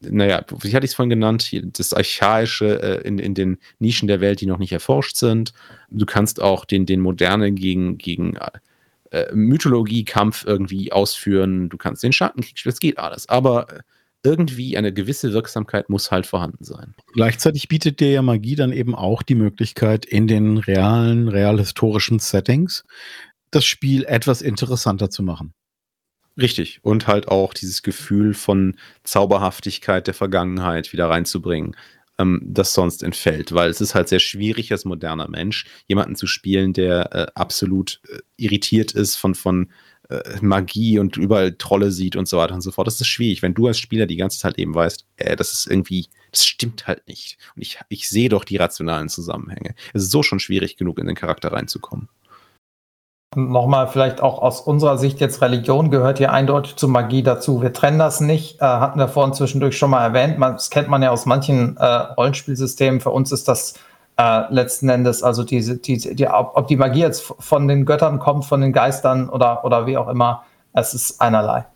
naja, 0.00 0.44
wie 0.62 0.74
hatte 0.74 0.84
ich 0.84 0.92
es 0.92 0.94
vorhin 0.94 1.10
genannt, 1.10 1.50
das 1.78 1.92
Archaische 1.92 2.82
äh, 2.82 3.06
in, 3.06 3.18
in 3.18 3.34
den 3.34 3.58
Nischen 3.78 4.08
der 4.08 4.20
Welt, 4.20 4.40
die 4.40 4.46
noch 4.46 4.58
nicht 4.58 4.72
erforscht 4.72 5.16
sind. 5.16 5.52
Du 5.90 6.06
kannst 6.06 6.40
auch 6.40 6.64
den, 6.64 6.86
den 6.86 7.00
Moderne 7.00 7.52
gegen, 7.52 7.98
gegen 7.98 8.36
äh, 9.10 9.34
Mythologie-Kampf 9.34 10.44
irgendwie 10.46 10.92
ausführen. 10.92 11.68
Du 11.68 11.76
kannst 11.76 12.02
den 12.02 12.12
Schattenkrieg 12.12 12.58
spielen, 12.58 12.72
das 12.72 12.80
geht 12.80 12.98
alles. 12.98 13.28
Aber 13.28 13.72
äh, 13.72 13.80
irgendwie 14.22 14.76
eine 14.76 14.92
gewisse 14.92 15.32
Wirksamkeit 15.32 15.88
muss 15.88 16.10
halt 16.10 16.26
vorhanden 16.26 16.62
sein. 16.62 16.94
Gleichzeitig 17.14 17.68
bietet 17.68 18.00
dir 18.00 18.10
ja 18.10 18.22
Magie 18.22 18.54
dann 18.54 18.72
eben 18.72 18.94
auch 18.94 19.22
die 19.22 19.34
Möglichkeit, 19.34 20.04
in 20.04 20.26
den 20.26 20.58
realen, 20.58 21.28
realhistorischen 21.28 22.18
Settings 22.18 22.84
das 23.50 23.64
Spiel 23.64 24.04
etwas 24.04 24.42
interessanter 24.42 25.10
zu 25.10 25.22
machen. 25.22 25.54
Richtig. 26.36 26.80
Und 26.82 27.06
halt 27.06 27.28
auch 27.28 27.54
dieses 27.54 27.82
Gefühl 27.82 28.34
von 28.34 28.76
Zauberhaftigkeit 29.04 30.06
der 30.06 30.14
Vergangenheit 30.14 30.92
wieder 30.92 31.08
reinzubringen, 31.08 31.76
ähm, 32.18 32.40
das 32.44 32.72
sonst 32.72 33.02
entfällt. 33.02 33.52
Weil 33.52 33.70
es 33.70 33.80
ist 33.80 33.94
halt 33.94 34.08
sehr 34.08 34.20
schwierig 34.20 34.72
als 34.72 34.84
moderner 34.84 35.28
Mensch, 35.28 35.66
jemanden 35.86 36.16
zu 36.16 36.26
spielen, 36.26 36.72
der 36.72 37.14
äh, 37.14 37.26
absolut 37.34 38.00
äh, 38.08 38.18
irritiert 38.36 38.92
ist 38.92 39.16
von, 39.16 39.34
von 39.34 39.70
äh, 40.08 40.38
Magie 40.40 40.98
und 40.98 41.16
überall 41.16 41.52
Trolle 41.52 41.90
sieht 41.90 42.16
und 42.16 42.28
so 42.28 42.36
weiter 42.38 42.54
und 42.54 42.62
so 42.62 42.72
fort. 42.72 42.86
Das 42.86 43.00
ist 43.00 43.06
schwierig, 43.06 43.42
wenn 43.42 43.54
du 43.54 43.66
als 43.66 43.78
Spieler 43.78 44.06
die 44.06 44.16
ganze 44.16 44.38
Zeit 44.38 44.58
eben 44.58 44.74
weißt, 44.74 45.06
äh, 45.16 45.36
das 45.36 45.52
ist 45.52 45.66
irgendwie, 45.66 46.08
das 46.30 46.46
stimmt 46.46 46.86
halt 46.86 47.06
nicht. 47.08 47.38
Und 47.56 47.62
ich, 47.62 47.78
ich 47.88 48.08
sehe 48.08 48.28
doch 48.28 48.44
die 48.44 48.56
rationalen 48.56 49.08
Zusammenhänge. 49.08 49.74
Es 49.94 50.02
ist 50.04 50.10
so 50.10 50.22
schon 50.22 50.40
schwierig 50.40 50.76
genug, 50.76 50.98
in 50.98 51.06
den 51.06 51.16
Charakter 51.16 51.52
reinzukommen. 51.52 52.08
Nochmal 53.36 53.86
vielleicht 53.86 54.20
auch 54.20 54.42
aus 54.42 54.60
unserer 54.60 54.98
Sicht 54.98 55.20
jetzt 55.20 55.40
Religion 55.40 55.92
gehört 55.92 56.18
hier 56.18 56.32
eindeutig 56.32 56.74
zu 56.74 56.88
Magie 56.88 57.22
dazu. 57.22 57.62
Wir 57.62 57.72
trennen 57.72 58.00
das 58.00 58.20
nicht, 58.20 58.60
äh, 58.60 58.64
hatten 58.64 58.98
wir 58.98 59.06
vorhin 59.06 59.34
zwischendurch 59.34 59.78
schon 59.78 59.90
mal 59.90 60.02
erwähnt. 60.02 60.36
Man, 60.36 60.54
das 60.54 60.68
kennt 60.68 60.88
man 60.88 61.00
ja 61.00 61.10
aus 61.10 61.26
manchen 61.26 61.76
äh, 61.76 61.84
Rollenspielsystemen. 61.84 63.00
Für 63.00 63.10
uns 63.10 63.30
ist 63.30 63.46
das 63.46 63.74
äh, 64.18 64.52
letzten 64.52 64.88
Endes, 64.88 65.22
also 65.22 65.44
diese, 65.44 65.76
die, 65.76 66.26
ob, 66.26 66.56
ob 66.56 66.66
die 66.66 66.76
Magie 66.76 67.02
jetzt 67.02 67.32
von 67.38 67.68
den 67.68 67.84
Göttern 67.84 68.18
kommt, 68.18 68.46
von 68.46 68.60
den 68.62 68.72
Geistern 68.72 69.28
oder, 69.28 69.64
oder 69.64 69.86
wie 69.86 69.96
auch 69.96 70.08
immer, 70.08 70.42
es 70.72 70.92
ist 70.92 71.20
einerlei. 71.20 71.66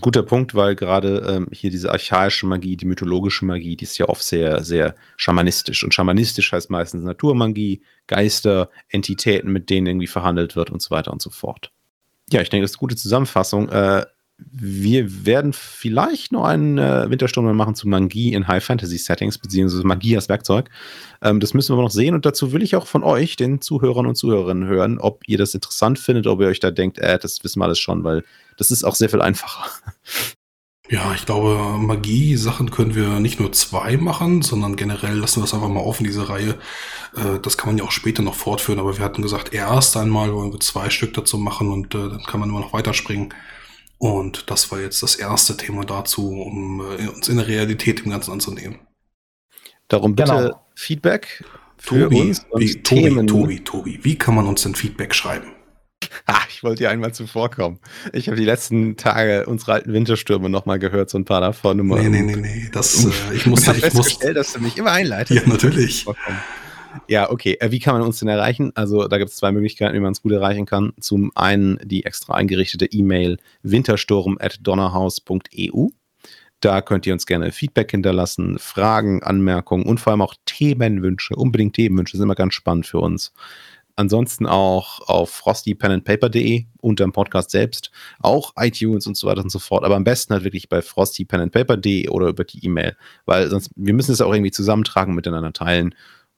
Guter 0.00 0.22
Punkt, 0.22 0.54
weil 0.54 0.74
gerade 0.74 1.24
ähm, 1.28 1.48
hier 1.52 1.70
diese 1.70 1.90
archaische 1.90 2.46
Magie, 2.46 2.76
die 2.76 2.86
mythologische 2.86 3.44
Magie, 3.44 3.76
die 3.76 3.84
ist 3.84 3.98
ja 3.98 4.08
oft 4.08 4.22
sehr, 4.22 4.64
sehr 4.64 4.94
schamanistisch. 5.16 5.84
Und 5.84 5.94
schamanistisch 5.94 6.52
heißt 6.52 6.70
meistens 6.70 7.04
Naturmagie, 7.04 7.82
Geister, 8.06 8.70
Entitäten, 8.88 9.52
mit 9.52 9.70
denen 9.70 9.86
irgendwie 9.86 10.06
verhandelt 10.06 10.56
wird 10.56 10.70
und 10.70 10.82
so 10.82 10.90
weiter 10.90 11.12
und 11.12 11.22
so 11.22 11.30
fort. 11.30 11.72
Ja, 12.30 12.40
ich 12.40 12.50
denke, 12.50 12.64
das 12.64 12.72
ist 12.72 12.76
eine 12.76 12.80
gute 12.80 12.96
Zusammenfassung. 12.96 13.68
Äh, 13.68 14.06
wir 14.52 15.26
werden 15.26 15.52
vielleicht 15.52 16.32
noch 16.32 16.44
einen 16.44 16.78
äh, 16.78 17.10
Wintersturm 17.10 17.56
machen 17.56 17.74
zu 17.74 17.88
Magie 17.88 18.32
in 18.32 18.48
High 18.48 18.64
Fantasy 18.64 18.98
Settings, 18.98 19.38
beziehungsweise 19.38 19.86
Magie 19.86 20.16
als 20.16 20.28
Werkzeug. 20.28 20.70
Ähm, 21.22 21.40
das 21.40 21.54
müssen 21.54 21.76
wir 21.76 21.82
noch 21.82 21.90
sehen 21.90 22.14
und 22.14 22.26
dazu 22.26 22.52
will 22.52 22.62
ich 22.62 22.76
auch 22.76 22.86
von 22.86 23.02
euch, 23.02 23.36
den 23.36 23.60
Zuhörern 23.60 24.06
und 24.06 24.16
Zuhörerinnen, 24.16 24.66
hören, 24.68 24.98
ob 24.98 25.22
ihr 25.26 25.38
das 25.38 25.54
interessant 25.54 25.98
findet, 25.98 26.26
ob 26.26 26.40
ihr 26.40 26.48
euch 26.48 26.60
da 26.60 26.70
denkt, 26.70 26.98
äh, 26.98 27.18
das 27.18 27.42
wissen 27.44 27.60
wir 27.60 27.64
alles 27.64 27.78
schon, 27.78 28.04
weil 28.04 28.24
das 28.56 28.70
ist 28.70 28.84
auch 28.84 28.94
sehr 28.94 29.08
viel 29.08 29.22
einfacher. 29.22 29.70
Ja, 30.90 31.14
ich 31.14 31.24
glaube, 31.24 31.78
Magie-Sachen 31.78 32.70
können 32.70 32.94
wir 32.94 33.18
nicht 33.18 33.40
nur 33.40 33.52
zwei 33.52 33.96
machen, 33.96 34.42
sondern 34.42 34.76
generell 34.76 35.16
lassen 35.16 35.40
wir 35.40 35.44
das 35.44 35.54
einfach 35.54 35.68
mal 35.68 35.80
offen, 35.80 36.04
diese 36.04 36.28
Reihe. 36.28 36.58
Äh, 37.16 37.40
das 37.40 37.56
kann 37.56 37.70
man 37.70 37.78
ja 37.78 37.84
auch 37.84 37.90
später 37.90 38.22
noch 38.22 38.34
fortführen, 38.34 38.78
aber 38.78 38.98
wir 38.98 39.04
hatten 39.04 39.22
gesagt, 39.22 39.54
erst 39.54 39.96
einmal 39.96 40.34
wollen 40.34 40.52
wir 40.52 40.60
zwei 40.60 40.90
Stück 40.90 41.14
dazu 41.14 41.38
machen 41.38 41.72
und 41.72 41.94
äh, 41.94 42.10
dann 42.10 42.22
kann 42.24 42.38
man 42.38 42.50
immer 42.50 42.60
noch 42.60 42.74
weiterspringen. 42.74 43.32
Und 44.04 44.50
das 44.50 44.70
war 44.70 44.82
jetzt 44.82 45.02
das 45.02 45.16
erste 45.16 45.56
Thema 45.56 45.82
dazu, 45.86 46.38
um 46.38 46.82
äh, 46.82 47.08
uns 47.08 47.26
in 47.30 47.38
der 47.38 47.48
Realität 47.48 48.04
im 48.04 48.10
Ganzen 48.10 48.32
anzunehmen. 48.32 48.80
Darum 49.88 50.14
bitte 50.14 50.30
genau. 50.30 50.66
Feedback 50.74 51.42
für 51.78 52.00
Tobi, 52.00 52.20
uns 52.20 52.44
und 52.50 52.60
wie, 52.60 52.82
Tobi, 52.82 53.26
Tobi, 53.26 53.60
Tobi, 53.60 54.00
wie 54.02 54.18
kann 54.18 54.34
man 54.34 54.46
uns 54.46 54.62
denn 54.62 54.74
Feedback 54.74 55.14
schreiben? 55.14 55.52
Ah, 56.26 56.42
ich 56.50 56.62
wollte 56.62 56.82
dir 56.82 56.90
einmal 56.90 57.14
zuvorkommen. 57.14 57.78
Ich 58.12 58.26
habe 58.26 58.36
die 58.36 58.44
letzten 58.44 58.98
Tage 58.98 59.46
unsere 59.46 59.72
alten 59.72 59.94
Winterstürme 59.94 60.50
nochmal 60.50 60.78
gehört, 60.78 61.08
so 61.08 61.16
ein 61.16 61.24
paar 61.24 61.40
davon. 61.40 61.78
Nee, 61.78 62.10
nee, 62.10 62.20
nee, 62.20 62.36
nee. 62.36 62.68
Das, 62.74 63.06
äh, 63.06 63.34
ich 63.34 63.46
muss, 63.46 63.66
ich, 63.66 63.94
muss, 63.94 64.18
dass 64.18 64.52
du 64.52 64.60
mich 64.60 64.76
immer 64.76 64.92
einleitest. 64.92 65.46
Ja, 65.46 65.48
natürlich. 65.50 66.04
Ja, 67.08 67.30
okay. 67.30 67.56
Äh, 67.60 67.70
wie 67.70 67.80
kann 67.80 67.94
man 67.94 68.02
uns 68.02 68.18
denn 68.18 68.28
erreichen? 68.28 68.72
Also 68.74 69.08
da 69.08 69.16
gibt 69.18 69.30
es 69.30 69.36
zwei 69.36 69.52
Möglichkeiten, 69.52 69.94
wie 69.94 70.00
man 70.00 70.08
uns 70.08 70.22
gut 70.22 70.32
erreichen 70.32 70.66
kann. 70.66 70.92
Zum 71.00 71.30
einen 71.34 71.78
die 71.84 72.04
extra 72.04 72.34
eingerichtete 72.34 72.86
E-Mail 72.86 73.38
wintersturm.donnerhaus.eu. 73.62 75.88
Da 76.60 76.80
könnt 76.80 77.06
ihr 77.06 77.12
uns 77.12 77.26
gerne 77.26 77.52
Feedback 77.52 77.90
hinterlassen, 77.90 78.58
Fragen, 78.58 79.22
Anmerkungen 79.22 79.84
und 79.84 80.00
vor 80.00 80.12
allem 80.12 80.22
auch 80.22 80.34
Themenwünsche. 80.46 81.36
Unbedingt 81.36 81.76
Themenwünsche 81.76 82.16
sind 82.16 82.24
immer 82.24 82.34
ganz 82.34 82.54
spannend 82.54 82.86
für 82.86 83.00
uns. 83.00 83.34
Ansonsten 83.96 84.46
auch 84.46 85.00
auf 85.06 85.30
frostypenandpaper.de 85.30 86.64
unter 86.80 87.04
dem 87.04 87.12
Podcast 87.12 87.50
selbst, 87.50 87.92
auch 88.18 88.52
iTunes 88.56 89.06
und 89.06 89.16
so 89.16 89.28
weiter 89.28 89.42
und 89.42 89.50
so 89.50 89.60
fort. 89.60 89.84
Aber 89.84 89.94
am 89.94 90.04
besten 90.04 90.32
halt 90.32 90.42
wirklich 90.42 90.68
bei 90.68 90.82
frostypenandpaper.de 90.82 92.08
oder 92.08 92.28
über 92.28 92.44
die 92.44 92.64
E-Mail, 92.64 92.96
weil 93.24 93.48
sonst, 93.50 93.70
wir 93.76 93.94
müssen 93.94 94.12
es 94.12 94.20
auch 94.20 94.32
irgendwie 94.32 94.50
zusammentragen, 94.50 95.14
miteinander 95.14 95.52
teilen 95.52 95.94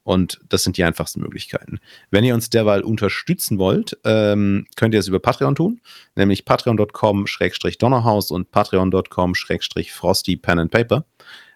und 0.07 0.39
das 0.49 0.63
sind 0.63 0.77
die 0.77 0.85
einfachsten 0.85 1.21
Möglichkeiten. 1.21 1.81
Wenn 2.13 2.23
ihr 2.23 2.35
uns 2.35 2.49
derweil 2.49 2.83
unterstützen 2.83 3.59
wollt, 3.59 3.99
ähm, 4.05 4.67
könnt 4.77 4.95
ihr 4.95 5.01
es 5.01 5.09
über 5.09 5.19
Patreon 5.19 5.57
tun, 5.57 5.81
nämlich 6.15 6.45
patreon.com-donnerhaus 6.45 8.31
und 8.31 8.53
patreon.com-frosty 8.53 10.37
pen 10.37 10.61
and 10.61 10.71
paper. 10.71 11.05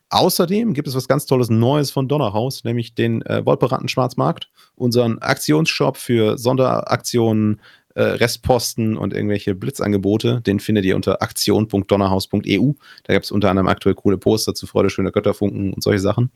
Außerdem 0.08 0.74
gibt 0.74 0.88
es 0.88 0.96
was 0.96 1.06
ganz 1.06 1.26
Tolles 1.26 1.48
Neues 1.48 1.92
von 1.92 2.08
Donnerhaus, 2.08 2.64
nämlich 2.64 2.96
den 2.96 3.22
äh, 3.22 3.46
Wolperatten 3.46 3.86
Schwarzmarkt, 3.86 4.50
unseren 4.74 5.18
Aktionsshop 5.20 5.96
für 5.96 6.36
Sonderaktionen, 6.36 7.60
äh, 7.94 8.02
Restposten 8.02 8.96
und 8.96 9.14
irgendwelche 9.14 9.54
Blitzangebote. 9.54 10.40
Den 10.40 10.58
findet 10.58 10.84
ihr 10.86 10.96
unter 10.96 11.22
aktion.donnerhaus.eu. 11.22 12.72
Da 13.04 13.12
gibt 13.12 13.26
es 13.26 13.30
unter 13.30 13.50
anderem 13.50 13.68
aktuell 13.68 13.94
coole 13.94 14.18
Poster 14.18 14.54
zu 14.54 14.66
Freude 14.66 14.90
schöner 14.90 15.12
Götterfunken 15.12 15.72
und 15.72 15.84
solche 15.84 16.00
Sachen. 16.00 16.32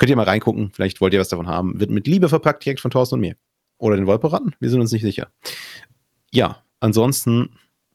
Könnt 0.00 0.08
ihr 0.08 0.16
mal 0.16 0.24
reingucken, 0.24 0.70
vielleicht 0.72 1.02
wollt 1.02 1.12
ihr 1.12 1.20
was 1.20 1.28
davon 1.28 1.46
haben. 1.46 1.78
Wird 1.78 1.90
mit 1.90 2.06
Liebe 2.06 2.30
verpackt, 2.30 2.64
direkt 2.64 2.80
von 2.80 2.90
Thorsten 2.90 3.16
und 3.16 3.20
mir. 3.20 3.36
Oder 3.76 3.96
den 3.96 4.06
Wolperatten, 4.06 4.56
wir 4.58 4.70
sind 4.70 4.80
uns 4.80 4.92
nicht 4.92 5.02
sicher. 5.02 5.30
Ja, 6.32 6.62
ansonsten, 6.80 7.50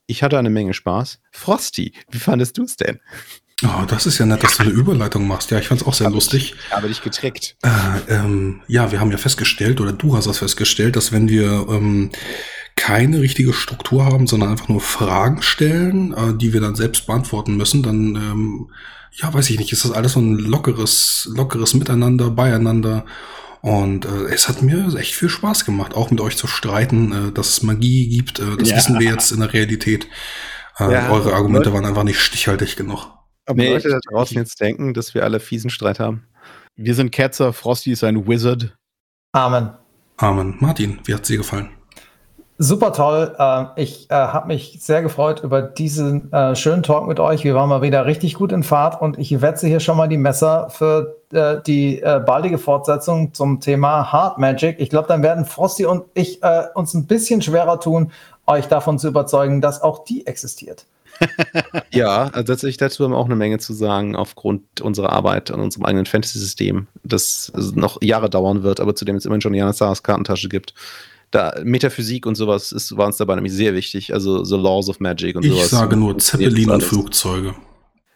ich 0.05 0.21
hatte 0.21 0.37
eine 0.37 0.51
Menge 0.51 0.75
Spaß. 0.75 1.19
Frosty, 1.31 1.93
wie 2.11 2.19
fandest 2.19 2.59
du 2.59 2.63
es 2.65 2.77
denn? 2.77 2.99
Oh, 3.63 3.85
das 3.87 4.05
ist 4.05 4.19
ja 4.19 4.27
nett, 4.27 4.43
dass 4.43 4.57
du 4.57 4.63
eine 4.63 4.71
Überleitung 4.71 5.25
machst. 5.25 5.49
Ja, 5.49 5.57
ich 5.57 5.67
fand 5.67 5.81
es 5.81 5.87
auch 5.87 5.95
sehr 5.95 6.05
habe 6.05 6.15
lustig. 6.15 6.53
Ich 6.67 6.71
habe 6.71 6.89
dich 6.89 7.01
getrickt. 7.01 7.57
Äh, 7.63 8.13
ähm, 8.13 8.61
ja, 8.67 8.91
wir 8.91 8.99
haben 8.99 9.09
ja 9.09 9.17
festgestellt, 9.17 9.81
oder 9.81 9.91
du 9.91 10.15
hast 10.15 10.27
das 10.27 10.37
festgestellt, 10.37 10.95
dass 10.95 11.11
wenn 11.11 11.27
wir 11.27 11.65
ähm, 11.67 12.11
keine 12.75 13.21
richtige 13.21 13.53
Struktur 13.53 14.05
haben, 14.05 14.27
sondern 14.27 14.49
einfach 14.51 14.67
nur 14.67 14.81
Fragen 14.81 15.41
stellen, 15.41 16.13
äh, 16.13 16.35
die 16.37 16.53
wir 16.53 16.61
dann 16.61 16.75
selbst 16.75 17.07
beantworten 17.07 17.55
müssen, 17.57 17.83
dann 17.83 18.15
ähm, 18.15 18.69
ja, 19.13 19.33
weiß 19.33 19.49
ich 19.49 19.57
nicht, 19.59 19.71
ist 19.71 19.85
das 19.85 19.91
alles 19.91 20.13
so 20.13 20.19
ein 20.19 20.37
lockeres, 20.37 21.29
lockeres 21.33 21.73
Miteinander, 21.73 22.29
beieinander. 22.31 23.05
Und 23.61 24.05
äh, 24.05 24.25
es 24.33 24.49
hat 24.49 24.61
mir 24.61 24.93
echt 24.97 25.15
viel 25.15 25.29
Spaß 25.29 25.65
gemacht, 25.65 25.93
auch 25.95 26.11
mit 26.11 26.19
euch 26.21 26.35
zu 26.37 26.47
streiten, 26.47 27.29
äh, 27.29 27.31
dass 27.31 27.49
es 27.49 27.63
Magie 27.63 28.09
gibt. 28.09 28.39
Äh, 28.39 28.57
das 28.57 28.69
Ja. 28.69 28.77
wissen 28.77 28.99
wir 28.99 29.09
jetzt 29.09 29.31
in 29.31 29.39
der 29.39 29.53
Realität. 29.53 30.07
Äh, 30.77 30.91
Ja, 30.91 31.09
eure 31.09 31.33
Argumente 31.33 31.69
Leute- 31.69 31.73
waren 31.73 31.85
einfach 31.85 32.03
nicht 32.03 32.19
stichhaltig 32.19 32.75
genug. 32.75 33.07
Ob 33.47 33.55
Nee, 33.57 33.69
Leute 33.69 33.89
da 33.89 33.97
ich- 33.97 34.11
draußen 34.11 34.37
jetzt 34.37 34.59
denken, 34.59 34.93
dass 34.93 35.13
wir 35.13 35.23
alle 35.23 35.39
fiesen 35.39 35.69
Streit 35.69 35.99
haben? 35.99 36.27
Wir 36.75 36.93
sind 36.93 37.11
Ketzer, 37.11 37.53
Frosty 37.53 37.91
ist 37.93 38.03
ein 38.03 38.27
Wizard. 38.27 38.75
Amen. 39.31 39.69
Amen. 40.17 40.55
Martin, 40.59 40.99
wie 41.05 41.13
hat 41.13 41.25
sie 41.25 41.37
gefallen? 41.37 41.69
Super 42.57 42.93
toll. 42.93 43.35
Äh, 43.37 43.65
ich 43.81 44.09
äh, 44.09 44.13
habe 44.13 44.47
mich 44.47 44.77
sehr 44.79 45.01
gefreut 45.01 45.43
über 45.43 45.61
diesen 45.61 46.31
äh, 46.31 46.55
schönen 46.55 46.83
Talk 46.83 47.05
mit 47.05 47.19
euch. 47.19 47.43
Wir 47.43 47.53
waren 47.53 47.67
mal 47.67 47.81
wieder 47.81 48.05
richtig 48.05 48.35
gut 48.35 48.53
in 48.53 48.63
Fahrt 48.63 49.01
und 49.01 49.19
ich 49.19 49.41
wetze 49.41 49.67
hier 49.67 49.81
schon 49.81 49.97
mal 49.97 50.07
die 50.07 50.17
Messer 50.17 50.69
für 50.69 51.17
äh, 51.33 51.57
die 51.65 52.01
baldige 52.25 52.57
Fortsetzung 52.57 53.33
zum 53.33 53.59
Thema 53.59 54.11
Hard 54.11 54.37
Magic. 54.37 54.79
Ich 54.79 54.89
glaube, 54.89 55.09
dann 55.09 55.21
werden 55.21 55.43
Frosty 55.43 55.85
und 55.85 56.05
ich 56.13 56.41
uns 56.75 56.93
ein 56.93 57.07
bisschen 57.07 57.41
schwerer 57.41 57.79
tun, 57.79 58.11
euch 58.47 58.67
davon 58.67 58.99
zu 58.99 59.07
überzeugen, 59.09 59.59
dass 59.59 59.81
auch 59.81 60.05
die 60.05 60.25
existiert. 60.25 60.85
Ja, 61.91 62.23
also 62.33 62.43
tatsächlich 62.43 62.77
dazu 62.77 63.03
haben 63.03 63.11
wir 63.11 63.17
auch 63.17 63.25
eine 63.25 63.37
Menge 63.37 63.57
zu 63.57 63.73
sagen, 63.73 64.17
aufgrund 64.17 64.81
unserer 64.81 65.13
Arbeit 65.13 65.49
an 65.49 65.61
unserem 65.61 65.85
eigenen 65.85 66.05
Fantasy-System, 66.05 66.87
das 67.03 67.53
noch 67.73 68.01
Jahre 68.01 68.29
dauern 68.29 68.63
wird, 68.63 68.81
aber 68.81 68.95
zu 68.95 69.05
dem 69.05 69.15
es 69.15 69.25
immerhin 69.25 69.41
schon 69.41 69.53
Jana 69.53 69.71
Saras 69.71 70.03
Kartentasche 70.03 70.49
gibt. 70.49 70.73
Da 71.35 71.53
Metaphysik 71.65 72.25
und 72.25 72.35
sowas 72.35 72.71
ist, 72.71 72.95
war 72.95 73.07
uns 73.07 73.17
dabei 73.17 73.35
nämlich 73.35 73.51
sehr 73.51 73.73
wichtig, 73.73 74.13
also 74.13 74.45
The 74.45 74.55
Laws 74.55 74.87
of 74.87 75.01
Magic 75.01 75.35
und 75.35 75.43
Ich 75.43 75.51
sowas. 75.51 75.69
sage 75.69 75.97
nur 75.97 76.17
Zeppelin 76.17 76.69
und. 76.69 76.81
Flugzeuge. 76.81 77.53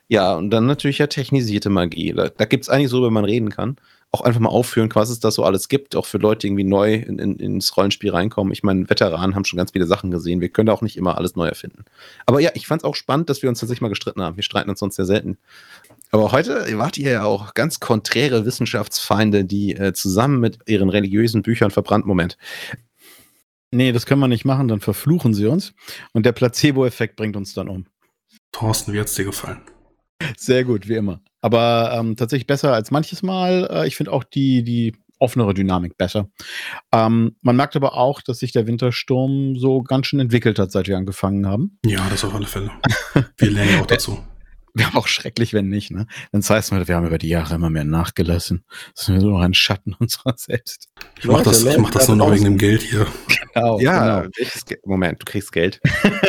Ja, 0.07 0.35
und 0.35 0.51
dann 0.51 0.67
natürlich 0.67 0.99
ja 0.99 1.07
technisierte 1.07 1.69
Magie. 1.69 2.13
Da, 2.13 2.29
da 2.29 2.45
gibt 2.45 2.63
es 2.63 2.69
einiges, 2.69 2.93
worüber 2.93 3.11
man 3.11 3.25
reden 3.25 3.49
kann. 3.49 3.75
Auch 4.13 4.21
einfach 4.21 4.39
mal 4.39 4.47
aufführen, 4.47 4.89
was 4.93 5.09
es 5.09 5.19
da 5.19 5.31
so 5.31 5.43
alles 5.43 5.67
gibt, 5.67 5.97
auch 5.97 6.05
für 6.05 6.17
Leute, 6.17 6.39
die 6.39 6.47
irgendwie 6.47 6.63
neu 6.63 6.93
in, 6.93 7.19
in, 7.19 7.35
ins 7.35 7.75
Rollenspiel 7.75 8.09
reinkommen. 8.11 8.53
Ich 8.53 8.63
meine, 8.63 8.89
Veteranen 8.89 9.35
haben 9.35 9.43
schon 9.43 9.57
ganz 9.57 9.71
viele 9.71 9.85
Sachen 9.85 10.11
gesehen. 10.11 10.39
Wir 10.39 10.47
können 10.47 10.67
da 10.67 10.73
auch 10.73 10.81
nicht 10.81 10.95
immer 10.95 11.17
alles 11.17 11.35
neu 11.35 11.47
erfinden. 11.47 11.83
Aber 12.25 12.39
ja, 12.39 12.51
ich 12.53 12.67
fand 12.67 12.83
es 12.83 12.85
auch 12.85 12.95
spannend, 12.95 13.29
dass 13.29 13.41
wir 13.43 13.49
uns 13.49 13.59
tatsächlich 13.59 13.81
mal 13.81 13.89
gestritten 13.89 14.21
haben. 14.21 14.37
Wir 14.37 14.43
streiten 14.43 14.69
uns 14.69 14.79
sonst 14.79 14.95
sehr 14.95 15.05
selten. 15.05 15.37
Aber 16.11 16.31
heute 16.31 16.65
wart 16.77 16.97
ihr 16.97 17.11
ja 17.11 17.23
auch 17.25 17.53
ganz 17.53 17.81
konträre 17.81 18.45
Wissenschaftsfeinde, 18.45 19.43
die 19.43 19.75
äh, 19.75 19.91
zusammen 19.91 20.39
mit 20.39 20.57
ihren 20.67 20.89
religiösen 20.89 21.43
Büchern 21.43 21.69
verbrannt. 21.69 22.05
Moment. 22.05 22.37
Nee, 23.71 23.91
das 23.91 24.05
können 24.05 24.21
wir 24.21 24.27
nicht 24.27 24.45
machen, 24.45 24.67
dann 24.67 24.79
verfluchen 24.79 25.33
sie 25.33 25.45
uns. 25.45 25.73
Und 26.13 26.25
der 26.25 26.31
Placebo-Effekt 26.31 27.15
bringt 27.15 27.35
uns 27.35 27.53
dann 27.53 27.69
um. 27.69 27.85
Thorsten, 28.51 28.93
wie 28.93 28.99
hat's 28.99 29.15
dir 29.15 29.25
gefallen? 29.25 29.61
Sehr 30.37 30.63
gut, 30.63 30.87
wie 30.87 30.95
immer. 30.95 31.21
Aber 31.41 31.93
ähm, 31.97 32.15
tatsächlich 32.15 32.47
besser 32.47 32.73
als 32.73 32.91
manches 32.91 33.21
Mal. 33.21 33.67
Äh, 33.71 33.87
ich 33.87 33.95
finde 33.95 34.11
auch 34.11 34.23
die, 34.23 34.63
die 34.63 34.95
offenere 35.19 35.53
Dynamik 35.53 35.97
besser. 35.97 36.29
Ähm, 36.91 37.35
man 37.41 37.55
merkt 37.55 37.75
aber 37.75 37.95
auch, 37.95 38.21
dass 38.21 38.39
sich 38.39 38.51
der 38.51 38.67
Wintersturm 38.67 39.55
so 39.55 39.81
ganz 39.81 40.07
schön 40.07 40.19
entwickelt 40.19 40.59
hat, 40.59 40.71
seit 40.71 40.87
wir 40.87 40.97
angefangen 40.97 41.45
haben. 41.45 41.77
Ja, 41.85 42.07
das 42.09 42.23
auf 42.23 42.33
alle 42.33 42.47
Fälle. 42.47 42.71
Wir 43.37 43.51
lernen 43.51 43.71
ja 43.73 43.81
auch 43.81 43.85
dazu. 43.87 44.17
Wäre 44.73 44.95
auch 44.95 45.07
schrecklich, 45.07 45.53
wenn 45.53 45.67
nicht, 45.67 45.91
ne? 45.91 46.05
Dann 46.31 46.41
heißt 46.41 46.71
es, 46.71 46.87
wir 46.87 46.95
haben 46.95 47.07
über 47.07 47.17
die 47.17 47.29
Jahre 47.29 47.55
immer 47.55 47.69
mehr 47.69 47.83
nachgelassen. 47.83 48.63
Das 48.95 49.05
sind 49.05 49.15
wir 49.15 49.21
so 49.21 49.29
noch 49.29 49.41
ein 49.41 49.53
Schatten 49.53 49.95
unserer 49.99 50.33
selbst. 50.37 50.89
Ich 51.19 51.25
mach 51.25 51.41
das, 51.41 51.63
ich 51.63 51.77
mach 51.77 51.91
das 51.91 52.07
nur 52.07 52.17
noch 52.17 52.31
wegen 52.31 52.43
dem 52.43 52.57
Geld 52.57 52.81
hier. 52.81 53.07
Genau, 53.53 53.79
Ja, 53.79 54.21
genau. 54.21 54.29
Ge 54.67 54.77
Moment, 54.85 55.21
du 55.21 55.25
kriegst 55.25 55.51
Geld. 55.51 55.81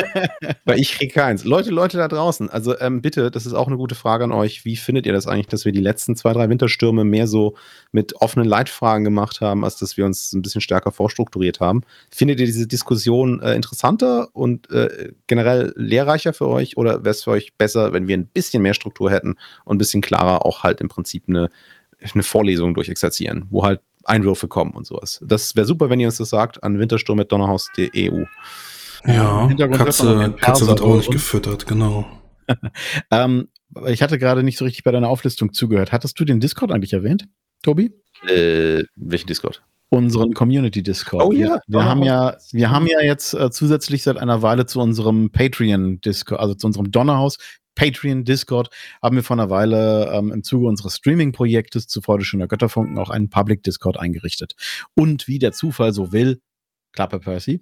Weil 0.65 0.79
ich 0.79 0.93
krieg 0.93 1.13
keins. 1.13 1.43
Leute, 1.43 1.69
Leute 1.69 1.97
da 1.97 2.07
draußen, 2.07 2.49
also 2.49 2.77
ähm, 2.79 3.01
bitte, 3.01 3.31
das 3.31 3.45
ist 3.45 3.53
auch 3.53 3.67
eine 3.67 3.77
gute 3.77 3.95
Frage 3.95 4.23
an 4.23 4.31
euch. 4.31 4.65
Wie 4.65 4.75
findet 4.75 5.05
ihr 5.05 5.13
das 5.13 5.27
eigentlich, 5.27 5.47
dass 5.47 5.65
wir 5.65 5.71
die 5.71 5.79
letzten 5.79 6.15
zwei, 6.15 6.33
drei 6.33 6.49
Winterstürme 6.49 7.03
mehr 7.03 7.27
so 7.27 7.55
mit 7.91 8.15
offenen 8.15 8.47
Leitfragen 8.47 9.03
gemacht 9.03 9.41
haben, 9.41 9.63
als 9.63 9.77
dass 9.77 9.97
wir 9.97 10.05
uns 10.05 10.33
ein 10.33 10.41
bisschen 10.41 10.61
stärker 10.61 10.91
vorstrukturiert 10.91 11.59
haben? 11.59 11.81
Findet 12.09 12.39
ihr 12.39 12.45
diese 12.45 12.67
Diskussion 12.67 13.41
äh, 13.41 13.53
interessanter 13.55 14.29
und 14.33 14.69
äh, 14.71 15.13
generell 15.27 15.73
lehrreicher 15.75 16.33
für 16.33 16.47
euch 16.47 16.77
oder 16.77 17.03
wäre 17.03 17.11
es 17.11 17.23
für 17.23 17.31
euch 17.31 17.55
besser, 17.57 17.93
wenn 17.93 18.07
wir 18.07 18.17
ein 18.17 18.30
bisschen 18.33 18.63
mehr 18.63 18.73
Struktur 18.73 19.11
hätten 19.11 19.35
und 19.65 19.75
ein 19.75 19.77
bisschen 19.77 20.01
klarer 20.01 20.45
auch 20.45 20.63
halt 20.63 20.81
im 20.81 20.87
Prinzip 20.89 21.23
eine, 21.27 21.49
eine 22.13 22.23
Vorlesung 22.23 22.73
durchexerzieren, 22.73 23.45
wo 23.49 23.63
halt 23.63 23.81
Einwürfe 24.03 24.47
kommen 24.47 24.71
und 24.71 24.87
sowas. 24.87 25.21
Das 25.25 25.55
wäre 25.55 25.65
super, 25.65 25.89
wenn 25.89 25.99
ihr 25.99 26.07
uns 26.07 26.17
das 26.17 26.29
sagt 26.29 26.63
an 26.63 26.79
wintersturm.donnerhaus.eu. 26.79 28.25
Ja, 29.05 29.47
Katze, 29.69 30.35
Katze 30.39 30.67
wird 30.67 30.81
auch 30.81 30.95
nicht 30.95 31.11
gefüttert, 31.11 31.65
genau. 31.67 32.05
Ähm, 33.11 33.47
ich 33.87 34.01
hatte 34.01 34.17
gerade 34.19 34.43
nicht 34.43 34.57
so 34.57 34.65
richtig 34.65 34.83
bei 34.83 34.91
deiner 34.91 35.07
Auflistung 35.07 35.53
zugehört. 35.53 35.91
Hattest 35.93 36.19
du 36.19 36.25
den 36.25 36.41
Discord 36.41 36.71
eigentlich 36.71 36.91
erwähnt, 36.91 37.27
Tobi? 37.63 37.93
Äh, 38.27 38.83
welchen 38.97 39.27
Discord? 39.27 39.63
Unseren 39.89 40.33
Community 40.33 40.83
Discord. 40.83 41.23
Oh 41.23 41.31
ja. 41.31 41.37
Wir, 41.47 41.61
wir 41.67 41.79
Oh. 41.79 41.83
haben 41.83 42.03
ja, 42.03 42.35
wir 42.51 42.71
haben 42.71 42.87
ja 42.87 42.99
jetzt 43.01 43.33
äh, 43.33 43.49
zusätzlich 43.51 44.03
seit 44.03 44.17
einer 44.17 44.41
Weile 44.41 44.65
zu 44.65 44.81
unserem 44.81 45.31
Patreon 45.31 46.01
Discord, 46.01 46.41
also 46.41 46.55
zu 46.55 46.67
unserem 46.67 46.91
Donnerhaus 46.91 47.37
Patreon 47.75 48.23
Discord, 48.23 48.69
haben 49.01 49.15
wir 49.15 49.23
vor 49.23 49.35
einer 49.35 49.49
Weile 49.49 50.11
ähm, 50.13 50.31
im 50.31 50.43
Zuge 50.43 50.67
unseres 50.67 50.97
Streaming-Projektes 50.97 51.87
zu 51.87 52.01
Freude 52.01 52.25
schöner 52.25 52.47
Götterfunken 52.47 52.97
auch 52.97 53.09
einen 53.09 53.29
Public 53.29 53.63
Discord 53.63 53.97
eingerichtet. 53.97 54.55
Und 54.95 55.27
wie 55.27 55.39
der 55.39 55.51
Zufall 55.51 55.93
so 55.93 56.11
will, 56.11 56.41
Klappe 56.93 57.19
Percy, 57.19 57.61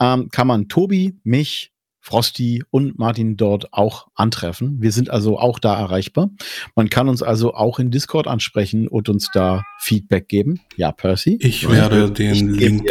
ähm, 0.00 0.28
kann 0.30 0.46
man 0.46 0.68
Tobi, 0.68 1.18
mich, 1.24 1.72
Frosty 2.00 2.64
und 2.70 2.98
Martin 2.98 3.36
dort 3.36 3.72
auch 3.72 4.08
antreffen. 4.14 4.80
Wir 4.80 4.92
sind 4.92 5.10
also 5.10 5.38
auch 5.38 5.58
da 5.58 5.78
erreichbar. 5.78 6.30
Man 6.74 6.88
kann 6.88 7.08
uns 7.08 7.22
also 7.22 7.52
auch 7.52 7.78
in 7.78 7.90
Discord 7.90 8.26
ansprechen 8.26 8.88
und 8.88 9.10
uns 9.10 9.28
da 9.34 9.64
Feedback 9.78 10.26
geben. 10.28 10.60
Ja, 10.76 10.90
Percy. 10.90 11.38
Ich 11.40 11.68
werde 11.68 12.06
Ich 12.06 12.12
den 12.14 12.54
gebe 12.54 12.82
Link, 12.82 12.90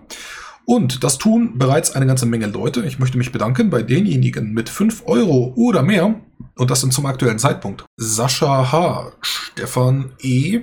Und 0.66 1.04
das 1.04 1.18
tun 1.18 1.58
bereits 1.58 1.92
eine 1.92 2.08
ganze 2.08 2.26
Menge 2.26 2.48
Leute. 2.48 2.86
Ich 2.86 2.98
möchte 2.98 3.18
mich 3.18 3.32
bedanken 3.32 3.70
bei 3.70 3.84
denjenigen 3.84 4.52
mit 4.54 4.70
5 4.70 5.04
Euro 5.06 5.54
oder 5.56 5.84
mehr. 5.84 6.16
Und 6.56 6.72
das 6.72 6.82
sind 6.82 6.92
zum 6.92 7.06
aktuellen 7.06 7.40
Zeitpunkt. 7.40 7.86
Sascha 7.98 8.72
H., 8.72 9.12
Stefan 9.22 10.12
E., 10.20 10.62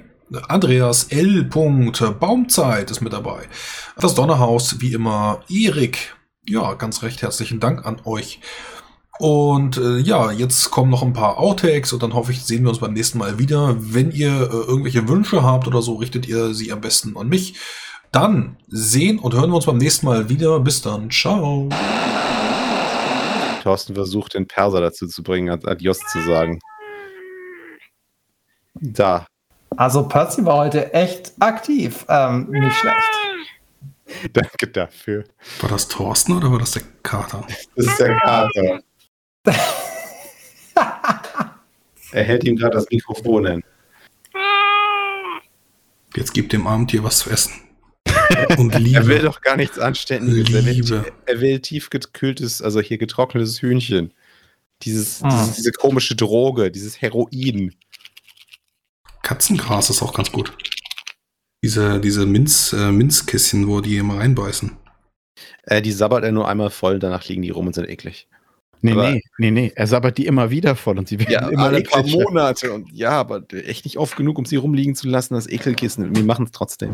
Andreas 0.48 1.04
L. 1.10 1.44
Baumzeit 1.44 2.90
ist 2.90 3.02
mit 3.02 3.12
dabei. 3.12 3.48
Das 3.98 4.14
Donnerhaus, 4.14 4.80
wie 4.80 4.94
immer, 4.94 5.40
Erik. 5.48 6.16
Ja, 6.46 6.74
ganz 6.74 7.02
recht 7.02 7.22
herzlichen 7.22 7.60
Dank 7.60 7.84
an 7.84 8.00
euch. 8.04 8.40
Und 9.18 9.76
äh, 9.76 9.98
ja, 9.98 10.32
jetzt 10.32 10.70
kommen 10.70 10.90
noch 10.90 11.02
ein 11.02 11.12
paar 11.12 11.38
Outtakes 11.38 11.92
und 11.92 12.02
dann 12.02 12.14
hoffe 12.14 12.32
ich, 12.32 12.42
sehen 12.42 12.64
wir 12.64 12.70
uns 12.70 12.80
beim 12.80 12.94
nächsten 12.94 13.18
Mal 13.18 13.38
wieder. 13.38 13.76
Wenn 13.78 14.10
ihr 14.10 14.30
äh, 14.30 14.54
irgendwelche 14.54 15.06
Wünsche 15.06 15.42
habt 15.42 15.68
oder 15.68 15.82
so, 15.82 15.96
richtet 15.96 16.26
ihr 16.26 16.54
sie 16.54 16.72
am 16.72 16.80
besten 16.80 17.16
an 17.16 17.28
mich. 17.28 17.54
Dann 18.12 18.56
sehen 18.68 19.18
und 19.18 19.32
hören 19.32 19.48
wir 19.50 19.56
uns 19.56 19.64
beim 19.64 19.78
nächsten 19.78 20.04
Mal 20.04 20.28
wieder. 20.28 20.60
Bis 20.60 20.82
dann. 20.82 21.10
Ciao. 21.10 21.70
Thorsten 23.62 23.94
versucht, 23.94 24.34
den 24.34 24.46
Perser 24.46 24.82
dazu 24.82 25.06
zu 25.06 25.22
bringen, 25.22 25.48
Adios 25.48 25.98
zu 26.12 26.20
sagen. 26.20 26.58
Da. 28.74 29.26
Also 29.76 30.06
Percy 30.06 30.44
war 30.44 30.58
heute 30.58 30.92
echt 30.92 31.32
aktiv. 31.40 32.04
Ähm, 32.10 32.50
nicht 32.50 32.76
schlecht. 32.76 32.98
Danke 34.34 34.68
dafür. 34.68 35.24
War 35.60 35.70
das 35.70 35.88
Thorsten 35.88 36.36
oder 36.36 36.52
war 36.52 36.58
das 36.58 36.72
der 36.72 36.82
Kater? 37.02 37.46
Das 37.76 37.86
ist 37.86 37.98
der 37.98 38.18
Kater. 38.18 38.80
er 42.12 42.24
hält 42.24 42.44
ihm 42.44 42.56
gerade 42.56 42.74
das 42.74 42.90
Mikrofon 42.90 43.46
hin. 43.46 43.64
Jetzt 46.14 46.34
gibt 46.34 46.52
dem 46.52 46.66
Abendtier 46.66 47.02
was 47.02 47.20
zu 47.20 47.30
essen. 47.30 47.71
Und 48.58 48.74
Liebe. 48.78 48.98
Er 48.98 49.06
will 49.06 49.18
doch 49.20 49.40
gar 49.40 49.56
nichts 49.56 49.78
Anständiges. 49.78 50.54
Er 50.54 50.64
will, 50.64 50.72
Liebe. 50.72 51.04
er 51.26 51.40
will 51.40 51.60
tiefgekühltes, 51.60 52.62
also 52.62 52.80
hier 52.80 52.98
getrocknetes 52.98 53.60
Hühnchen. 53.62 54.12
Dieses, 54.82 55.22
Ah. 55.22 55.28
dieses, 55.30 55.56
diese 55.56 55.72
komische 55.72 56.16
Droge, 56.16 56.70
dieses 56.70 57.00
Heroin. 57.00 57.74
Katzengras 59.22 59.90
ist 59.90 60.02
auch 60.02 60.12
ganz 60.14 60.32
gut. 60.32 60.52
Diese, 61.64 62.00
diese 62.00 62.26
Minz, 62.26 62.72
äh, 62.72 62.90
Minzkisschen, 62.90 63.68
wo 63.68 63.80
die 63.80 63.96
immer 63.96 64.18
reinbeißen. 64.18 64.72
Äh, 65.64 65.80
die 65.80 65.92
sabbert 65.92 66.24
er 66.24 66.32
nur 66.32 66.48
einmal 66.48 66.70
voll, 66.70 66.98
danach 66.98 67.26
liegen 67.28 67.42
die 67.42 67.50
rum 67.50 67.68
und 67.68 67.74
sind 67.74 67.88
eklig. 67.88 68.26
Nee, 68.84 68.92
Aber- 68.92 69.12
nee, 69.12 69.22
nee, 69.38 69.50
nee. 69.52 69.72
Er 69.76 69.86
sabbert 69.86 70.18
die 70.18 70.26
immer 70.26 70.50
wieder 70.50 70.74
voll 70.74 70.98
und 70.98 71.06
sie 71.06 71.20
werden 71.20 71.52
immer 71.52 71.62
alle 71.66 71.84
paar 71.84 72.00
ekliger. 72.00 72.24
Monate. 72.24 72.72
Und 72.72 72.90
ja, 72.92 73.10
aber 73.10 73.44
echt 73.52 73.84
nicht 73.84 73.96
oft 73.96 74.16
genug, 74.16 74.38
um 74.38 74.44
sie 74.44 74.56
rumliegen 74.56 74.96
zu 74.96 75.06
lassen, 75.08 75.34
das 75.34 75.48
Ekelkissen. 75.48 76.16
Wir 76.16 76.24
machen 76.24 76.46
es 76.46 76.50
trotzdem. 76.50 76.90